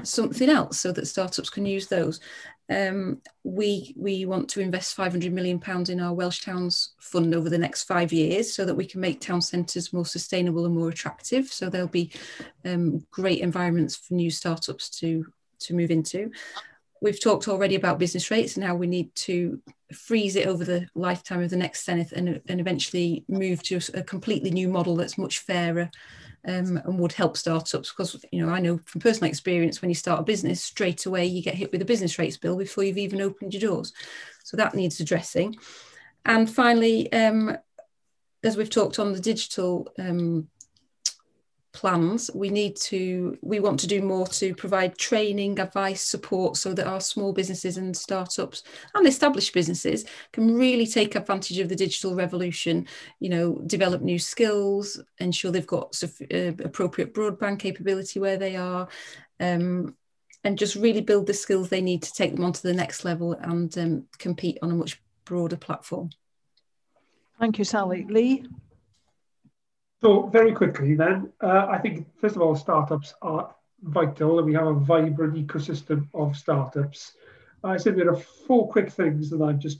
something 0.03 0.49
else 0.49 0.79
so 0.79 0.93
that 0.93 1.07
startups 1.07 1.51
can 1.51 1.65
use 1.65 1.89
those. 1.89 2.21
Um, 2.71 3.21
we 3.43 3.95
we 3.97 4.25
want 4.27 4.49
to 4.51 4.61
invest 4.61 4.95
500 4.95 5.33
million 5.33 5.59
pounds 5.59 5.89
in 5.91 5.99
our 5.99 6.13
Welsh 6.13 6.43
Towns 6.43 6.93
Fund 7.01 7.35
over 7.35 7.49
the 7.49 7.59
next 7.59 7.85
five 7.85 8.13
years, 8.13 8.53
so 8.53 8.65
that 8.65 8.75
we 8.75 8.87
can 8.87 9.01
make 9.01 9.21
town 9.21 9.41
centres 9.41 9.93
more 9.93 10.07
sustainable 10.07 10.67
and 10.67 10.75
more 10.75 10.91
attractive. 10.91 11.49
So 11.49 11.69
there'll 11.69 11.89
be 11.89 12.13
um, 12.65 13.05
great 13.11 13.41
environments 13.41 13.97
for 13.97 14.15
new 14.15 14.31
startups 14.31 14.91
to 15.01 15.27
to 15.61 15.75
move 15.75 15.91
into. 15.91 16.31
We've 17.01 17.21
talked 17.21 17.49
already 17.49 17.75
about 17.75 17.99
business 17.99 18.31
rates 18.31 18.57
and 18.57 18.65
how 18.65 18.77
we 18.77 18.87
need 18.87 19.13
to 19.17 19.61
freeze 19.93 20.37
it 20.37 20.47
over 20.47 20.65
the 20.65 20.89
lifetime 20.95 21.43
of 21.43 21.51
the 21.51 21.57
next 21.57 21.87
Senedd 21.87 22.13
and, 22.13 22.41
and 22.49 22.61
eventually 22.61 23.25
move 23.29 23.63
to 23.65 23.81
a 23.95 24.03
completely 24.03 24.51
new 24.51 24.69
model 24.69 24.97
that's 24.97 25.19
much 25.19 25.41
fairer 25.41 25.91
um, 26.47 26.77
and 26.79 26.99
would 26.99 27.13
help 27.13 27.37
startups. 27.37 27.91
Because 27.91 28.25
you 28.33 28.45
know 28.45 28.53
I 28.53 28.61
know 28.61 28.79
from 28.85 29.01
personal 29.01 29.29
experience 29.29 29.81
when 29.81 29.91
you 29.91 29.95
start 29.95 30.21
a 30.21 30.25
business 30.25 30.63
straight 30.63 31.07
away 31.07 31.27
you 31.27 31.43
get 31.43 31.55
hit 31.55 31.73
with 31.73 31.83
a 31.83 31.87
business 31.87 32.19
rates 32.19 32.37
bill 32.37 32.57
before 32.57 32.85
you've 32.85 32.99
even 32.99 33.21
opened 33.21 33.55
your 33.55 33.61
doors. 33.61 33.93
So 34.45 34.57
that 34.57 34.75
needs 34.75 35.01
addressing. 35.01 35.57
And 36.25 36.49
finally, 36.49 37.13
um, 37.13 37.57
as 38.45 38.57
we've 38.57 38.71
talked 38.71 38.99
on 38.99 39.13
the 39.13 39.21
digital 39.21 39.89
um, 39.99 40.49
plans, 41.73 42.31
we 42.35 42.51
need 42.51 42.77
to, 42.77 43.37
we 43.43 43.59
want 43.59 43.81
to 43.81 43.87
do 43.87 44.03
more 44.03 44.27
to 44.27 44.55
provide 44.55 44.99
training, 44.99 45.59
advice, 45.59 46.03
support 46.03 46.57
so 46.57 46.75
that 46.75 46.87
our 46.87 47.01
small 47.01 47.33
businesses 47.33 47.77
and 47.77 47.97
startups 47.97 48.63
and 48.95 49.07
established 49.07 49.55
businesses 49.55 50.05
can 50.33 50.55
really 50.55 50.87
take 50.87 51.15
advantage 51.15 51.59
of 51.59 51.69
the 51.69 51.77
digital 51.77 52.15
revolution, 52.15 52.87
you 53.21 53.29
know, 53.29 53.55
develop 53.67 54.03
new 54.03 54.19
skills, 54.19 55.01
ensure 55.19 55.51
they've 55.51 55.67
got 55.67 55.99
uh, 56.03 56.49
appropriate 56.65 57.15
broadband 57.15 57.59
capability 57.59 58.21
where 58.21 58.37
they 58.37 58.57
are, 58.57 58.87
um, 59.41 59.97
and 60.45 60.59
just 60.59 60.77
really 60.77 61.01
build 61.01 61.27
the 61.27 61.35
skills 61.35 61.69
they 61.69 61.81
need 61.81 62.03
to 62.03 62.13
take 62.13 62.35
them 62.35 62.45
onto 62.45 62.61
the 62.63 62.75
next 62.75 63.05
level 63.05 63.33
and 63.33 63.77
um, 63.79 64.05
compete 64.19 64.59
on 64.63 64.71
a 64.71 64.75
much 64.75 65.01
broader 65.25 65.57
platform. 65.57 66.11
Thank 67.39 67.59
you, 67.59 67.65
Sally. 67.65 68.07
Lee? 68.09 68.45
So 70.03 70.27
very 70.27 70.53
quickly 70.53 70.97
then, 70.97 71.33
uh, 71.41 71.69
I 71.71 71.79
think 71.79 72.09
first 72.21 72.35
of 72.35 72.43
all, 72.43 72.57
startups 72.57 73.15
are 73.23 73.55
vital 73.85 74.39
and 74.39 74.47
we 74.49 74.55
have 74.55 74.67
a 74.67 74.75
vibrant 74.75 75.35
ecosystem 75.35 76.09
of 76.13 76.37
startups. 76.37 77.13
I 77.63 77.77
said 77.77 77.95
there 77.95 78.11
are 78.11 78.17
four 78.17 78.69
quick 78.69 78.91
things 78.91 79.31
that 79.31 79.41
I've 79.41 79.61
just 79.61 79.79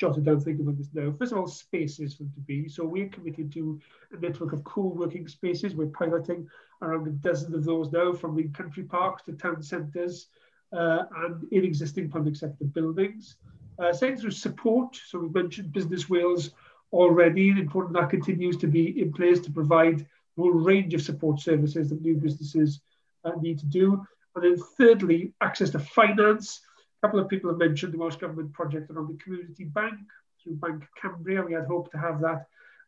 jotted 0.00 0.24
down 0.24 0.40
thinking 0.40 0.64
about 0.64 0.76
this 0.76 0.88
now. 0.92 1.14
First 1.16 1.30
of 1.30 1.38
all, 1.38 1.46
spaces 1.46 2.14
for 2.14 2.24
them 2.24 2.32
to 2.34 2.40
be. 2.40 2.68
So 2.68 2.84
we're 2.84 3.10
committed 3.10 3.52
to 3.52 3.80
a 4.10 4.18
network 4.18 4.52
of 4.52 4.64
co-working 4.64 5.28
spaces. 5.28 5.76
We're 5.76 5.86
piloting 5.86 6.48
around 6.82 7.06
a 7.06 7.10
dozen 7.10 7.54
of 7.54 7.64
those 7.64 7.92
now 7.92 8.12
from 8.12 8.34
the 8.34 8.48
country 8.48 8.82
parks 8.82 9.22
to 9.24 9.34
town 9.34 9.62
centres 9.62 10.26
uh, 10.72 11.04
and 11.18 11.46
in 11.52 11.64
existing 11.64 12.10
public 12.10 12.34
sector 12.34 12.64
buildings. 12.64 13.36
Uh, 13.78 13.92
second, 13.92 14.18
through 14.18 14.32
support. 14.32 14.98
So 15.06 15.20
we 15.20 15.28
mentioned 15.28 15.72
Business 15.72 16.10
Wales 16.10 16.50
already, 16.92 17.50
and 17.50 17.58
important 17.58 17.94
that 17.94 18.10
continues 18.10 18.56
to 18.58 18.66
be 18.66 19.00
in 19.00 19.12
place 19.12 19.40
to 19.40 19.50
provide 19.50 20.00
a 20.00 20.06
whole 20.40 20.50
range 20.50 20.94
of 20.94 21.02
support 21.02 21.40
services 21.40 21.90
that 21.90 22.02
new 22.02 22.16
businesses 22.16 22.80
uh, 23.24 23.32
need 23.40 23.58
to 23.58 23.66
do. 23.66 24.04
And 24.34 24.44
then 24.44 24.64
thirdly, 24.76 25.32
access 25.40 25.70
to 25.70 25.78
finance. 25.78 26.60
A 27.02 27.06
couple 27.06 27.20
of 27.20 27.28
people 27.28 27.50
have 27.50 27.58
mentioned 27.58 27.92
the 27.92 27.98
Welsh 27.98 28.16
Government 28.16 28.52
project 28.52 28.90
around 28.90 29.08
the 29.08 29.22
community 29.22 29.64
bank 29.64 29.98
through 30.42 30.56
Banc 30.56 30.84
Cambria. 31.00 31.42
We 31.42 31.52
had 31.52 31.66
hoped 31.66 31.92
to 31.92 31.98
have 31.98 32.20
that 32.20 32.46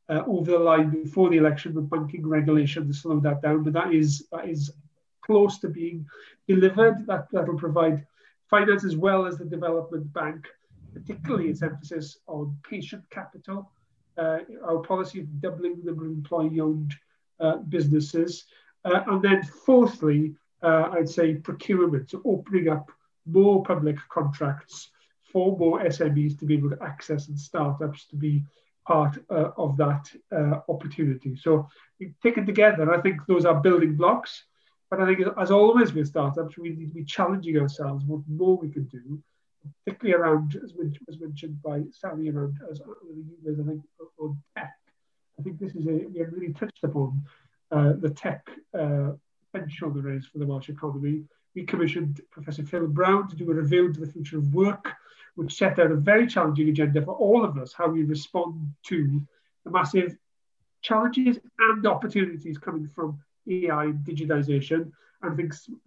uh, 0.08 0.22
over 0.26 0.52
the 0.52 0.58
line 0.58 0.90
before 0.90 1.30
the 1.30 1.36
election 1.36 1.72
but 1.72 1.88
banking 1.88 2.26
regulation 2.26 2.86
to 2.86 2.94
slow 2.94 3.20
that 3.20 3.42
down, 3.42 3.62
but 3.62 3.72
that 3.72 3.92
is 3.92 4.26
that 4.32 4.48
is 4.48 4.72
close 5.22 5.58
to 5.60 5.68
being 5.68 6.06
delivered. 6.48 7.06
That 7.06 7.28
that'll 7.32 7.56
provide 7.56 8.06
finance 8.50 8.84
as 8.84 8.96
well 8.96 9.26
as 9.26 9.38
the 9.38 9.44
development 9.44 10.12
bank, 10.12 10.46
particularly 10.92 11.48
its 11.48 11.62
emphasis 11.62 12.18
on 12.26 12.56
patient 12.68 13.04
capital 13.10 13.70
our 14.18 14.78
policy 14.78 15.20
of 15.20 15.40
doubling 15.40 15.76
the 15.78 15.86
number 15.86 16.06
of 16.06 16.12
employee-owned 16.12 16.94
uh, 17.40 17.56
businesses. 17.56 18.44
Uh, 18.84 19.00
and 19.08 19.22
then 19.22 19.42
fourthly, 19.42 20.34
I'd 20.62 21.08
say 21.08 21.34
procurement, 21.34 22.10
so 22.10 22.22
opening 22.24 22.68
up 22.68 22.90
more 23.26 23.62
public 23.64 23.96
contracts 24.08 24.90
for 25.32 25.56
more 25.56 25.80
SMEs 25.80 26.38
to 26.38 26.44
be 26.44 26.54
able 26.54 26.70
to 26.70 26.82
access 26.82 27.28
and 27.28 27.38
startups 27.38 28.06
to 28.06 28.16
be 28.16 28.44
part 28.86 29.18
uh, 29.30 29.50
of 29.56 29.76
that 29.76 30.08
uh, 30.30 30.60
opportunity. 30.68 31.36
So 31.36 31.68
taken 32.22 32.44
together, 32.46 32.92
I 32.92 33.00
think 33.00 33.20
those 33.26 33.44
are 33.44 33.60
building 33.60 33.96
blocks. 33.96 34.44
But 34.90 35.00
I 35.00 35.06
think 35.06 35.26
as 35.38 35.50
always 35.50 35.94
with 35.94 36.08
startups, 36.08 36.58
we 36.58 36.70
need 36.70 36.88
to 36.88 36.94
be 36.94 37.04
challenging 37.04 37.58
ourselves 37.58 38.04
what 38.04 38.20
more 38.28 38.58
we 38.58 38.68
can 38.68 38.84
do 38.84 39.22
particularly 39.84 40.22
around, 40.22 40.58
as, 40.62 40.72
was 40.74 41.20
mentioned 41.20 41.60
by 41.62 41.82
Sally, 41.90 42.30
around 42.30 42.58
as, 42.70 42.80
as 42.80 43.60
I 43.60 43.64
think 43.64 43.82
on 44.18 44.38
tech. 44.56 44.74
I 45.38 45.42
think 45.42 45.58
this 45.58 45.74
is 45.74 45.86
a 45.86 46.06
we 46.12 46.20
have 46.20 46.32
really 46.32 46.52
touched 46.52 46.84
upon 46.84 47.22
uh, 47.70 47.94
the 47.98 48.10
tech 48.10 48.48
uh, 48.78 49.12
potential 49.52 49.90
there 49.90 50.12
is 50.12 50.26
for 50.26 50.38
the 50.38 50.46
Welsh 50.46 50.68
economy. 50.68 51.24
We 51.54 51.64
commissioned 51.64 52.20
Professor 52.30 52.64
Phil 52.64 52.86
Brown 52.86 53.28
to 53.28 53.36
do 53.36 53.50
a 53.50 53.54
review 53.54 53.86
into 53.86 54.00
the 54.00 54.10
future 54.10 54.38
of 54.38 54.54
work, 54.54 54.92
which 55.34 55.54
set 55.54 55.78
out 55.78 55.90
a 55.90 55.96
very 55.96 56.26
challenging 56.26 56.68
agenda 56.68 57.02
for 57.02 57.14
all 57.14 57.44
of 57.44 57.58
us, 57.58 57.72
how 57.72 57.88
we 57.88 58.04
respond 58.04 58.72
to 58.84 59.20
the 59.64 59.70
massive 59.70 60.16
challenges 60.82 61.38
and 61.58 61.86
opportunities 61.86 62.58
coming 62.58 62.88
from 62.88 63.18
AI 63.48 63.84
and 63.84 64.06
digitization. 64.06 64.90
And 65.22 65.32
I 65.32 65.36
think 65.36 65.54
st 65.54 65.78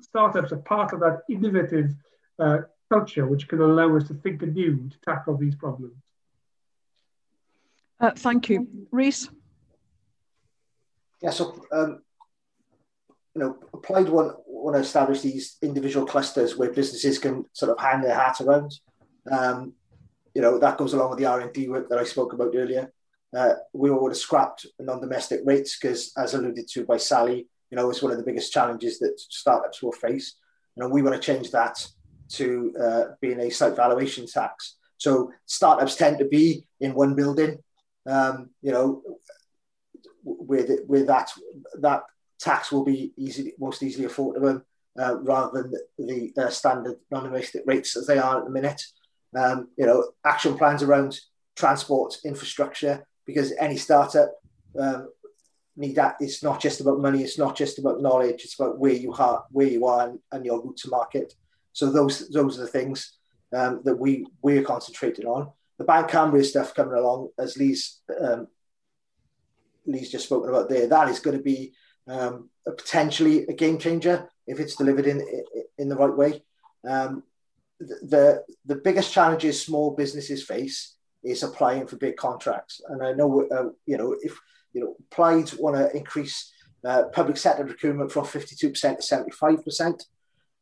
startups 0.00 0.52
are 0.52 0.58
part 0.58 0.92
of 0.92 1.00
that 1.00 1.22
innovative 1.28 1.94
uh, 2.38 2.58
culture 2.90 3.26
which 3.26 3.48
can 3.48 3.60
allow 3.60 3.96
us 3.96 4.06
to 4.08 4.14
think 4.14 4.42
anew 4.42 4.88
to 4.88 4.98
tackle 5.00 5.36
these 5.36 5.54
problems. 5.54 5.94
Uh, 7.98 8.10
thank 8.14 8.48
you. 8.48 8.68
Rhys? 8.90 9.30
Yeah, 11.22 11.30
so, 11.30 11.64
um, 11.72 12.02
you 13.34 13.40
know, 13.40 13.52
Plaid 13.82 14.08
want, 14.08 14.36
want 14.46 14.76
to 14.76 14.80
establish 14.80 15.22
these 15.22 15.56
individual 15.62 16.06
clusters 16.06 16.56
where 16.56 16.72
businesses 16.72 17.18
can 17.18 17.44
sort 17.52 17.72
of 17.72 17.78
hang 17.78 18.02
their 18.02 18.14
hat 18.14 18.40
around. 18.40 18.72
Um, 19.30 19.72
you 20.34 20.42
know, 20.42 20.58
that 20.58 20.76
goes 20.76 20.92
along 20.92 21.10
with 21.10 21.18
the 21.18 21.26
R&D 21.26 21.68
work 21.68 21.88
that 21.88 21.98
I 21.98 22.04
spoke 22.04 22.34
about 22.34 22.54
earlier. 22.54 22.92
Uh, 23.34 23.54
we 23.72 23.90
would 23.90 24.12
have 24.12 24.18
scrapped 24.18 24.66
non-domestic 24.78 25.40
rates 25.44 25.78
because, 25.78 26.12
as 26.16 26.34
alluded 26.34 26.68
to 26.68 26.84
by 26.84 26.96
Sally, 26.96 27.48
you 27.70 27.76
know, 27.76 27.90
it's 27.90 28.02
one 28.02 28.12
of 28.12 28.18
the 28.18 28.24
biggest 28.24 28.52
challenges 28.52 28.98
that 28.98 29.18
startups 29.18 29.82
will 29.82 29.92
face. 29.92 30.36
You 30.76 30.82
know, 30.82 30.88
we 30.88 31.02
want 31.02 31.20
to 31.20 31.20
change 31.20 31.50
that 31.50 31.86
to 32.30 32.74
uh, 32.80 33.04
being 33.20 33.40
a 33.40 33.50
site 33.50 33.76
valuation 33.76 34.26
tax. 34.26 34.76
So 34.98 35.32
startups 35.46 35.96
tend 35.96 36.18
to 36.18 36.24
be 36.24 36.66
in 36.80 36.94
one 36.94 37.14
building, 37.14 37.58
um, 38.06 38.50
you 38.62 38.72
know, 38.72 39.02
with 40.24 40.70
with 40.86 41.06
that 41.06 41.30
that 41.80 42.02
tax 42.38 42.72
will 42.72 42.84
be 42.84 43.12
easy, 43.16 43.54
most 43.58 43.82
easily 43.82 44.06
affordable 44.06 44.62
uh, 44.98 45.18
rather 45.20 45.62
than 45.62 45.72
the, 45.98 46.32
uh, 46.38 46.50
standard 46.50 46.96
non-domestic 47.10 47.62
rates 47.66 47.96
as 47.96 48.06
they 48.06 48.18
are 48.18 48.38
at 48.38 48.44
the 48.44 48.50
minute. 48.50 48.82
Um, 49.36 49.68
you 49.76 49.86
know, 49.86 50.12
action 50.24 50.56
plans 50.56 50.82
around 50.82 51.20
transport 51.56 52.16
infrastructure 52.24 53.06
because 53.26 53.52
any 53.58 53.76
startup 53.76 54.32
um, 54.78 55.08
need 55.76 55.96
that. 55.96 56.16
It's 56.20 56.42
not 56.42 56.60
just 56.60 56.80
about 56.80 57.00
money. 57.00 57.22
It's 57.22 57.38
not 57.38 57.56
just 57.56 57.78
about 57.78 58.00
knowledge. 58.00 58.44
It's 58.44 58.58
about 58.58 58.78
where 58.78 58.92
you 58.92 59.12
are, 59.12 59.44
where 59.50 59.66
you 59.66 59.86
are, 59.86 60.08
and, 60.08 60.18
and 60.32 60.44
your 60.44 60.62
route 60.62 60.78
to 60.78 60.90
market. 60.90 61.34
So 61.76 61.92
those 61.92 62.30
those 62.30 62.58
are 62.58 62.62
the 62.62 62.68
things 62.68 63.18
um, 63.54 63.82
that 63.84 63.98
we 63.98 64.26
we're 64.40 64.62
concentrating 64.62 65.26
on. 65.26 65.52
The 65.76 65.84
Banc 65.84 66.08
Cambria 66.08 66.42
stuff 66.42 66.74
coming 66.74 66.96
along, 66.96 67.28
as 67.38 67.58
Lee's 67.58 68.00
um, 68.18 68.48
Lee's 69.84 70.10
just 70.10 70.24
spoken 70.24 70.48
about 70.48 70.70
there, 70.70 70.86
that 70.86 71.10
is 71.10 71.18
going 71.18 71.36
to 71.36 71.42
be 71.42 71.74
um, 72.08 72.48
a 72.66 72.72
potentially 72.72 73.44
a 73.48 73.52
game 73.52 73.76
changer 73.76 74.26
if 74.46 74.58
it's 74.58 74.76
delivered 74.76 75.06
in 75.06 75.22
in 75.76 75.90
the 75.90 75.96
right 75.96 76.16
way. 76.16 76.42
Um, 76.88 77.24
the 77.78 78.42
the 78.64 78.76
biggest 78.76 79.12
challenges 79.12 79.60
small 79.60 79.90
businesses 79.90 80.42
face 80.42 80.96
is 81.22 81.42
applying 81.42 81.86
for 81.86 81.96
big 81.96 82.16
contracts, 82.16 82.80
and 82.88 83.02
I 83.02 83.12
know 83.12 83.46
uh, 83.50 83.68
you 83.84 83.98
know 83.98 84.16
if 84.22 84.34
you 84.72 84.80
know 84.80 84.96
Plaid 85.10 85.52
want 85.58 85.76
to 85.76 85.94
increase 85.94 86.50
uh, 86.86 87.02
public 87.12 87.36
sector 87.36 87.66
procurement 87.66 88.10
from 88.10 88.24
fifty 88.24 88.56
two 88.56 88.70
percent 88.70 89.00
to 89.00 89.06
seventy 89.06 89.32
five 89.32 89.62
percent. 89.62 90.06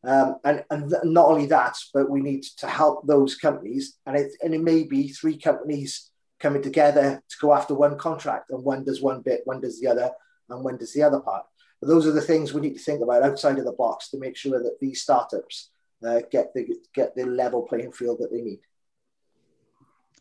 Um, 0.07 0.37
and, 0.45 0.65
and 0.71 0.95
not 1.05 1.27
only 1.29 1.47
that, 1.47 1.77
but 1.93 2.11
we 2.11 2.21
need 2.21 2.43
to 2.59 2.67
help 2.67 3.07
those 3.07 3.37
companies. 3.37 3.97
And 4.07 4.17
it, 4.17 4.33
and 4.43 4.55
it 4.55 4.61
may 4.61 4.85
be 4.85 5.09
three 5.09 5.39
companies 5.39 6.11
coming 6.39 6.63
together 6.63 7.23
to 7.29 7.37
go 7.41 7.55
after 7.55 7.75
one 7.75 7.97
contract, 7.97 8.51
and 8.51 8.63
one 8.63 8.85
does 8.85 9.01
one 9.01 9.23
bit, 9.23 9.43
one 9.45 9.61
does 9.61 9.81
the 9.81 9.89
other, 9.89 10.11
and 10.51 10.63
one 10.63 10.77
does 10.77 10.93
the 10.93 11.03
other 11.03 11.21
part. 11.21 11.45
But 11.81 11.89
those 11.89 12.07
are 12.07 12.13
the 12.13 12.21
things 12.21 12.53
we 12.53 12.61
need 12.61 12.75
to 12.75 12.83
think 12.83 13.03
about 13.03 13.23
outside 13.23 13.59
of 13.59 13.65
the 13.65 13.73
box 13.73 14.11
to 14.11 14.19
make 14.19 14.37
sure 14.37 14.63
that 14.63 14.79
these 14.81 15.03
startups 15.03 15.71
uh, 16.07 16.21
get 16.31 16.53
the 16.55 16.77
get 16.95 17.15
the 17.15 17.25
level 17.25 17.63
playing 17.63 17.93
field 17.93 18.19
that 18.21 18.31
they 18.31 18.43
need. 18.43 18.61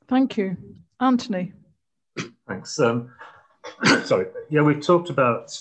Thank 0.07 0.37
you, 0.37 0.57
Anthony. 0.99 1.53
Thanks. 2.47 2.79
Um, 2.79 3.11
sorry. 4.05 4.27
Yeah, 4.49 4.61
we 4.61 4.75
talked 4.75 5.09
about 5.09 5.57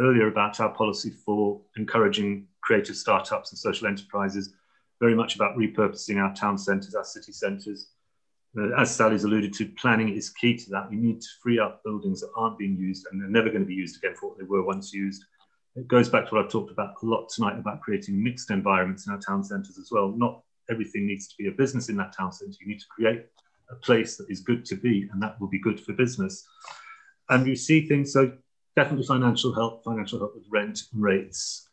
earlier 0.00 0.28
about 0.28 0.60
our 0.60 0.70
policy 0.70 1.10
for 1.10 1.60
encouraging 1.76 2.46
creative 2.64 2.96
startups 2.96 3.52
and 3.52 3.58
social 3.58 3.86
enterprises, 3.86 4.54
very 5.00 5.14
much 5.14 5.36
about 5.36 5.56
repurposing 5.56 6.16
our 6.16 6.34
town 6.34 6.56
centres, 6.56 6.94
our 6.94 7.04
city 7.04 7.32
centres. 7.32 7.90
Uh, 8.56 8.70
as 8.80 8.94
Sally's 8.94 9.24
alluded 9.24 9.52
to, 9.54 9.68
planning 9.80 10.16
is 10.16 10.30
key 10.30 10.56
to 10.56 10.70
that. 10.70 10.88
We 10.88 10.96
need 10.96 11.20
to 11.20 11.28
free 11.42 11.58
up 11.58 11.82
buildings 11.84 12.20
that 12.20 12.30
aren't 12.36 12.58
being 12.58 12.76
used 12.76 13.06
and 13.10 13.20
they're 13.20 13.28
never 13.28 13.50
going 13.50 13.62
to 13.62 13.66
be 13.66 13.74
used 13.74 13.96
again 13.96 14.14
for 14.16 14.30
what 14.30 14.38
they 14.38 14.44
were 14.44 14.62
once 14.62 14.92
used. 14.92 15.24
It 15.76 15.88
goes 15.88 16.08
back 16.08 16.28
to 16.28 16.34
what 16.34 16.44
I've 16.44 16.50
talked 16.50 16.70
about 16.70 16.94
a 17.02 17.06
lot 17.06 17.28
tonight 17.28 17.58
about 17.58 17.80
creating 17.80 18.22
mixed 18.22 18.50
environments 18.50 19.06
in 19.06 19.12
our 19.12 19.20
town 19.20 19.42
centres 19.42 19.76
as 19.76 19.90
well. 19.90 20.14
Not 20.16 20.40
everything 20.70 21.06
needs 21.06 21.26
to 21.28 21.34
be 21.36 21.48
a 21.48 21.52
business 21.52 21.88
in 21.88 21.96
that 21.96 22.16
town 22.16 22.32
centre. 22.32 22.56
You 22.60 22.68
need 22.68 22.80
to 22.80 22.86
create 22.86 23.26
a 23.70 23.74
place 23.74 24.16
that 24.16 24.30
is 24.30 24.40
good 24.40 24.64
to 24.66 24.76
be, 24.76 25.08
and 25.12 25.20
that 25.22 25.40
will 25.40 25.48
be 25.48 25.58
good 25.58 25.80
for 25.80 25.92
business. 25.92 26.46
And 27.28 27.46
you 27.46 27.56
see 27.56 27.86
things, 27.86 28.12
so 28.12 28.32
definitely 28.76 29.06
financial 29.06 29.52
help, 29.52 29.84
financial 29.84 30.18
help 30.18 30.34
with 30.34 30.44
rent 30.50 30.82
and 30.92 31.02
rates, 31.02 31.68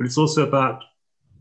but 0.00 0.06
it's 0.06 0.16
also 0.16 0.48
about 0.48 0.82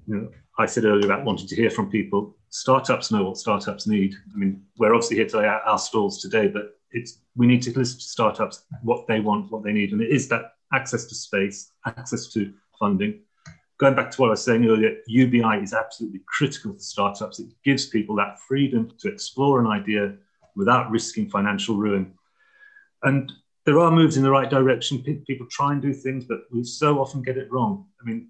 you 0.06 0.18
know, 0.18 0.30
I 0.58 0.66
said 0.66 0.84
earlier 0.84 1.06
about 1.06 1.24
wanting 1.24 1.48
to 1.48 1.56
hear 1.56 1.70
from 1.70 1.90
people. 1.90 2.36
Startups 2.50 3.10
know 3.10 3.24
what 3.24 3.38
startups 3.38 3.88
need. 3.88 4.14
I 4.36 4.38
mean, 4.38 4.62
we're 4.78 4.94
obviously 4.94 5.16
here 5.16 5.28
today 5.28 5.48
at 5.48 5.62
our 5.66 5.78
stalls 5.80 6.22
today, 6.22 6.50
but 6.50 6.78
it's 6.92 7.22
we 7.38 7.48
need 7.48 7.62
to 7.62 7.80
listen 7.80 8.00
to 8.00 8.04
startups 8.04 8.66
what 8.84 9.08
they 9.08 9.22
want, 9.22 9.50
what 9.50 9.64
they 9.64 9.72
need, 9.72 9.94
and 9.94 10.02
it 10.02 10.10
is 10.10 10.28
that 10.28 10.56
access 10.74 11.06
to 11.06 11.16
space, 11.16 11.72
access 11.86 12.28
to 12.34 12.54
funding. 12.78 13.22
Going 13.78 13.96
back 13.96 14.12
to 14.12 14.22
what 14.22 14.28
I 14.28 14.32
was 14.32 14.44
saying 14.44 14.66
earlier, 14.66 14.98
UBI 15.08 15.64
is 15.64 15.74
absolutely 15.74 16.20
critical 16.28 16.74
for 16.74 16.80
startups. 16.80 17.40
It 17.40 17.48
gives 17.64 17.86
people 17.86 18.18
that 18.18 18.42
freedom 18.46 18.92
to 19.00 19.08
explore 19.08 19.62
an 19.62 19.68
idea 19.68 20.16
without 20.58 20.92
risking 20.92 21.30
financial 21.30 21.78
ruin. 21.78 22.14
And 23.04 23.32
there 23.66 23.80
are 23.80 23.90
moves 23.90 24.18
in 24.18 24.24
the 24.24 24.32
right 24.32 24.50
direction. 24.50 25.02
People 25.02 25.48
try 25.50 25.72
and 25.72 25.82
do 25.82 25.94
things, 25.94 26.26
but 26.26 26.40
we 26.52 26.66
so 26.66 27.00
often 27.00 27.22
get 27.22 27.38
it 27.38 27.50
wrong. 27.50 27.86
I 28.02 28.04
mean, 28.04 28.28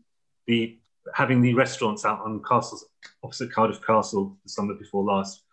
the 0.49 0.79
having 1.13 1.41
the 1.41 1.53
restaurants 1.53 2.05
out 2.05 2.19
on 2.21 2.41
castles 2.43 2.85
opposite 3.23 3.53
Cardiff 3.53 3.81
Castle 3.85 4.35
the 4.43 4.49
summer 4.49 4.73
before 4.73 5.03
last 5.03 5.43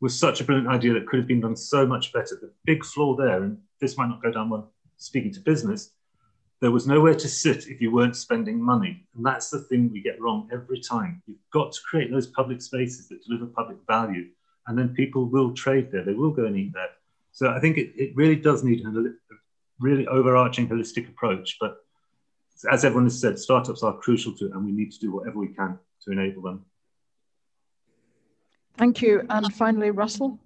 was 0.00 0.18
such 0.18 0.40
a 0.40 0.44
brilliant 0.44 0.68
idea 0.68 0.92
that 0.92 1.06
could 1.06 1.18
have 1.18 1.26
been 1.28 1.40
done 1.40 1.56
so 1.56 1.86
much 1.86 2.12
better. 2.12 2.36
The 2.40 2.52
big 2.64 2.84
flaw 2.84 3.16
there, 3.16 3.42
and 3.44 3.58
this 3.80 3.96
might 3.96 4.08
not 4.08 4.22
go 4.22 4.30
down 4.30 4.50
well 4.50 4.72
speaking 4.96 5.32
to 5.32 5.40
business, 5.40 5.92
there 6.60 6.70
was 6.70 6.86
nowhere 6.86 7.14
to 7.14 7.28
sit 7.28 7.68
if 7.68 7.80
you 7.80 7.90
weren't 7.92 8.16
spending 8.16 8.60
money. 8.60 9.06
And 9.16 9.24
that's 9.24 9.48
the 9.48 9.60
thing 9.60 9.90
we 9.92 10.02
get 10.02 10.20
wrong 10.20 10.48
every 10.52 10.80
time. 10.80 11.22
You've 11.26 11.38
got 11.52 11.72
to 11.72 11.80
create 11.88 12.10
those 12.10 12.26
public 12.26 12.60
spaces 12.60 13.08
that 13.08 13.24
deliver 13.24 13.46
public 13.46 13.78
value, 13.88 14.26
and 14.66 14.78
then 14.78 14.88
people 14.90 15.26
will 15.26 15.54
trade 15.54 15.90
there, 15.90 16.04
they 16.04 16.14
will 16.14 16.30
go 16.30 16.44
and 16.46 16.56
eat 16.56 16.72
there. 16.74 16.90
So 17.30 17.48
I 17.50 17.60
think 17.60 17.78
it, 17.78 17.92
it 17.96 18.14
really 18.14 18.36
does 18.36 18.64
need 18.64 18.84
a 18.84 19.14
really 19.80 20.06
overarching 20.08 20.68
holistic 20.68 21.08
approach. 21.08 21.56
But 21.60 21.78
as 22.70 22.84
everyone 22.84 23.04
has 23.04 23.20
said, 23.20 23.38
startups 23.38 23.82
are 23.82 23.96
crucial 23.98 24.34
to 24.36 24.46
it, 24.46 24.52
and 24.52 24.64
we 24.64 24.72
need 24.72 24.92
to 24.92 24.98
do 24.98 25.12
whatever 25.12 25.38
we 25.38 25.48
can 25.48 25.78
to 26.04 26.12
enable 26.12 26.42
them. 26.42 26.64
Thank 28.76 29.02
you. 29.02 29.22
And 29.28 29.52
finally, 29.54 29.90
Russell. 29.90 30.38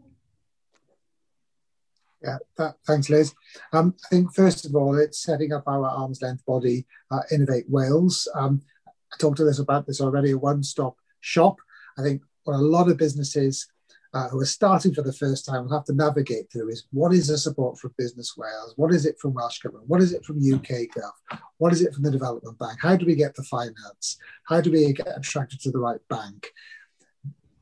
Yeah, 2.23 2.39
that, 2.57 2.77
thanks, 2.87 3.09
Liz. 3.09 3.35
Um, 3.73 3.95
I 4.05 4.09
think 4.09 4.35
first 4.35 4.67
of 4.67 4.75
all, 4.75 4.99
it's 4.99 5.23
setting 5.23 5.53
up 5.53 5.65
our 5.67 5.85
arm's 5.85 6.23
length 6.23 6.45
body, 6.45 6.87
uh, 7.11 7.21
Innovate 7.31 7.69
Wales. 7.69 8.29
Um, 8.35 8.63
I 8.87 9.17
talked 9.19 9.37
to 9.37 9.45
this 9.45 9.59
about 9.59 9.87
this 9.87 10.01
already, 10.01 10.33
a 10.33 10.39
one-stop 10.39 10.97
shop. 11.21 11.57
I 11.99 12.03
think 12.03 12.23
what 12.45 12.55
a 12.55 12.59
lot 12.59 12.89
of 12.89 12.97
businesses 12.97 13.69
uh, 14.17 14.29
who 14.31 14.41
are 14.41 14.47
starting 14.47 14.95
for 14.95 15.03
the 15.03 15.13
first 15.13 15.45
time 15.45 15.65
will 15.65 15.77
have 15.77 15.85
to 15.85 15.95
navigate 15.95 16.51
through 16.51 16.71
is 16.71 16.87
what 16.91 17.13
is 17.13 17.27
the 17.27 17.37
support 17.37 17.79
from 17.79 17.93
Business 17.99 18.35
Wales? 18.35 18.73
What 18.77 18.91
is 18.91 19.05
it 19.05 19.19
from 19.21 19.35
Welsh 19.35 19.59
Government? 19.59 19.89
What 19.89 20.01
is 20.01 20.15
it 20.15 20.25
from 20.25 20.39
UK 20.39 20.89
Gov? 20.97 21.39
What 21.59 21.75
is 21.75 21.83
it 21.83 21.93
from 21.93 22.03
the 22.03 22.11
Development 22.11 22.59
Bank? 22.59 22.79
How 22.81 22.97
do 22.97 23.05
we 23.05 23.15
get 23.15 23.35
the 23.35 23.43
finance? 23.43 24.17
How 24.49 24.63
do 24.63 24.73
we 24.73 24.95
get 24.95 25.19
attracted 25.19 25.61
to 25.61 25.71
the 25.71 25.79
right 25.79 26.01
bank? 26.09 26.51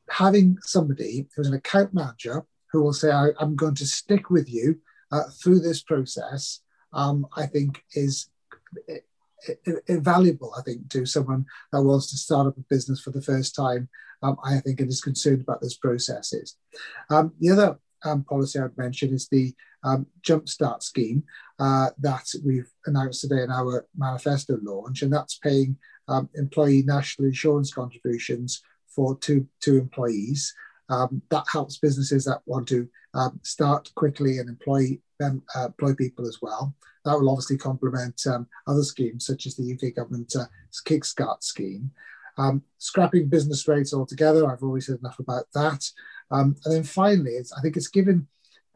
Having 0.09 0.59
somebody 0.61 1.27
who's 1.35 1.49
an 1.49 1.55
account 1.55 1.93
manager 1.93 2.45
who 2.71 2.81
will 2.81 2.93
say, 2.93 3.11
I, 3.11 3.29
am 3.41 3.57
going 3.57 3.75
to 3.75 3.85
stick 3.85 4.29
with 4.29 4.49
you 4.49 4.79
uh, 5.11 5.23
through 5.41 5.59
this 5.59 5.83
process, 5.83 6.61
um, 6.93 7.27
I 7.35 7.47
think 7.47 7.83
is 7.95 8.29
invaluable, 9.87 10.53
I 10.57 10.61
think, 10.61 10.89
to 10.91 11.05
someone 11.05 11.47
that 11.73 11.83
wants 11.83 12.11
to 12.11 12.17
start 12.17 12.47
up 12.47 12.57
a 12.57 12.61
business 12.61 13.01
for 13.01 13.11
the 13.11 13.21
first 13.21 13.55
time, 13.55 13.89
um, 14.23 14.37
I 14.43 14.57
think, 14.57 14.79
and 14.79 14.89
is 14.89 15.01
concerned 15.01 15.41
about 15.41 15.61
those 15.61 15.77
processes. 15.77 16.57
Um, 17.09 17.33
the 17.39 17.51
other 17.51 17.79
um, 18.03 18.23
policy 18.23 18.59
I'd 18.59 18.77
mention 18.77 19.13
is 19.13 19.27
the 19.27 19.53
um, 19.83 20.07
Jumpstart 20.21 20.83
scheme 20.83 21.23
uh, 21.59 21.89
that 21.99 22.27
we've 22.43 22.69
announced 22.85 23.21
today 23.21 23.43
in 23.43 23.51
our 23.51 23.85
manifesto 23.95 24.57
launch, 24.61 25.01
and 25.01 25.13
that's 25.13 25.37
paying 25.37 25.77
um, 26.07 26.29
employee 26.35 26.83
national 26.83 27.27
insurance 27.27 27.73
contributions 27.73 28.61
for 28.87 29.17
two, 29.17 29.47
two 29.61 29.77
employees. 29.77 30.53
Um, 30.89 31.21
that 31.29 31.45
helps 31.51 31.77
businesses 31.77 32.25
that 32.25 32.41
want 32.45 32.67
to 32.67 32.87
um, 33.13 33.39
start 33.43 33.91
quickly 33.95 34.37
and 34.37 34.49
employ 34.49 34.99
them, 35.19 35.41
uh, 35.55 35.65
employ 35.65 35.93
people 35.95 36.27
as 36.27 36.39
well. 36.41 36.75
That 37.05 37.13
will 37.19 37.29
obviously 37.29 37.57
complement 37.57 38.21
um, 38.27 38.47
other 38.67 38.83
schemes 38.83 39.25
such 39.25 39.45
as 39.45 39.55
the 39.55 39.73
UK 39.73 39.95
government 39.95 40.35
uh, 40.35 40.45
Kickstart 40.87 41.43
scheme. 41.43 41.91
Um, 42.37 42.63
scrapping 42.77 43.29
business 43.29 43.67
rates 43.67 43.93
altogether, 43.93 44.49
I've 44.49 44.63
always 44.63 44.87
said 44.87 44.99
enough 44.99 45.19
about 45.19 45.45
that. 45.53 45.89
Um, 46.31 46.55
and 46.65 46.73
then 46.73 46.83
finally, 46.83 47.37
I 47.37 47.61
think 47.61 47.77
it's 47.77 47.87
given 47.87 48.27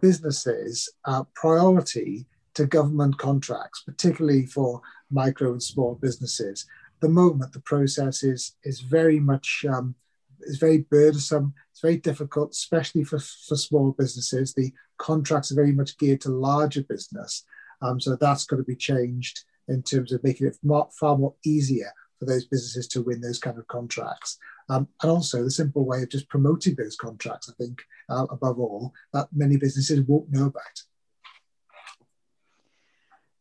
businesses 0.02 0.92
uh, 1.06 1.24
priority 1.36 2.28
to 2.54 2.66
government 2.66 3.18
contracts, 3.18 3.84
particularly 3.86 4.46
for 4.46 4.82
micro 5.12 5.52
and 5.52 5.62
small 5.62 5.96
businesses. 5.96 6.66
At 6.96 7.02
the 7.02 7.10
moment, 7.10 7.54
the 7.54 7.62
process 7.62 8.24
is, 8.24 8.56
is 8.64 8.80
very 8.82 9.20
much 9.20 9.66
um, 9.70 9.96
is 10.42 10.58
very 10.58 10.80
burdensome. 10.90 11.54
It's 11.72 11.82
very 11.82 11.98
difficult, 11.98 12.52
especially 12.52 13.04
for, 13.04 13.20
for 13.20 13.56
small 13.56 13.92
businesses. 13.92 14.54
The 14.54 14.72
contracts 14.98 15.52
are 15.52 15.56
very 15.56 15.74
much 15.74 15.98
geared 15.98 16.22
to 16.22 16.30
larger 16.30 16.84
business. 16.84 17.44
Um, 17.82 18.00
so 18.00 18.16
that's 18.16 18.46
got 18.46 18.58
to 18.58 18.64
be 18.64 18.76
changed 18.76 19.44
in 19.68 19.84
terms 19.84 20.12
of 20.12 20.24
making 20.24 20.48
it 20.48 20.58
far 20.94 21.18
more 21.18 21.36
easier 21.46 21.92
for 22.20 22.26
those 22.26 22.46
businesses 22.46 22.88
to 22.90 23.02
win 23.02 23.22
those 23.22 23.40
kind 23.40 23.58
of 23.58 23.68
contracts. 23.68 24.38
Um, 24.70 24.88
and 25.02 25.10
also 25.10 25.44
the 25.44 25.52
simple 25.52 25.86
way 25.86 26.04
of 26.04 26.10
just 26.10 26.30
promoting 26.30 26.76
those 26.76 26.96
contracts, 26.96 27.50
I 27.50 27.54
think, 27.54 27.82
uh, 28.10 28.28
above 28.30 28.60
all, 28.60 28.94
that 29.14 29.28
many 29.34 29.58
businesses 29.58 30.02
won't 30.02 30.32
know 30.32 30.46
about. 30.46 30.84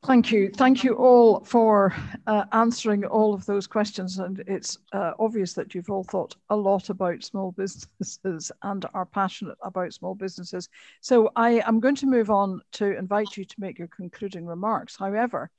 Thank 0.06 0.30
you. 0.30 0.48
Thank 0.50 0.84
you 0.84 0.94
all 0.94 1.44
for 1.44 1.92
uh, 2.26 2.44
answering 2.52 3.04
all 3.04 3.34
of 3.34 3.44
those 3.46 3.66
questions. 3.66 4.20
And 4.20 4.42
it's 4.46 4.78
uh, 4.92 5.12
obvious 5.18 5.52
that 5.54 5.74
you've 5.74 5.90
all 5.90 6.04
thought 6.04 6.36
a 6.50 6.56
lot 6.56 6.88
about 6.88 7.24
small 7.24 7.52
businesses 7.52 8.52
and 8.62 8.86
are 8.94 9.04
passionate 9.04 9.58
about 9.62 9.92
small 9.92 10.14
businesses. 10.14 10.68
So 11.00 11.30
I 11.34 11.62
am 11.66 11.80
going 11.80 11.96
to 11.96 12.06
move 12.06 12.30
on 12.30 12.62
to 12.74 12.96
invite 12.96 13.36
you 13.36 13.44
to 13.44 13.54
make 13.58 13.78
your 13.78 13.88
concluding 13.88 14.46
remarks. 14.46 14.96
However, 14.96 15.50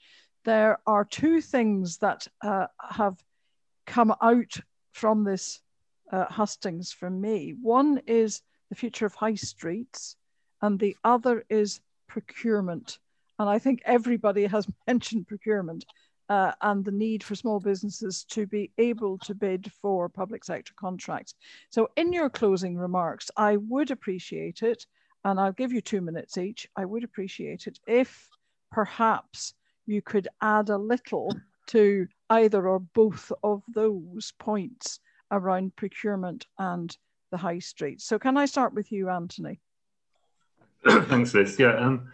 there 0.46 0.80
are 0.86 1.06
two 1.06 1.42
things 1.42 1.98
that 1.98 2.28
uh, 2.42 2.68
have 2.90 3.22
come 3.86 4.14
out 4.22 4.58
from 4.94 5.24
this 5.24 5.62
uh, 6.12 6.26
hustings 6.26 6.92
for 6.92 7.10
me. 7.10 7.56
One 7.62 8.02
is 8.08 8.42
the 8.70 8.76
future 8.76 9.06
of 9.06 9.16
high 9.16 9.36
streets, 9.36 10.16
and 10.62 10.80
the 10.80 10.96
other 11.04 11.46
is 11.50 11.82
procurement 12.08 13.00
and 13.40 13.50
I 13.50 13.58
think 13.58 13.82
everybody 13.86 14.46
has 14.46 14.68
mentioned 14.88 15.28
procurement 15.28 15.86
uh, 16.28 16.52
and 16.62 16.86
the 16.86 16.92
need 16.92 17.24
for 17.24 17.34
small 17.34 17.60
businesses 17.60 18.24
to 18.26 18.46
be 18.46 18.72
able 18.78 19.18
to 19.20 19.34
bid 19.34 19.72
for 19.82 20.08
public 20.10 20.44
sector 20.44 20.74
contracts. 20.76 21.34
So, 21.72 21.90
in 21.96 22.14
your 22.14 22.30
closing 22.30 22.78
remarks, 22.78 23.32
I 23.36 23.58
would 23.58 23.90
appreciate 23.90 24.62
it, 24.62 24.86
and 25.24 25.40
I'll 25.40 25.54
give 25.54 25.74
you 25.74 25.82
two 25.82 26.02
minutes 26.02 26.38
each. 26.38 26.68
I 26.76 26.86
would 26.86 27.04
appreciate 27.04 27.66
it 27.66 27.80
if 27.88 28.30
perhaps 28.72 29.56
you 29.90 30.02
could 30.02 30.28
add 30.42 30.70
a 30.70 30.78
little 30.78 31.34
to 31.68 32.08
either 32.30 32.68
or 32.68 32.80
both 32.80 33.32
of 33.44 33.64
those 33.74 34.34
points 34.40 35.00
around 35.32 35.76
procurement 35.76 36.48
and 36.58 36.96
the 37.32 37.38
high 37.38 37.60
street. 37.60 38.02
So, 38.02 38.18
can 38.18 38.38
I 38.38 38.46
start 38.46 38.74
with 38.74 38.92
you, 38.92 39.10
Anthony? 39.10 39.60
Thanks, 40.88 41.34
Liz. 41.34 41.58
Yeah. 41.60 41.76
Um, 41.76 42.10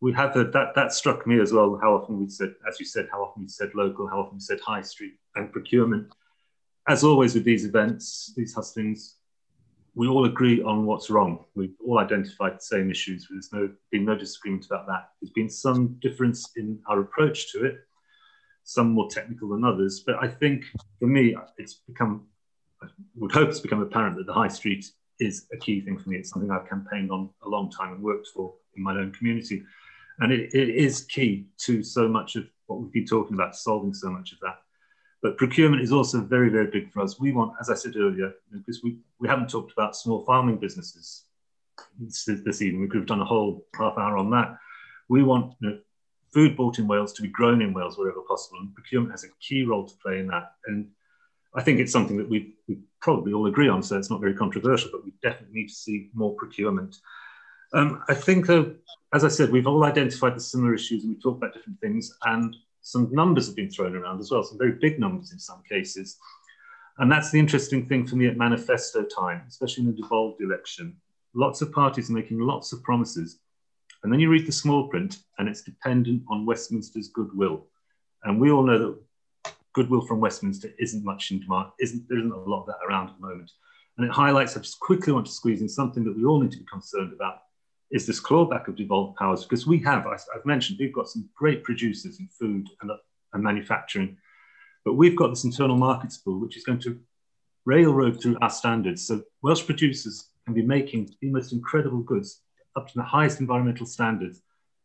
we 0.00 0.12
heard 0.12 0.52
that 0.52 0.74
that 0.74 0.92
struck 0.92 1.26
me 1.26 1.40
as 1.40 1.52
well. 1.52 1.78
How 1.82 1.94
often 1.94 2.20
we 2.20 2.28
said, 2.28 2.54
as 2.68 2.78
you 2.78 2.86
said, 2.86 3.08
how 3.10 3.22
often 3.22 3.42
we 3.42 3.48
said 3.48 3.70
local, 3.74 4.06
how 4.06 4.20
often 4.20 4.34
we 4.34 4.40
said 4.40 4.60
high 4.60 4.82
street 4.82 5.14
and 5.34 5.52
procurement. 5.52 6.08
As 6.88 7.02
always 7.02 7.34
with 7.34 7.44
these 7.44 7.64
events, 7.64 8.32
these 8.36 8.54
hustings, 8.54 9.16
we 9.96 10.06
all 10.06 10.26
agree 10.26 10.62
on 10.62 10.84
what's 10.84 11.08
wrong. 11.08 11.46
We've 11.54 11.74
all 11.84 11.98
identified 11.98 12.56
the 12.56 12.60
same 12.60 12.90
issues. 12.90 13.26
There's 13.30 13.50
no 13.50 13.70
been 13.90 14.04
no 14.04 14.14
disagreement 14.14 14.66
about 14.66 14.86
that. 14.88 15.08
There's 15.20 15.32
been 15.32 15.48
some 15.48 15.96
difference 16.00 16.52
in 16.56 16.78
our 16.86 17.00
approach 17.00 17.50
to 17.52 17.64
it, 17.64 17.78
some 18.62 18.90
more 18.90 19.08
technical 19.08 19.48
than 19.48 19.64
others. 19.64 20.04
But 20.06 20.16
I 20.22 20.28
think 20.28 20.64
for 21.00 21.06
me, 21.06 21.34
it's 21.56 21.74
become, 21.88 22.26
I 22.82 22.88
would 23.16 23.32
hope 23.32 23.48
it's 23.48 23.60
become 23.60 23.80
apparent 23.80 24.18
that 24.18 24.26
the 24.26 24.34
high 24.34 24.48
street 24.48 24.84
is 25.18 25.46
a 25.54 25.56
key 25.56 25.80
thing 25.80 25.98
for 25.98 26.10
me. 26.10 26.18
It's 26.18 26.28
something 26.28 26.50
I've 26.50 26.68
campaigned 26.68 27.10
on 27.10 27.30
a 27.42 27.48
long 27.48 27.70
time 27.70 27.94
and 27.94 28.02
worked 28.02 28.28
for 28.34 28.52
in 28.76 28.82
my 28.82 28.92
own 28.92 29.12
community. 29.12 29.62
And 30.18 30.30
it, 30.30 30.54
it 30.54 30.68
is 30.68 31.04
key 31.04 31.46
to 31.60 31.82
so 31.82 32.06
much 32.06 32.36
of 32.36 32.44
what 32.66 32.82
we've 32.82 32.92
been 32.92 33.06
talking 33.06 33.34
about, 33.34 33.56
solving 33.56 33.94
so 33.94 34.10
much 34.10 34.32
of 34.32 34.40
that. 34.40 34.58
But 35.22 35.38
procurement 35.38 35.82
is 35.82 35.92
also 35.92 36.20
very, 36.20 36.50
very 36.50 36.66
big 36.66 36.92
for 36.92 37.00
us. 37.00 37.18
We 37.18 37.32
want, 37.32 37.54
as 37.60 37.70
I 37.70 37.74
said 37.74 37.96
earlier, 37.96 38.32
because 38.52 38.82
we, 38.82 38.98
we 39.18 39.28
haven't 39.28 39.50
talked 39.50 39.72
about 39.72 39.96
small 39.96 40.24
farming 40.24 40.58
businesses 40.58 41.24
this 41.98 42.62
evening. 42.62 42.80
We 42.80 42.88
could 42.88 43.00
have 43.00 43.08
done 43.08 43.20
a 43.20 43.24
whole 43.24 43.66
half 43.76 43.98
hour 43.98 44.16
on 44.16 44.30
that. 44.30 44.58
We 45.08 45.22
want 45.22 45.54
you 45.60 45.70
know, 45.70 45.78
food 46.32 46.56
bought 46.56 46.78
in 46.78 46.86
Wales 46.86 47.12
to 47.14 47.22
be 47.22 47.28
grown 47.28 47.62
in 47.62 47.72
Wales 47.72 47.96
wherever 47.96 48.20
possible, 48.20 48.60
and 48.60 48.74
procurement 48.74 49.12
has 49.12 49.24
a 49.24 49.28
key 49.40 49.64
role 49.64 49.86
to 49.86 49.94
play 50.02 50.18
in 50.18 50.26
that. 50.28 50.52
And 50.66 50.88
I 51.54 51.62
think 51.62 51.80
it's 51.80 51.92
something 51.92 52.18
that 52.18 52.28
we, 52.28 52.54
we 52.68 52.78
probably 53.00 53.32
all 53.32 53.46
agree 53.46 53.68
on, 53.68 53.82
so 53.82 53.96
it's 53.96 54.10
not 54.10 54.20
very 54.20 54.34
controversial, 54.34 54.90
but 54.92 55.04
we 55.04 55.12
definitely 55.22 55.60
need 55.60 55.68
to 55.68 55.74
see 55.74 56.10
more 56.12 56.34
procurement. 56.34 56.96
Um, 57.72 58.02
I 58.08 58.14
think, 58.14 58.50
uh, 58.50 58.64
as 59.14 59.24
I 59.24 59.28
said, 59.28 59.50
we've 59.50 59.66
all 59.66 59.84
identified 59.84 60.36
the 60.36 60.40
similar 60.40 60.74
issues 60.74 61.04
and 61.04 61.14
we 61.14 61.20
talked 61.20 61.38
about 61.38 61.54
different 61.54 61.80
things, 61.80 62.12
and 62.24 62.54
some 62.86 63.08
numbers 63.10 63.48
have 63.48 63.56
been 63.56 63.68
thrown 63.68 63.96
around 63.96 64.20
as 64.20 64.30
well, 64.30 64.44
some 64.44 64.58
very 64.58 64.70
big 64.70 65.00
numbers 65.00 65.32
in 65.32 65.40
some 65.40 65.60
cases. 65.68 66.18
And 66.98 67.10
that's 67.10 67.32
the 67.32 67.38
interesting 67.38 67.88
thing 67.88 68.06
for 68.06 68.14
me 68.14 68.28
at 68.28 68.36
manifesto 68.36 69.02
time, 69.02 69.42
especially 69.48 69.82
in 69.82 69.90
the 69.90 70.00
devolved 70.00 70.40
election. 70.40 70.96
Lots 71.34 71.62
of 71.62 71.72
parties 71.72 72.10
are 72.10 72.12
making 72.12 72.38
lots 72.38 72.72
of 72.72 72.84
promises. 72.84 73.40
And 74.04 74.12
then 74.12 74.20
you 74.20 74.30
read 74.30 74.46
the 74.46 74.52
small 74.52 74.86
print, 74.86 75.18
and 75.38 75.48
it's 75.48 75.62
dependent 75.62 76.22
on 76.28 76.46
Westminster's 76.46 77.08
goodwill. 77.08 77.66
And 78.22 78.40
we 78.40 78.52
all 78.52 78.62
know 78.62 78.78
that 78.78 79.52
goodwill 79.72 80.06
from 80.06 80.20
Westminster 80.20 80.70
isn't 80.78 81.04
much 81.04 81.32
in 81.32 81.40
demand, 81.40 81.70
isn't, 81.80 82.08
there 82.08 82.18
isn't 82.18 82.30
a 82.30 82.38
lot 82.38 82.60
of 82.60 82.66
that 82.66 82.86
around 82.88 83.08
at 83.08 83.16
the 83.20 83.26
moment. 83.26 83.50
And 83.98 84.06
it 84.06 84.12
highlights, 84.12 84.56
I 84.56 84.60
just 84.60 84.78
quickly 84.78 85.12
want 85.12 85.26
to 85.26 85.32
squeeze 85.32 85.60
in 85.60 85.68
something 85.68 86.04
that 86.04 86.16
we 86.16 86.24
all 86.24 86.40
need 86.40 86.52
to 86.52 86.58
be 86.58 86.66
concerned 86.66 87.12
about, 87.12 87.38
is 87.90 88.06
this 88.06 88.20
clawback 88.20 88.68
of 88.68 88.76
devolved 88.76 89.16
powers. 89.16 89.44
Because 89.44 89.66
we 89.66 89.78
have, 89.80 90.06
I've 90.06 90.44
mentioned, 90.44 90.78
we've 90.80 90.92
got 90.92 91.08
some 91.08 91.28
great 91.36 91.62
producers 91.64 92.18
in 92.20 92.28
food 92.28 92.68
and, 92.82 92.90
and 93.32 93.42
manufacturing 93.42 94.16
but 94.86 94.94
we've 94.94 95.16
got 95.16 95.30
this 95.30 95.42
internal 95.42 95.76
markets 95.76 96.18
bill, 96.18 96.38
which 96.38 96.56
is 96.56 96.62
going 96.62 96.78
to 96.78 97.00
railroad 97.64 98.22
through 98.22 98.38
our 98.40 98.48
standards. 98.48 99.04
So 99.04 99.20
Welsh 99.42 99.66
producers 99.66 100.30
can 100.44 100.54
be 100.54 100.62
making 100.62 101.10
the 101.20 101.28
most 101.28 101.52
incredible 101.52 101.98
goods 101.98 102.42
up 102.76 102.86
to 102.86 102.94
the 102.94 103.02
highest 103.02 103.40
environmental 103.40 103.84
standards, 103.84 104.42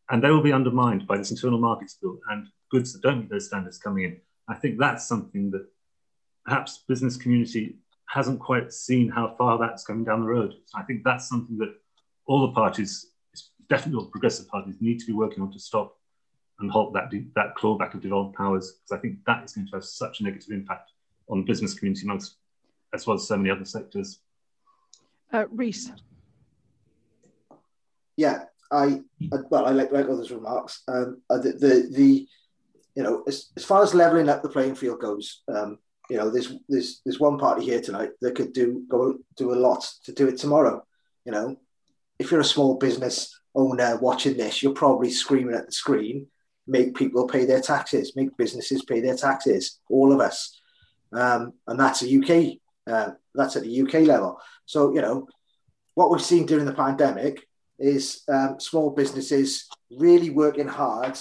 and 0.10 0.22
they 0.22 0.32
will 0.32 0.42
be 0.42 0.52
undermined 0.52 1.06
by 1.06 1.18
this 1.18 1.30
internal 1.30 1.60
markets 1.60 2.00
bill 2.02 2.18
and 2.32 2.48
goods 2.72 2.94
that 2.94 3.04
don't 3.04 3.20
meet 3.20 3.30
those 3.30 3.46
standards 3.46 3.78
coming 3.78 4.06
in. 4.06 4.20
I 4.48 4.56
think 4.56 4.80
that's 4.80 5.08
something 5.08 5.52
that 5.52 5.68
perhaps 6.46 6.84
business 6.88 7.16
community 7.16 7.76
hasn't 8.08 8.40
quite 8.40 8.74
seen 8.74 9.08
how 9.08 9.36
far 9.38 9.60
that's 9.60 9.86
coming 9.86 10.04
down 10.04 10.22
the 10.22 10.28
road. 10.28 10.56
So 10.66 10.80
I 10.80 10.82
think 10.82 11.04
that's 11.04 11.30
something 11.30 11.60
that 11.60 11.76
all 12.28 12.48
the 12.48 12.54
parties, 12.54 13.08
definitely 13.70 13.98
all 13.98 14.06
the 14.06 14.12
progressive 14.12 14.48
parties, 14.48 14.76
need 14.80 15.00
to 15.00 15.06
be 15.06 15.14
working 15.14 15.42
on 15.44 15.52
to 15.52 15.60
stop 15.60 15.98
and 16.60 16.70
halt 16.70 16.94
that, 16.94 17.10
that 17.36 17.56
clawback 17.56 17.94
of 17.94 18.02
devolved 18.02 18.36
powers, 18.36 18.74
because 18.74 18.98
I 18.98 19.02
think 19.02 19.18
that 19.26 19.44
is 19.44 19.54
going 19.54 19.68
to 19.68 19.76
have 19.76 19.86
such 19.86 20.20
a 20.20 20.24
negative 20.24 20.52
impact 20.52 20.92
on 21.30 21.40
the 21.40 21.46
business 21.46 21.74
community 21.74 22.06
amongst, 22.06 22.36
as 22.94 23.08
well 23.08 23.16
as 23.16 23.28
so 23.28 23.38
many 23.38 23.50
other 23.50 23.66
sectors. 23.66 24.20
Uh, 25.34 25.46
Rhys. 25.50 25.92
Yeah, 28.18 28.44
I, 28.72 29.02
I, 29.34 29.38
well, 29.50 29.66
I 29.66 29.72
like, 29.72 29.92
like 29.92 30.08
others' 30.08 30.32
remarks. 30.32 30.84
Um, 30.88 31.22
uh, 31.30 31.40
the, 31.40 31.54
the, 31.54 31.90
the, 31.92 32.28
you 32.96 33.04
know, 33.04 33.24
as, 33.28 33.52
as 33.58 33.66
far 33.66 33.82
as 33.82 33.94
leveling 33.94 34.30
up 34.30 34.44
the 34.44 34.50
playing 34.50 34.76
field 34.76 35.00
goes, 35.00 35.42
um, 35.48 35.80
you 36.10 36.18
know, 36.18 36.30
there's 36.30 36.54
there's 36.68 37.00
there's 37.06 37.22
one 37.22 37.38
party 37.38 37.64
here 37.64 37.80
tonight 37.80 38.10
that 38.20 38.36
could 38.36 38.52
do 38.52 38.84
go 38.90 39.18
do 39.38 39.54
a 39.54 39.56
lot 39.56 39.88
to 40.04 40.12
do 40.12 40.28
it 40.28 40.38
tomorrow. 40.38 40.86
You 41.24 41.32
know, 41.32 41.56
if 42.22 42.32
you're 42.32 42.40
a 42.40 42.46
small 42.46 42.76
business 42.76 43.40
owner 43.56 43.98
watching 43.98 44.38
this, 44.38 44.62
you're 44.62 44.74
probably 44.74 45.10
screaming 45.10 45.56
at 45.56 45.66
the 45.66 45.72
screen 45.72 46.28
make 46.68 46.96
people 46.96 47.28
pay 47.28 47.46
their 47.46 47.60
taxes, 47.60 48.16
make 48.16 48.38
businesses 48.38 48.86
pay 48.86 49.02
their 49.02 49.16
taxes, 49.16 49.80
all 49.90 50.14
of 50.14 50.20
us. 50.20 50.62
Um, 51.12 51.54
and 51.68 51.80
that's 51.80 52.04
a 52.04 52.18
UK, 52.18 52.60
uh, 52.88 53.14
that's 53.34 53.56
at 53.56 53.64
the 53.64 53.82
UK 53.82 54.06
level. 54.06 54.40
So, 54.66 54.94
you 54.94 55.02
know, 55.02 55.28
what 55.96 56.12
we've 56.12 56.22
seen 56.22 56.46
during 56.46 56.66
the 56.66 56.74
pandemic 56.74 57.46
is 57.80 58.24
um, 58.30 58.60
small 58.60 58.92
businesses 58.92 59.68
really 59.90 60.30
working 60.30 60.68
hard 60.68 61.20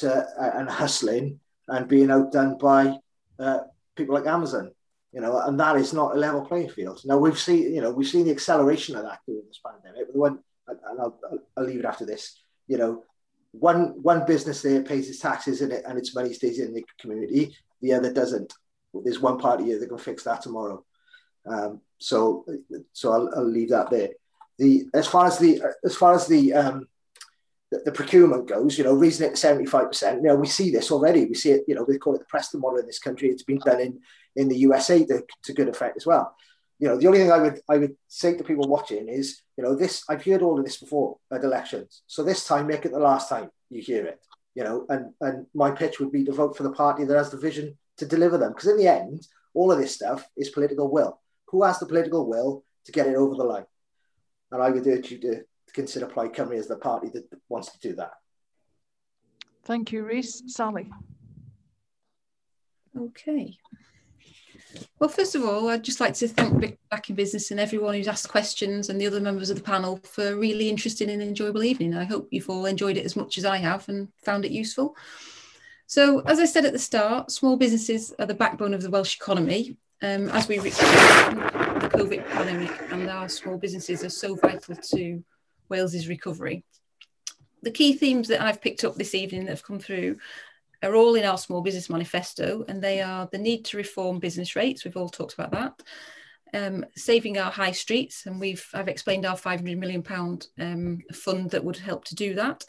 to 0.00 0.10
uh, 0.10 0.50
and 0.54 0.68
hustling 0.68 1.38
and 1.68 1.86
being 1.86 2.10
outdone 2.10 2.56
by 2.58 2.96
uh, 3.38 3.60
people 3.94 4.14
like 4.14 4.26
Amazon, 4.26 4.72
you 5.12 5.20
know, 5.20 5.38
and 5.40 5.58
that 5.58 5.76
is 5.76 5.92
not 5.92 6.14
a 6.14 6.18
level 6.18 6.44
playing 6.44 6.68
field. 6.68 7.00
Now 7.04 7.18
we've 7.18 7.38
seen, 7.38 7.74
you 7.74 7.80
know, 7.80 7.90
we've 7.90 8.08
seen 8.08 8.26
the 8.26 8.30
acceleration 8.30 8.96
of 8.96 9.04
that 9.04 9.20
during 9.26 9.46
this 9.46 9.60
pandemic. 9.64 10.08
One, 10.12 10.40
and 10.66 11.00
I'll, 11.00 11.18
I'll 11.56 11.64
leave 11.64 11.80
it 11.80 11.86
after 11.86 12.04
this. 12.04 12.40
You 12.66 12.76
know, 12.78 13.04
one 13.52 14.02
one 14.02 14.26
business 14.26 14.60
there 14.62 14.82
pays 14.82 15.08
its 15.08 15.20
taxes 15.20 15.62
and, 15.62 15.72
it, 15.72 15.84
and 15.86 15.98
its 15.98 16.14
money 16.14 16.32
stays 16.32 16.58
in 16.58 16.74
the 16.74 16.84
community. 17.00 17.56
The 17.80 17.94
other 17.94 18.12
doesn't. 18.12 18.52
There's 18.92 19.20
one 19.20 19.38
party 19.38 19.64
here 19.64 19.78
that 19.78 19.88
can 19.88 19.98
fix 19.98 20.24
that 20.24 20.42
tomorrow. 20.42 20.84
Um, 21.46 21.80
so 21.98 22.44
so 22.92 23.12
I'll, 23.12 23.30
I'll, 23.36 23.50
leave 23.50 23.70
that 23.70 23.90
there. 23.90 24.10
The 24.58 24.86
as 24.92 25.06
far 25.06 25.26
as 25.26 25.38
the 25.38 25.62
as 25.84 25.96
far 25.96 26.14
as 26.14 26.26
the 26.26 26.52
um, 26.52 26.88
the, 27.70 27.82
the, 27.84 27.92
procurement 27.92 28.48
goes, 28.48 28.78
you 28.78 28.84
know, 28.84 28.94
raising 28.94 29.26
it 29.26 29.30
to 29.30 29.36
seventy 29.36 29.66
five 29.66 29.88
percent. 29.88 30.22
You 30.22 30.28
know, 30.28 30.36
we 30.36 30.46
see 30.46 30.70
this 30.70 30.90
already. 30.90 31.26
We 31.26 31.34
see 31.34 31.50
it. 31.50 31.64
You 31.68 31.74
know, 31.74 31.84
they 31.86 31.98
call 31.98 32.14
it 32.14 32.20
the 32.20 32.24
Preston 32.24 32.60
model 32.60 32.78
in 32.78 32.86
this 32.86 32.98
country. 32.98 33.28
It's 33.28 33.42
been 33.42 33.58
done 33.58 33.80
in 33.80 34.00
in 34.36 34.48
the 34.48 34.56
USA 34.58 35.04
to, 35.04 35.22
to 35.44 35.52
good 35.52 35.68
effect 35.68 35.96
as 35.96 36.06
well 36.06 36.34
you 36.78 36.86
know, 36.86 36.96
the 36.96 37.06
only 37.06 37.18
thing 37.18 37.32
I 37.32 37.38
would 37.38 37.60
I 37.68 37.78
would 37.78 37.96
say 38.06 38.36
to 38.36 38.44
people 38.44 38.68
watching 38.68 39.08
is, 39.08 39.42
you 39.56 39.64
know, 39.64 39.74
this 39.74 40.04
I've 40.08 40.24
heard 40.24 40.42
all 40.42 40.58
of 40.58 40.64
this 40.64 40.78
before 40.78 41.18
at 41.32 41.42
elections. 41.42 42.02
So 42.06 42.22
this 42.22 42.46
time, 42.46 42.68
make 42.68 42.84
it 42.84 42.92
the 42.92 42.98
last 42.98 43.28
time 43.28 43.50
you 43.68 43.82
hear 43.82 44.06
it. 44.06 44.20
You 44.54 44.64
know, 44.64 44.86
and 44.88 45.12
and 45.20 45.46
my 45.54 45.72
pitch 45.72 45.98
would 45.98 46.12
be 46.12 46.24
to 46.24 46.32
vote 46.32 46.56
for 46.56 46.62
the 46.62 46.72
party 46.72 47.04
that 47.04 47.16
has 47.16 47.30
the 47.30 47.36
vision 47.36 47.76
to 47.98 48.06
deliver 48.06 48.38
them. 48.38 48.52
Because 48.52 48.68
in 48.68 48.78
the 48.78 48.88
end, 48.88 49.26
all 49.54 49.72
of 49.72 49.78
this 49.78 49.94
stuff 49.94 50.24
is 50.36 50.50
political 50.50 50.90
will. 50.90 51.20
Who 51.48 51.64
has 51.64 51.80
the 51.80 51.86
political 51.86 52.28
will 52.28 52.64
to 52.84 52.92
get 52.92 53.08
it 53.08 53.16
over 53.16 53.34
the 53.34 53.44
line? 53.44 53.66
And 54.52 54.62
I 54.62 54.70
would 54.70 54.86
urge 54.86 55.10
you 55.10 55.18
to 55.18 55.42
consider 55.78 56.06
Plaid 56.06 56.32
Cymru 56.32 56.58
as 56.58 56.66
the 56.66 56.76
party 56.76 57.08
that 57.10 57.24
wants 57.48 57.70
to 57.70 57.78
do 57.78 57.94
that. 57.94 58.14
Thank 59.64 59.92
you, 59.92 60.02
Rhys. 60.04 60.42
Sally. 60.48 60.90
Okay. 62.98 63.56
Well, 64.98 65.08
first 65.08 65.36
of 65.36 65.44
all, 65.44 65.68
I'd 65.68 65.84
just 65.84 66.00
like 66.00 66.14
to 66.14 66.26
thank 66.26 66.58
Big 66.58 66.78
Back 66.90 67.08
in 67.10 67.14
Business 67.14 67.52
and 67.52 67.60
everyone 67.60 67.94
who's 67.94 68.08
asked 68.08 68.28
questions 68.28 68.88
and 68.88 69.00
the 69.00 69.06
other 69.06 69.20
members 69.20 69.50
of 69.50 69.56
the 69.56 69.62
panel 69.62 70.00
for 70.02 70.28
a 70.28 70.36
really 70.36 70.68
interesting 70.68 71.10
and 71.10 71.22
enjoyable 71.22 71.62
evening. 71.62 71.94
I 71.94 72.04
hope 72.04 72.26
you've 72.32 72.50
all 72.50 72.66
enjoyed 72.66 72.96
it 72.96 73.04
as 73.04 73.14
much 73.14 73.38
as 73.38 73.44
I 73.44 73.58
have 73.58 73.88
and 73.88 74.08
found 74.24 74.44
it 74.44 74.50
useful. 74.50 74.96
So, 75.86 76.20
as 76.20 76.40
I 76.40 76.44
said 76.44 76.64
at 76.64 76.72
the 76.72 76.78
start, 76.78 77.30
small 77.30 77.56
businesses 77.56 78.12
are 78.18 78.26
the 78.26 78.34
backbone 78.34 78.74
of 78.74 78.82
the 78.82 78.90
Welsh 78.90 79.16
economy. 79.16 79.76
Um, 80.02 80.28
as 80.30 80.48
we 80.48 80.58
reach 80.58 80.76
the 80.76 81.90
COVID 81.94 82.28
pandemic, 82.28 82.72
and 82.92 83.08
our 83.08 83.28
small 83.28 83.56
businesses 83.56 84.04
are 84.04 84.10
so 84.10 84.34
vital 84.36 84.76
to 84.76 85.24
Wales's 85.68 86.08
recovery. 86.08 86.64
The 87.62 87.70
key 87.70 87.94
themes 87.94 88.28
that 88.28 88.40
I've 88.40 88.62
picked 88.62 88.84
up 88.84 88.94
this 88.94 89.14
evening 89.14 89.44
that 89.44 89.52
have 89.52 89.64
come 89.64 89.80
through 89.80 90.18
are 90.82 90.94
all 90.94 91.14
in 91.16 91.24
our 91.24 91.38
small 91.38 91.60
business 91.60 91.90
manifesto, 91.90 92.64
and 92.68 92.82
they 92.82 93.00
are 93.00 93.28
the 93.32 93.38
need 93.38 93.64
to 93.66 93.76
reform 93.76 94.18
business 94.18 94.54
rates. 94.54 94.84
We've 94.84 94.96
all 94.96 95.08
talked 95.08 95.34
about 95.34 95.50
that. 95.52 95.82
Um, 96.54 96.86
saving 96.96 97.36
our 97.36 97.50
high 97.50 97.72
streets, 97.72 98.26
and 98.26 98.40
we've 98.40 98.66
I've 98.72 98.88
explained 98.88 99.26
our 99.26 99.36
500 99.36 99.76
million 99.76 100.02
pound 100.02 100.46
um, 100.58 101.02
fund 101.12 101.50
that 101.50 101.64
would 101.64 101.76
help 101.76 102.04
to 102.06 102.14
do 102.14 102.34
that. 102.34 102.64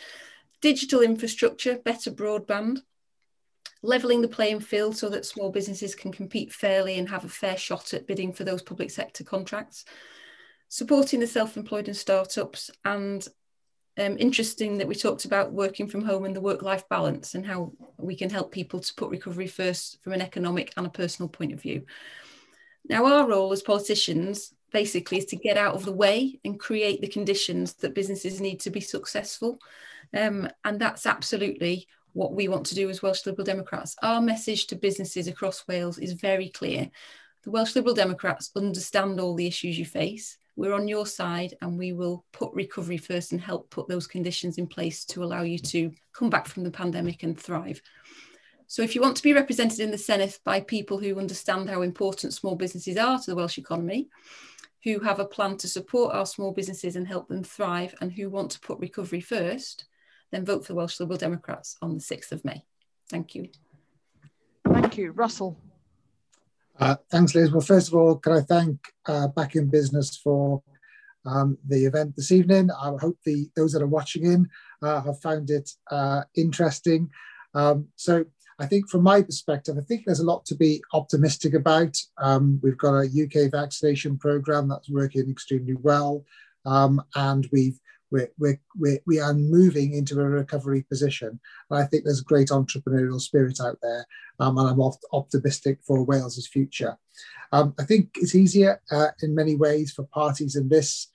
Digital 0.59 1.01
infrastructure, 1.01 1.77
better 1.77 2.11
broadband, 2.11 2.80
levelling 3.81 4.21
the 4.21 4.27
playing 4.27 4.59
field 4.59 4.97
so 4.97 5.09
that 5.09 5.26
small 5.26 5.51
businesses 5.51 5.95
can 5.95 6.11
compete 6.11 6.51
fairly 6.51 6.99
and 6.99 7.09
have 7.09 7.23
a 7.23 7.30
fair 7.30 7.57
shot 7.57 7.93
at 7.93 8.07
bidding 8.07 8.34
for 8.34 8.43
those 8.43 8.61
public 8.61 8.91
sector 8.91 9.23
contracts. 9.23 9.85
Supporting 10.69 11.19
the 11.19 11.27
self-employed 11.27 11.87
and 11.87 11.97
startups, 11.97 12.69
and 12.85 13.27
um, 13.99 14.17
interesting 14.19 14.77
that 14.77 14.87
we 14.87 14.95
talked 14.95 15.25
about 15.25 15.51
working 15.51 15.87
from 15.87 16.05
home 16.05 16.25
and 16.25 16.35
the 16.35 16.41
work 16.41 16.61
life 16.61 16.87
balance 16.89 17.35
and 17.35 17.45
how 17.45 17.73
we 17.97 18.15
can 18.15 18.29
help 18.29 18.51
people 18.51 18.79
to 18.79 18.93
put 18.93 19.09
recovery 19.09 19.47
first 19.47 20.01
from 20.03 20.13
an 20.13 20.21
economic 20.21 20.71
and 20.77 20.85
a 20.85 20.91
personal 20.91 21.27
point 21.27 21.53
of 21.53 21.61
view. 21.61 21.85
Now, 22.87 23.05
our 23.05 23.27
role 23.27 23.51
as 23.51 23.61
politicians 23.61 24.53
basically 24.71 25.17
is 25.17 25.25
to 25.25 25.35
get 25.35 25.57
out 25.57 25.75
of 25.75 25.85
the 25.85 25.91
way 25.91 26.39
and 26.45 26.59
create 26.59 27.01
the 27.01 27.07
conditions 27.07 27.73
that 27.75 27.95
businesses 27.95 28.39
need 28.39 28.59
to 28.61 28.69
be 28.69 28.79
successful. 28.79 29.59
Um, 30.15 30.49
and 30.63 30.79
that's 30.79 31.05
absolutely 31.05 31.87
what 32.13 32.33
we 32.33 32.47
want 32.47 32.67
to 32.67 32.75
do 32.75 32.89
as 32.89 33.01
Welsh 33.01 33.25
Liberal 33.25 33.45
Democrats. 33.45 33.95
Our 34.01 34.21
message 34.21 34.67
to 34.67 34.75
businesses 34.75 35.27
across 35.27 35.67
Wales 35.67 35.97
is 35.97 36.13
very 36.13 36.49
clear. 36.49 36.89
The 37.43 37.51
Welsh 37.51 37.75
Liberal 37.75 37.95
Democrats 37.95 38.51
understand 38.55 39.19
all 39.19 39.35
the 39.35 39.47
issues 39.47 39.77
you 39.77 39.85
face 39.85 40.37
we're 40.60 40.73
on 40.73 40.90
your 40.90 41.06
side 41.06 41.53
and 41.61 41.80
we 41.80 41.94
will 41.94 42.26
put 42.34 42.53
recovery 42.53 42.98
first 42.98 43.31
and 43.31 43.40
help 43.40 43.69
put 43.69 43.88
those 43.88 44.07
conditions 44.07 44.57
in 44.57 44.68
place 44.68 45.06
to 45.06 45.23
allow 45.23 45.41
you 45.41 45.57
to 45.57 45.90
come 46.11 46.30
back 46.30 46.49
from 46.49 46.65
the 46.65 46.69
pandemic 46.69 47.23
and 47.23 47.40
thrive. 47.40 47.81
So 48.68 48.81
if 48.81 48.94
you 48.94 48.99
want 48.99 49.15
to 49.15 49.23
be 49.23 49.31
represented 49.31 49.80
in 49.80 49.90
the 49.90 49.95
Senedd 49.95 50.38
by 50.44 50.60
people 50.60 50.99
who 50.99 51.18
understand 51.18 51.69
how 51.69 51.81
important 51.81 52.34
small 52.34 52.57
businesses 52.57 52.98
are 52.98 53.18
to 53.18 53.31
the 53.31 53.38
Welsh 53.38 53.57
economy, 53.57 54.10
who 54.84 54.99
have 54.99 55.22
a 55.22 55.26
plan 55.26 55.56
to 55.60 55.68
support 55.69 56.14
our 56.14 56.26
small 56.26 56.52
businesses 56.52 56.98
and 56.98 57.07
help 57.07 57.30
them 57.30 57.41
thrive 57.41 57.95
and 58.02 58.11
who 58.11 58.30
want 58.30 58.52
to 58.52 58.60
put 58.60 58.80
recovery 58.80 59.22
first, 59.22 59.86
then 60.34 60.44
vote 60.44 60.65
for 60.65 60.73
the 60.73 60.76
Welsh 60.76 60.99
Liberal 60.99 61.18
Democrats 61.18 61.77
on 61.81 61.94
the 61.94 62.03
6th 62.03 62.34
of 62.34 62.44
May. 62.44 62.65
Thank 63.10 63.34
you. 63.34 63.48
Thank 64.65 64.98
you. 64.98 65.14
Russell. 65.14 65.57
Uh, 66.80 66.95
thanks, 67.11 67.35
Liz. 67.35 67.51
Well, 67.51 67.61
first 67.61 67.89
of 67.89 67.93
all, 67.93 68.15
can 68.15 68.34
I 68.34 68.41
thank 68.41 68.80
uh, 69.06 69.27
Back 69.27 69.56
in 69.56 69.69
Business 69.69 70.18
for 70.18 70.64
um, 71.26 71.57
the 71.68 71.85
event 71.85 72.15
this 72.15 72.31
evening. 72.31 72.69
I 72.72 72.93
hope 72.99 73.18
the 73.26 73.49
those 73.56 73.73
that 73.73 73.81
are 73.81 73.88
watching 73.88 74.26
in 74.26 74.47
uh, 74.81 75.01
have 75.01 75.19
found 75.19 75.49
it 75.49 75.69
uh, 75.91 76.22
interesting. 76.35 77.10
Um, 77.53 77.88
so 77.95 78.23
I 78.60 78.65
think 78.65 78.89
from 78.89 79.03
my 79.03 79.22
perspective, 79.22 79.77
I 79.77 79.81
think 79.81 80.03
there's 80.06 80.22
a 80.22 80.26
lot 80.26 80.45
to 80.45 80.56
be 80.56 80.81
optimistic 80.93 81.53
about. 81.53 81.97
Um, 82.18 82.60
we've 82.64 82.77
got 82.77 82.93
a 82.93 83.07
UK 83.07 83.51
vaccination 83.51 84.18
program 84.18 84.68
that's 84.69 84.89
working 84.89 85.30
extremely 85.30 85.76
well. 85.76 86.23
Um, 86.65 87.01
and 87.15 87.47
we've 87.51 87.80
we're, 88.11 88.31
we're, 88.38 88.60
we're, 88.76 88.99
we 89.06 89.19
are 89.19 89.34
moving 89.34 89.94
into 89.94 90.19
a 90.19 90.23
recovery 90.23 90.84
position. 90.84 91.40
And 91.69 91.80
I 91.80 91.86
think 91.86 92.03
there's 92.03 92.22
great 92.22 92.49
entrepreneurial 92.49 93.19
spirit 93.19 93.60
out 93.61 93.77
there, 93.81 94.06
um, 94.40 94.57
and 94.57 94.68
I'm 94.69 94.81
optimistic 95.14 95.80
for 95.86 96.03
Wales's 96.03 96.48
future. 96.48 96.98
Um, 97.52 97.73
I 97.80 97.84
think 97.84 98.11
it's 98.15 98.36
easier 98.36 98.81
uh, 98.91 99.10
in 99.22 99.36
many 99.36 99.56
ways 99.56 99.91
for 99.91 100.03
parties 100.03 100.56
in 100.56 100.69
this 100.69 101.07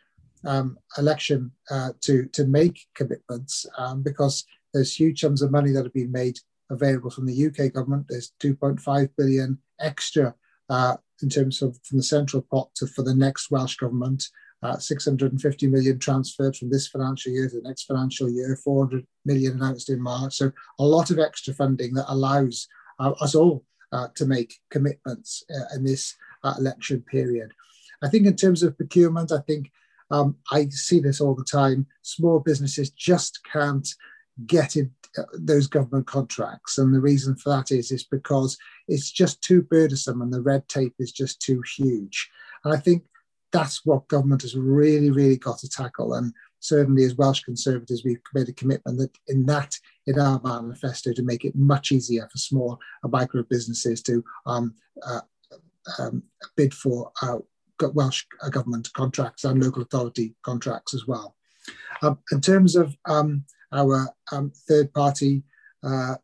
um, 0.44 0.78
election 0.98 1.52
uh, 1.70 1.90
to, 2.02 2.26
to 2.26 2.44
make 2.44 2.86
commitments 2.94 3.66
um, 3.78 4.02
because 4.02 4.44
there's 4.72 4.98
huge 4.98 5.20
sums 5.20 5.42
of 5.42 5.50
money 5.50 5.70
that 5.70 5.84
have 5.84 5.94
been 5.94 6.12
made 6.12 6.38
available 6.70 7.10
from 7.10 7.26
the 7.26 7.46
UK 7.46 7.72
government. 7.72 8.06
There's 8.08 8.32
2.5 8.40 9.10
billion 9.16 9.58
extra 9.80 10.34
uh, 10.68 10.96
in 11.22 11.28
terms 11.28 11.62
of 11.62 11.78
from 11.84 11.98
the 11.98 12.04
central 12.04 12.42
pot 12.42 12.74
to, 12.76 12.86
for 12.86 13.02
the 13.02 13.14
next 13.14 13.50
Welsh 13.50 13.76
government. 13.76 14.24
Uh, 14.64 14.78
650 14.78 15.66
million 15.66 15.98
transferred 15.98 16.56
from 16.56 16.70
this 16.70 16.88
financial 16.88 17.30
year 17.30 17.50
to 17.50 17.56
the 17.56 17.68
next 17.68 17.82
financial 17.82 18.30
year, 18.30 18.58
400 18.64 19.06
million 19.26 19.52
announced 19.52 19.90
in 19.90 20.00
March. 20.00 20.36
So 20.36 20.50
a 20.78 20.84
lot 20.84 21.10
of 21.10 21.18
extra 21.18 21.52
funding 21.52 21.92
that 21.94 22.10
allows 22.10 22.66
uh, 22.98 23.10
us 23.20 23.34
all 23.34 23.62
uh, 23.92 24.08
to 24.14 24.24
make 24.24 24.54
commitments 24.70 25.44
uh, 25.54 25.76
in 25.76 25.84
this 25.84 26.16
uh, 26.44 26.54
election 26.58 27.02
period. 27.02 27.52
I 28.02 28.08
think 28.08 28.26
in 28.26 28.36
terms 28.36 28.62
of 28.62 28.78
procurement, 28.78 29.32
I 29.32 29.40
think 29.40 29.70
um, 30.10 30.36
I 30.50 30.68
see 30.70 30.98
this 30.98 31.20
all 31.20 31.34
the 31.34 31.44
time. 31.44 31.86
Small 32.00 32.40
businesses 32.40 32.88
just 32.88 33.40
can't 33.44 33.86
get 34.46 34.78
uh, 34.78 35.22
those 35.34 35.66
government 35.66 36.06
contracts, 36.06 36.78
and 36.78 36.94
the 36.94 37.00
reason 37.00 37.36
for 37.36 37.50
that 37.50 37.70
is 37.70 37.92
is 37.92 38.04
because 38.04 38.56
it's 38.88 39.10
just 39.10 39.42
too 39.42 39.60
burdensome 39.60 40.22
and 40.22 40.32
the 40.32 40.40
red 40.40 40.66
tape 40.68 40.94
is 40.98 41.12
just 41.12 41.40
too 41.42 41.62
huge. 41.76 42.30
And 42.64 42.74
I 42.74 42.78
think 42.78 43.04
that's 43.54 43.86
what 43.86 44.08
government 44.08 44.42
has 44.42 44.56
really, 44.56 45.12
really 45.12 45.36
got 45.36 45.58
to 45.58 45.68
tackle. 45.68 46.14
And 46.14 46.34
certainly, 46.58 47.04
as 47.04 47.14
Welsh 47.14 47.44
Conservatives, 47.44 48.02
we've 48.04 48.18
made 48.34 48.48
a 48.48 48.52
commitment 48.52 48.98
that 48.98 49.16
in 49.28 49.46
that 49.46 49.78
in 50.06 50.18
our 50.18 50.40
manifesto 50.42 51.12
to 51.12 51.22
make 51.22 51.44
it 51.44 51.54
much 51.54 51.92
easier 51.92 52.28
for 52.30 52.36
small 52.36 52.80
and 53.04 53.12
micro 53.12 53.44
businesses 53.48 54.02
to 54.02 54.24
um, 54.44 54.74
uh, 55.06 55.20
um, 56.00 56.24
bid 56.56 56.74
for 56.74 57.12
uh, 57.22 57.38
Welsh 57.80 58.24
government 58.50 58.92
contracts 58.92 59.44
and 59.44 59.62
local 59.62 59.82
authority 59.82 60.34
contracts 60.42 60.92
as 60.92 61.06
well. 61.06 61.36
Um, 62.02 62.18
in 62.32 62.40
terms 62.40 62.74
of 62.74 62.96
um, 63.06 63.44
our 63.72 64.08
um, 64.32 64.50
third 64.68 64.92
party 64.92 65.44
uh, 65.84 66.16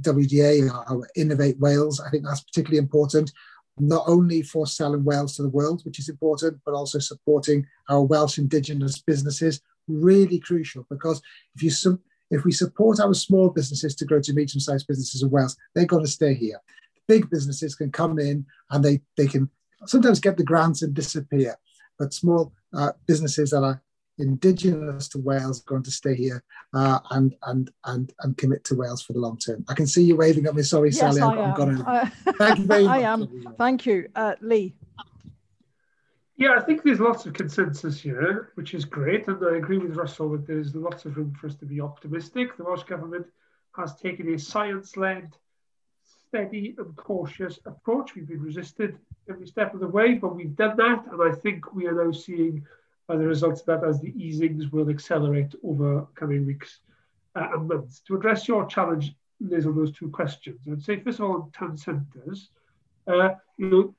WDA, 0.00 0.70
our 0.72 1.06
Innovate 1.14 1.58
Wales, 1.58 2.00
I 2.00 2.08
think 2.08 2.24
that's 2.24 2.40
particularly 2.40 2.78
important, 2.78 3.30
not 3.78 4.04
only 4.06 4.42
for 4.42 4.66
selling 4.66 5.04
Wales 5.04 5.36
to 5.36 5.42
the 5.42 5.48
world, 5.48 5.82
which 5.84 5.98
is 5.98 6.08
important, 6.08 6.58
but 6.64 6.74
also 6.74 6.98
supporting 6.98 7.66
our 7.88 8.02
Welsh 8.02 8.38
Indigenous 8.38 9.00
businesses, 9.00 9.60
really 9.88 10.38
crucial 10.38 10.86
because 10.90 11.22
if 11.54 11.62
you 11.62 11.70
if 12.30 12.44
we 12.44 12.50
support 12.50 12.98
our 12.98 13.14
small 13.14 13.50
businesses 13.50 13.94
to 13.94 14.04
grow 14.04 14.20
to 14.20 14.32
medium-sized 14.32 14.86
businesses 14.86 15.22
in 15.22 15.30
Wales, 15.30 15.56
they're 15.74 15.86
going 15.86 16.04
to 16.04 16.10
stay 16.10 16.34
here. 16.34 16.60
Big 17.06 17.30
businesses 17.30 17.76
can 17.76 17.92
come 17.92 18.18
in 18.18 18.44
and 18.70 18.84
they, 18.84 19.00
they 19.16 19.28
can 19.28 19.48
sometimes 19.86 20.18
get 20.18 20.36
the 20.36 20.42
grants 20.42 20.82
and 20.82 20.92
disappear. 20.92 21.56
But 21.98 22.12
small 22.12 22.52
uh, 22.74 22.92
businesses 23.06 23.50
that 23.50 23.62
are 23.62 23.80
indigenous 24.18 25.08
to 25.08 25.18
Wales 25.18 25.60
going 25.62 25.82
to 25.82 25.90
stay 25.90 26.14
here 26.14 26.42
uh, 26.74 27.00
and 27.10 27.34
and 27.44 27.70
and 27.84 28.12
and 28.20 28.36
commit 28.36 28.64
to 28.64 28.74
Wales 28.74 29.02
for 29.02 29.12
the 29.12 29.18
long 29.18 29.38
term. 29.38 29.64
I 29.68 29.74
can 29.74 29.86
see 29.86 30.02
you 30.02 30.16
waving 30.16 30.46
at 30.46 30.54
me. 30.54 30.62
Sorry, 30.62 30.90
yes, 30.90 31.00
Sally. 31.00 31.20
I 31.20 31.50
am. 31.50 31.54
going 31.54 31.76
to. 31.76 31.88
Uh, 31.88 32.06
thank 32.38 32.58
you 32.58 32.66
very 32.66 32.84
much. 32.86 32.96
I 32.96 33.00
am. 33.00 33.54
Thank 33.58 33.86
you, 33.86 34.08
uh, 34.14 34.34
Lee. 34.40 34.74
Yeah, 36.38 36.54
I 36.58 36.60
think 36.60 36.82
there's 36.82 37.00
lots 37.00 37.24
of 37.24 37.32
consensus 37.32 37.98
here, 37.98 38.52
which 38.56 38.74
is 38.74 38.84
great, 38.84 39.26
and 39.26 39.42
I 39.42 39.56
agree 39.56 39.78
with 39.78 39.96
Russell 39.96 40.30
that 40.32 40.46
there's 40.46 40.74
lots 40.74 41.06
of 41.06 41.16
room 41.16 41.34
for 41.40 41.46
us 41.46 41.54
to 41.56 41.64
be 41.64 41.80
optimistic. 41.80 42.56
The 42.56 42.64
Welsh 42.64 42.82
Government 42.82 43.26
has 43.74 43.96
taken 43.96 44.34
a 44.34 44.38
science-led 44.38 45.32
steady 46.28 46.74
and 46.76 46.94
cautious 46.96 47.58
approach. 47.64 48.14
We've 48.14 48.28
been 48.28 48.42
resisted 48.42 48.98
every 49.30 49.46
step 49.46 49.72
of 49.72 49.80
the 49.80 49.88
way, 49.88 50.14
but 50.14 50.36
we've 50.36 50.54
done 50.54 50.76
that. 50.76 51.06
And 51.10 51.22
I 51.22 51.34
think 51.34 51.74
we 51.74 51.86
are 51.86 52.04
now 52.04 52.12
seeing 52.12 52.66
the 53.08 53.26
results 53.26 53.60
of 53.60 53.66
that 53.66 53.84
as 53.84 54.00
the 54.00 54.12
easings 54.16 54.72
will 54.72 54.90
accelerate 54.90 55.54
over 55.62 56.06
coming 56.14 56.44
weeks 56.44 56.80
uh, 57.36 57.48
and 57.52 57.68
months. 57.68 58.00
To 58.08 58.16
address 58.16 58.48
your 58.48 58.66
challenge, 58.66 59.14
Liz, 59.40 59.66
on 59.66 59.76
those 59.76 59.92
two 59.92 60.10
questions, 60.10 60.60
I'd 60.70 60.82
say, 60.82 61.00
first 61.00 61.20
of 61.20 61.26
all, 61.26 61.42
on 61.42 61.50
town 61.52 61.76
centres, 61.76 62.50
uh, 63.06 63.30
you 63.58 63.68
know, 63.68 63.94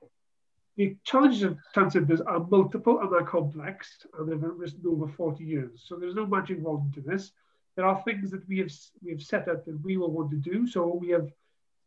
the 0.75 0.95
challenges 1.03 1.43
of 1.43 1.57
town 1.73 1.89
centres 1.89 2.21
are 2.21 2.39
multiple 2.39 2.99
and 2.99 3.11
they're 3.11 3.23
complex, 3.23 4.05
and 4.17 4.29
they've 4.29 4.43
arisen 4.43 4.81
over 4.87 5.07
40 5.07 5.43
years. 5.43 5.83
So 5.87 5.95
there's 5.95 6.13
no 6.13 6.25
magic 6.25 6.61
wand 6.61 6.93
to 6.93 7.01
this. 7.01 7.31
There 7.75 7.85
are 7.85 8.01
things 8.03 8.29
that 8.31 8.47
we 8.47 8.59
have 8.59 8.71
we 9.03 9.11
have 9.11 9.21
set 9.21 9.47
out 9.47 9.65
that 9.65 9.83
we 9.83 9.97
will 9.97 10.11
want 10.11 10.31
to 10.31 10.37
do. 10.37 10.67
So 10.67 10.85
we 10.93 11.09
have 11.09 11.31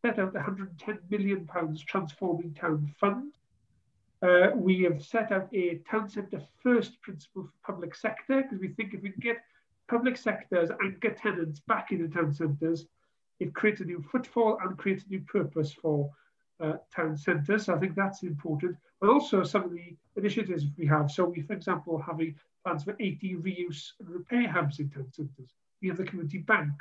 set 0.02 0.18
out 0.18 0.32
the 0.32 0.38
110 0.38 0.98
million 1.08 1.46
pounds 1.46 1.82
transforming 1.82 2.54
town 2.54 2.92
fund. 2.98 3.32
Uh, 4.22 4.50
we 4.54 4.82
have 4.82 5.02
set 5.02 5.32
out 5.32 5.48
a 5.54 5.80
town 5.90 6.08
centre 6.08 6.42
first 6.62 7.00
principle 7.00 7.44
for 7.44 7.72
public 7.72 7.94
sector 7.94 8.42
because 8.42 8.58
we 8.58 8.68
think 8.68 8.92
if 8.92 9.02
we 9.02 9.12
get 9.20 9.38
public 9.88 10.16
sectors 10.16 10.70
anchor 10.82 11.10
tenants 11.10 11.60
back 11.60 11.90
in 11.90 12.02
the 12.02 12.08
town 12.08 12.32
centres, 12.32 12.86
it 13.38 13.54
creates 13.54 13.80
a 13.80 13.84
new 13.84 14.04
footfall 14.12 14.58
and 14.62 14.76
creates 14.76 15.04
a 15.06 15.08
new 15.08 15.20
purpose 15.20 15.72
for 15.72 16.10
uh, 16.62 16.74
town 16.94 17.16
centres. 17.16 17.64
So 17.64 17.74
I 17.74 17.78
think 17.78 17.94
that's 17.94 18.22
important. 18.22 18.76
But 19.00 19.10
also 19.10 19.42
some 19.42 19.64
of 19.64 19.70
the 19.70 19.96
initiatives 20.16 20.66
we 20.76 20.86
have. 20.86 21.10
So 21.10 21.24
we, 21.24 21.40
for 21.40 21.54
example, 21.54 21.98
having 21.98 22.34
plans 22.62 22.84
for 22.84 22.94
80 23.00 23.36
reuse 23.36 23.92
and 24.00 24.10
repair 24.10 24.48
hubs 24.48 24.78
in 24.78 24.90
town 24.90 25.10
centres. 25.10 25.54
We 25.80 25.88
have 25.88 25.96
the 25.96 26.04
community 26.04 26.38
bank 26.38 26.72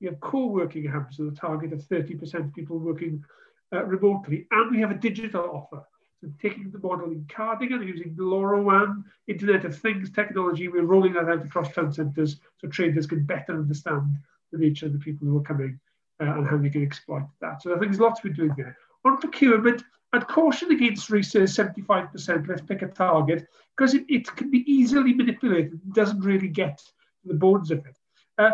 we 0.00 0.06
have 0.06 0.20
co-working 0.20 0.86
hubs 0.86 1.18
with 1.18 1.32
a 1.32 1.36
target 1.36 1.72
of 1.72 1.80
30% 1.80 2.54
people 2.54 2.78
working 2.78 3.24
uh, 3.72 3.84
remotely, 3.84 4.46
and 4.50 4.70
we 4.70 4.80
have 4.80 4.90
a 4.90 4.94
digital 4.94 5.44
offer. 5.44 5.84
So 6.20 6.28
taking 6.42 6.70
the 6.70 6.78
model 6.80 7.06
in 7.12 7.24
Cardigan, 7.28 7.86
using 7.86 8.14
the 8.16 8.24
LoRaWAN, 8.24 9.04
Internet 9.28 9.64
of 9.64 9.78
Things 9.78 10.10
technology, 10.10 10.66
we're 10.66 10.82
rolling 10.82 11.12
that 11.12 11.28
out 11.28 11.44
across 11.44 11.72
town 11.72 11.92
centres 11.92 12.40
so 12.56 12.68
traders 12.68 13.06
can 13.06 13.24
better 13.24 13.52
understand 13.52 14.16
the 14.50 14.58
nature 14.58 14.86
of 14.86 14.92
the 14.92 14.98
people 14.98 15.28
who 15.28 15.38
are 15.38 15.42
coming 15.42 15.78
uh, 16.20 16.24
and 16.24 16.46
how 16.48 16.56
they 16.56 16.70
can 16.70 16.82
exploit 16.82 17.28
that. 17.40 17.62
So 17.62 17.70
I 17.70 17.78
think 17.78 17.92
there's 17.92 18.00
lots 18.00 18.24
we're 18.24 18.32
doing 18.32 18.54
there. 18.56 18.76
On 19.04 19.18
procurement, 19.18 19.84
I'd 20.12 20.26
caution 20.26 20.72
against 20.72 21.10
research 21.10 21.50
75%, 21.50 22.48
let's 22.48 22.62
pick 22.62 22.82
a 22.82 22.88
target, 22.88 23.46
because 23.76 23.94
it, 23.94 24.04
it 24.08 24.34
can 24.34 24.50
be 24.50 24.64
easily 24.70 25.14
manipulated. 25.14 25.74
It 25.74 25.92
doesn't 25.92 26.20
really 26.20 26.48
get 26.48 26.82
the 27.24 27.34
bones 27.34 27.70
of 27.70 27.86
it. 27.86 27.96
Uh, 28.38 28.52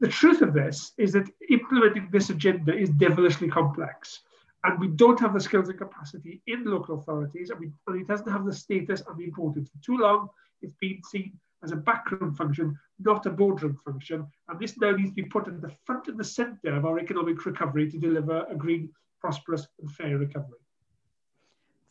the 0.00 0.08
truth 0.08 0.40
of 0.40 0.54
this 0.54 0.92
is 0.96 1.12
that 1.12 1.28
implementing 1.50 2.08
this 2.10 2.30
agenda 2.30 2.74
is 2.74 2.88
devilishly 2.90 3.48
complex. 3.48 4.20
And 4.64 4.80
we 4.80 4.88
don't 4.88 5.20
have 5.20 5.34
the 5.34 5.40
skills 5.40 5.68
and 5.68 5.78
capacity 5.78 6.42
in 6.46 6.64
local 6.64 6.98
authorities, 6.98 7.50
and, 7.50 7.60
we, 7.60 7.70
and 7.86 8.00
it 8.00 8.08
doesn't 8.08 8.30
have 8.30 8.46
the 8.46 8.52
status 8.52 9.02
and 9.06 9.18
the 9.18 9.24
importance. 9.24 9.68
For 9.68 9.84
too 9.84 9.98
long, 9.98 10.28
it's 10.62 10.74
been 10.80 11.00
seen 11.10 11.38
as 11.62 11.72
a 11.72 11.76
backroom 11.76 12.34
function, 12.34 12.78
not 12.98 13.26
a 13.26 13.30
boardroom 13.30 13.78
function. 13.84 14.26
And 14.48 14.58
this 14.58 14.78
now 14.78 14.92
needs 14.92 15.10
to 15.10 15.14
be 15.14 15.24
put 15.24 15.48
at 15.48 15.60
the 15.60 15.72
front 15.84 16.08
and 16.08 16.18
the 16.18 16.24
centre 16.24 16.74
of 16.74 16.84
our 16.86 16.98
economic 16.98 17.44
recovery 17.44 17.90
to 17.90 17.98
deliver 17.98 18.46
a 18.50 18.54
green, 18.54 18.90
prosperous, 19.20 19.66
and 19.80 19.90
fair 19.92 20.18
recovery. 20.18 20.58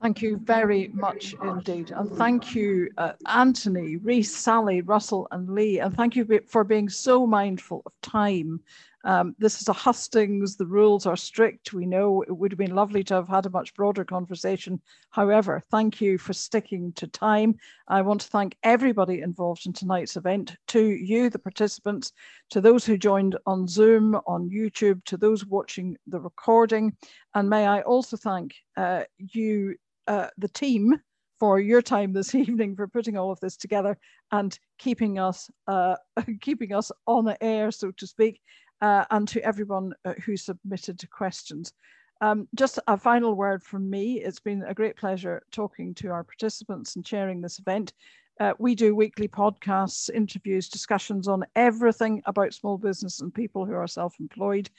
Thank 0.01 0.21
you 0.21 0.35
very 0.37 0.89
much 0.89 1.33
indeed. 1.41 1.91
And 1.91 2.11
thank 2.11 2.53
you, 2.53 2.89
uh, 2.97 3.13
Anthony, 3.25 3.95
Rhys, 3.95 4.35
Sally, 4.35 4.81
Russell, 4.81 5.29
and 5.31 5.49
Lee. 5.49 5.79
And 5.79 5.95
thank 5.95 6.17
you 6.17 6.27
for 6.47 6.65
being 6.65 6.89
so 6.89 7.25
mindful 7.25 7.83
of 7.85 7.93
time 8.01 8.59
um, 9.05 9.35
this 9.37 9.61
is 9.61 9.67
a 9.67 9.73
hustings, 9.73 10.55
the 10.55 10.65
rules 10.65 11.05
are 11.05 11.17
strict. 11.17 11.73
We 11.73 11.85
know 11.85 12.21
it 12.21 12.31
would 12.31 12.51
have 12.51 12.57
been 12.57 12.75
lovely 12.75 13.03
to 13.05 13.15
have 13.15 13.27
had 13.27 13.45
a 13.45 13.49
much 13.49 13.73
broader 13.73 14.05
conversation. 14.05 14.81
However, 15.09 15.61
thank 15.71 15.99
you 15.99 16.17
for 16.17 16.31
sticking 16.31 16.93
to 16.93 17.07
time. 17.07 17.55
I 17.87 18.01
want 18.01 18.21
to 18.21 18.27
thank 18.27 18.55
everybody 18.63 19.21
involved 19.21 19.65
in 19.65 19.73
tonight's 19.73 20.15
event, 20.15 20.55
to 20.69 20.81
you, 20.81 21.29
the 21.29 21.39
participants, 21.39 22.13
to 22.51 22.61
those 22.61 22.85
who 22.85 22.97
joined 22.97 23.37
on 23.45 23.67
Zoom, 23.67 24.15
on 24.25 24.49
YouTube, 24.49 25.03
to 25.05 25.17
those 25.17 25.45
watching 25.45 25.97
the 26.07 26.19
recording. 26.19 26.95
And 27.35 27.49
may 27.49 27.67
I 27.67 27.81
also 27.81 28.15
thank 28.15 28.55
uh, 28.77 29.03
you, 29.17 29.75
uh, 30.07 30.27
the 30.37 30.49
team, 30.49 30.95
for 31.39 31.59
your 31.59 31.81
time 31.81 32.13
this 32.13 32.33
evening 32.35 32.73
for 32.73 32.87
putting 32.87 33.17
all 33.17 33.29
of 33.29 33.39
this 33.41 33.57
together 33.57 33.97
and 34.31 34.57
keeping 34.77 35.19
us 35.19 35.49
uh, 35.67 35.95
keeping 36.41 36.71
us 36.71 36.89
on 37.05 37.25
the 37.25 37.43
air, 37.43 37.69
so 37.69 37.91
to 37.91 38.07
speak 38.07 38.39
uh, 38.83 39.05
and 39.11 39.27
to 39.29 39.41
everyone 39.43 39.93
uh, 40.03 40.13
who 40.25 40.35
submitted 40.35 41.09
questions. 41.09 41.73
Um, 42.19 42.49
just 42.53 42.79
a 42.87 42.97
final 42.97 43.33
word 43.33 43.63
from 43.63 43.89
me. 43.89 44.19
It's 44.19 44.41
been 44.41 44.61
a 44.63 44.73
great 44.73 44.97
pleasure 44.97 45.41
talking 45.51 45.93
to 45.95 46.09
our 46.09 46.23
participants 46.23 46.95
and 46.95 47.05
chairing 47.05 47.41
this 47.41 47.59
event. 47.59 47.93
Uh, 48.41 48.53
we 48.59 48.75
do 48.75 48.93
weekly 48.93 49.27
podcasts, 49.27 50.09
interviews, 50.13 50.67
discussions 50.67 51.29
on 51.29 51.45
everything 51.55 52.21
about 52.25 52.53
small 52.53 52.77
business 52.77 53.21
and 53.21 53.33
people 53.33 53.65
who 53.65 53.73
are 53.73 53.87
self-employed. 53.87 54.69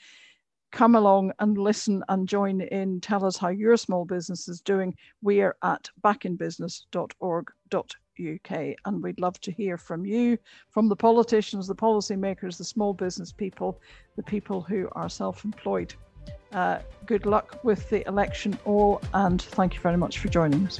Come 0.71 0.93
along 0.93 1.31
and 1.39 1.57
listen 1.57 2.03
and 2.07 2.27
join 2.27 2.61
in. 2.61 3.01
Tell 3.01 3.25
us 3.25 3.37
how 3.37 3.47
your 3.47 3.75
small 3.75 4.05
business 4.05 4.47
is 4.47 4.61
doing. 4.61 4.95
We 5.23 5.41
are 5.41 5.55
at 5.63 5.89
backinbusiness.org.uk. 6.03 8.04
And 8.17 9.01
we'd 9.01 9.19
love 9.19 9.39
to 9.41 9.51
hear 9.51 9.77
from 9.77 10.05
you, 10.05 10.37
from 10.69 10.89
the 10.89 10.95
politicians, 10.95 11.67
the 11.67 11.75
policymakers, 11.75 12.57
the 12.57 12.63
small 12.63 12.93
business 12.93 13.31
people, 13.31 13.79
the 14.15 14.23
people 14.23 14.61
who 14.61 14.89
are 14.93 15.09
self 15.09 15.45
employed. 15.45 15.93
Uh, 16.51 16.79
good 17.05 17.25
luck 17.25 17.63
with 17.63 17.89
the 17.89 18.07
election, 18.07 18.57
all, 18.65 19.01
and 19.13 19.41
thank 19.41 19.75
you 19.75 19.81
very 19.81 19.97
much 19.97 20.19
for 20.19 20.29
joining 20.29 20.65
us. 20.65 20.79